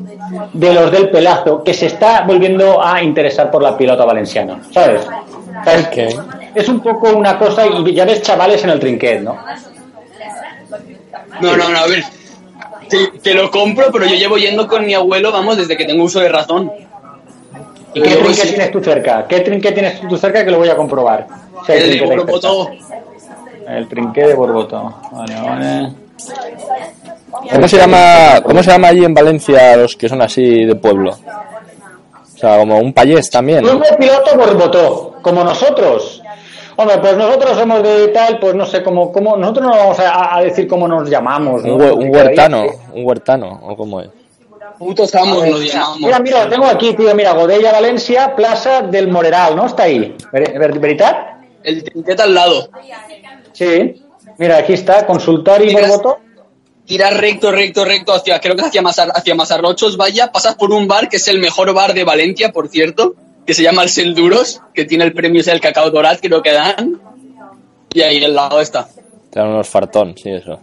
de 0.52 0.74
los 0.74 0.92
del 0.92 1.08
pelazo 1.08 1.64
que 1.64 1.72
se 1.72 1.86
está 1.86 2.24
volviendo 2.26 2.84
a 2.84 3.02
interesar 3.02 3.50
por 3.50 3.62
la 3.62 3.78
pelota 3.78 4.04
valenciana, 4.04 4.60
¿sabes? 4.70 5.00
¿Sabes? 5.64 5.86
Ok. 5.86 6.52
Es 6.54 6.68
un 6.68 6.80
poco 6.80 7.08
una 7.16 7.38
cosa 7.38 7.66
y 7.66 7.94
ya 7.94 8.04
ves 8.04 8.20
chavales 8.20 8.62
en 8.62 8.70
el 8.70 8.78
trinquet, 8.78 9.22
¿no? 9.22 9.38
No, 11.40 11.56
no, 11.56 11.66
no, 11.70 11.78
a 11.78 11.86
ver. 11.86 12.04
Te, 12.90 13.18
te 13.22 13.32
lo 13.32 13.50
compro, 13.50 13.86
pero 13.90 14.04
yo 14.04 14.16
llevo 14.16 14.36
yendo 14.36 14.68
con 14.68 14.84
mi 14.84 14.92
abuelo, 14.92 15.32
vamos, 15.32 15.56
desde 15.56 15.78
que 15.78 15.86
tengo 15.86 16.04
uso 16.04 16.20
de 16.20 16.28
razón. 16.28 16.70
¿Y 17.94 18.00
qué 18.02 18.10
sí, 18.34 18.48
tienes 18.48 18.70
tú 18.70 18.82
cerca? 18.82 19.26
¿Qué 19.26 19.40
trinquet 19.40 19.74
tienes 19.74 20.00
tú 20.08 20.16
cerca 20.16 20.44
que 20.44 20.50
lo 20.50 20.58
voy 20.58 20.68
a 20.68 20.76
comprobar? 20.76 21.26
Si 21.66 21.72
El 21.72 21.98
de 21.98 22.06
Borboto. 22.06 22.70
El 23.66 23.88
trinquet 23.88 24.26
de 24.28 24.34
Borboto. 24.34 24.94
Vale, 25.12 25.34
vale. 25.40 25.92
¿Cómo 27.52 27.68
se 27.68 27.76
llama, 27.76 28.40
cómo 28.44 28.62
se 28.62 28.70
llama 28.70 28.88
allí 28.88 29.04
en 29.04 29.14
Valencia 29.14 29.76
los 29.76 29.96
que 29.96 30.08
son 30.08 30.20
así 30.22 30.64
de 30.64 30.74
pueblo? 30.76 31.10
O 31.12 32.38
sea, 32.38 32.58
como 32.58 32.78
un 32.78 32.92
payés 32.92 33.30
también. 33.30 33.60
Club 33.64 33.82
de 33.84 33.96
piloto 33.96 34.36
Borbotó, 34.36 35.14
como 35.22 35.44
nosotros. 35.44 36.22
Hombre, 36.76 36.96
pues 36.98 37.16
nosotros 37.16 37.58
somos 37.58 37.82
de 37.82 38.08
tal, 38.08 38.38
pues 38.38 38.54
no 38.54 38.64
sé 38.64 38.82
cómo, 38.82 39.12
cómo 39.12 39.36
nosotros 39.36 39.66
no 39.66 39.76
vamos 39.76 39.98
a, 40.00 40.36
a 40.36 40.40
decir 40.42 40.66
cómo 40.66 40.88
nos 40.88 41.08
llamamos. 41.10 41.62
¿no? 41.64 41.74
Un, 41.74 41.80
hue- 41.80 41.92
un 41.94 42.14
huertano, 42.14 42.64
un 42.94 43.04
huertano, 43.06 43.60
o 43.64 43.76
cómo 43.76 44.00
es. 44.00 44.08
Putos 44.80 45.14
amos 45.14 45.44
llamamos. 45.44 46.00
Mira, 46.00 46.18
mira, 46.20 46.44
lo 46.44 46.50
tengo 46.50 46.64
aquí, 46.64 46.94
tío, 46.94 47.14
mira, 47.14 47.32
Godella, 47.34 47.70
Valencia, 47.70 48.34
Plaza 48.34 48.80
del 48.80 49.08
Moreral, 49.08 49.54
¿no? 49.54 49.66
Está 49.66 49.82
ahí. 49.82 50.16
Ver- 50.32 50.58
ver- 50.58 50.78
¿Veritat? 50.78 51.16
El 51.62 51.84
trinquet 51.84 52.18
al 52.18 52.32
lado. 52.34 52.70
Sí. 53.52 54.02
Mira, 54.38 54.56
aquí 54.56 54.72
está, 54.72 55.04
consultorio 55.06 55.70
y. 55.70 55.74
Borbotó. 55.74 56.18
Tiras 56.86 57.14
recto, 57.14 57.52
recto, 57.52 57.84
recto 57.84 58.14
hacia, 58.14 58.40
creo 58.40 58.56
que 58.56 58.62
hacia, 58.62 58.80
Masar, 58.80 59.10
hacia 59.14 59.34
Masarrochos, 59.34 59.98
vaya, 59.98 60.32
pasas 60.32 60.54
por 60.54 60.72
un 60.72 60.88
bar 60.88 61.10
que 61.10 61.18
es 61.18 61.28
el 61.28 61.38
mejor 61.40 61.72
bar 61.74 61.92
de 61.92 62.02
Valencia, 62.02 62.50
por 62.50 62.68
cierto, 62.68 63.14
que 63.46 63.52
se 63.52 63.62
llama 63.62 63.82
el 63.82 63.90
Selduros, 63.90 64.62
que 64.74 64.86
tiene 64.86 65.04
el 65.04 65.12
premio 65.12 65.42
del 65.44 65.60
cacao 65.60 65.90
dorat, 65.90 66.18
creo 66.22 66.42
que 66.42 66.52
dan. 66.52 66.98
Y 67.92 68.00
ahí 68.00 68.24
al 68.24 68.34
lado 68.34 68.60
está. 68.62 68.88
Te 69.30 69.38
dan 69.38 69.48
unos 69.50 69.68
fartón, 69.68 70.14
sí, 70.16 70.30
eso. 70.30 70.58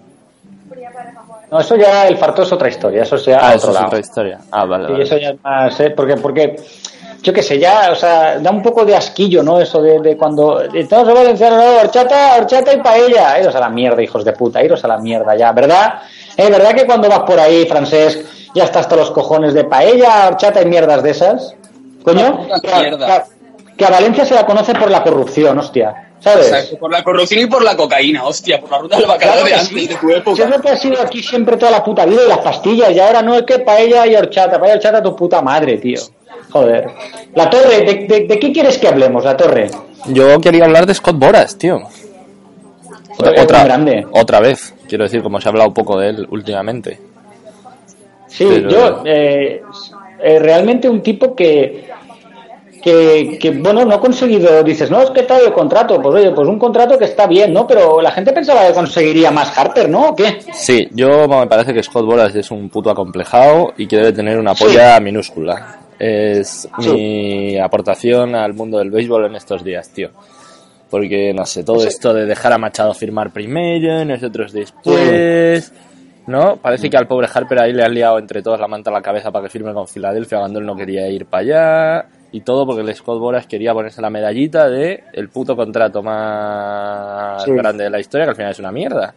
No, 1.51 1.59
eso 1.59 1.75
ya, 1.77 2.07
el 2.07 2.17
farto 2.17 2.41
es 2.43 2.51
otra 2.51 2.67
historia, 2.67 3.03
eso 3.03 3.17
sea 3.17 3.39
Ah, 3.41 3.55
eso 3.55 3.69
otro 3.69 3.79
es 3.79 3.85
otra 3.85 3.99
historia. 3.99 4.39
Ah, 4.51 4.65
vale, 4.65 4.85
Sí, 4.87 4.91
vale. 4.91 5.03
eso 5.05 5.17
ya 5.17 5.29
es 5.29 5.43
más, 5.43 5.79
¿eh? 5.79 5.91
porque, 5.91 6.17
porque, 6.17 6.55
yo 7.23 7.31
qué 7.33 7.41
sé, 7.41 7.57
ya, 7.57 7.89
o 7.91 7.95
sea, 7.95 8.37
da 8.39 8.51
un 8.51 8.61
poco 8.61 8.83
de 8.83 8.95
asquillo, 8.95 9.41
¿no? 9.43 9.59
Eso 9.61 9.81
de, 9.81 9.99
de 10.01 10.17
cuando 10.17 10.59
estamos 10.61 11.07
en 11.07 11.13
Valencia, 11.15 11.49
no, 11.49 11.79
horchata, 11.81 12.35
horchata 12.37 12.73
y 12.73 12.81
paella. 12.81 13.39
Iros 13.39 13.55
a 13.55 13.59
la 13.61 13.69
mierda, 13.69 14.01
hijos 14.03 14.25
de 14.25 14.33
puta, 14.33 14.61
iros 14.61 14.83
a 14.83 14.87
la 14.89 14.97
mierda 14.97 15.35
ya, 15.37 15.51
¿verdad? 15.53 16.01
¿Eh? 16.35 16.49
¿Verdad 16.49 16.73
que 16.73 16.85
cuando 16.85 17.07
vas 17.09 17.19
por 17.21 17.39
ahí, 17.39 17.65
Francesc, 17.65 18.19
ya 18.53 18.65
estás 18.65 18.81
hasta 18.81 18.95
los 18.97 19.11
cojones 19.11 19.53
de 19.53 19.63
paella, 19.63 20.27
horchata 20.27 20.61
y 20.61 20.65
mierdas 20.65 21.01
de 21.01 21.11
esas? 21.11 21.55
¿Coño? 22.03 22.45
Que 22.61 22.69
a- 22.71 23.25
que 23.77 23.85
a 23.85 23.89
Valencia 23.89 24.25
se 24.25 24.33
la 24.33 24.45
conoce 24.45 24.73
por 24.73 24.89
la 24.89 25.03
corrupción, 25.03 25.57
hostia. 25.59 26.06
¿Sabes? 26.19 26.47
Exacto, 26.47 26.77
por 26.79 26.91
la 26.91 27.03
corrupción 27.03 27.41
y 27.43 27.45
por 27.45 27.63
la 27.63 27.77
cocaína, 27.77 28.23
hostia, 28.25 28.59
por 28.59 28.71
la 28.71 28.77
ruta 28.79 28.97
del 28.97 29.05
bacalao 29.05 29.35
Claro 29.35 29.47
de 29.47 29.53
antes 29.53 29.67
sí. 29.67 29.87
de 29.87 29.95
tu 29.95 30.07
Si 30.07 30.11
es 30.13 30.17
época. 30.17 30.47
lo 30.47 30.61
que 30.61 30.69
ha 30.69 30.75
sido 30.77 31.01
aquí 31.01 31.21
siempre 31.23 31.57
toda 31.57 31.71
la 31.71 31.83
puta 31.83 32.05
vida 32.05 32.21
y 32.25 32.27
las 32.29 32.39
pastillas. 32.39 32.91
Y 32.91 32.99
ahora 32.99 33.21
no 33.21 33.35
es 33.35 33.43
que 33.43 33.59
paella 33.59 34.05
y 34.07 34.15
horchata. 34.15 34.59
Paella 34.59 34.73
y 34.73 34.77
horchata 34.77 35.03
tu 35.03 35.15
puta 35.15 35.41
madre, 35.41 35.77
tío. 35.77 35.99
Joder. 36.49 36.87
La 37.35 37.49
torre, 37.49 37.81
¿de, 37.81 37.93
de, 38.07 38.27
de 38.27 38.39
qué 38.39 38.51
quieres 38.51 38.77
que 38.77 38.87
hablemos, 38.87 39.23
la 39.23 39.37
torre? 39.37 39.69
Yo 40.05 40.39
quería 40.41 40.65
hablar 40.65 40.85
de 40.85 40.93
Scott 40.95 41.17
Boras, 41.19 41.57
tío. 41.57 41.81
Otra, 43.19 43.63
grande. 43.63 44.05
otra 44.11 44.39
vez, 44.39 44.73
quiero 44.87 45.03
decir, 45.05 45.23
como 45.23 45.41
se 45.41 45.47
ha 45.47 45.51
hablado 45.51 45.73
poco 45.73 45.99
de 45.99 46.09
él 46.09 46.27
últimamente. 46.29 46.99
Sí, 48.27 48.45
Pero- 48.47 48.69
yo, 48.69 49.01
eh, 49.05 49.61
eh, 50.23 50.39
realmente 50.39 50.87
un 50.87 51.01
tipo 51.01 51.35
que, 51.35 51.89
que, 52.83 53.37
que, 53.39 53.51
bueno, 53.51 53.83
no 53.85 53.95
ha 53.95 53.99
conseguido, 53.99 54.63
dices, 54.63 54.89
no, 54.91 55.01
es 55.01 55.09
que 55.11 55.23
tal 55.23 55.41
el 55.45 55.53
contrato, 55.53 56.01
pues 56.01 56.15
oye, 56.15 56.31
pues 56.31 56.47
un 56.47 56.59
contrato 56.59 56.97
que 56.97 57.05
está 57.05 57.27
bien, 57.27 57.53
¿no? 57.53 57.65
Pero 57.67 58.01
la 58.01 58.11
gente 58.11 58.31
pensaba 58.33 58.67
que 58.67 58.73
conseguiría 58.73 59.31
más 59.31 59.57
Harper, 59.57 59.89
¿no? 59.89 60.09
¿O 60.09 60.15
qué? 60.15 60.39
Sí, 60.53 60.87
yo 60.91 61.27
me 61.27 61.47
parece 61.47 61.73
que 61.73 61.83
Scott 61.83 62.05
Boras 62.05 62.33
es 62.35 62.51
un 62.51 62.69
puto 62.69 62.89
acomplejado 62.89 63.73
y 63.77 63.87
que 63.87 63.97
debe 63.97 64.13
tener 64.13 64.37
una 64.39 64.53
polla 64.53 64.99
minúscula. 64.99 65.79
Es 65.99 66.67
Sí. 66.79 66.91
mi 66.91 67.59
aportación 67.59 68.35
al 68.35 68.53
mundo 68.53 68.77
del 68.77 68.91
béisbol 68.91 69.25
en 69.25 69.35
estos 69.35 69.63
días, 69.63 69.89
tío. 69.89 70.09
Porque, 70.89 71.33
no 71.33 71.45
sé, 71.45 71.63
todo 71.63 71.83
esto 71.85 72.13
de 72.13 72.25
dejar 72.25 72.53
a 72.53 72.57
Machado 72.57 72.93
firmar 72.93 73.31
primero, 73.33 74.05
nosotros 74.05 74.53
después... 74.53 75.73
¿No? 76.27 76.57
Parece 76.57 76.89
que 76.89 76.97
al 76.97 77.07
pobre 77.07 77.29
Harper 77.33 77.57
ahí 77.59 77.71
le 77.71 77.85
han 77.85 77.93
liado 77.93 78.19
entre 78.19 78.41
todos 78.41 78.59
la 78.59 78.67
manta 78.67 78.89
a 78.89 78.93
la 78.93 79.01
cabeza 79.01 79.31
para 79.31 79.45
que 79.45 79.49
firme 79.49 79.73
con 79.73 79.87
Filadelfia 79.87 80.39
cuando 80.39 80.59
él 80.59 80.65
no 80.65 80.75
quería 80.75 81.07
ir 81.07 81.25
para 81.25 81.41
allá. 81.41 82.05
Y 82.31 82.41
todo 82.41 82.65
porque 82.65 82.81
el 82.81 82.93
Scott 82.95 83.19
Boras 83.19 83.47
quería 83.47 83.73
ponerse 83.73 84.01
la 84.01 84.09
medallita 84.09 84.69
de 84.69 85.03
el 85.13 85.29
puto 85.29 85.55
contrato 85.55 86.03
más 86.03 87.43
Sí. 87.43 87.51
grande 87.51 87.85
de 87.85 87.89
la 87.89 87.99
historia, 87.99 88.25
que 88.25 88.31
al 88.31 88.35
final 88.35 88.51
es 88.51 88.59
una 88.59 88.71
mierda. 88.71 89.13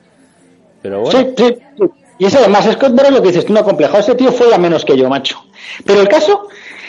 Pero 0.83 1.01
bueno. 1.01 1.19
Sí, 1.19 1.35
sí, 1.37 1.57
sí. 1.79 1.85
Y 2.19 2.27
eso 2.27 2.39
además, 2.39 2.65
Scott 2.73 2.93
Boras 2.95 3.13
lo 3.13 3.21
que 3.23 3.29
dices, 3.29 3.47
tú 3.47 3.53
no 3.53 3.65
complejo, 3.65 3.97
ese 3.99 4.15
tío 4.15 4.31
fue 4.31 4.55
a 4.55 4.59
menos 4.59 4.85
que 4.85 4.97
yo, 4.97 5.09
macho. 5.09 5.39
Pero 5.85 6.01
el 6.03 6.09
caso, 6.09 6.49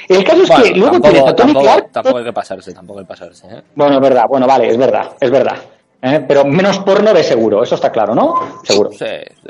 el 0.10 0.24
caso 0.24 0.44
es 0.44 0.50
Bueno, 0.50 0.64
que 0.64 0.74
luego 0.76 1.00
tampoco, 1.00 1.28
a 1.30 1.36
Tony 1.36 1.54
tampoco- 1.54 1.64
Clark. 1.66 1.92
tampoco 1.92 2.18
hay 2.20 2.24
que 2.26 2.34
pasarse, 2.34 2.74
tampoco 2.74 3.00
hay 3.00 3.06
que 3.06 3.10
pasarse. 3.10 3.48
¿eh? 3.48 3.62
Bueno, 3.76 3.96
es 3.96 4.02
verdad, 4.02 4.26
bueno, 4.30 4.46
vale, 4.48 4.68
es 4.70 4.78
verdad, 4.78 5.12
es 5.20 5.32
verdad. 5.32 5.58
¿eh? 6.02 6.24
Pero 6.28 6.46
menos 6.46 6.80
porno 6.80 7.14
de 7.14 7.24
seguro, 7.24 7.64
eso 7.64 7.76
está 7.76 7.92
claro, 7.92 8.14
¿no? 8.14 8.60
Seguro. 8.64 8.92
Sí, 8.92 8.98
sí. 9.00 9.50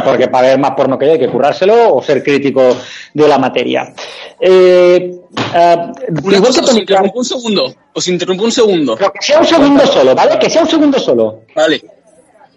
Porque 0.00 0.28
para 0.28 0.48
ver 0.48 0.58
más 0.58 0.70
porno 0.70 0.98
que 0.98 1.04
yo 1.06 1.12
hay 1.12 1.18
que 1.18 1.28
currárselo 1.28 1.94
o 1.94 2.02
ser 2.02 2.22
crítico 2.22 2.76
de 3.12 3.28
la 3.28 3.36
materia. 3.38 3.92
Eh, 4.40 5.14
eh, 5.54 5.76
Una 6.24 6.36
igual 6.36 6.40
cosa, 6.40 6.60
que 6.60 6.64
os 6.64 6.70
Tony 6.70 6.86
Clark, 6.86 7.04
interrumpo 7.04 7.18
un 7.18 7.24
segundo. 7.26 7.74
Os 7.92 8.08
interrumpo 8.08 8.44
un 8.44 8.52
segundo. 8.52 8.96
pero 8.96 9.12
que 9.12 9.20
sea 9.22 9.38
un 9.40 9.46
segundo 9.46 9.86
solo, 9.86 10.14
¿vale? 10.14 10.38
Que 10.38 10.48
sea 10.48 10.62
un 10.62 10.68
segundo 10.68 10.98
solo. 10.98 11.40
Vale. 11.54 11.82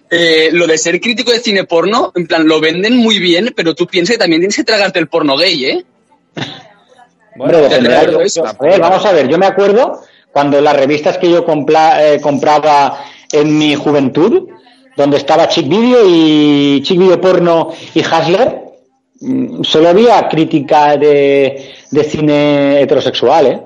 Eh, 0.10 0.50
lo 0.54 0.66
de 0.66 0.78
ser 0.78 1.02
crítico 1.02 1.32
de 1.32 1.40
cine 1.40 1.66
porno, 1.66 2.14
en 2.16 2.26
plan, 2.26 2.48
lo 2.48 2.62
venden 2.62 2.96
muy 2.96 3.20
bien, 3.20 3.52
pero 3.56 3.76
tú 3.76 3.86
piensas 3.86 4.14
que 4.16 4.20
también 4.20 4.40
tienes 4.40 4.56
que 4.56 4.64
tragarte 4.64 5.00
el 5.00 5.08
porno 5.10 5.36
gay, 5.36 5.66
¿eh? 5.66 5.86
Hombre, 7.38 7.62
dependerá 7.64 8.06
de- 8.06 8.24
eso. 8.24 8.46
a 8.46 8.54
ver, 8.54 8.80
vamos 8.80 9.06
a 9.06 9.12
ver, 9.12 9.28
yo 9.28 9.38
me 9.38 9.46
acuerdo 9.46 10.02
cuando 10.32 10.62
las 10.62 10.76
revistas 10.76 11.18
que 11.18 11.30
yo 11.30 11.46
compla- 11.46 11.98
eh, 12.02 12.22
compraba 12.22 13.04
en 13.32 13.58
mi 13.58 13.76
juventud, 13.76 14.48
donde 14.96 15.18
estaba 15.18 15.48
Chick 15.48 15.68
Video 15.68 16.00
y 16.08 16.82
Chick 16.84 16.98
Video 17.00 17.20
Porno 17.20 17.72
y 17.94 18.02
Hasler, 18.02 18.60
mm, 19.22 19.64
solo 19.64 19.90
había 19.90 20.28
crítica 20.28 20.98
de, 20.98 21.74
de 21.92 22.04
cine 22.04 22.82
heterosexual, 22.82 23.46
¿eh? 23.48 23.62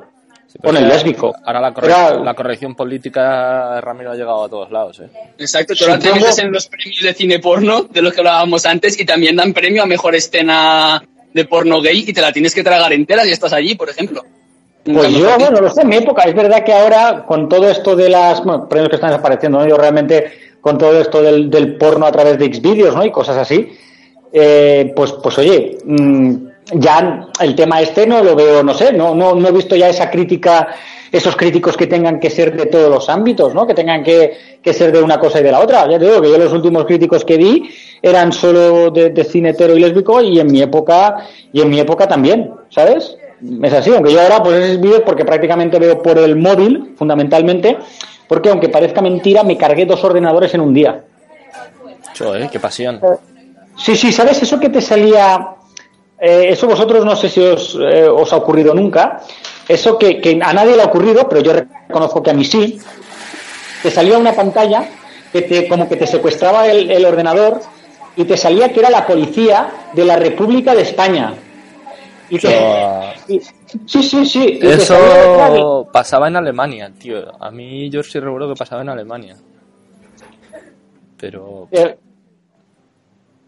Sí, 0.47 0.57
Bueno, 0.63 0.79
el 0.79 0.87
lésbico. 0.87 1.31
Ahora 1.45 1.61
la, 1.61 1.71
corre- 1.73 1.85
Era- 1.87 2.15
la 2.15 2.33
corrección 2.33 2.73
política, 2.75 3.79
Ramiro, 3.81 4.11
ha 4.11 4.15
llegado 4.15 4.43
a 4.45 4.49
todos 4.49 4.71
lados. 4.71 4.99
¿eh? 4.99 5.07
Exacto, 5.37 5.75
tú 5.75 5.83
ahora 5.85 5.99
te 5.99 6.07
Supongo- 6.07 6.21
metes 6.25 6.39
en 6.39 6.51
los 6.51 6.65
premios 6.67 7.01
de 7.03 7.13
cine 7.13 7.37
porno, 7.39 7.83
de 7.83 8.01
los 8.01 8.11
que 8.13 8.19
hablábamos 8.21 8.65
antes, 8.65 8.99
y 8.99 9.05
también 9.05 9.35
dan 9.35 9.53
premio 9.53 9.83
a 9.83 9.85
mejor 9.85 10.15
escena 10.15 11.03
de 11.31 11.45
porno 11.45 11.79
gay 11.81 12.03
y 12.07 12.13
te 12.13 12.21
la 12.21 12.31
tienes 12.33 12.55
que 12.55 12.63
tragar 12.63 12.91
entera 12.93 13.23
si 13.23 13.31
estás 13.31 13.53
allí, 13.53 13.75
por 13.75 13.89
ejemplo. 13.91 14.23
Pues 14.83 15.11
yo, 15.11 15.37
bueno, 15.37 15.61
lo 15.61 15.69
sé, 15.69 15.81
en 15.81 15.89
mi 15.89 15.97
época. 15.97 16.23
Es 16.23 16.33
verdad 16.33 16.63
que 16.63 16.73
ahora, 16.73 17.23
con 17.27 17.47
todo 17.47 17.69
esto 17.69 17.95
de 17.95 18.09
las 18.09 18.43
bueno, 18.43 18.67
premios 18.67 18.89
que 18.89 18.95
están 18.95 19.11
desapareciendo, 19.11 19.59
¿no? 19.59 19.67
yo 19.67 19.77
realmente, 19.77 20.31
con 20.61 20.77
todo 20.77 20.99
esto 20.99 21.21
del, 21.21 21.49
del 21.49 21.77
porno 21.77 22.05
a 22.05 22.11
través 22.11 22.37
de 22.37 22.53
Xvideos 22.53 22.95
¿no? 22.95 23.05
y 23.05 23.11
cosas 23.11 23.37
así, 23.37 23.69
eh, 24.31 24.93
pues, 24.95 25.13
pues 25.13 25.37
oye, 25.37 25.77
mm, 25.83 26.35
ya 26.73 27.27
el 27.39 27.55
tema 27.55 27.81
este 27.81 28.05
no 28.05 28.23
lo 28.23 28.35
veo, 28.35 28.63
no 28.63 28.73
sé, 28.73 28.93
no, 28.93 29.15
no, 29.15 29.33
no 29.33 29.47
he 29.47 29.51
visto 29.51 29.75
ya 29.75 29.89
esa 29.89 30.09
crítica, 30.09 30.67
esos 31.11 31.35
críticos 31.35 31.75
que 31.75 31.87
tengan 31.87 32.19
que 32.19 32.29
ser 32.29 32.55
de 32.55 32.67
todos 32.67 32.89
los 32.89 33.09
ámbitos, 33.09 33.55
¿no? 33.55 33.65
que 33.65 33.73
tengan 33.73 34.03
que, 34.03 34.59
que 34.61 34.73
ser 34.73 34.91
de 34.91 35.01
una 35.01 35.19
cosa 35.19 35.39
y 35.39 35.43
de 35.43 35.51
la 35.51 35.61
otra. 35.61 35.89
Ya 35.89 35.97
te 35.97 36.05
digo 36.05 36.21
que 36.21 36.29
yo 36.29 36.37
los 36.37 36.53
últimos 36.53 36.85
críticos 36.85 37.25
que 37.25 37.37
vi 37.37 37.69
eran 38.01 38.31
solo 38.31 38.91
de, 38.91 39.09
de 39.09 39.23
cine 39.23 39.49
hetero 39.49 39.75
y 39.75 39.79
lésbico 39.79 40.21
y 40.21 40.39
en 40.39 40.51
mi 40.51 40.61
época, 40.61 41.25
y 41.51 41.61
en 41.61 41.69
mi 41.69 41.79
época 41.79 42.07
también, 42.07 42.51
¿sabes? 42.69 43.17
Es 43.63 43.73
así, 43.73 43.91
aunque 43.93 44.11
yo 44.11 44.21
ahora 44.21 44.43
pues 44.43 44.57
esos 44.57 44.81
vídeos 44.81 45.01
porque 45.05 45.23
prácticamente 45.23 45.79
veo 45.79 46.01
por 46.01 46.17
el 46.17 46.35
móvil, 46.35 46.93
fundamentalmente, 46.97 47.77
porque 48.29 48.49
aunque 48.49 48.69
parezca 48.69 49.01
mentira, 49.01 49.43
me 49.43 49.57
cargué 49.57 49.87
dos 49.87 50.03
ordenadores 50.03 50.53
en 50.53 50.61
un 50.61 50.71
día. 50.71 51.03
Cho, 52.13 52.35
¿eh? 52.35 52.47
Qué 52.51 52.59
pasión. 52.59 53.01
Sí, 53.75 53.95
sí, 53.95 54.11
¿sabes? 54.11 54.43
Eso 54.43 54.59
que 54.59 54.69
te 54.69 54.81
salía, 54.81 55.55
eh, 56.19 56.49
eso 56.49 56.67
vosotros 56.67 57.03
no 57.03 57.15
sé 57.15 57.27
si 57.27 57.41
os, 57.41 57.75
eh, 57.81 58.07
os 58.07 58.31
ha 58.31 58.37
ocurrido 58.37 58.75
nunca, 58.75 59.21
eso 59.67 59.97
que, 59.97 60.21
que 60.21 60.39
a 60.43 60.53
nadie 60.53 60.75
le 60.75 60.83
ha 60.83 60.85
ocurrido, 60.85 61.27
pero 61.27 61.41
yo 61.41 61.53
reconozco 61.53 62.21
que 62.21 62.29
a 62.29 62.35
mí 62.35 62.45
sí, 62.45 62.79
te 63.81 63.89
salía 63.89 64.19
una 64.19 64.33
pantalla 64.33 64.87
que 65.33 65.41
te, 65.41 65.67
como 65.67 65.89
que 65.89 65.95
te 65.95 66.05
secuestraba 66.05 66.67
el, 66.67 66.91
el 66.91 67.05
ordenador 67.05 67.61
y 68.15 68.25
te 68.25 68.37
salía 68.37 68.71
que 68.71 68.81
era 68.81 68.91
la 68.91 69.07
policía 69.07 69.71
de 69.93 70.05
la 70.05 70.17
República 70.17 70.75
de 70.75 70.83
España. 70.83 71.33
Y 72.29 72.35
y- 73.33 73.41
sí, 73.85 74.03
sí, 74.03 74.25
sí. 74.25 74.59
Eso 74.61 75.87
pasaba 75.91 76.27
en 76.27 76.35
Alemania, 76.35 76.91
tío. 76.97 77.17
A 77.41 77.51
mí 77.51 77.89
yo 77.89 78.03
sí 78.03 78.19
recuerdo 78.19 78.49
que 78.49 78.57
pasaba 78.57 78.81
en 78.81 78.89
Alemania. 78.89 79.35
Pero... 81.17 81.67
Eh, 81.71 81.97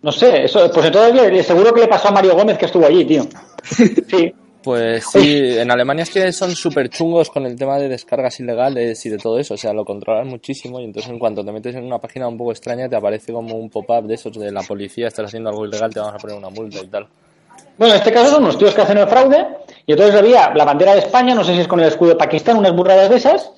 no 0.02 0.12
sé, 0.12 0.46
eso, 0.46 0.70
pues 0.74 0.88
entonces 0.88 1.46
seguro 1.46 1.74
que 1.74 1.82
le 1.82 1.88
pasó 1.88 2.08
a 2.08 2.12
Mario 2.12 2.36
Gómez 2.36 2.58
que 2.58 2.66
estuvo 2.66 2.86
allí, 2.86 3.06
tío. 3.06 3.24
Sí. 4.10 4.34
Pues 4.64 5.06
sí, 5.12 5.58
en 5.58 5.72
Alemania 5.72 6.04
es 6.04 6.12
que 6.12 6.32
son 6.32 6.52
súper 6.52 6.90
chungos 6.90 7.32
con 7.32 7.48
el 7.48 7.56
tema 7.56 7.80
de 7.80 7.90
descargas 7.90 8.40
ilegales 8.40 9.04
y 9.08 9.10
de 9.10 9.18
todo 9.18 9.40
eso, 9.40 9.56
o 9.56 9.58
sea, 9.58 9.74
lo 9.74 9.84
controlan 9.84 10.28
muchísimo 10.28 10.80
y 10.80 10.84
entonces 10.84 11.12
en 11.12 11.18
cuanto 11.18 11.44
te 11.44 11.52
metes 11.52 11.76
en 11.76 11.84
una 11.86 11.98
página 11.98 12.28
un 12.28 12.38
poco 12.38 12.52
extraña 12.52 12.88
te 12.88 12.96
aparece 12.96 13.34
como 13.34 13.56
un 13.56 13.72
pop-up 13.72 14.06
de 14.06 14.14
esos 14.14 14.38
de 14.38 14.52
la 14.52 14.62
policía, 14.62 15.08
estás 15.08 15.26
haciendo 15.26 15.50
algo 15.50 15.66
ilegal, 15.66 15.92
te 15.92 16.00
vamos 16.00 16.14
a 16.14 16.18
poner 16.20 16.38
una 16.38 16.52
multa 16.52 16.78
y 16.80 16.88
tal. 16.88 17.08
Bueno, 17.82 17.96
en 17.96 18.00
este 18.02 18.12
caso 18.12 18.30
son 18.30 18.44
unos 18.44 18.60
tíos 18.60 18.76
que 18.76 18.82
hacen 18.82 19.00
el 19.00 19.08
fraude 19.08 19.44
y 19.88 19.94
entonces 19.94 20.14
había 20.16 20.54
la 20.54 20.66
bandera 20.66 20.94
de 20.94 21.00
España, 21.00 21.34
no 21.34 21.44
sé 21.44 21.56
si 21.56 21.62
es 21.62 21.68
con 21.68 21.80
el 21.80 21.88
escudo 21.88 22.10
de 22.10 22.16
Pakistán, 22.16 22.58
unas 22.58 22.76
burradas 22.76 23.10
de 23.10 23.16
esas, 23.16 23.50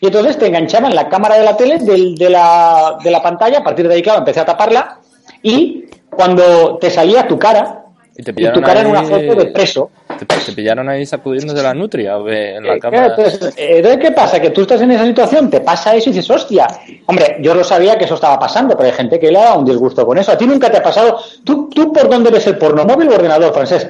y 0.00 0.06
entonces 0.06 0.38
te 0.38 0.46
enganchaban 0.46 0.94
la 0.94 1.08
cámara 1.08 1.36
de 1.36 1.44
la 1.44 1.56
tele 1.56 1.78
del- 1.78 2.14
de, 2.14 2.30
la, 2.30 2.96
de 3.02 3.10
la 3.10 3.20
pantalla, 3.20 3.58
a 3.58 3.64
partir 3.64 3.88
de 3.88 3.94
ahí, 3.96 4.00
claro, 4.02 4.20
empecé 4.20 4.38
a 4.38 4.44
taparla, 4.44 4.98
y 5.42 5.86
cuando 6.08 6.78
te 6.78 6.90
salía 6.90 7.26
tu 7.26 7.36
cara, 7.40 7.86
Y 8.16 8.22
te 8.22 8.30
y 8.30 8.34
pillaron 8.34 8.60
tu 8.60 8.64
cara 8.64 8.80
ahí, 8.82 8.86
en 8.86 8.92
una 8.92 9.02
foto 9.02 9.34
de 9.34 9.46
preso, 9.46 9.90
¿Te, 10.26 10.36
te 10.36 10.52
pillaron 10.52 10.88
ahí 10.88 11.04
sacudiéndose 11.06 11.62
la 11.62 11.74
nutria 11.74 12.18
o 12.18 12.28
en 12.28 12.64
la 12.66 12.74
Eh, 12.74 12.78
cámara? 12.80 13.06
entonces, 13.16 13.54
eh, 13.56 13.76
entonces, 13.78 14.00
¿qué 14.00 14.10
pasa? 14.12 14.40
Que 14.40 14.50
tú 14.50 14.62
estás 14.62 14.80
en 14.82 14.90
esa 14.92 15.06
situación, 15.06 15.50
te 15.50 15.60
pasa 15.60 15.94
eso 15.94 16.10
y 16.10 16.12
dices, 16.12 16.30
hostia. 16.30 16.66
Hombre, 17.06 17.36
yo 17.40 17.54
lo 17.54 17.64
sabía 17.64 17.96
que 17.96 18.04
eso 18.04 18.14
estaba 18.14 18.38
pasando, 18.38 18.76
pero 18.76 18.88
hay 18.90 18.94
gente 18.96 19.18
que 19.18 19.30
le 19.30 19.38
da 19.38 19.54
un 19.54 19.64
disgusto 19.64 20.06
con 20.06 20.18
eso. 20.18 20.32
¿A 20.32 20.38
ti 20.38 20.46
nunca 20.46 20.70
te 20.70 20.78
ha 20.78 20.82
pasado? 20.82 21.18
¿Tú, 21.44 21.68
tú 21.68 21.92
por 21.92 22.08
dónde 22.08 22.30
ves 22.30 22.46
el 22.46 22.58
porno? 22.58 22.84
¿Móvil 22.84 23.08
o 23.08 23.14
ordenador, 23.14 23.52
francés? 23.52 23.88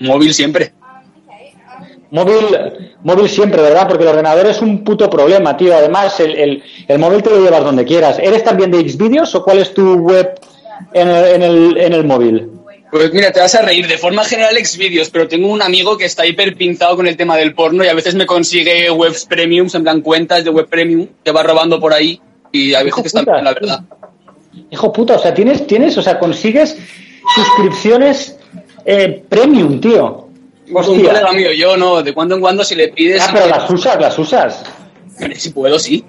Móvil 0.00 0.32
siempre. 0.34 0.72
Móvil, 2.10 2.44
móvil 3.04 3.28
siempre, 3.28 3.62
¿verdad? 3.62 3.88
Porque 3.88 4.02
el 4.04 4.10
ordenador 4.10 4.44
es 4.46 4.60
un 4.60 4.84
puto 4.84 5.08
problema, 5.08 5.56
tío. 5.56 5.74
Además, 5.74 6.20
el, 6.20 6.34
el, 6.36 6.62
el 6.86 6.98
móvil 6.98 7.22
te 7.22 7.30
lo 7.30 7.42
llevas 7.42 7.64
donde 7.64 7.84
quieras. 7.86 8.18
¿Eres 8.18 8.44
también 8.44 8.70
de 8.70 8.86
Xvideos 8.86 9.34
o 9.34 9.42
cuál 9.42 9.58
es 9.60 9.72
tu 9.72 9.94
web 9.94 10.38
en 10.92 11.08
el, 11.08 11.24
en 11.26 11.42
el, 11.42 11.76
en 11.78 11.92
el 11.94 12.04
móvil? 12.04 12.50
Pues 12.92 13.10
mira, 13.14 13.32
te 13.32 13.40
vas 13.40 13.54
a 13.54 13.62
reír. 13.62 13.88
De 13.88 13.96
forma 13.96 14.22
general, 14.22 14.54
Xvideos, 14.62 15.08
pero 15.08 15.26
tengo 15.26 15.48
un 15.48 15.62
amigo 15.62 15.96
que 15.96 16.04
está 16.04 16.26
hiper 16.26 16.54
pinzado 16.56 16.94
con 16.94 17.06
el 17.08 17.16
tema 17.16 17.38
del 17.38 17.54
porno 17.54 17.82
y 17.82 17.88
a 17.88 17.94
veces 17.94 18.14
me 18.14 18.26
consigue 18.26 18.90
webs 18.90 19.24
premiums, 19.24 19.74
en 19.74 19.82
plan 19.82 20.02
cuentas 20.02 20.44
de 20.44 20.50
web 20.50 20.68
premium, 20.68 21.06
que 21.24 21.32
va 21.32 21.42
robando 21.42 21.80
por 21.80 21.94
ahí 21.94 22.20
y 22.52 22.74
a 22.74 22.80
veces 22.82 22.88
Hijo 22.88 23.02
que 23.02 23.08
están 23.08 23.24
bien, 23.24 23.42
la 23.44 23.54
verdad. 23.54 23.80
Hijo 24.70 24.92
puta, 24.92 25.14
o 25.14 25.18
sea, 25.18 25.32
tienes, 25.32 25.66
tienes, 25.66 25.96
o 25.96 26.02
sea, 26.02 26.18
consigues 26.18 26.76
suscripciones 27.34 28.36
eh, 28.84 29.24
premium, 29.26 29.80
tío. 29.80 30.28
Pues 30.70 30.86
un 30.86 30.96
Hostia. 30.96 31.08
colega 31.14 31.32
mío, 31.32 31.52
yo 31.52 31.76
no, 31.78 32.02
de 32.02 32.12
cuando 32.12 32.34
en 32.34 32.40
cuando 32.42 32.62
si 32.62 32.74
le 32.74 32.88
pides... 32.88 33.22
Ah, 33.22 33.30
pero 33.32 33.46
las 33.46 33.70
usas, 33.70 33.98
las 34.00 34.18
usas. 34.18 34.62
Si 35.36 35.48
puedo, 35.50 35.78
sí. 35.78 36.04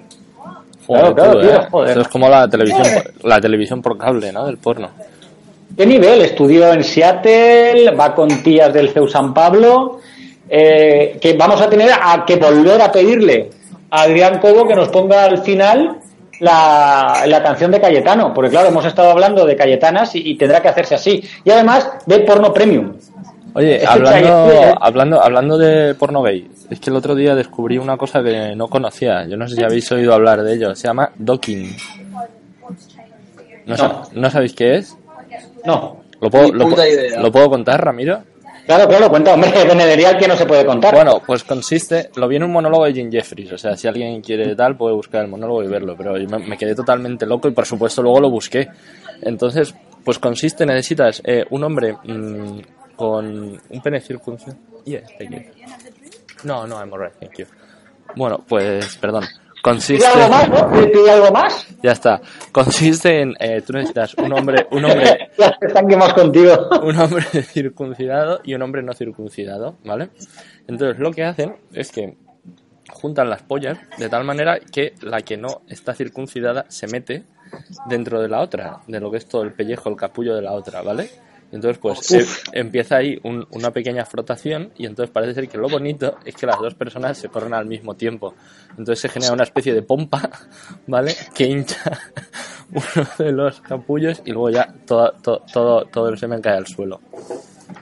Joder, 0.86 1.14
claro, 1.14 1.40
tío, 1.40 1.50
¿eh? 1.54 1.66
joder. 1.70 1.90
Eso 1.92 2.00
es 2.02 2.08
como 2.08 2.28
la 2.28 2.46
televisión, 2.48 2.82
por- 2.82 3.26
la 3.26 3.40
televisión 3.40 3.80
por 3.82 3.96
cable, 3.96 4.32
¿no? 4.32 4.44
Del 4.46 4.58
porno. 4.58 4.90
¿Qué 5.76 5.86
nivel? 5.86 6.20
Estudió 6.22 6.72
en 6.72 6.84
Seattle, 6.84 7.90
va 7.92 8.14
con 8.14 8.28
tías 8.42 8.72
del 8.72 8.90
CEU 8.90 9.08
San 9.08 9.34
Pablo, 9.34 10.00
eh, 10.48 11.18
que 11.20 11.32
vamos 11.34 11.60
a 11.60 11.68
tener 11.68 11.90
a 11.90 12.24
que 12.24 12.36
volver 12.36 12.80
a 12.80 12.92
pedirle 12.92 13.50
a 13.90 14.02
Adrián 14.02 14.38
Cobo 14.38 14.66
que 14.66 14.74
nos 14.74 14.88
ponga 14.88 15.24
al 15.24 15.38
final 15.38 15.98
la, 16.40 17.24
la 17.26 17.42
canción 17.42 17.70
de 17.70 17.80
Cayetano, 17.80 18.32
porque 18.32 18.50
claro, 18.50 18.68
hemos 18.68 18.84
estado 18.84 19.10
hablando 19.10 19.44
de 19.44 19.56
Cayetanas 19.56 20.14
y, 20.14 20.30
y 20.30 20.36
tendrá 20.36 20.60
que 20.60 20.68
hacerse 20.68 20.94
así. 20.94 21.22
Y 21.44 21.50
además 21.50 21.90
de 22.06 22.20
porno 22.20 22.52
premium. 22.52 22.92
Oye, 23.56 23.86
hablando, 23.86 24.76
hablando, 24.80 25.22
hablando 25.22 25.58
de 25.58 25.94
porno 25.94 26.22
gay, 26.22 26.50
es 26.70 26.80
que 26.80 26.90
el 26.90 26.96
otro 26.96 27.14
día 27.14 27.36
descubrí 27.36 27.78
una 27.78 27.96
cosa 27.96 28.20
que 28.20 28.56
no 28.56 28.66
conocía. 28.66 29.26
Yo 29.28 29.36
no 29.36 29.46
sé 29.46 29.54
si 29.54 29.62
habéis 29.62 29.90
oído 29.92 30.12
hablar 30.12 30.42
de 30.42 30.54
ello. 30.54 30.74
Se 30.74 30.88
llama 30.88 31.12
docking. 31.16 31.76
¿No, 33.66 34.02
¿no 34.12 34.30
sabéis 34.30 34.54
qué 34.54 34.74
es? 34.76 34.96
No. 35.64 36.04
¿Lo 36.20 36.30
puedo, 36.30 36.52
lo, 36.52 36.68
puta 36.68 36.84
pu- 36.84 36.92
idea. 36.92 37.20
¿Lo 37.20 37.30
puedo 37.32 37.50
contar, 37.50 37.84
Ramiro? 37.84 38.22
Claro, 38.66 38.88
claro, 38.88 39.10
cuenta, 39.10 39.34
hombre, 39.34 39.50
en 39.60 39.78
el 39.78 39.88
Erial 39.90 40.16
que 40.16 40.26
no 40.26 40.36
se 40.36 40.46
puede 40.46 40.64
contar. 40.64 40.94
Bueno, 40.94 41.20
pues 41.26 41.44
consiste, 41.44 42.08
lo 42.16 42.26
vi 42.28 42.36
en 42.36 42.44
un 42.44 42.52
monólogo 42.52 42.86
de 42.86 42.94
Jim 42.94 43.10
Jeffries, 43.12 43.52
o 43.52 43.58
sea, 43.58 43.76
si 43.76 43.86
alguien 43.86 44.22
quiere 44.22 44.56
tal, 44.56 44.74
puede 44.76 44.94
buscar 44.94 45.22
el 45.22 45.28
monólogo 45.30 45.62
y 45.62 45.66
verlo, 45.68 45.94
pero 45.98 46.16
yo 46.16 46.26
me, 46.28 46.38
me 46.38 46.56
quedé 46.56 46.74
totalmente 46.74 47.26
loco 47.26 47.46
y 47.46 47.50
por 47.50 47.66
supuesto 47.66 48.02
luego 48.02 48.20
lo 48.20 48.30
busqué. 48.30 48.68
Entonces, 49.20 49.74
pues 50.02 50.18
consiste, 50.18 50.64
necesitas 50.64 51.20
eh, 51.26 51.44
un 51.50 51.62
hombre 51.62 51.94
mm, 52.04 52.58
con 52.96 53.26
un 53.68 53.82
pene 53.82 54.00
circuncidado. 54.00 54.58
Yeah, 54.86 55.02
thank 55.18 55.30
you. 55.30 55.40
No, 56.44 56.66
no, 56.66 56.76
I'm 56.78 56.90
alright, 56.92 57.12
thank 57.20 57.34
you. 57.38 57.44
Bueno, 58.16 58.44
pues, 58.48 58.96
perdón. 58.96 59.24
Consiste... 59.64 60.04
¿Pide 60.06 60.22
algo 60.24 60.28
más, 60.36 60.48
no? 60.50 60.70
¿Pide- 60.72 60.90
¿Pide 60.92 61.10
algo 61.10 61.30
más? 61.32 61.66
Ya 61.82 61.92
está. 61.92 62.20
Consiste 62.52 63.22
en, 63.22 63.32
eh, 63.40 63.62
tú 63.66 63.72
necesitas 63.72 64.12
un 64.14 64.30
hombre, 64.34 64.66
un 64.70 64.84
hombre 64.84 65.30
están 65.62 65.88
quemados 65.88 66.12
contigo. 66.12 66.52
un 66.82 66.98
hombre 66.98 67.24
circuncidado 67.42 68.40
y 68.44 68.52
un 68.54 68.60
hombre 68.60 68.82
no 68.82 68.92
circuncidado, 68.92 69.76
¿vale? 69.82 70.10
Entonces 70.68 70.98
lo 70.98 71.10
que 71.12 71.24
hacen 71.24 71.56
es 71.72 71.90
que 71.90 72.14
juntan 72.90 73.30
las 73.30 73.42
pollas 73.42 73.78
de 73.96 74.10
tal 74.10 74.24
manera 74.24 74.60
que 74.60 74.92
la 75.00 75.22
que 75.22 75.38
no 75.38 75.62
está 75.66 75.94
circuncidada 75.94 76.66
se 76.68 76.86
mete 76.86 77.24
dentro 77.88 78.20
de 78.20 78.28
la 78.28 78.40
otra, 78.42 78.80
de 78.86 79.00
lo 79.00 79.10
que 79.10 79.16
es 79.16 79.26
todo 79.26 79.42
el 79.44 79.52
pellejo, 79.54 79.88
el 79.88 79.96
capullo 79.96 80.34
de 80.34 80.42
la 80.42 80.52
otra, 80.52 80.82
¿vale? 80.82 81.08
Entonces, 81.54 81.78
pues 81.80 82.10
eh, 82.12 82.26
empieza 82.52 82.96
ahí 82.96 83.16
un- 83.22 83.46
una 83.52 83.70
pequeña 83.70 84.04
frotación 84.04 84.72
y 84.76 84.86
entonces 84.86 85.12
parece 85.12 85.34
ser 85.34 85.48
que 85.48 85.56
lo 85.56 85.68
bonito 85.68 86.16
es 86.24 86.34
que 86.34 86.46
las 86.46 86.58
dos 86.58 86.74
personas 86.74 87.16
se 87.16 87.28
corren 87.28 87.54
al 87.54 87.66
mismo 87.66 87.94
tiempo. 87.94 88.34
Entonces 88.70 88.98
se 88.98 89.08
genera 89.08 89.32
una 89.32 89.44
especie 89.44 89.72
de 89.72 89.82
pompa, 89.82 90.28
¿vale? 90.88 91.14
Que 91.32 91.44
hincha 91.44 91.78
uno 92.72 93.06
de 93.18 93.30
los 93.32 93.60
capullos 93.60 94.20
y 94.24 94.32
luego 94.32 94.50
ya 94.50 94.74
todo, 94.84 95.12
todo, 95.22 95.42
todo, 95.52 95.84
todo 95.86 96.08
el 96.08 96.18
semen 96.18 96.42
cae 96.42 96.56
al 96.56 96.66
suelo. 96.66 97.00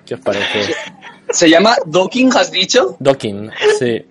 ¿Qué 0.05 0.15
os 0.15 0.21
parece? 0.21 0.75
Se 1.31 1.49
llama 1.49 1.75
docking, 1.87 2.31
has 2.37 2.51
dicho. 2.51 2.97
Docking, 3.01 3.51
sí. 3.79 4.05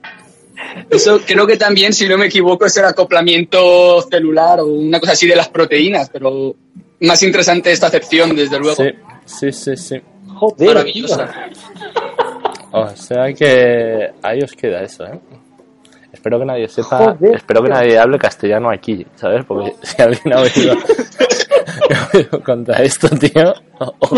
Eso 0.89 1.19
creo 1.25 1.45
que 1.45 1.57
también, 1.57 1.93
si 1.93 2.07
no 2.07 2.17
me 2.17 2.25
equivoco, 2.27 2.65
es 2.65 2.75
el 2.77 2.85
acoplamiento 2.85 4.01
celular 4.09 4.59
o 4.59 4.65
una 4.65 4.99
cosa 4.99 5.11
así 5.13 5.27
de 5.27 5.35
las 5.35 5.49
proteínas, 5.49 6.09
pero 6.09 6.55
más 7.01 7.21
interesante 7.23 7.71
esta 7.71 7.87
acepción, 7.87 8.35
desde 8.35 8.59
luego. 8.59 8.75
Sí, 8.83 8.89
sí, 9.25 9.51
sí, 9.51 9.75
sí. 9.77 10.01
Joder, 10.35 10.67
Maravillosa. 10.75 11.29
O 12.71 12.87
sea 12.89 13.33
que 13.33 14.11
ahí 14.21 14.39
os 14.41 14.53
queda 14.53 14.81
eso, 14.81 15.05
¿eh? 15.05 15.19
Espero 16.13 16.39
que 16.39 16.45
nadie 16.45 16.67
sepa, 16.67 16.97
Joder, 17.15 17.35
espero 17.35 17.63
que 17.63 17.69
nadie 17.69 17.97
hable 17.97 18.17
castellano 18.17 18.69
aquí, 18.69 19.05
¿sabes? 19.15 19.43
Porque 19.45 19.73
si 19.81 20.01
alguien 20.01 20.33
ha 20.33 20.41
oído, 20.41 20.73
ha 21.95 22.17
oído 22.17 22.43
contar 22.43 22.81
esto, 22.81 23.07
tío, 23.09 23.53
ojo. 23.79 24.15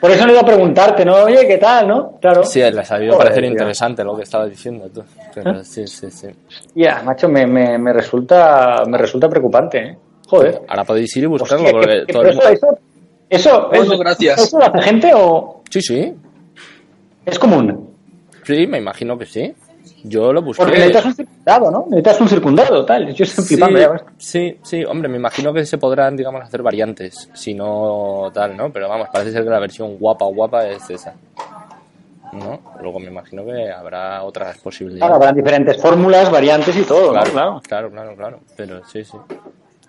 Por 0.00 0.10
eso 0.10 0.26
le 0.26 0.32
iba 0.32 0.42
a 0.42 0.46
preguntarte, 0.46 1.04
¿no? 1.04 1.14
Oye, 1.24 1.46
¿qué 1.46 1.56
tal, 1.56 1.88
no? 1.88 2.18
Claro. 2.20 2.44
Sí, 2.44 2.60
les 2.60 2.90
ha 2.92 2.96
Joder, 2.96 3.16
parecer 3.16 3.42
tío. 3.42 3.50
interesante 3.52 4.04
lo 4.04 4.14
que 4.16 4.22
estabas 4.24 4.50
diciendo 4.50 4.86
tú. 4.92 5.02
Pero 5.34 5.64
sí, 5.64 5.86
sí, 5.86 6.10
sí. 6.10 6.28
Ya, 6.74 7.02
macho, 7.02 7.28
me, 7.28 7.46
me, 7.46 7.78
me 7.78 7.92
resulta 7.92 8.82
me 8.86 8.98
resulta 8.98 9.28
preocupante, 9.30 9.78
¿eh? 9.78 9.98
Joder. 10.28 10.60
Ahora 10.68 10.84
podéis 10.84 11.16
ir 11.16 11.24
y 11.24 11.26
buscarlo 11.26 11.64
Hostia, 11.64 11.72
porque 11.72 11.94
que- 12.00 12.06
que- 12.06 12.12
todo 12.12 12.22
pero 12.22 12.32
el 12.32 12.36
mundo... 12.60 12.78
eso, 13.28 13.50
eso, 13.50 13.68
Bueno, 13.68 13.82
eso- 13.94 13.98
gracias. 13.98 14.38
¿eso 14.40 14.58
lo 14.58 14.64
hace 14.66 14.82
gente 14.82 15.12
o 15.14 15.62
Sí, 15.70 15.80
sí, 15.80 16.14
es 17.26 17.38
común? 17.38 17.90
sí, 18.44 18.66
me 18.66 18.78
imagino 18.78 19.18
que 19.18 19.26
sí. 19.26 19.54
Yo 20.06 20.32
lo 20.34 20.42
busqué. 20.42 20.62
Porque 20.62 20.78
necesitas 20.78 21.04
un 21.06 21.14
circundado, 21.14 21.70
¿no? 21.70 21.86
Necesitas 21.88 22.20
un 22.20 22.28
circundado, 22.28 22.84
tal. 22.84 23.14
Yo 23.14 23.24
estoy 23.24 23.44
Sí, 23.44 23.54
flipando 23.54 23.80
ya. 23.80 23.88
ves. 23.88 24.02
sí, 24.18 24.58
sí, 24.62 24.84
hombre, 24.84 25.08
me 25.08 25.16
imagino 25.16 25.52
que 25.52 25.64
se 25.64 25.78
podrán, 25.78 26.14
digamos, 26.16 26.42
hacer 26.42 26.62
variantes, 26.62 27.30
si 27.32 27.54
no 27.54 28.30
tal, 28.34 28.54
¿no? 28.56 28.70
Pero 28.70 28.88
vamos, 28.88 29.08
parece 29.10 29.32
ser 29.32 29.44
que 29.44 29.50
la 29.50 29.58
versión 29.60 29.96
guapa 29.96 30.26
guapa 30.26 30.66
es 30.68 30.88
esa. 30.90 31.14
¿No? 32.32 32.60
Luego 32.82 32.98
me 32.98 33.06
imagino 33.08 33.44
que 33.46 33.70
habrá 33.70 34.22
otras 34.24 34.48
Claro, 34.56 34.64
posibilidades. 34.64 35.14
habrán 35.14 35.34
diferentes 35.36 35.80
fórmulas, 35.80 36.30
variantes 36.30 36.76
y 36.76 36.82
todo, 36.82 37.06
¿no? 37.06 37.12
Claro, 37.12 37.30
Claro. 37.30 37.60
claro, 37.66 37.90
claro, 37.90 38.16
claro, 38.16 38.40
Pero 38.56 38.84
sí, 38.84 39.04
sí. 39.04 39.16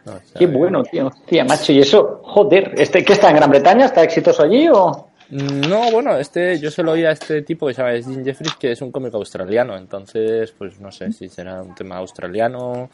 No, 0.06 0.20
Qué 0.38 0.46
bueno, 0.48 0.84
tío. 0.84 1.08
Hostia, 1.08 1.44
macho, 1.46 1.72
y 1.72 1.80
eso, 1.80 2.22
joder, 2.24 2.74
este, 2.78 3.04
¿qué 3.04 3.14
está 3.14 3.30
en 3.30 3.38
Gran 3.38 3.50
Bretaña? 3.50 3.86
¿Está 3.86 4.04
exitoso 4.04 4.44
allí 4.44 4.68
o...? 4.70 5.08
No, 5.32 5.92
bueno, 5.92 6.16
este, 6.18 6.60
yo 6.60 6.70
se 6.70 6.84
lo 6.84 6.92
oí 6.92 7.04
a 7.04 7.10
este 7.12 7.42
tipo 7.42 7.66
que 7.66 7.74
se 7.74 7.82
llama 7.82 7.96
Jim 7.98 8.24
Jeffries, 8.24 8.56
que 8.58 8.72
es 8.74 8.82
un 8.84 8.92
cómico 8.92 9.18
australiano, 9.18 9.76
entonces, 9.76 10.52
pues 10.56 10.80
no 10.80 10.92
sé 10.92 11.12
si 11.12 11.28
será 11.30 11.64
un 11.64 11.74
tema 11.74 11.98
australiano 11.98 12.88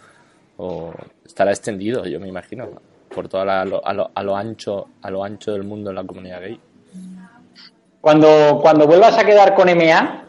o 0.55 0.93
estará 1.25 1.51
extendido, 1.51 2.05
yo 2.05 2.21
me 2.21 2.29
imagino, 2.29 2.69
por 3.13 3.27
toda 3.27 3.43
la, 3.43 3.61
a, 3.61 3.65
lo, 3.65 3.85
a, 3.85 3.93
lo, 3.93 4.11
a 4.15 4.23
lo 4.23 4.38
ancho, 4.38 4.88
a 5.01 5.11
lo 5.11 5.25
ancho 5.25 5.51
del 5.51 5.63
mundo 5.63 5.89
en 5.89 5.97
la 5.97 6.03
comunidad 6.05 6.39
gay. 6.39 6.57
Cuando, 7.99 8.59
cuando 8.61 8.88
vuelvas 8.88 9.17
a 9.17 9.25
quedar 9.25 9.53
con 9.53 9.67
MA, 9.75 10.23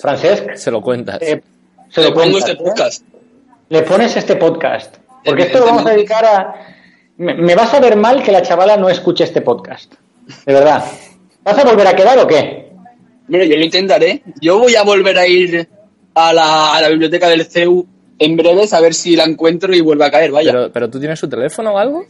Francesc, 0.00 0.54
Se 0.54 0.70
lo 0.70 0.80
cuentas. 0.80 1.18
eh, 1.20 1.42
se 1.90 2.00
Le 2.00 2.08
lo 2.08 2.14
pongo 2.14 2.30
cuentas, 2.30 2.48
este 2.50 2.62
¿eh? 2.62 2.66
podcast. 2.66 3.04
Le 3.68 3.82
pones 3.82 4.16
este 4.16 4.36
podcast. 4.36 4.96
Porque 5.24 5.42
esto 5.44 5.58
lo 5.60 5.66
vamos 5.66 5.86
a 5.86 5.90
dedicar 5.90 6.24
a... 6.24 6.54
Me, 7.18 7.34
me 7.34 7.54
vas 7.54 7.72
a 7.74 7.80
ver 7.80 7.96
mal 7.96 8.22
que 8.22 8.32
la 8.32 8.42
chavala 8.42 8.76
no 8.76 8.88
escuche 8.88 9.24
este 9.24 9.42
podcast. 9.42 9.92
De 10.46 10.52
verdad. 10.54 10.84
¿Vas 11.44 11.58
a 11.58 11.64
volver 11.64 11.86
a 11.86 11.94
quedar 11.94 12.18
o 12.18 12.26
qué? 12.26 12.70
Bueno, 13.28 13.44
yo 13.44 13.56
lo 13.56 13.64
intentaré. 13.64 14.22
Yo 14.40 14.58
voy 14.58 14.74
a 14.76 14.82
volver 14.82 15.18
a 15.18 15.26
ir 15.26 15.68
a 16.14 16.32
la, 16.32 16.74
a 16.74 16.80
la 16.80 16.88
biblioteca 16.88 17.28
del 17.28 17.44
CEU 17.44 17.86
en 18.18 18.36
breves 18.36 18.72
a 18.72 18.80
ver 18.80 18.94
si 18.94 19.16
la 19.16 19.24
encuentro 19.24 19.74
y 19.74 19.80
vuelve 19.80 20.04
a 20.04 20.10
caer, 20.10 20.30
vaya. 20.30 20.52
Pero, 20.52 20.72
pero 20.72 20.90
tú 20.90 20.98
tienes 20.98 21.18
su 21.18 21.28
teléfono 21.28 21.72
o 21.74 21.78
algo? 21.78 22.04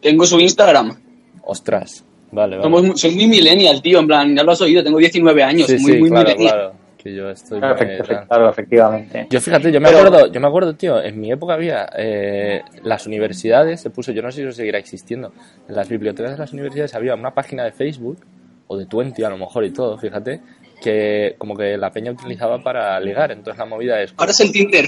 Tengo 0.00 0.24
su 0.26 0.38
Instagram. 0.40 0.96
Ostras. 1.44 2.04
Vale, 2.30 2.56
vale. 2.56 2.62
Somos, 2.62 2.82
muy- 2.84 2.98
soy 2.98 3.14
muy 3.14 3.26
millennial, 3.26 3.80
tío. 3.80 4.00
En 4.00 4.06
plan, 4.06 4.36
ya 4.36 4.42
lo 4.42 4.52
has 4.52 4.60
oído, 4.60 4.82
tengo 4.84 4.98
19 4.98 5.42
años. 5.42 5.66
sí, 5.66 5.78
muy, 5.78 5.92
sí, 5.92 5.98
muy 5.98 6.10
claro, 6.10 6.24
millennial. 6.28 6.54
claro. 6.54 6.72
Que 6.98 7.14
yo 7.14 7.30
estoy... 7.30 7.60
Claro, 7.60 7.76
efect- 7.78 8.06
tal. 8.08 8.26
claro, 8.26 8.50
efectivamente. 8.50 9.26
Yo 9.30 9.40
fíjate, 9.40 9.70
yo 9.70 9.80
me 9.80 9.88
Pero- 9.88 10.00
acuerdo, 10.00 10.26
yo 10.32 10.40
me 10.40 10.46
acuerdo, 10.48 10.74
tío, 10.74 11.00
en 11.00 11.20
mi 11.20 11.30
época 11.30 11.54
había 11.54 11.88
eh, 11.96 12.62
las 12.82 13.06
universidades, 13.06 13.80
se 13.80 13.90
puso, 13.90 14.10
yo 14.10 14.20
no 14.20 14.32
sé 14.32 14.38
si 14.38 14.42
eso 14.42 14.52
seguirá 14.52 14.78
existiendo, 14.78 15.32
en 15.68 15.76
las 15.76 15.88
bibliotecas 15.88 16.32
de 16.32 16.38
las 16.38 16.52
universidades 16.52 16.94
había 16.96 17.14
una 17.14 17.32
página 17.34 17.62
de 17.64 17.70
Facebook, 17.70 18.18
o 18.66 18.76
de 18.76 18.86
Twenty 18.86 19.22
a 19.22 19.30
lo 19.30 19.38
mejor 19.38 19.64
y 19.64 19.70
todo, 19.70 19.96
fíjate, 19.96 20.40
que 20.82 21.36
como 21.38 21.56
que 21.56 21.76
la 21.76 21.90
peña 21.92 22.10
utilizaba 22.10 22.62
para 22.62 22.98
ligar, 23.00 23.30
entonces 23.30 23.58
la 23.58 23.64
movida 23.64 24.02
es... 24.02 24.12
Ahora 24.16 24.32
es 24.32 24.40
el 24.40 24.50
Tinder. 24.52 24.86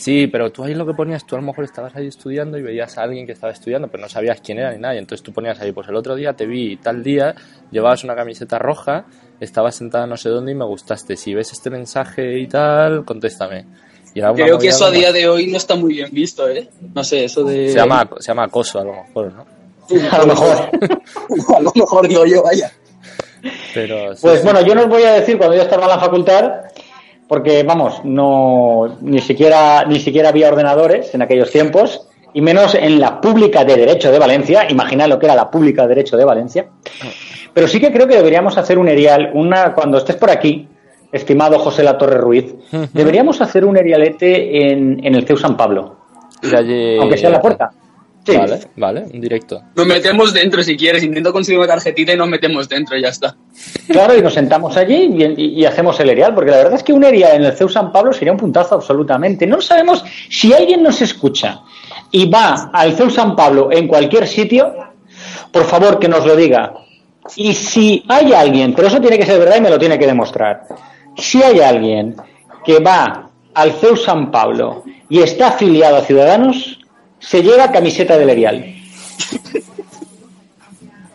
Sí, 0.00 0.28
pero 0.28 0.50
tú 0.50 0.64
ahí 0.64 0.74
lo 0.74 0.86
que 0.86 0.94
ponías, 0.94 1.26
tú 1.26 1.36
a 1.36 1.40
lo 1.40 1.46
mejor 1.46 1.64
estabas 1.64 1.94
ahí 1.94 2.06
estudiando 2.06 2.56
y 2.56 2.62
veías 2.62 2.96
a 2.96 3.02
alguien 3.02 3.26
que 3.26 3.32
estaba 3.32 3.52
estudiando, 3.52 3.88
pero 3.88 4.02
no 4.02 4.08
sabías 4.08 4.40
quién 4.40 4.58
era 4.58 4.72
ni 4.72 4.78
nada. 4.78 4.94
y 4.94 4.98
Entonces 4.98 5.22
tú 5.22 5.30
ponías 5.30 5.60
ahí, 5.60 5.72
pues 5.72 5.88
el 5.88 5.94
otro 5.94 6.14
día 6.14 6.32
te 6.32 6.46
vi 6.46 6.78
tal 6.78 7.02
día, 7.02 7.34
llevabas 7.70 8.02
una 8.02 8.14
camiseta 8.16 8.58
roja, 8.58 9.04
estabas 9.40 9.74
sentada 9.76 10.06
no 10.06 10.16
sé 10.16 10.30
dónde 10.30 10.52
y 10.52 10.54
me 10.54 10.64
gustaste. 10.64 11.18
Si 11.18 11.34
ves 11.34 11.52
este 11.52 11.68
mensaje 11.68 12.38
y 12.38 12.46
tal, 12.46 13.04
contéstame. 13.04 13.66
Y 14.14 14.22
Creo 14.22 14.58
que 14.58 14.68
eso 14.68 14.86
a 14.86 14.90
día 14.90 15.12
de 15.12 15.28
hoy 15.28 15.48
no 15.48 15.58
está 15.58 15.76
muy 15.76 15.92
bien 15.92 16.08
visto, 16.10 16.48
¿eh? 16.48 16.70
No 16.94 17.04
sé, 17.04 17.24
eso 17.24 17.44
de... 17.44 17.68
Se 17.68 17.76
llama, 17.76 18.08
se 18.18 18.28
llama 18.28 18.44
acoso 18.44 18.80
a 18.80 18.84
lo 18.84 18.94
mejor, 18.94 19.34
¿no? 19.34 19.46
A 20.10 20.18
lo 20.18 20.26
mejor. 20.26 20.56
a 21.56 21.60
lo 21.60 21.72
mejor 21.74 22.08
digo 22.08 22.24
yo, 22.24 22.42
vaya. 22.42 22.72
Pero 23.74 24.14
sí, 24.14 24.22
Pues 24.22 24.42
bueno, 24.42 24.62
yo 24.62 24.74
no 24.74 24.82
os 24.82 24.88
voy 24.88 25.02
a 25.02 25.12
decir 25.12 25.36
cuando 25.36 25.56
yo 25.56 25.62
estaba 25.62 25.84
en 25.84 25.90
la 25.90 25.98
facultad, 25.98 26.52
porque 27.30 27.62
vamos, 27.62 28.00
no 28.02 28.96
ni 29.02 29.20
siquiera 29.20 29.84
ni 29.84 30.00
siquiera 30.00 30.30
había 30.30 30.48
ordenadores 30.48 31.14
en 31.14 31.22
aquellos 31.22 31.52
tiempos, 31.52 32.08
y 32.32 32.40
menos 32.40 32.74
en 32.74 32.98
la 32.98 33.20
pública 33.20 33.64
de 33.64 33.76
Derecho 33.76 34.10
de 34.10 34.18
Valencia. 34.18 34.68
Imaginad 34.68 35.06
lo 35.06 35.20
que 35.20 35.26
era 35.26 35.36
la 35.36 35.48
pública 35.48 35.82
de 35.82 35.90
Derecho 35.90 36.16
de 36.16 36.24
Valencia. 36.24 36.66
Pero 37.54 37.68
sí 37.68 37.78
que 37.78 37.92
creo 37.92 38.08
que 38.08 38.16
deberíamos 38.16 38.58
hacer 38.58 38.80
un 38.80 38.88
erial, 38.88 39.30
una 39.32 39.74
cuando 39.74 39.98
estés 39.98 40.16
por 40.16 40.28
aquí, 40.28 40.66
estimado 41.12 41.60
José 41.60 41.84
La 41.84 41.96
Torre 41.96 42.18
Ruiz, 42.18 42.52
deberíamos 42.92 43.40
hacer 43.40 43.64
un 43.64 43.76
erialete 43.76 44.72
en, 44.72 44.98
en 45.06 45.14
el 45.14 45.24
CEU 45.24 45.36
San 45.36 45.56
Pablo, 45.56 45.98
aunque 46.42 47.16
sea 47.16 47.28
en 47.28 47.34
la 47.34 47.40
puerta. 47.40 47.70
Sí. 48.30 48.36
Vale, 48.38 48.60
vale, 48.76 49.04
un 49.12 49.20
directo. 49.20 49.62
Nos 49.74 49.86
metemos 49.86 50.32
dentro 50.32 50.62
si 50.62 50.76
quieres. 50.76 51.02
Intento 51.02 51.32
conseguir 51.32 51.58
una 51.58 51.68
tarjetita 51.68 52.12
y 52.12 52.16
nos 52.16 52.28
metemos 52.28 52.68
dentro 52.68 52.96
y 52.96 53.02
ya 53.02 53.08
está. 53.08 53.36
Claro, 53.88 54.16
y 54.16 54.22
nos 54.22 54.34
sentamos 54.34 54.76
allí 54.76 55.10
y, 55.16 55.24
y- 55.24 55.60
y 55.60 55.64
hacemos 55.64 55.98
el 56.00 56.10
erial, 56.10 56.34
porque 56.34 56.50
la 56.50 56.58
verdad 56.58 56.74
es 56.74 56.82
que 56.82 56.92
un 56.92 57.04
erial 57.04 57.36
en 57.36 57.44
el 57.44 57.52
CEU 57.52 57.68
San 57.68 57.92
Pablo 57.92 58.12
sería 58.12 58.32
un 58.32 58.38
puntazo 58.38 58.74
absolutamente. 58.74 59.46
No 59.46 59.60
sabemos 59.60 60.04
si 60.28 60.52
alguien 60.52 60.82
nos 60.82 61.00
escucha 61.02 61.60
y 62.10 62.28
va 62.28 62.70
al 62.72 62.92
CEU 62.94 63.10
San 63.10 63.34
Pablo 63.36 63.68
en 63.72 63.86
cualquier 63.88 64.26
sitio, 64.26 64.72
por 65.52 65.64
favor 65.64 65.98
que 65.98 66.08
nos 66.08 66.24
lo 66.26 66.36
diga. 66.36 66.72
Y 67.36 67.52
si 67.54 68.04
hay 68.08 68.32
alguien, 68.32 68.74
pero 68.74 68.88
eso 68.88 69.00
tiene 69.00 69.18
que 69.18 69.26
ser 69.26 69.38
verdad 69.38 69.56
y 69.58 69.60
me 69.60 69.70
lo 69.70 69.78
tiene 69.78 69.98
que 69.98 70.06
demostrar, 70.06 70.62
si 71.16 71.42
hay 71.42 71.60
alguien 71.60 72.16
que 72.64 72.78
va 72.80 73.30
al 73.54 73.72
CEU 73.72 73.96
San 73.96 74.30
Pablo 74.30 74.84
y 75.08 75.20
está 75.20 75.48
afiliado 75.48 75.96
a 75.96 76.00
Ciudadanos, 76.02 76.78
se 77.20 77.42
lleva 77.42 77.70
camiseta 77.70 78.18
del 78.18 78.30
erial. 78.30 78.64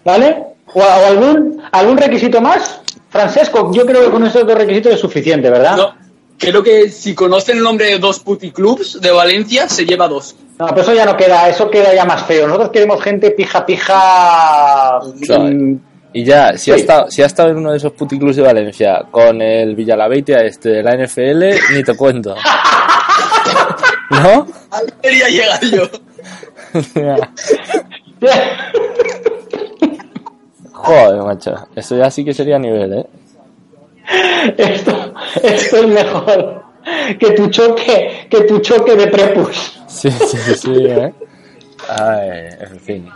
¿Vale? 0.04 0.38
¿O, 0.74 0.80
o 0.80 1.06
algún, 1.08 1.62
algún 1.72 1.98
requisito 1.98 2.40
más? 2.42 2.82
Francesco, 3.10 3.72
yo 3.74 3.86
creo 3.86 4.06
que 4.06 4.12
con 4.12 4.26
esos 4.26 4.46
dos 4.46 4.58
requisitos 4.58 4.94
es 4.94 5.00
suficiente, 5.00 5.50
¿verdad? 5.50 5.78
No, 5.78 5.96
creo 6.38 6.62
que 6.62 6.90
si 6.90 7.16
conocen 7.16 7.58
el 7.58 7.64
nombre 7.64 7.86
de 7.88 7.98
dos 7.98 8.20
puticlubs 8.20 9.00
de 9.00 9.12
Valencia, 9.12 9.70
se 9.70 9.86
lleva 9.86 10.08
dos. 10.08 10.36
No, 10.60 10.68
pero 10.68 10.82
eso 10.82 10.94
ya 10.94 11.06
no 11.06 11.16
queda, 11.16 11.50
eso 11.50 11.70
queda 11.70 11.94
ya 11.94 12.06
más 12.06 12.26
feo. 12.26 12.46
Nosotros 12.48 12.72
queremos 12.72 13.02
gente 13.02 13.32
pija, 13.32 13.66
pija, 13.66 15.00
mm, 15.40 15.76
Y 16.14 16.24
ya, 16.24 16.58
si, 16.58 16.72
ha 16.72 16.76
Sí. 16.76 16.82
estado, 16.82 17.12
si 17.12 17.22
ha 17.24 17.26
estado 17.26 17.50
en 17.50 17.58
uno 17.58 17.72
de 17.72 17.78
esos 17.78 17.92
puticlubs 17.94 18.36
de 18.38 18.42
Valencia 18.42 19.04
con 19.12 19.42
el 19.42 19.76
Villalabeitia 19.76 20.40
este 20.44 20.70
de 20.70 20.84
la 20.84 20.94
NFL, 20.94 21.44
ni 21.74 21.84
te 21.84 21.96
cuento. 21.96 22.36
¿No? 24.12 24.48
Quería 25.02 25.30
llegar 25.30 25.60
yo. 25.66 25.90
Joder, 30.72 31.24
macho. 31.24 31.68
Eso 31.76 31.98
ya 31.98 32.12
sí 32.12 32.24
que 32.24 32.34
sería 32.34 32.60
nivel, 32.60 32.94
¿eh? 32.94 33.06
Esto, 34.58 35.14
esto 35.42 35.78
es 35.78 35.88
mejor 35.88 36.64
que 37.20 37.32
tu 37.32 37.50
choque, 37.50 38.28
que 38.30 38.42
tu 38.42 38.60
choque 38.60 38.96
de 38.96 39.08
prepus. 39.08 39.82
Sí, 39.88 40.12
sí, 40.12 40.38
sí, 40.38 40.56
sí, 40.56 40.86
¿eh? 40.86 41.12
Ay, 41.90 42.30
en 42.60 42.80
fin. 42.80 43.10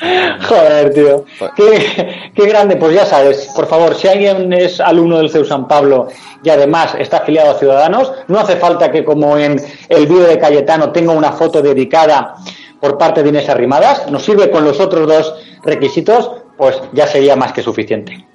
Joder, 0.48 0.92
tío. 0.92 1.24
Qué, 1.56 2.30
qué 2.34 2.46
grande. 2.46 2.76
Pues 2.76 2.94
ya 2.94 3.06
sabes, 3.06 3.50
por 3.54 3.66
favor, 3.66 3.94
si 3.94 4.08
alguien 4.08 4.52
es 4.52 4.80
alumno 4.80 5.18
del 5.18 5.30
CEU 5.30 5.44
San 5.44 5.68
Pablo 5.68 6.08
y 6.42 6.50
además 6.50 6.94
está 6.98 7.18
afiliado 7.18 7.52
a 7.52 7.58
Ciudadanos, 7.58 8.12
no 8.28 8.38
hace 8.38 8.56
falta 8.56 8.90
que 8.90 9.04
como 9.04 9.36
en 9.36 9.60
el 9.88 10.06
vídeo 10.06 10.26
de 10.26 10.38
Cayetano 10.38 10.90
tenga 10.90 11.12
una 11.12 11.32
foto 11.32 11.60
dedicada 11.62 12.36
por 12.80 12.96
parte 12.96 13.22
de 13.22 13.28
Inés 13.28 13.48
Arrimadas. 13.48 14.10
Nos 14.10 14.24
sirve 14.24 14.50
con 14.50 14.64
los 14.64 14.80
otros 14.80 15.06
dos 15.06 15.34
requisitos, 15.62 16.30
pues 16.56 16.80
ya 16.92 17.06
sería 17.06 17.36
más 17.36 17.52
que 17.52 17.62
suficiente. 17.62 18.26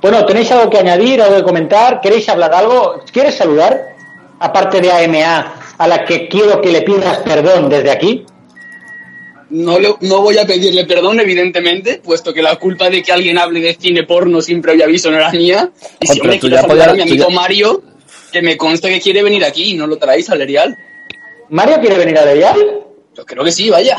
Bueno, 0.00 0.24
¿tenéis 0.26 0.50
algo 0.50 0.70
que 0.70 0.78
añadir, 0.78 1.22
algo 1.22 1.36
que 1.36 1.42
comentar? 1.44 2.00
¿Queréis 2.00 2.28
hablar 2.28 2.52
algo? 2.54 3.00
¿Quieres 3.12 3.36
saludar? 3.36 3.94
Aparte 4.40 4.80
de 4.80 4.90
AMA, 4.90 5.54
a 5.78 5.86
la 5.86 6.04
que 6.04 6.28
quiero 6.28 6.60
que 6.60 6.72
le 6.72 6.82
pidas 6.82 7.18
perdón 7.18 7.68
desde 7.68 7.90
aquí. 7.90 8.26
No, 9.54 9.78
le- 9.78 9.94
no 10.00 10.22
voy 10.22 10.38
a 10.38 10.46
pedirle 10.46 10.86
perdón, 10.86 11.20
evidentemente, 11.20 12.00
puesto 12.02 12.32
que 12.32 12.40
la 12.40 12.56
culpa 12.56 12.88
de 12.88 13.02
que 13.02 13.12
alguien 13.12 13.36
hable 13.36 13.60
de 13.60 13.74
cine 13.74 14.04
porno 14.04 14.40
sin 14.40 14.62
previo 14.62 14.84
aviso 14.84 15.10
no 15.10 15.18
era 15.18 15.30
mía. 15.30 15.70
Y 16.00 16.06
si 16.06 16.20
Hombre, 16.20 16.38
quiero 16.38 16.56
saludar 16.58 16.88
a 16.88 16.94
mi 16.94 17.02
amigo 17.02 17.26
ya- 17.28 17.34
Mario, 17.34 17.82
que 18.32 18.40
me 18.40 18.56
consta 18.56 18.88
que 18.88 18.98
quiere 19.00 19.22
venir 19.22 19.44
aquí 19.44 19.72
y 19.72 19.74
no 19.74 19.86
lo 19.86 19.98
traéis 19.98 20.30
al 20.30 20.40
Erial. 20.40 20.76
¿Mario 21.50 21.78
quiere 21.80 21.98
venir 21.98 22.16
a 22.18 22.24
Levial? 22.24 22.56
Yo 23.14 23.26
creo 23.26 23.44
que 23.44 23.52
sí, 23.52 23.68
vaya. 23.68 23.98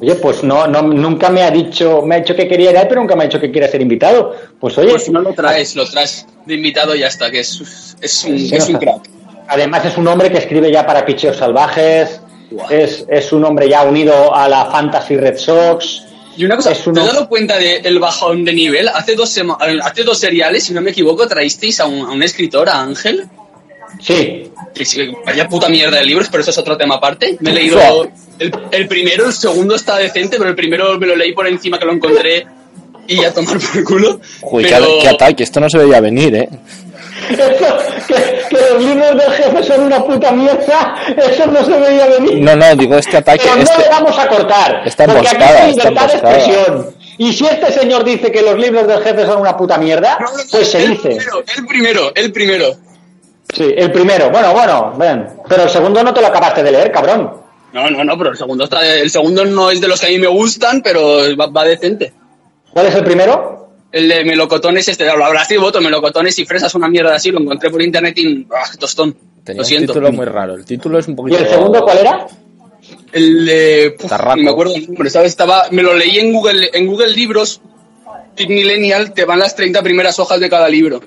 Oye, 0.00 0.16
pues 0.16 0.42
no, 0.42 0.66
no, 0.66 0.82
nunca 0.82 1.30
me 1.30 1.42
ha 1.42 1.50
dicho, 1.52 2.02
me 2.02 2.16
ha 2.16 2.18
dicho 2.18 2.34
que 2.34 2.48
quería 2.48 2.72
ir 2.72 2.78
a 2.78 2.88
pero 2.88 3.00
nunca 3.00 3.14
me 3.14 3.22
ha 3.22 3.26
dicho 3.28 3.40
que 3.40 3.52
quiera 3.52 3.68
ser 3.68 3.80
invitado. 3.80 4.34
Pues 4.58 4.76
oye, 4.78 4.90
Pues 4.90 5.04
si 5.04 5.12
no 5.12 5.20
lo 5.20 5.32
traes, 5.32 5.76
lo 5.76 5.88
traes 5.88 6.26
de 6.44 6.54
invitado 6.54 6.96
y 6.96 7.00
ya 7.00 7.06
está, 7.06 7.30
que 7.30 7.40
es, 7.40 7.96
es 8.00 8.24
un, 8.24 8.36
Sí, 8.38 8.50
es 8.52 8.68
un 8.68 8.78
crack. 8.78 9.02
además 9.46 9.84
es 9.84 9.96
un 9.96 10.08
hombre 10.08 10.30
que 10.32 10.38
escribe 10.38 10.72
ya 10.72 10.84
para 10.84 11.06
Picheos 11.06 11.36
Salvajes, 11.36 12.20
es, 12.70 13.04
es 13.08 13.32
un 13.32 13.44
hombre 13.44 13.68
ya 13.68 13.82
unido 13.82 14.34
a 14.34 14.48
la 14.48 14.66
Fantasy 14.66 15.16
Red 15.16 15.36
Sox. 15.38 16.02
Y 16.36 16.44
una 16.44 16.56
cosa, 16.56 16.72
Es 16.72 16.82
¿te 16.82 16.90
uno- 16.90 17.02
has 17.02 17.12
dado 17.12 17.28
cuenta 17.28 17.56
del 17.58 17.98
bajón 18.00 18.44
de 18.44 18.52
nivel? 18.52 18.88
Hace 18.88 19.14
dos, 19.14 19.30
sema- 19.36 19.56
eh, 19.66 19.78
hace 19.82 20.02
dos 20.02 20.18
seriales, 20.18 20.64
si 20.64 20.72
no 20.74 20.80
me 20.80 20.90
equivoco, 20.90 21.26
traísteis 21.28 21.78
a 21.80 21.86
un, 21.86 22.06
a 22.06 22.10
un 22.10 22.22
escritor, 22.22 22.68
a 22.68 22.80
Ángel. 22.80 23.24
Sí, 24.00 24.50
Que 24.74 25.12
vaya 25.24 25.48
puta 25.48 25.68
mierda 25.68 25.98
de 25.98 26.04
libros, 26.04 26.28
pero 26.28 26.40
eso 26.42 26.50
es 26.50 26.58
otro 26.58 26.76
tema 26.76 26.96
aparte. 26.96 27.36
Me 27.40 27.50
he 27.50 27.54
leído 27.54 28.10
el, 28.40 28.52
el 28.72 28.88
primero, 28.88 29.26
el 29.26 29.32
segundo 29.32 29.76
está 29.76 29.96
decente, 29.98 30.36
pero 30.36 30.50
el 30.50 30.56
primero 30.56 30.98
me 30.98 31.06
lo 31.06 31.14
leí 31.14 31.32
por 31.32 31.46
encima 31.46 31.78
que 31.78 31.84
lo 31.84 31.92
encontré 31.92 32.44
y 33.06 33.22
a 33.22 33.32
tomar 33.32 33.58
por 33.60 33.84
culo. 33.84 34.20
Uy, 34.42 34.64
pero, 34.68 34.84
qué, 34.86 34.98
qué 35.02 35.08
ataque. 35.10 35.44
Esto 35.44 35.60
no 35.60 35.70
se 35.70 35.78
veía 35.78 36.00
venir, 36.00 36.34
¿eh? 36.34 36.48
Eso, 37.30 37.78
que, 38.06 38.14
que 38.48 38.70
los 38.70 38.82
libros 38.82 39.10
del 39.16 39.32
jefe 39.32 39.62
son 39.62 39.82
una 39.84 40.04
puta 40.04 40.32
mierda, 40.32 40.96
eso 41.16 41.46
no 41.46 41.64
se 41.64 41.78
veía 41.78 42.06
venir. 42.06 42.42
No, 42.42 42.56
no, 42.56 42.76
digo 42.76 42.96
este 42.96 43.18
ataque. 43.18 43.44
Pero 43.44 43.64
no 43.64 43.78
le 43.82 43.88
vamos 43.88 44.18
a 44.18 44.28
cortar. 44.28 44.82
Está 44.84 45.06
porque 45.06 45.28
aquí 45.28 45.42
hay 45.42 45.70
está 45.70 45.88
libertad 45.88 46.06
de 46.06 46.12
expresión. 46.14 46.94
Y 47.18 47.32
si 47.32 47.46
este 47.46 47.72
señor 47.72 48.04
dice 48.04 48.32
que 48.32 48.42
los 48.42 48.58
libros 48.58 48.86
del 48.86 49.02
jefe 49.02 49.24
son 49.24 49.40
una 49.40 49.56
puta 49.56 49.78
mierda, 49.78 50.18
No, 50.20 50.26
no, 50.26 50.36
no, 50.36 50.42
pues 50.50 50.70
se 50.70 50.84
el 50.84 50.90
dice. 50.90 51.08
Primero, 51.08 51.44
el 51.56 51.66
primero, 51.66 52.12
el 52.14 52.32
primero. 52.32 52.76
Sí, 53.52 53.72
el 53.76 53.92
primero. 53.92 54.30
Bueno, 54.30 54.52
bueno, 54.52 54.94
ven. 54.96 55.28
Pero 55.48 55.62
el 55.64 55.70
segundo 55.70 56.02
no 56.02 56.12
te 56.12 56.20
lo 56.20 56.26
acabaste 56.26 56.62
de 56.62 56.72
leer, 56.72 56.90
cabrón. 56.90 57.44
No, 57.72 57.90
no, 57.90 58.04
no, 58.04 58.18
pero 58.18 58.30
el 58.30 58.36
segundo, 58.36 58.64
está, 58.64 58.86
el 58.86 59.10
segundo 59.10 59.44
no 59.44 59.70
es 59.70 59.80
de 59.80 59.88
los 59.88 60.00
que 60.00 60.06
a 60.06 60.10
mí 60.10 60.18
me 60.18 60.28
gustan, 60.28 60.80
pero 60.82 61.36
va, 61.36 61.46
va 61.46 61.64
decente. 61.64 62.12
¿Cuál 62.72 62.86
es 62.86 62.94
el 62.94 63.04
primero? 63.04 63.63
El 63.94 64.08
de 64.08 64.24
melocotones, 64.24 64.88
este, 64.88 65.04
lo 65.04 65.24
habrás 65.24 65.46
sido 65.46 65.60
voto, 65.62 65.80
melocotones 65.80 66.36
y 66.40 66.44
fresas, 66.44 66.74
una 66.74 66.88
mierda 66.88 67.14
así, 67.14 67.30
lo 67.30 67.38
encontré 67.38 67.70
por 67.70 67.80
internet 67.80 68.18
y... 68.18 68.44
¡ah, 68.52 68.68
tostón! 68.76 69.16
tenía 69.44 69.58
lo 69.60 69.62
un 69.62 69.68
siento. 69.68 69.92
título 69.92 70.10
muy 70.10 70.24
raro. 70.24 70.54
El 70.54 70.64
título 70.64 70.98
es 70.98 71.06
un 71.06 71.12
¿Y 71.12 71.16
poquito... 71.16 71.38
el 71.38 71.46
segundo 71.48 71.80
cuál 71.84 71.98
era? 71.98 72.26
El 73.12 73.46
de... 73.46 73.96
puf, 73.96 74.10
ni 74.34 74.42
me 74.42 74.50
acuerdo 74.50 74.74
el 74.74 74.86
nombre, 74.88 75.10
¿sabes? 75.10 75.28
Estaba, 75.30 75.66
me 75.70 75.84
lo 75.84 75.94
leí 75.94 76.18
en 76.18 76.32
Google, 76.32 76.70
en 76.72 76.88
Google 76.88 77.10
Libros, 77.10 77.60
Tip 78.34 78.48
Millennial, 78.48 79.12
te 79.12 79.24
van 79.24 79.38
las 79.38 79.54
30 79.54 79.80
primeras 79.84 80.18
hojas 80.18 80.40
de 80.40 80.50
cada 80.50 80.68
libro. 80.68 81.00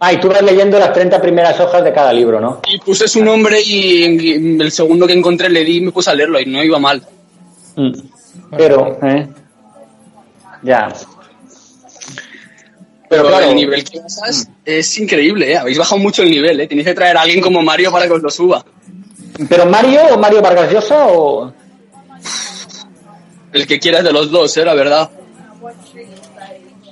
Ah, 0.00 0.14
y 0.14 0.16
tú 0.18 0.28
vas 0.30 0.40
leyendo 0.40 0.78
las 0.78 0.94
30 0.94 1.20
primeras 1.20 1.60
hojas 1.60 1.84
de 1.84 1.92
cada 1.92 2.10
libro, 2.14 2.40
¿no? 2.40 2.62
Y 2.72 2.78
puse 2.78 3.06
su 3.06 3.22
nombre 3.22 3.60
y, 3.60 4.04
y 4.06 4.60
el 4.62 4.72
segundo 4.72 5.06
que 5.06 5.12
encontré 5.12 5.50
le 5.50 5.62
di 5.62 5.76
y 5.76 5.80
me 5.82 5.92
puse 5.92 6.08
a 6.08 6.14
leerlo 6.14 6.40
y 6.40 6.46
no 6.46 6.64
iba 6.64 6.78
mal. 6.78 7.06
Mm. 7.76 7.92
Pero, 8.56 8.98
¿eh? 9.02 9.28
Ya. 10.62 10.90
Pero 13.12 13.28
claro. 13.28 13.50
el 13.50 13.54
nivel 13.56 13.84
que 13.84 14.00
basas 14.00 14.48
es 14.64 14.98
increíble, 14.98 15.52
¿eh? 15.52 15.58
Habéis 15.58 15.76
bajado 15.76 16.00
mucho 16.00 16.22
el 16.22 16.30
nivel, 16.30 16.58
¿eh? 16.60 16.66
Tenéis 16.66 16.88
que 16.88 16.94
traer 16.94 17.14
a 17.18 17.20
alguien 17.20 17.42
como 17.42 17.60
Mario 17.60 17.92
para 17.92 18.06
que 18.06 18.12
os 18.14 18.22
lo 18.22 18.30
suba. 18.30 18.64
¿Pero 19.50 19.66
Mario 19.66 20.00
o 20.12 20.18
Mario 20.18 20.40
Vargas 20.40 20.72
Llosa 20.72 21.08
o...? 21.08 21.52
El 23.52 23.66
que 23.66 23.78
quieras 23.78 24.02
de 24.02 24.14
los 24.14 24.30
dos, 24.30 24.56
¿eh? 24.56 24.64
La 24.64 24.72
verdad. 24.72 25.10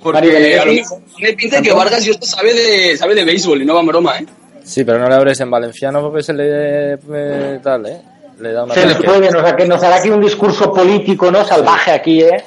Porque 0.02 0.20
Mario 0.20 0.60
a 0.60 0.66
lo 0.66 0.72
mejor 0.74 0.98
tiene 1.16 1.32
pinta 1.32 1.62
que 1.62 1.72
Vargas 1.72 2.04
Llosa 2.04 2.20
sabe 2.22 2.52
de, 2.52 2.98
sabe 2.98 3.14
de 3.14 3.24
béisbol 3.24 3.62
y 3.62 3.64
no 3.64 3.72
va 3.72 3.80
en 3.80 3.86
broma, 3.86 4.18
¿eh? 4.18 4.26
Sí, 4.62 4.84
pero 4.84 4.98
no 4.98 5.08
le 5.08 5.14
abres 5.14 5.40
en 5.40 5.50
valenciano 5.50 6.02
porque 6.02 6.22
se 6.22 6.34
le... 6.34 6.98
eh, 7.14 7.60
tal, 7.62 7.86
¿eh? 7.86 8.02
Le 8.38 8.52
da 8.52 8.64
una... 8.64 8.74
Se 8.74 8.84
les 8.84 8.96
puede, 8.98 9.30
nos, 9.30 9.52
que 9.54 9.64
nos 9.64 9.82
hará 9.82 9.96
aquí 9.96 10.10
un 10.10 10.20
discurso 10.20 10.70
político, 10.70 11.30
¿no? 11.30 11.46
Salvaje 11.46 11.92
aquí, 11.92 12.20
¿eh? 12.20 12.44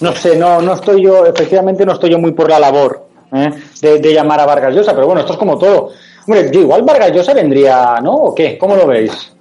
No 0.00 0.12
sé, 0.12 0.36
no, 0.36 0.60
no 0.60 0.74
estoy 0.74 1.04
yo, 1.04 1.24
efectivamente 1.24 1.86
no 1.86 1.92
estoy 1.92 2.10
yo 2.10 2.18
muy 2.18 2.32
por 2.32 2.50
la 2.50 2.58
labor 2.58 3.11
¿eh? 3.32 3.50
de, 3.80 3.98
de 3.98 4.12
llamar 4.14 4.40
a 4.40 4.46
Vargas 4.46 4.74
Llosa, 4.74 4.94
pero 4.94 5.06
bueno, 5.06 5.20
esto 5.20 5.32
es 5.32 5.38
como 5.38 5.58
todo. 5.58 5.90
Hombre, 6.26 6.50
igual 6.52 6.82
Vargas 6.82 7.12
Llosa 7.12 7.34
vendría, 7.34 7.98
¿no? 8.02 8.14
¿O 8.14 8.34
qué? 8.34 8.56
¿Cómo 8.58 8.76
lo 8.76 8.86
veis? 8.86 9.32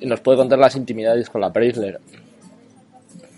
Nos 0.00 0.20
puede 0.20 0.38
contar 0.38 0.58
las 0.58 0.74
intimidades 0.74 1.30
con 1.30 1.40
la 1.40 1.52
Preisler. 1.52 2.00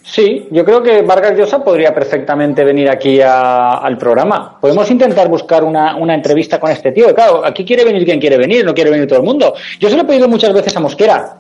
Sí, 0.03 0.47
yo 0.51 0.65
creo 0.65 0.83
que 0.83 1.03
Vargas 1.03 1.37
Llosa 1.37 1.65
podría 1.65 1.95
perfectamente 1.95 2.63
venir 2.63 2.89
aquí 2.91 3.21
a- 3.21 3.79
al 3.79 3.97
programa. 3.99 4.59
Podemos 4.61 4.89
intentar 4.91 5.29
buscar 5.29 5.65
una, 5.65 5.97
una 5.97 6.15
entrevista 6.15 6.61
con 6.61 6.71
este 6.71 6.93
tío. 6.93 7.15
Claro, 7.15 7.45
aquí 7.45 7.65
quiere 7.65 7.85
venir 7.85 8.05
quien 8.05 8.21
quiere 8.21 8.37
venir, 8.37 8.65
no 8.65 8.75
quiere 8.75 8.91
venir 8.91 9.09
todo 9.09 9.19
el 9.19 9.25
mundo. 9.25 9.55
Yo 9.81 9.89
se 9.89 9.97
lo 9.97 10.03
he 10.03 10.05
pedido 10.05 10.29
muchas 10.29 10.53
veces 10.53 10.77
a 10.77 10.81
Mosquera, 10.81 11.37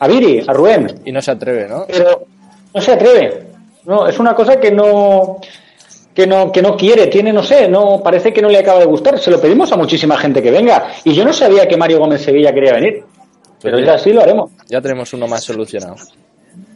a 0.00 0.08
Viri, 0.08 0.44
a 0.46 0.52
Rubén, 0.52 1.00
Y 1.04 1.12
no 1.12 1.22
se 1.22 1.30
atreve, 1.30 1.68
¿no? 1.68 1.86
pero 1.88 2.24
no 2.74 2.80
se 2.80 2.92
atreve. 2.92 3.46
No, 3.84 4.06
es 4.06 4.18
una 4.18 4.34
cosa 4.34 4.58
que 4.60 4.72
no 4.72 5.38
que 6.18 6.26
no 6.26 6.50
que 6.50 6.60
no 6.60 6.76
quiere, 6.76 7.06
tiene 7.06 7.32
no 7.32 7.44
sé, 7.44 7.68
no 7.68 8.02
parece 8.02 8.32
que 8.32 8.42
no 8.42 8.48
le 8.48 8.58
acaba 8.58 8.80
de 8.80 8.86
gustar. 8.86 9.20
Se 9.20 9.30
lo 9.30 9.40
pedimos 9.40 9.70
a 9.70 9.76
muchísima 9.76 10.18
gente 10.18 10.42
que 10.42 10.50
venga 10.50 10.88
y 11.04 11.14
yo 11.14 11.24
no 11.24 11.32
sabía 11.32 11.68
que 11.68 11.76
Mario 11.76 12.00
Gómez 12.00 12.22
Sevilla 12.22 12.52
quería 12.52 12.72
venir. 12.72 13.04
Pero 13.62 13.78
ya 13.78 13.96
sí 14.00 14.12
lo 14.12 14.22
haremos. 14.22 14.50
Ya 14.66 14.80
tenemos 14.80 15.12
uno 15.12 15.28
más 15.28 15.44
solucionado. 15.44 15.94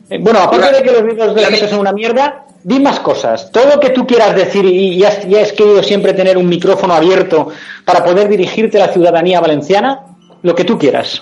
Eh, 0.08 0.18
Bueno, 0.20 0.38
aparte 0.38 0.76
de 0.76 0.82
que 0.84 0.92
los 0.92 1.02
libros 1.02 1.34
de 1.34 1.44
jefe 1.44 1.66
son 1.66 1.80
una 1.80 1.92
mierda, 1.92 2.46
di 2.62 2.78
más 2.78 3.00
cosas. 3.00 3.50
Todo 3.50 3.66
lo 3.66 3.80
que 3.80 3.90
tú 3.90 4.06
quieras 4.06 4.36
decir 4.36 4.64
y 4.64 4.94
y 4.94 5.02
has, 5.02 5.26
y 5.26 5.34
has 5.34 5.50
querido 5.50 5.82
siempre 5.82 6.12
tener 6.12 6.38
un 6.38 6.48
micrófono 6.48 6.94
abierto 6.94 7.48
para 7.84 8.04
poder 8.04 8.28
dirigirte 8.28 8.80
a 8.80 8.86
la 8.86 8.92
ciudadanía 8.92 9.40
valenciana, 9.40 10.02
lo 10.42 10.54
que 10.54 10.62
tú 10.62 10.78
quieras. 10.78 11.20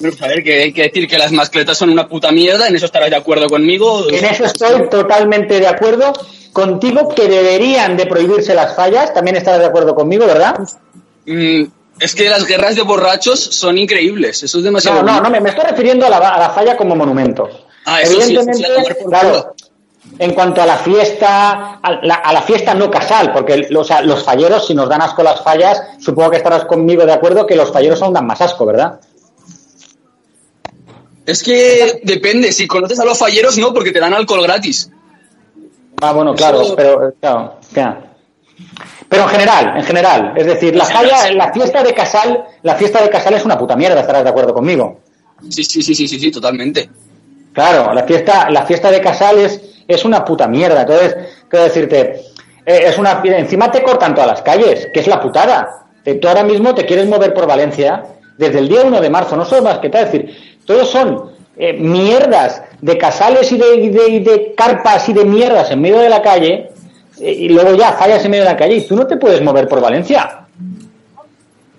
Bueno, 0.00 0.16
pues 0.18 0.22
a 0.22 0.26
ver, 0.26 0.42
que 0.42 0.62
hay 0.64 0.72
que 0.72 0.82
decir 0.82 1.06
que 1.06 1.16
las 1.16 1.30
mascletas 1.30 1.78
son 1.78 1.90
una 1.90 2.08
puta 2.08 2.32
mierda, 2.32 2.66
en 2.66 2.74
eso 2.74 2.86
estarás 2.86 3.10
de 3.10 3.16
acuerdo 3.16 3.46
conmigo. 3.46 4.10
En 4.10 4.24
eso 4.24 4.44
estoy 4.44 4.88
totalmente 4.88 5.60
de 5.60 5.68
acuerdo 5.68 6.12
contigo 6.56 7.10
que 7.14 7.28
deberían 7.28 7.98
de 7.98 8.06
prohibirse 8.06 8.54
las 8.54 8.74
fallas. 8.74 9.12
También 9.12 9.36
estarás 9.36 9.60
de 9.60 9.66
acuerdo 9.66 9.94
conmigo, 9.94 10.24
¿verdad? 10.24 10.58
Mm, 11.26 11.64
es 12.00 12.14
que 12.14 12.30
las 12.30 12.46
guerras 12.46 12.74
de 12.76 12.80
borrachos 12.80 13.38
son 13.38 13.76
increíbles, 13.76 14.42
eso 14.42 14.56
es 14.56 14.64
demasiado... 14.64 15.02
No, 15.02 15.16
no, 15.16 15.20
no, 15.20 15.30
me, 15.30 15.38
me 15.38 15.50
estoy 15.50 15.66
refiriendo 15.66 16.06
a 16.06 16.08
la, 16.08 16.16
a 16.16 16.38
la 16.38 16.50
falla 16.50 16.74
como 16.74 16.96
monumento. 16.96 17.46
Ah, 17.84 18.00
eso 18.00 18.22
sí, 18.22 18.34
eso 18.34 18.42
sí, 18.54 18.64
a 18.64 18.68
tomar 18.68 18.96
por 18.96 19.10
claro, 19.10 19.54
en 20.18 20.32
cuanto 20.32 20.62
a 20.62 20.66
la 20.66 20.78
fiesta, 20.78 21.74
a 21.74 21.92
la, 22.02 22.14
a 22.14 22.32
la 22.32 22.40
fiesta 22.40 22.72
no 22.72 22.90
casal, 22.90 23.34
porque 23.34 23.68
sea, 23.84 24.00
los 24.00 24.24
falleros, 24.24 24.66
si 24.66 24.74
nos 24.74 24.88
dan 24.88 25.02
asco 25.02 25.22
las 25.22 25.42
fallas, 25.42 25.82
supongo 26.00 26.30
que 26.30 26.38
estarás 26.38 26.64
conmigo 26.64 27.04
de 27.04 27.12
acuerdo 27.12 27.46
que 27.46 27.54
los 27.54 27.70
falleros 27.70 28.00
aún 28.00 28.14
dan 28.14 28.26
más 28.26 28.40
asco, 28.40 28.64
¿verdad? 28.64 28.98
Es 31.26 31.42
que 31.42 32.00
depende, 32.02 32.50
si 32.52 32.66
conoces 32.66 32.98
a 32.98 33.04
los 33.04 33.18
falleros 33.18 33.58
no, 33.58 33.74
porque 33.74 33.92
te 33.92 34.00
dan 34.00 34.14
alcohol 34.14 34.42
gratis. 34.42 34.90
Ah, 36.00 36.12
bueno, 36.12 36.34
claro, 36.34 36.60
Eso- 36.62 36.76
pero 36.76 37.12
claro, 37.20 37.54
claro. 37.72 37.96
Pero 39.08 39.22
en 39.22 39.28
general, 39.28 39.74
en 39.76 39.84
general, 39.84 40.32
es 40.36 40.46
decir, 40.46 40.74
la 40.74 40.84
falla, 40.84 41.30
la 41.32 41.52
fiesta 41.52 41.82
de 41.82 41.92
casal, 41.94 42.44
la 42.62 42.74
fiesta 42.74 43.02
de 43.02 43.08
casal 43.10 43.34
es 43.34 43.44
una 43.44 43.56
puta 43.58 43.76
mierda, 43.76 44.00
estarás 44.00 44.24
de 44.24 44.30
acuerdo 44.30 44.52
conmigo. 44.52 45.00
Sí, 45.48 45.62
sí, 45.64 45.82
sí, 45.82 45.94
sí, 45.94 46.08
sí, 46.08 46.18
sí, 46.18 46.30
totalmente. 46.30 46.88
Claro, 47.52 47.92
la 47.94 48.02
fiesta, 48.04 48.50
la 48.50 48.64
fiesta 48.66 48.90
de 48.90 49.00
Casales 49.00 49.60
es 49.88 50.04
una 50.04 50.24
puta 50.24 50.46
mierda. 50.48 50.82
Entonces, 50.82 51.16
quiero 51.48 51.64
decirte, 51.64 52.22
eh, 52.66 52.82
es 52.86 52.98
una 52.98 53.22
encima 53.24 53.70
te 53.70 53.82
cortan 53.82 54.14
todas 54.14 54.28
las 54.28 54.42
calles, 54.42 54.88
que 54.92 55.00
es 55.00 55.06
la 55.06 55.20
putada. 55.20 55.86
Eh, 56.04 56.14
Tú 56.16 56.28
ahora 56.28 56.42
mismo 56.42 56.74
te 56.74 56.84
quieres 56.84 57.06
mover 57.06 57.32
por 57.32 57.46
Valencia 57.46 58.02
desde 58.36 58.58
el 58.58 58.68
día 58.68 58.82
1 58.82 59.00
de 59.00 59.08
marzo, 59.10 59.36
no 59.36 59.44
solo 59.44 59.62
más 59.62 59.78
que 59.78 59.88
tal, 59.88 60.04
es 60.04 60.12
decir, 60.12 60.58
todos 60.66 60.90
son 60.90 61.32
eh, 61.58 61.72
mierdas 61.74 62.62
de 62.80 62.98
casales 62.98 63.50
y 63.52 63.56
de, 63.58 63.66
de- 64.20 64.54
carpas 64.56 65.08
y 65.08 65.12
de 65.12 65.24
mierdas 65.24 65.70
en 65.70 65.80
medio 65.80 65.98
de 65.98 66.08
la 66.08 66.20
calle, 66.22 66.70
eh, 67.20 67.32
y 67.32 67.48
luego 67.48 67.74
ya 67.74 67.92
fallas 67.92 68.24
en 68.24 68.30
medio 68.30 68.44
de 68.44 68.50
la 68.50 68.56
calle 68.56 68.74
y 68.76 68.86
tú 68.86 68.94
no 68.96 69.06
te 69.06 69.16
puedes 69.16 69.40
mover 69.42 69.66
por 69.68 69.80
Valencia. 69.80 70.40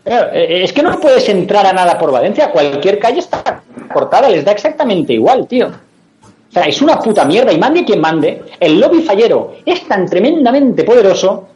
Eh, 0.06 0.64
Es 0.64 0.72
que 0.74 0.82
no 0.84 1.00
puedes 1.00 1.28
entrar 1.30 1.66
a 1.66 1.74
nada 1.74 1.98
por 1.98 2.12
Valencia, 2.12 2.50
cualquier 2.52 2.98
calle 3.00 3.20
está 3.20 3.62
cortada, 3.94 4.30
les 4.30 4.46
da 4.46 4.52
exactamente 4.52 5.14
igual, 5.14 5.48
tío. 5.48 5.68
O 5.68 6.52
sea, 6.52 6.64
es 6.64 6.82
una 6.82 6.98
puta 7.00 7.26
mierda 7.26 7.52
y 7.52 7.58
mande 7.60 7.84
quien 7.84 8.00
mande, 8.00 8.42
el 8.60 8.80
lobby 8.80 9.02
fallero 9.02 9.56
es 9.66 9.86
tan 9.88 10.06
tremendamente 10.08 10.84
poderoso 10.86 11.50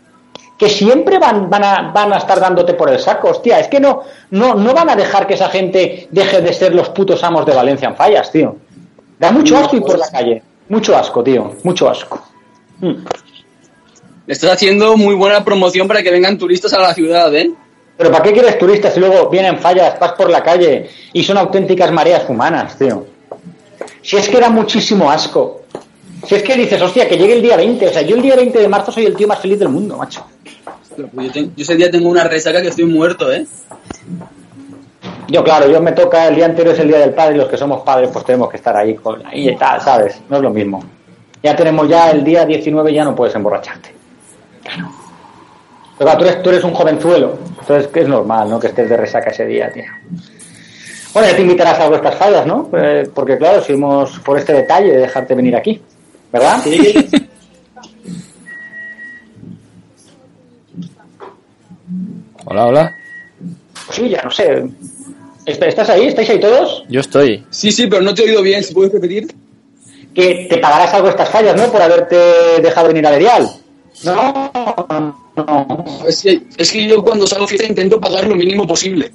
que 0.62 0.70
siempre 0.70 1.18
van, 1.18 1.50
van, 1.50 1.64
a, 1.64 1.92
van 1.92 2.14
a 2.14 2.18
estar 2.18 2.40
dándote 2.40 2.76
por 2.76 2.88
el 2.88 3.00
saco, 3.00 3.30
hostia, 3.30 3.60
es 3.60 3.68
que 3.68 3.80
no, 3.80 4.04
no, 4.30 4.54
no 4.54 4.76
van 4.76 4.92
a 4.92 4.96
dejar 4.96 5.26
que 5.26 5.34
esa 5.34 5.50
gente 5.50 6.08
deje 6.12 6.40
de 6.40 6.54
ser 6.54 6.76
los 6.76 6.90
putos 6.90 7.24
amos 7.24 7.48
de 7.48 7.56
Valencia 7.56 7.88
en 7.88 7.96
fallas, 7.96 8.32
tío. 8.32 8.58
Da 9.18 9.32
mucho 9.32 9.58
asco 9.58 9.78
ir 9.78 9.82
por 9.82 9.98
la 9.98 10.08
calle, 10.08 10.44
mucho 10.70 10.96
asco, 10.96 11.24
tío, 11.24 11.56
mucho 11.64 11.90
asco. 11.90 12.24
Mm. 12.80 12.94
Le 14.28 14.34
estás 14.34 14.52
haciendo 14.52 14.96
muy 14.98 15.16
buena 15.16 15.44
promoción 15.44 15.88
para 15.88 16.04
que 16.04 16.12
vengan 16.12 16.38
turistas 16.38 16.72
a 16.74 16.80
la 16.80 16.94
ciudad, 16.94 17.34
¿eh? 17.34 17.52
Pero 17.98 18.12
¿para 18.12 18.24
qué 18.24 18.32
quieres 18.32 18.60
turistas 18.60 18.94
si 18.94 19.00
luego 19.00 19.32
vienen 19.32 19.58
fallas, 19.58 20.00
vas 20.00 20.12
por 20.12 20.30
la 20.30 20.44
calle 20.44 20.92
y 21.12 21.24
son 21.24 21.40
auténticas 21.40 21.92
mareas 21.92 22.30
humanas, 22.30 22.78
tío? 22.78 23.08
Si 24.04 24.16
es 24.16 24.30
que 24.30 24.40
da 24.40 24.52
muchísimo 24.52 25.10
asco. 25.10 25.64
Si 26.28 26.36
es 26.36 26.44
que 26.44 26.56
dices, 26.56 26.80
hostia, 26.80 27.10
que 27.10 27.18
llegue 27.18 27.34
el 27.34 27.42
día 27.42 27.58
20. 27.58 27.88
O 27.88 27.92
sea, 27.92 28.04
yo 28.04 28.16
el 28.16 28.22
día 28.22 28.36
20 28.36 28.60
de 28.60 28.68
marzo 28.68 28.92
soy 28.92 29.06
el 29.08 29.16
tío 29.16 29.28
más 29.28 29.40
feliz 29.40 29.58
del 29.58 29.70
mundo, 29.70 29.98
macho. 29.98 30.24
Yo, 30.98 31.32
ten- 31.32 31.54
yo 31.56 31.64
ese 31.64 31.76
día 31.76 31.90
tengo 31.90 32.10
una 32.10 32.24
resaca 32.24 32.62
que 32.62 32.68
estoy 32.70 32.86
muerto, 32.86 33.32
¿eh? 33.32 33.46
Yo, 35.28 35.44
claro, 35.44 35.70
yo 35.72 35.82
me 35.82 35.94
toca, 35.94 36.28
el 36.28 36.36
día 36.36 36.46
anterior 36.46 36.74
es 36.74 36.80
el 36.82 36.88
día 36.90 37.00
del 37.00 37.14
padre 37.14 37.36
y 37.36 37.38
los 37.38 37.48
que 37.50 37.58
somos 37.58 37.82
padres 37.84 38.10
pues 38.12 38.26
tenemos 38.26 38.50
que 38.50 38.58
estar 38.58 38.76
ahí, 38.76 38.96
con, 38.96 39.26
ahí 39.26 39.50
y 39.50 39.56
tal, 39.56 39.80
¿sabes? 39.82 40.20
No 40.30 40.38
es 40.38 40.44
lo 40.44 40.50
mismo. 40.50 40.84
Ya 41.42 41.56
tenemos 41.56 41.88
ya 41.88 42.12
el 42.12 42.24
día 42.24 42.46
19, 42.46 42.94
ya 42.94 43.04
no 43.06 43.16
puedes 43.16 43.34
emborracharte. 43.36 43.94
Claro. 44.64 44.92
Pero 45.98 46.10
claro, 46.12 46.18
tú 46.20 46.26
eres, 46.26 46.44
tú 46.44 46.50
eres 46.50 46.64
un 46.64 46.74
jovenzuelo, 46.74 47.38
entonces 47.60 47.90
es 47.94 48.08
normal, 48.08 48.50
¿no? 48.50 48.60
Que 48.60 48.68
estés 48.68 48.90
de 48.90 48.98
resaca 48.98 49.30
ese 49.30 49.46
día, 49.46 49.72
tío. 49.72 49.84
Bueno, 51.14 51.30
ya 51.30 51.36
te 51.36 51.42
invitarás 51.42 51.80
a 51.80 51.88
vuestras 51.90 52.16
fallas, 52.16 52.46
¿no? 52.46 52.70
Eh, 52.74 53.10
porque 53.14 53.38
claro, 53.38 53.62
si 53.62 53.74
hemos 53.74 54.20
por 54.20 54.38
este 54.38 54.54
detalle 54.54 54.92
de 54.92 54.98
dejarte 54.98 55.34
venir 55.36 55.56
aquí, 55.56 55.82
¿verdad? 56.32 56.60
Hola, 62.46 62.66
hola. 62.66 62.96
Sí, 63.92 64.10
ya 64.10 64.22
no 64.24 64.32
sé. 64.32 64.64
¿Est- 65.46 65.62
¿Estás 65.64 65.90
ahí? 65.90 66.08
¿Estáis 66.08 66.30
ahí 66.30 66.40
todos? 66.40 66.84
Yo 66.90 67.00
estoy. 67.02 67.46
Sí, 67.50 67.72
sí, 67.72 67.88
pero 67.88 68.02
no 68.02 68.14
te 68.14 68.22
he 68.24 68.30
oído 68.30 68.42
bien. 68.42 68.64
¿Si 68.64 68.74
puedes 68.74 68.92
repetir? 68.94 69.34
que 70.14 70.46
te 70.50 70.58
pagarás 70.58 70.94
algo 70.94 71.08
estas 71.08 71.30
fallas, 71.30 71.56
¿no? 71.56 71.72
Por 71.72 71.82
haberte 71.82 72.18
dejado 72.62 72.90
venir 72.90 73.08
a 73.08 73.12
Verial. 73.12 73.50
No, 74.04 74.52
no. 75.38 75.86
Es 76.06 76.22
que, 76.22 76.42
es 76.58 76.70
que 76.70 76.86
yo 76.86 77.02
cuando 77.02 77.26
salgo 77.26 77.48
fiesta 77.48 77.66
intento 77.66 77.98
pagar 78.02 78.28
lo 78.28 78.36
mínimo 78.36 78.68
posible. 78.68 79.10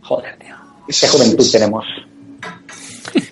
Joder, 0.00 0.38
tío. 0.38 0.54
Qué 0.88 1.06
juventud 1.06 1.46
tenemos. 1.52 1.84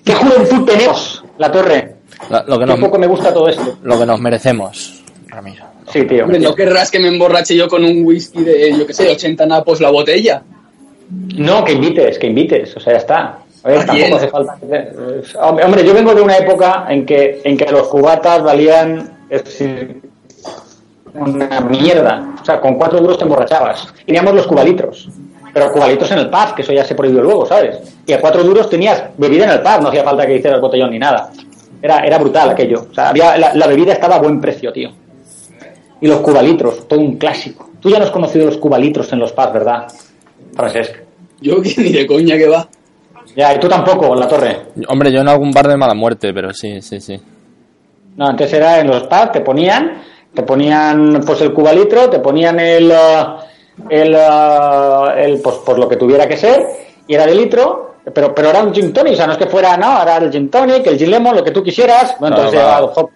¿Qué 0.04 0.14
juventud 0.14 0.66
tenemos? 0.66 1.24
La 1.38 1.50
torre. 1.50 1.96
Lo, 2.28 2.44
lo 2.44 2.58
que 2.58 2.64
Un 2.74 2.80
poco 2.80 2.98
nos, 2.98 3.00
me 3.00 3.06
gusta 3.06 3.32
todo 3.32 3.48
esto. 3.48 3.78
lo 3.82 3.98
que 3.98 4.04
nos 4.04 4.20
merecemos, 4.20 5.02
Ramiro. 5.28 5.64
Sí, 5.92 6.04
tío. 6.04 6.24
Hombre, 6.24 6.40
no 6.40 6.54
querrás 6.54 6.90
que 6.90 6.98
me 6.98 7.08
emborrache 7.08 7.54
yo 7.54 7.68
con 7.68 7.84
un 7.84 8.04
whisky 8.04 8.42
de, 8.42 8.76
yo 8.76 8.86
qué 8.86 8.92
sé, 8.92 9.08
80 9.08 9.46
napos 9.46 9.80
la 9.80 9.90
botella. 9.90 10.42
No, 11.36 11.64
que 11.64 11.72
invites, 11.72 12.18
que 12.18 12.26
invites. 12.26 12.76
O 12.76 12.80
sea, 12.80 12.94
ya 12.94 12.98
está. 12.98 13.38
A 13.62 13.68
ver, 13.68 13.80
¿A 13.80 13.86
tampoco 13.86 14.16
hace 14.16 14.28
falta. 14.28 14.58
Hombre, 15.40 15.84
yo 15.84 15.94
vengo 15.94 16.14
de 16.14 16.22
una 16.22 16.36
época 16.36 16.86
en 16.88 17.06
que, 17.06 17.40
en 17.44 17.56
que 17.56 17.70
los 17.70 17.88
cubatas 17.88 18.42
valían 18.42 19.16
es 19.28 19.44
decir, 19.44 20.02
una 21.14 21.60
mierda. 21.60 22.34
O 22.40 22.44
sea, 22.44 22.60
con 22.60 22.74
cuatro 22.76 23.00
duros 23.00 23.18
te 23.18 23.24
emborrachabas. 23.24 23.92
Teníamos 24.04 24.34
los 24.34 24.46
cubalitros. 24.46 25.08
Pero 25.52 25.72
cubalitros 25.72 26.10
en 26.12 26.18
el 26.18 26.30
pub, 26.30 26.54
que 26.54 26.62
eso 26.62 26.72
ya 26.72 26.84
se 26.84 26.94
prohibió 26.94 27.22
luego, 27.22 27.46
¿sabes? 27.46 27.78
Y 28.06 28.12
a 28.12 28.20
cuatro 28.20 28.42
duros 28.44 28.68
tenías 28.68 29.04
bebida 29.16 29.44
en 29.44 29.50
el 29.52 29.60
pub, 29.60 29.80
no 29.82 29.88
hacía 29.88 30.04
falta 30.04 30.26
que 30.26 30.36
hicieras 30.36 30.60
botellón 30.60 30.90
ni 30.90 30.98
nada. 30.98 31.30
Era, 31.80 32.00
era 32.00 32.18
brutal 32.18 32.50
aquello. 32.50 32.86
O 32.90 32.94
sea, 32.94 33.08
había, 33.08 33.36
la, 33.38 33.54
la 33.54 33.66
bebida 33.66 33.92
estaba 33.92 34.16
a 34.16 34.18
buen 34.18 34.40
precio, 34.40 34.72
tío. 34.72 34.90
Y 36.00 36.06
los 36.06 36.20
cubalitros, 36.20 36.86
todo 36.86 37.00
un 37.00 37.16
clásico. 37.16 37.70
Tú 37.80 37.90
ya 37.90 37.98
no 37.98 38.04
has 38.04 38.10
conocido 38.10 38.46
los 38.46 38.58
cubalitros 38.58 39.12
en 39.12 39.18
los 39.18 39.32
pubs, 39.32 39.52
¿verdad, 39.52 39.86
Francesc? 40.54 40.96
Yo 41.40 41.60
que 41.62 41.74
ni 41.78 41.92
de 41.92 42.06
coña 42.06 42.36
que 42.36 42.48
va. 42.48 42.68
Ya, 43.34 43.54
y 43.54 43.60
tú 43.60 43.68
tampoco, 43.68 44.14
en 44.14 44.20
la 44.20 44.28
torre. 44.28 44.58
Hombre, 44.88 45.12
yo 45.12 45.20
en 45.20 45.28
algún 45.28 45.50
bar 45.50 45.68
de 45.68 45.76
mala 45.76 45.94
muerte, 45.94 46.32
pero 46.32 46.52
sí, 46.52 46.80
sí, 46.80 47.00
sí. 47.00 47.20
No, 48.16 48.26
antes 48.26 48.52
era 48.52 48.80
en 48.80 48.86
los 48.88 49.02
pubs, 49.04 49.32
te 49.32 49.40
ponían, 49.40 50.02
te 50.32 50.42
ponían 50.42 51.22
pues 51.24 51.40
el 51.42 51.52
cubalitro, 51.52 52.08
te 52.08 52.18
ponían 52.20 52.58
el, 52.60 52.90
eh, 52.90 53.26
el, 53.90 54.14
eh, 54.14 55.24
el 55.24 55.40
pues, 55.40 55.56
pues 55.64 55.78
lo 55.78 55.88
que 55.88 55.96
tuviera 55.96 56.26
que 56.26 56.36
ser, 56.36 56.66
y 57.06 57.14
era 57.14 57.26
de 57.26 57.34
litro, 57.34 57.96
pero, 58.12 58.34
pero 58.34 58.50
era 58.50 58.62
un 58.62 58.72
gin 58.72 58.92
tonic, 58.92 59.14
o 59.14 59.16
sea, 59.16 59.26
no 59.26 59.32
es 59.32 59.38
que 59.38 59.46
fuera, 59.46 59.76
no, 59.76 60.00
era 60.00 60.16
el 60.16 60.30
gin 60.30 60.48
tonic, 60.48 60.86
el 60.86 60.98
gin 60.98 61.10
lemon, 61.10 61.36
lo 61.36 61.44
que 61.44 61.50
tú 61.50 61.62
quisieras, 61.62 62.16
bueno, 62.18 62.36
entonces 62.36 62.60
Claro, 62.60 62.92
era, 62.94 63.06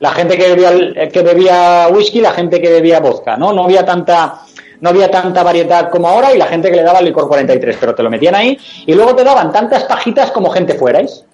la 0.00 0.10
gente 0.10 0.36
que 0.36 0.48
bebía, 0.48 0.68
el- 0.70 1.10
que 1.12 1.22
bebía 1.22 1.88
whisky, 1.90 2.20
la 2.20 2.32
gente 2.32 2.60
que 2.60 2.70
bebía 2.70 3.00
vodka, 3.00 3.36
¿no? 3.36 3.52
No 3.52 3.64
había 3.64 3.84
tanta, 3.84 4.40
no 4.80 4.90
había 4.90 5.10
tanta 5.10 5.42
variedad 5.42 5.90
como 5.90 6.08
ahora 6.08 6.32
y 6.32 6.38
la 6.38 6.46
gente 6.46 6.70
que 6.70 6.76
le 6.76 6.82
daba 6.82 7.00
el 7.00 7.06
licor 7.06 7.26
43, 7.28 7.76
pero 7.80 7.94
te 7.94 8.02
lo 8.02 8.10
metían 8.10 8.34
ahí 8.34 8.56
y 8.86 8.94
luego 8.94 9.14
te 9.14 9.24
daban 9.24 9.52
tantas 9.52 9.84
pajitas 9.84 10.30
como 10.30 10.50
gente 10.50 10.74
fuerais. 10.74 11.24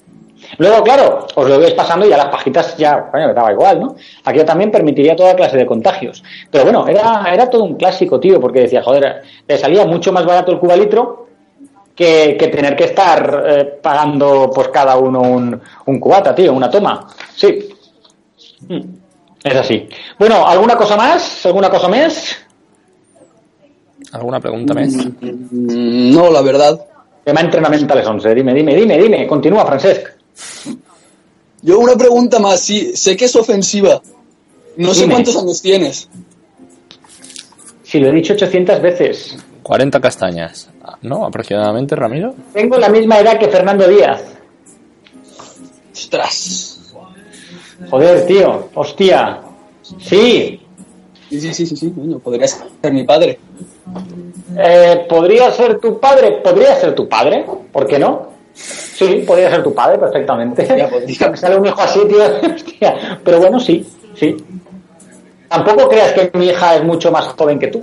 Luego, 0.58 0.82
claro, 0.84 1.26
os 1.34 1.48
lo 1.48 1.58
veis 1.58 1.72
pasando 1.72 2.06
y 2.06 2.10
ya 2.10 2.16
las 2.18 2.26
pajitas 2.28 2.76
ya, 2.76 3.08
coño, 3.10 3.28
me 3.28 3.34
daba 3.34 3.50
igual, 3.52 3.80
¿no? 3.80 3.96
Aquello 4.24 4.44
también 4.44 4.70
permitiría 4.70 5.16
toda 5.16 5.34
clase 5.34 5.56
de 5.56 5.64
contagios. 5.66 6.22
Pero 6.50 6.64
bueno, 6.64 6.86
era, 6.86 7.24
era 7.32 7.48
todo 7.48 7.64
un 7.64 7.74
clásico, 7.76 8.20
tío, 8.20 8.38
porque 8.40 8.60
decía, 8.60 8.82
joder, 8.82 9.22
te 9.46 9.56
salía 9.58 9.84
mucho 9.86 10.12
más 10.12 10.24
barato 10.26 10.52
el 10.52 10.58
cubalitro 10.58 11.28
que, 11.94 12.36
que 12.38 12.48
tener 12.48 12.76
que 12.76 12.84
estar 12.84 13.44
eh, 13.46 13.64
pagando 13.82 14.50
pues 14.54 14.68
cada 14.68 14.96
uno 14.96 15.20
un, 15.22 15.60
un 15.86 16.00
cubata, 16.00 16.34
tío, 16.34 16.52
una 16.52 16.70
toma. 16.70 17.06
Sí. 17.34 17.70
Mm, 18.68 18.80
Es 19.44 19.54
así. 19.56 19.88
Bueno, 20.18 20.46
¿alguna 20.46 20.76
cosa 20.76 20.96
más? 20.96 21.44
¿Alguna 21.46 21.68
cosa 21.70 21.88
más? 21.88 22.36
¿Alguna 24.12 24.40
pregunta 24.40 24.74
más? 24.74 24.92
Mm, 24.92 26.14
No, 26.14 26.30
la 26.30 26.42
verdad. 26.42 26.80
Tema 27.24 27.40
entrenamiento 27.40 27.92
a 27.94 27.96
las 27.96 28.06
11. 28.06 28.34
Dime, 28.34 28.52
dime, 28.54 28.74
dime, 28.76 28.98
dime. 28.98 29.26
Continúa, 29.26 29.64
Francesc. 29.66 30.08
Yo 31.62 31.78
una 31.78 31.96
pregunta 31.96 32.38
más. 32.38 32.60
Sí, 32.60 32.94
sé 32.96 33.16
que 33.16 33.24
es 33.24 33.34
ofensiva. 33.36 34.00
No 34.76 34.92
sé 34.92 35.08
cuántos 35.08 35.36
años 35.36 35.62
tienes. 35.62 36.08
Si 37.82 37.98
lo 38.00 38.08
he 38.08 38.12
dicho 38.12 38.34
800 38.34 38.82
veces. 38.82 39.36
40 39.62 40.00
castañas. 40.00 40.68
¿No? 41.00 41.24
Aproximadamente, 41.24 41.96
Ramiro. 41.96 42.34
Tengo 42.52 42.76
la 42.76 42.88
misma 42.90 43.18
edad 43.20 43.38
que 43.38 43.48
Fernando 43.48 43.88
Díaz. 43.88 44.22
Ostras. 45.92 46.73
Joder, 47.90 48.26
tío. 48.26 48.68
Hostia. 48.74 49.40
Sí. 49.98 50.60
Sí, 51.28 51.40
sí, 51.40 51.54
sí, 51.54 51.66
sí, 51.66 51.76
sí. 51.76 51.90
Coño, 51.90 52.18
podrías 52.18 52.64
ser 52.80 52.92
mi 52.92 53.04
padre. 53.04 53.38
Eh, 54.56 55.06
¿Podría 55.08 55.50
ser 55.50 55.78
tu 55.78 55.98
padre? 55.98 56.40
¿Podría 56.42 56.76
ser 56.76 56.94
tu 56.94 57.08
padre? 57.08 57.44
¿Por 57.72 57.86
qué 57.86 57.98
no? 57.98 58.28
Sí, 58.54 59.24
podría 59.26 59.50
ser 59.50 59.62
tu 59.62 59.74
padre 59.74 59.98
perfectamente. 59.98 60.64
Ya, 60.66 60.88
podría. 60.88 61.28
Me 61.30 61.36
sale 61.36 61.56
un 61.56 61.66
hijo 61.66 61.80
así, 61.80 62.00
tío. 62.06 62.24
Hostia. 62.54 63.20
Pero 63.24 63.38
bueno, 63.38 63.58
sí, 63.58 63.86
sí. 64.14 64.36
Tampoco 65.48 65.88
creas 65.88 66.12
que 66.12 66.30
mi 66.38 66.46
hija 66.46 66.76
es 66.76 66.84
mucho 66.84 67.10
más 67.10 67.26
joven 67.28 67.58
que 67.58 67.68
tú. 67.68 67.82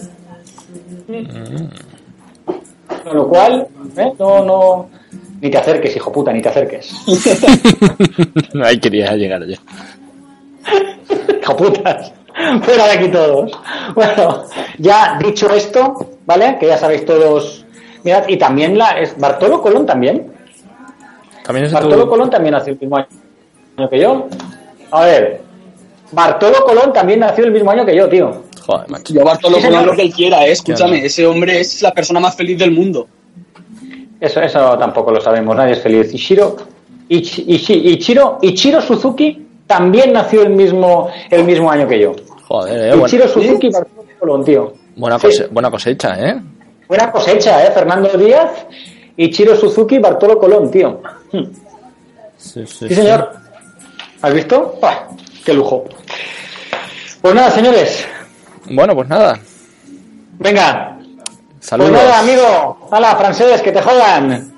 Con 3.04 3.16
lo 3.16 3.28
cual, 3.28 3.68
¿eh? 3.98 4.14
no, 4.18 4.46
no. 4.46 4.90
Ni 5.42 5.50
te 5.50 5.58
acerques, 5.58 5.96
hijo 5.96 6.12
puta, 6.12 6.32
ni 6.32 6.40
te 6.42 6.50
acerques. 6.50 6.94
Ahí 8.64 8.80
quería 8.80 9.16
llegar 9.16 9.44
yo. 9.46 9.56
Hijo 11.42 11.58
putas. 11.58 12.14
Fuera 12.62 12.86
de 12.86 12.92
aquí 12.92 13.08
todos. 13.10 13.52
Bueno, 13.96 14.44
ya 14.78 15.18
dicho 15.20 15.50
esto, 15.54 16.18
¿vale? 16.28 16.58
Que 16.60 16.68
ya 16.68 16.78
sabéis 16.78 17.06
todos. 17.06 17.66
Mirad, 18.04 18.28
y 18.28 18.38
también 18.38 18.78
la. 18.78 19.00
Es 19.00 19.18
Bartolo 19.18 19.62
Colón 19.62 19.86
también. 19.86 20.32
También 21.44 21.66
es 21.66 21.74
Bartolo 21.74 22.04
tu... 22.04 22.10
Colón 22.10 22.30
también 22.30 22.54
nació 22.54 22.74
el 22.74 22.80
mismo 22.80 22.98
año 22.98 23.90
que 23.90 24.00
yo. 24.00 24.28
A 24.92 25.06
ver. 25.06 25.42
Bartolo 26.12 26.64
Colón 26.66 26.94
también 26.94 27.20
nació 27.20 27.46
el 27.46 27.52
mismo 27.52 27.72
año 27.72 27.84
que 27.84 27.96
yo, 27.96 28.08
tío. 28.08 28.44
Joder, 28.64 28.90
macho. 28.90 29.12
Yo 29.12 29.24
Bartolo 29.24 29.60
Colón 29.60 29.88
lo 29.88 29.94
que 29.94 30.04
él 30.04 30.14
quiera, 30.14 30.46
eh. 30.46 30.52
Escúchame, 30.52 31.04
ese 31.04 31.26
hombre 31.26 31.60
es 31.60 31.82
la 31.82 31.92
persona 31.92 32.20
más 32.20 32.36
feliz 32.36 32.60
del 32.60 32.72
mundo. 32.72 33.08
Eso, 34.22 34.40
eso 34.40 34.78
tampoco 34.78 35.12
lo 35.12 35.20
sabemos, 35.20 35.54
nadie 35.56 35.74
es 35.74 35.82
feliz. 35.82 36.14
Y 36.14 36.18
Shiro, 36.18 36.56
Ichi- 37.10 37.44
Ichi- 37.48 37.82
Ichiro, 37.92 38.38
Ichiro 38.42 38.80
Suzuki 38.80 39.48
también 39.68 40.14
nació 40.14 40.44
el 40.44 40.52
mismo, 40.52 41.10
el 41.30 41.44
mismo 41.44 41.70
año 41.70 41.88
que 41.88 42.00
yo. 42.00 42.14
Joder, 42.48 42.94
eh, 42.94 42.98
Ichiro 43.04 43.26
buena, 43.26 43.28
Suzuki 43.28 43.68
y 43.68 43.72
Bartolo 43.72 44.04
Colón, 44.20 44.46
tío. 44.46 44.74
buena, 44.96 45.18
Sí. 45.20 45.28
cose- 45.28 45.48
buena 45.48 45.72
cosecha, 45.72 46.16
¿eh? 46.30 46.40
Buena 46.88 47.12
cosecha, 47.12 47.66
¿eh? 47.66 47.72
Fernando 47.72 48.10
Díaz, 48.18 48.52
Ichiro 49.18 49.56
Suzuki 49.56 49.96
y 49.96 50.00
Bartolo 50.00 50.38
Colón, 50.38 50.70
tío. 50.70 51.02
Sí, 52.38 52.66
sí, 52.66 52.88
Sí, 52.88 52.96
señor. 52.96 53.32
¿Has 54.22 54.34
visto? 54.34 54.78
¡Buah! 54.80 55.08
¡Qué 55.44 55.54
lujo! 55.54 55.86
Pues 57.22 57.34
nada, 57.34 57.50
señores. 57.52 58.06
Bueno, 58.70 58.94
pues 58.96 59.08
nada. 59.10 59.40
Venga. 60.40 60.98
Saludos. 61.62 61.92
Pues 61.92 62.04
nada, 62.04 62.20
amigo. 62.20 62.88
Hala, 62.92 63.16
francés, 63.16 63.62
que 63.62 63.72
te 63.72 63.82
jodan. 63.82 64.52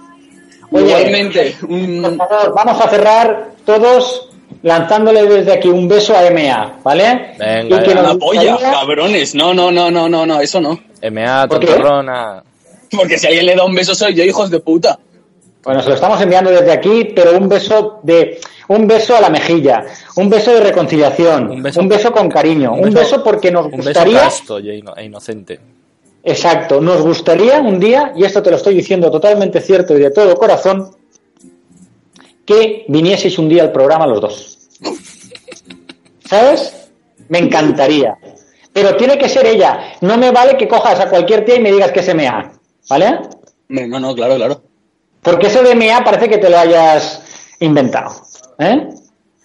Oye, 0.72 0.86
Igualmente, 0.88 1.56
por 1.60 2.18
favor, 2.18 2.54
vamos 2.56 2.82
a 2.82 2.90
cerrar 2.90 3.50
todos 3.64 4.30
lanzándole 4.64 5.24
desde 5.28 5.54
aquí 5.54 5.68
un 5.68 5.88
beso 5.88 6.16
a 6.18 6.22
MA, 6.32 6.78
¿vale? 6.84 7.36
Venga, 7.38 7.78
Y 7.80 7.84
que 7.84 7.94
nos 7.96 8.16
polla, 8.18 8.52
gustaría- 8.54 8.72
cabrones. 8.72 9.36
No, 9.36 9.54
no, 9.54 9.70
no, 9.72 9.92
no, 9.92 10.10
no, 10.10 10.26
no, 10.26 10.42
eso 10.42 10.60
no. 10.60 10.80
MA, 11.02 11.48
¿Por 11.48 11.60
tontorrona. 11.60 12.42
Porque 12.90 13.18
si 13.20 13.28
alguien 13.28 13.46
le 13.46 13.56
da 13.56 13.66
un 13.66 13.76
beso 13.76 13.94
soy 13.94 14.16
yo, 14.16 14.24
hijos 14.24 14.50
de 14.50 14.60
puta. 14.62 14.98
Bueno, 15.64 15.82
se 15.82 15.90
lo 15.90 15.96
estamos 15.96 16.20
enviando 16.22 16.50
desde 16.50 16.72
aquí, 16.72 17.12
pero 17.16 17.38
un 17.38 17.48
beso 17.48 18.00
de 18.04 18.40
un 18.68 18.88
beso 18.88 19.16
a 19.16 19.22
la 19.22 19.30
mejilla, 19.30 19.86
un 20.16 20.30
beso 20.30 20.52
de 20.54 20.60
reconciliación, 20.62 21.52
Un 21.52 21.58
un 21.58 21.90
beso- 21.90 22.12
con 22.12 22.30
cariño, 22.30 22.74
un 22.74 22.92
beso, 22.92 23.24
porque 23.24 23.52
nos 23.52 23.66
Un 23.66 23.72
beso 23.78 23.84
gustaría, 23.90 24.20
casto 24.22 24.58
e 24.58 25.04
inocente. 25.06 25.60
Exacto, 26.24 26.80
nos 26.82 27.02
gustaría 27.02 27.60
un 27.60 27.80
día, 27.80 28.14
y 28.16 28.24
esto 28.24 28.42
te 28.42 28.50
lo 28.52 28.58
estoy 28.58 28.76
diciendo 28.76 29.12
totalmente 29.12 29.62
cierto 29.62 29.96
y 29.98 30.02
de 30.02 30.12
todo 30.12 30.36
corazón, 30.36 30.96
que 32.46 32.86
vinieseis 32.88 33.38
un 33.40 33.48
día 33.50 33.64
al 33.64 33.72
programa 33.72 34.08
los 34.08 34.20
dos. 34.22 34.58
¿Sabes? 36.26 36.90
Me 37.30 37.40
encantaría. 37.40 38.18
Pero 38.72 38.96
tiene 38.96 39.18
que 39.18 39.30
ser 39.30 39.46
ella. 39.46 39.94
No 40.02 40.18
me 40.18 40.32
vale 40.32 40.58
que 40.58 40.68
cojas 40.68 41.00
a 41.00 41.10
cualquier 41.10 41.46
tía 41.46 41.56
y 41.56 41.60
me 41.62 41.72
digas 41.72 41.92
que 41.92 42.02
se 42.04 42.14
mea. 42.14 42.52
¿Vale? 42.90 43.20
No, 43.70 44.00
no, 44.00 44.16
claro, 44.16 44.36
claro. 44.36 44.62
Porque 45.22 45.48
eso 45.48 45.64
de 45.64 45.76
MEA 45.76 46.04
parece 46.04 46.28
que 46.28 46.38
te 46.38 46.50
lo 46.50 46.58
hayas 46.58 47.54
inventado. 47.60 48.14
¿eh? 48.60 48.90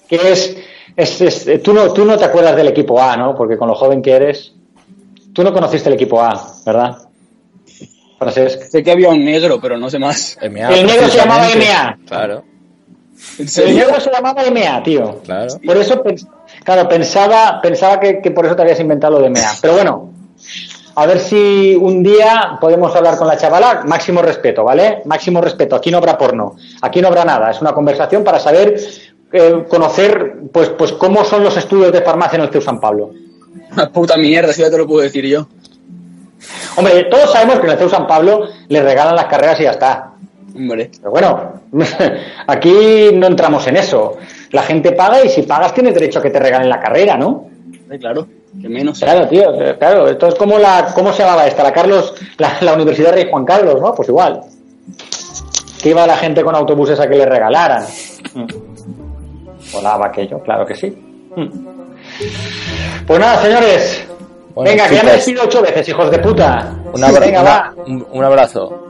Que 0.09 0.17
es, 0.33 0.57
es- 0.97 1.21
es- 1.21 1.63
tú, 1.63 1.73
no, 1.73 1.93
tú 1.93 2.05
no 2.05 2.17
te 2.19 2.25
acuerdas 2.25 2.57
del 2.57 2.69
equipo 2.69 3.01
A, 3.01 3.17
¿no? 3.17 3.35
Porque 3.37 3.57
con 3.57 3.69
lo 3.69 3.75
joven 3.75 4.03
que 4.03 4.13
eres, 4.13 4.55
tú 5.39 5.45
no 5.45 5.53
conociste 5.53 5.89
el 5.89 5.95
equipo 5.95 6.21
A, 6.21 6.53
¿verdad? 6.67 6.99
Francesc. 8.19 8.63
Sé 8.63 8.83
que 8.83 8.91
había 8.91 9.09
un 9.11 9.25
negro, 9.25 9.61
pero 9.63 9.79
no 9.79 9.89
sé 9.89 9.97
más. 10.01 10.37
MA, 10.43 10.69
El 10.71 10.85
negro 10.85 11.09
se 11.09 11.17
llamaba. 11.17 11.45
MA. 11.45 11.99
Claro, 12.09 12.43
¿En 13.39 13.47
El 13.47 13.77
negro 13.77 14.01
se 14.01 14.11
llamaba 14.11 14.43
MEA, 14.51 14.83
tío. 14.83 15.21
claro. 15.25 15.55
Por 15.65 15.77
eso, 15.77 16.03
claro, 16.65 16.89
pensaba, 16.89 17.61
pensaba 17.63 18.01
que, 18.01 18.21
que 18.21 18.33
por 18.33 18.47
eso 18.47 18.57
te 18.57 18.63
habías 18.63 18.81
inventado 18.81 19.19
lo 19.19 19.23
de 19.23 19.31
MEA. 19.31 19.53
Pero 19.63 19.75
bueno, 19.75 20.11
a 20.97 21.07
ver 21.07 21.21
si 21.21 21.77
un 21.77 22.03
día 22.03 22.59
podemos 22.61 22.97
hablar 22.97 23.17
con 23.17 23.29
la 23.29 23.37
chavala. 23.37 23.85
Máximo 23.87 24.23
respeto, 24.23 24.65
¿vale? 24.65 25.03
Máximo 25.05 25.41
respeto. 25.41 25.77
Aquí 25.77 25.93
no 25.93 25.99
habrá 25.99 26.19
porno. 26.19 26.57
Aquí 26.83 27.01
no 27.01 27.07
habrá 27.07 27.25
nada. 27.25 27.53
Es 27.53 27.61
una 27.61 27.73
conversación 27.73 28.25
para 28.25 28.41
saber, 28.41 28.75
eh, 29.33 29.65
conocer, 29.69 30.35
pues, 30.53 30.71
pues 30.71 30.91
cómo 30.95 31.25
son 31.25 31.45
los 31.45 31.57
estudios 31.57 31.93
de 31.93 32.03
farmacia 32.03 32.39
en 32.39 32.43
el 32.43 32.51
CEU 32.51 32.61
San 32.61 32.81
Pablo. 32.81 33.13
Una 33.79 33.89
puta 33.93 34.17
mierda, 34.17 34.53
si 34.53 34.63
ya 34.63 34.71
te 34.71 34.77
lo 34.79 34.87
puedo 34.87 35.03
decir 35.03 35.25
yo. 35.25 35.47
Hombre, 36.77 37.05
todos 37.05 37.33
sabemos 37.33 37.61
que 37.61 37.67
en 37.67 37.73
el 37.73 37.79
CEU 37.79 37.89
San 37.89 38.07
Pablo 38.07 38.47
le 38.69 38.83
regalan 38.83 39.15
las 39.17 39.27
carreras 39.27 39.61
y 39.61 39.65
ya 39.65 39.71
está. 39.71 40.13
Hombre. 40.55 40.91
Pero 40.99 41.11
bueno, 41.11 41.53
aquí 42.47 43.11
no 43.15 43.27
entramos 43.27 43.67
en 43.67 43.77
eso. 43.77 44.17
La 44.51 44.63
gente 44.63 44.93
paga 44.93 45.25
y 45.25 45.29
si 45.29 45.43
pagas 45.43 45.75
tienes 45.75 45.95
derecho 45.95 46.19
a 46.19 46.23
que 46.23 46.31
te 46.31 46.39
regalen 46.39 46.69
la 46.69 46.81
carrera, 46.81 47.17
¿no? 47.17 47.47
Eh, 47.91 47.99
Claro, 47.99 48.27
que 48.61 48.69
menos. 48.69 48.99
Claro, 48.99 49.29
tío, 49.29 49.45
claro. 49.79 50.09
Esto 50.09 50.29
es 50.29 50.35
como 50.35 50.59
la, 50.59 50.93
¿cómo 50.95 51.13
se 51.13 51.23
llamaba 51.23 51.47
esta? 51.47 51.63
La 51.63 51.73
Carlos, 51.73 52.15
la, 52.39 52.57
la 52.61 52.75
Universidad 52.75 53.13
Rey 53.13 53.29
Juan 53.31 53.45
Carlos, 53.45 53.81
¿no? 53.81 53.95
Pues 53.95 54.09
igual. 54.09 54.41
Que 55.83 55.91
iba 55.91 56.07
la 56.07 56.17
gente 56.17 56.43
con 56.43 56.55
autobuses 56.55 56.99
a 56.99 57.09
que 57.09 57.17
le 57.17 57.27
regalaran. 57.27 57.85
Mm. 58.35 58.47
Volaba 59.73 60.07
aquello, 60.07 60.41
claro 60.43 60.67
que 60.67 60.75
sí. 60.75 60.97
Pues 63.07 63.21
nada, 63.21 63.43
señores. 63.43 64.05
Bueno, 64.55 64.71
Venga, 64.71 64.89
que 64.89 64.95
ya 64.97 65.03
me 65.05 65.13
despido 65.13 65.45
ocho 65.45 65.63
veces, 65.63 65.89
hijos 65.89 66.11
de 66.11 66.19
puta. 66.19 66.75
Venga, 66.95 67.43
una- 67.43 67.43
va. 67.43 67.75
un- 67.87 68.07
un 68.11 68.25
abrazo. 68.25 68.88